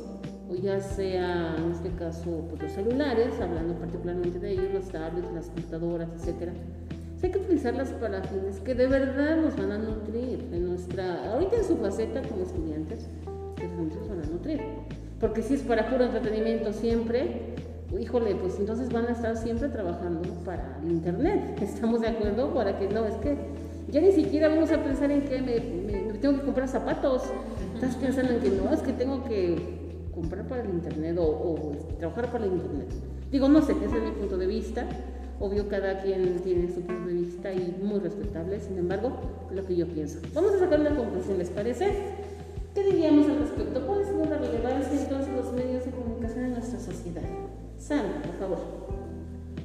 o 0.49 0.55
ya 0.55 0.79
sea 0.79 1.55
en 1.57 1.71
este 1.71 1.89
caso 1.91 2.45
pues, 2.49 2.61
los 2.63 2.71
celulares, 2.71 3.39
hablando 3.41 3.73
particularmente 3.75 4.39
de 4.39 4.51
ellos, 4.51 4.73
las 4.73 4.89
tablets, 4.89 5.31
las 5.33 5.45
computadoras, 5.47 6.09
etcétera, 6.15 6.53
hay 7.23 7.31
que 7.31 7.39
utilizarlas 7.39 7.89
para 7.93 8.21
fines 8.23 8.59
que 8.59 8.75
de 8.75 8.87
verdad 8.87 9.37
nos 9.37 9.55
van 9.57 9.71
a 9.71 9.77
nutrir 9.77 10.47
en 10.51 10.67
nuestra, 10.67 11.33
ahorita 11.33 11.57
en 11.57 11.63
su 11.63 11.77
faceta 11.77 12.21
como 12.21 12.43
estudiantes, 12.43 13.07
que 13.55 13.67
nos 13.67 14.07
van 14.07 14.21
a 14.23 14.27
nutrir. 14.27 14.61
Porque 15.19 15.41
si 15.41 15.55
es 15.55 15.61
para 15.63 15.89
puro 15.89 16.05
entretenimiento 16.05 16.71
siempre, 16.73 17.55
híjole, 17.99 18.35
pues 18.35 18.59
entonces 18.59 18.91
van 18.91 19.07
a 19.07 19.11
estar 19.11 19.35
siempre 19.35 19.67
trabajando 19.69 20.21
para 20.45 20.79
el 20.83 20.91
Internet. 20.91 21.57
¿Estamos 21.61 22.01
de 22.01 22.09
acuerdo? 22.09 22.53
Para 22.53 22.77
que 22.77 22.87
no, 22.87 23.05
es 23.05 23.15
que 23.15 23.35
ya 23.89 23.99
ni 23.99 24.11
siquiera 24.11 24.49
vamos 24.49 24.71
a 24.71 24.83
pensar 24.83 25.09
en 25.09 25.23
que 25.23 25.41
me, 25.41 26.13
tengo 26.19 26.39
que 26.39 26.45
comprar 26.45 26.67
zapatos. 26.67 27.23
Estás 27.73 27.95
pensando 27.95 28.33
en 28.33 28.39
que 28.41 28.49
no, 28.49 28.71
es 28.71 28.81
que 28.81 28.93
tengo 28.93 29.23
que 29.23 29.86
comprar 30.17 30.47
para 30.47 30.63
el 30.63 30.69
Internet 30.71 31.15
o, 31.19 31.73
trabajar 31.99 32.31
para 32.31 32.45
el 32.45 32.53
Internet. 32.53 32.87
Digo, 33.31 33.47
no 33.47 33.61
sé, 33.61 33.73
ese 33.73 33.97
es 33.97 34.03
mi 34.03 34.11
punto 34.11 34.37
de 34.37 34.47
vista. 34.47 34.87
Obvio, 35.39 35.69
cada 35.69 36.01
quien 36.01 36.39
tiene 36.39 36.67
su 36.73 36.81
punto 36.81 37.07
de 37.07 37.13
vista 37.13 37.53
y 37.53 37.77
muy 37.83 37.99
respetable, 37.99 38.59
sin 38.59 38.79
embargo, 38.79 39.11
lo 39.51 39.63
que 39.63 39.75
yo 39.75 39.85
pienso. 39.85 40.17
Vamos 40.33 40.53
a 40.53 40.59
sacar 40.59 40.79
una 40.79 40.95
conclusión, 40.95 41.37
¿les 41.37 41.51
parece? 41.51 41.91
¿Qué 42.73 42.83
diríamos 42.83 43.29
al 43.29 43.37
respecto? 43.39 43.85
¿Cuál 43.85 44.01
es 44.01 44.07
la 44.09 44.37
relevancia 44.39 44.99
entonces 44.99 45.27
de 45.27 45.35
los 45.35 45.53
medios 45.53 45.85
de 45.85 45.91
comunicación 45.91 46.45
en 46.45 46.51
nuestra 46.53 46.79
sociedad? 46.79 47.21
Sandra, 47.77 48.19
por 48.23 48.35
favor. 48.39 48.57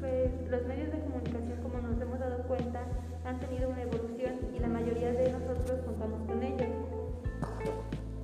Pues 0.00 0.28
los 0.50 0.66
medios 0.66 0.92
de 0.92 0.98
comunicación, 1.00 1.56
como 1.62 1.80
nos 1.80 1.98
hemos 1.98 2.20
dado 2.20 2.42
cuenta, 2.46 2.82
han 3.24 3.40
tenido 3.40 3.70
una 3.70 3.80
evolución 3.80 4.34
y 4.54 4.60
la 4.60 4.68
mayoría 4.68 5.12
de 5.12 5.32
nosotros 5.32 5.80
contamos 5.86 6.20
con 6.26 6.42
ellos 6.42 6.68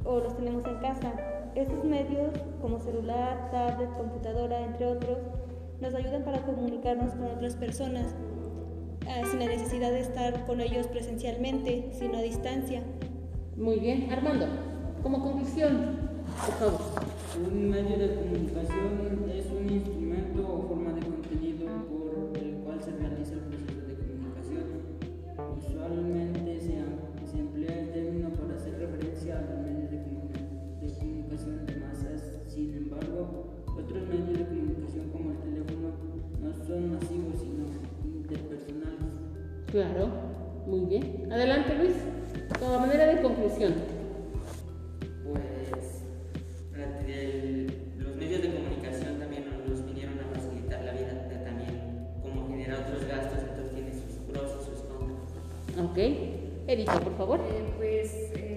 o 0.05 0.21
los 0.21 0.37
tenemos 0.37 0.67
en 0.67 0.79
casa. 0.81 1.38
Estos 1.55 1.85
medios, 1.85 2.31
como 2.61 2.79
celular, 2.81 3.51
tablet, 3.51 3.91
computadora, 3.97 4.65
entre 4.65 4.87
otros, 4.87 5.19
nos 5.81 5.95
ayudan 5.95 6.25
para 6.25 6.43
comunicarnos 6.43 7.13
con 7.15 7.27
otras 7.27 7.57
personas 7.57 8.15
ah, 9.07 9.23
sin 9.31 9.41
la 9.41 9.47
necesidad 9.47 9.91
de 9.91 10.01
estar 10.01 10.45
con 10.47 10.61
ellos 10.61 10.87
presencialmente, 10.87 11.91
sino 11.93 12.19
a 12.19 12.23
distancia. 12.23 12.83
Muy 13.57 13.79
bien, 13.79 14.11
Armando, 14.13 14.47
como 15.03 15.23
conclusión, 15.23 15.99
por 16.47 16.55
favor. 16.55 16.81
Un 17.45 17.71
medio 17.71 17.99
de 17.99 18.15
comunicación 18.15 19.31
es 19.33 19.48
Erika, 56.79 57.01
por 57.01 57.17
favor. 57.17 57.41
Eh, 57.41 57.65
pues 57.77 58.13
eh, 58.37 58.57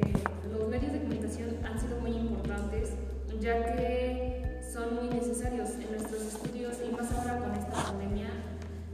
los 0.51 0.67
medios 0.69 0.93
de 0.93 0.99
comunicación 0.99 1.57
han 1.65 1.79
sido 1.79 1.99
muy 1.99 2.11
importantes, 2.11 2.91
ya 3.39 3.75
que 3.75 4.61
son 4.71 4.95
muy 4.95 5.09
necesarios 5.09 5.71
en 5.71 5.89
nuestros 5.89 6.21
estudios 6.21 6.77
y 6.87 6.95
más 6.95 7.11
ahora 7.13 7.39
con 7.39 7.51
esta 7.53 7.71
pandemia, 7.71 8.29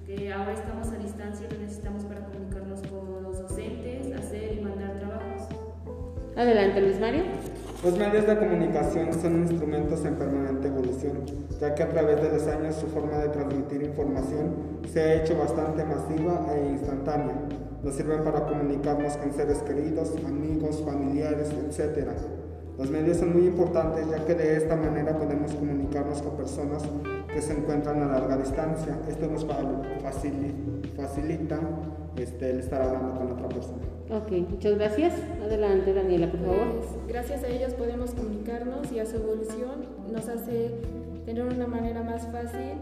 que 0.05 0.31
ahora 0.31 0.53
estamos 0.53 0.87
a 0.87 0.95
distancia 0.95 1.45
y 1.45 1.53
lo 1.53 1.59
necesitamos 1.59 2.05
para 2.05 2.21
comunicarnos 2.21 2.81
con 2.83 3.23
los 3.23 3.41
docentes, 3.41 4.17
hacer 4.17 4.59
y 4.59 4.61
mandar 4.61 4.97
trabajos. 4.97 5.41
Adelante, 6.37 6.81
Luis 6.81 6.99
Mario. 6.99 7.23
Los 7.83 7.97
medios 7.97 8.25
de 8.25 8.37
comunicación 8.37 9.13
son 9.13 9.41
instrumentos 9.41 10.05
en 10.05 10.15
permanente 10.15 10.67
evolución, 10.67 11.25
ya 11.59 11.75
que 11.75 11.83
a 11.83 11.89
través 11.89 12.21
de 12.21 12.29
los 12.29 12.47
años 12.47 12.75
su 12.75 12.87
forma 12.87 13.17
de 13.17 13.29
transmitir 13.29 13.83
información 13.83 14.55
se 14.91 15.01
ha 15.01 15.13
hecho 15.21 15.37
bastante 15.37 15.83
masiva 15.83 16.47
e 16.55 16.69
instantánea 16.69 17.35
nos 17.88 17.95
sirven 17.95 18.22
para 18.22 18.45
comunicarnos 18.45 19.15
con 19.15 19.31
seres 19.31 19.59
queridos, 19.59 20.11
amigos, 20.26 20.84
familiares, 20.84 21.49
etc. 21.53 22.09
Los 22.77 22.89
medios 22.89 23.15
son 23.15 23.31
muy 23.31 23.47
importantes 23.47 24.05
ya 24.09 24.26
que 24.26 24.35
de 24.35 24.57
esta 24.57 24.76
manera 24.76 25.18
podemos 25.18 25.53
comunicarnos 25.53 26.22
con 26.22 26.35
personas 26.35 26.84
que 27.34 27.41
se 27.41 27.53
encuentran 27.53 28.03
a 28.03 28.07
larga 28.07 28.35
distancia. 28.35 28.99
Esto 29.07 29.27
nos 29.27 29.47
facilita 30.95 31.59
este, 32.18 32.49
el 32.49 32.59
estar 32.59 32.81
hablando 32.81 33.18
con 33.19 33.31
otra 33.31 33.47
persona. 33.47 33.84
Ok, 34.09 34.31
muchas 34.49 34.76
gracias. 34.76 35.14
Adelante, 35.41 35.93
Daniela, 35.93 36.30
por 36.30 36.41
favor. 36.41 36.68
Pues, 36.80 37.07
gracias 37.07 37.43
a 37.45 37.47
ellos 37.47 37.73
podemos 37.73 38.11
comunicarnos 38.11 38.91
y 38.91 38.99
a 38.99 39.05
su 39.05 39.15
evolución 39.15 39.85
nos 40.11 40.27
hace 40.27 40.72
tener 41.26 41.45
una 41.45 41.68
manera 41.68 42.03
más 42.03 42.27
fácil 42.34 42.81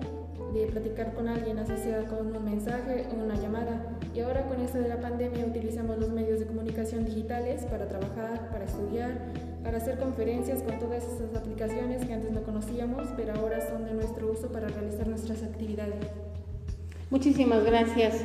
de 0.59 0.67
platicar 0.67 1.13
con 1.13 1.27
alguien, 1.27 1.57
sea 1.65 2.05
con 2.05 2.35
un 2.35 2.43
mensaje 2.43 3.05
o 3.11 3.23
una 3.23 3.35
llamada. 3.35 3.97
Y 4.13 4.21
ahora 4.21 4.47
con 4.47 4.61
esto 4.61 4.77
de 4.77 4.87
la 4.87 5.01
pandemia 5.01 5.45
utilizamos 5.45 5.97
los 5.97 6.09
medios 6.09 6.39
de 6.39 6.45
comunicación 6.45 7.05
digitales 7.05 7.63
para 7.65 7.87
trabajar, 7.87 8.49
para 8.51 8.65
estudiar, 8.65 9.17
para 9.63 9.77
hacer 9.77 9.97
conferencias 9.97 10.61
con 10.61 10.79
todas 10.79 11.03
esas 11.03 11.35
aplicaciones 11.35 12.05
que 12.05 12.13
antes 12.13 12.31
no 12.31 12.43
conocíamos, 12.43 13.07
pero 13.17 13.33
ahora 13.33 13.59
son 13.67 13.85
de 13.85 13.93
nuestro 13.93 14.31
uso 14.31 14.47
para 14.47 14.67
realizar 14.67 15.07
nuestras 15.07 15.43
actividades. 15.43 16.05
Muchísimas 17.09 17.63
gracias. 17.63 18.15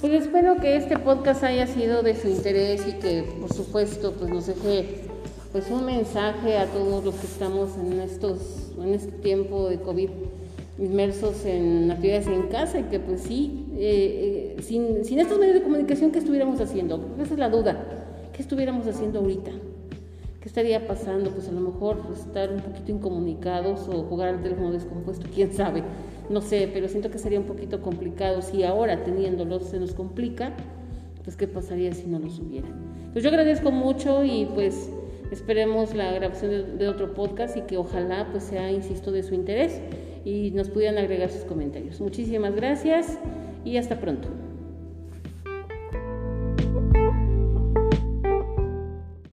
Pues 0.00 0.12
espero 0.12 0.56
que 0.56 0.76
este 0.76 0.98
podcast 0.98 1.44
haya 1.44 1.66
sido 1.66 2.02
de 2.02 2.14
su 2.14 2.28
interés 2.28 2.86
y 2.86 2.92
que 2.94 3.24
por 3.40 3.52
supuesto 3.52 4.12
pues 4.12 4.30
nos 4.30 4.46
deje 4.46 5.02
pues 5.52 5.70
un 5.70 5.86
mensaje 5.86 6.56
a 6.56 6.66
todos 6.66 7.04
los 7.04 7.14
que 7.16 7.26
estamos 7.26 7.76
en 7.76 8.00
estos 8.00 8.72
en 8.78 8.94
este 8.94 9.10
tiempo 9.10 9.68
de 9.68 9.80
COVID 9.80 10.10
inmersos 10.78 11.44
en 11.44 11.90
actividades 11.90 12.26
en 12.28 12.42
casa 12.48 12.78
y 12.78 12.84
que 12.84 13.00
pues 13.00 13.22
sí, 13.22 13.66
eh, 13.76 14.54
eh, 14.58 14.62
sin, 14.62 15.04
sin, 15.04 15.18
estos 15.18 15.38
medios 15.38 15.56
de 15.56 15.62
comunicación, 15.62 16.10
¿qué 16.12 16.20
estuviéramos 16.20 16.60
haciendo? 16.60 17.16
Esa 17.20 17.34
es 17.34 17.38
la 17.38 17.48
duda. 17.48 17.76
¿Qué 18.32 18.42
estuviéramos 18.42 18.86
haciendo 18.86 19.18
ahorita? 19.18 19.50
¿Qué 20.40 20.48
estaría 20.48 20.86
pasando? 20.86 21.30
Pues 21.30 21.48
a 21.48 21.52
lo 21.52 21.60
mejor 21.60 21.98
estar 22.14 22.52
un 22.52 22.60
poquito 22.60 22.92
incomunicados 22.92 23.88
o 23.88 24.04
jugar 24.04 24.28
al 24.28 24.42
teléfono 24.42 24.70
descompuesto, 24.70 25.26
quién 25.34 25.52
sabe. 25.52 25.82
No 26.30 26.40
sé, 26.40 26.70
pero 26.72 26.88
siento 26.88 27.10
que 27.10 27.18
sería 27.18 27.40
un 27.40 27.46
poquito 27.46 27.82
complicado. 27.82 28.40
Si 28.42 28.62
ahora 28.62 29.02
teniéndolos 29.02 29.64
se 29.64 29.80
nos 29.80 29.94
complica, 29.94 30.54
pues 31.24 31.36
qué 31.36 31.48
pasaría 31.48 31.92
si 31.92 32.06
no 32.06 32.20
los 32.20 32.38
hubiera. 32.38 32.68
Pues 33.12 33.24
yo 33.24 33.30
agradezco 33.30 33.72
mucho 33.72 34.22
y 34.22 34.46
pues 34.54 34.90
esperemos 35.32 35.94
la 35.94 36.12
grabación 36.12 36.50
de, 36.50 36.62
de 36.76 36.88
otro 36.88 37.14
podcast 37.14 37.56
y 37.56 37.62
que 37.62 37.76
ojalá 37.76 38.28
pues 38.30 38.44
sea, 38.44 38.70
insisto, 38.70 39.10
de 39.10 39.24
su 39.24 39.34
interés 39.34 39.80
y 40.28 40.50
nos 40.50 40.68
pudieran 40.68 40.98
agregar 40.98 41.30
sus 41.30 41.44
comentarios. 41.44 42.00
Muchísimas 42.02 42.54
gracias 42.54 43.18
y 43.64 43.78
hasta 43.78 43.98
pronto. 43.98 44.28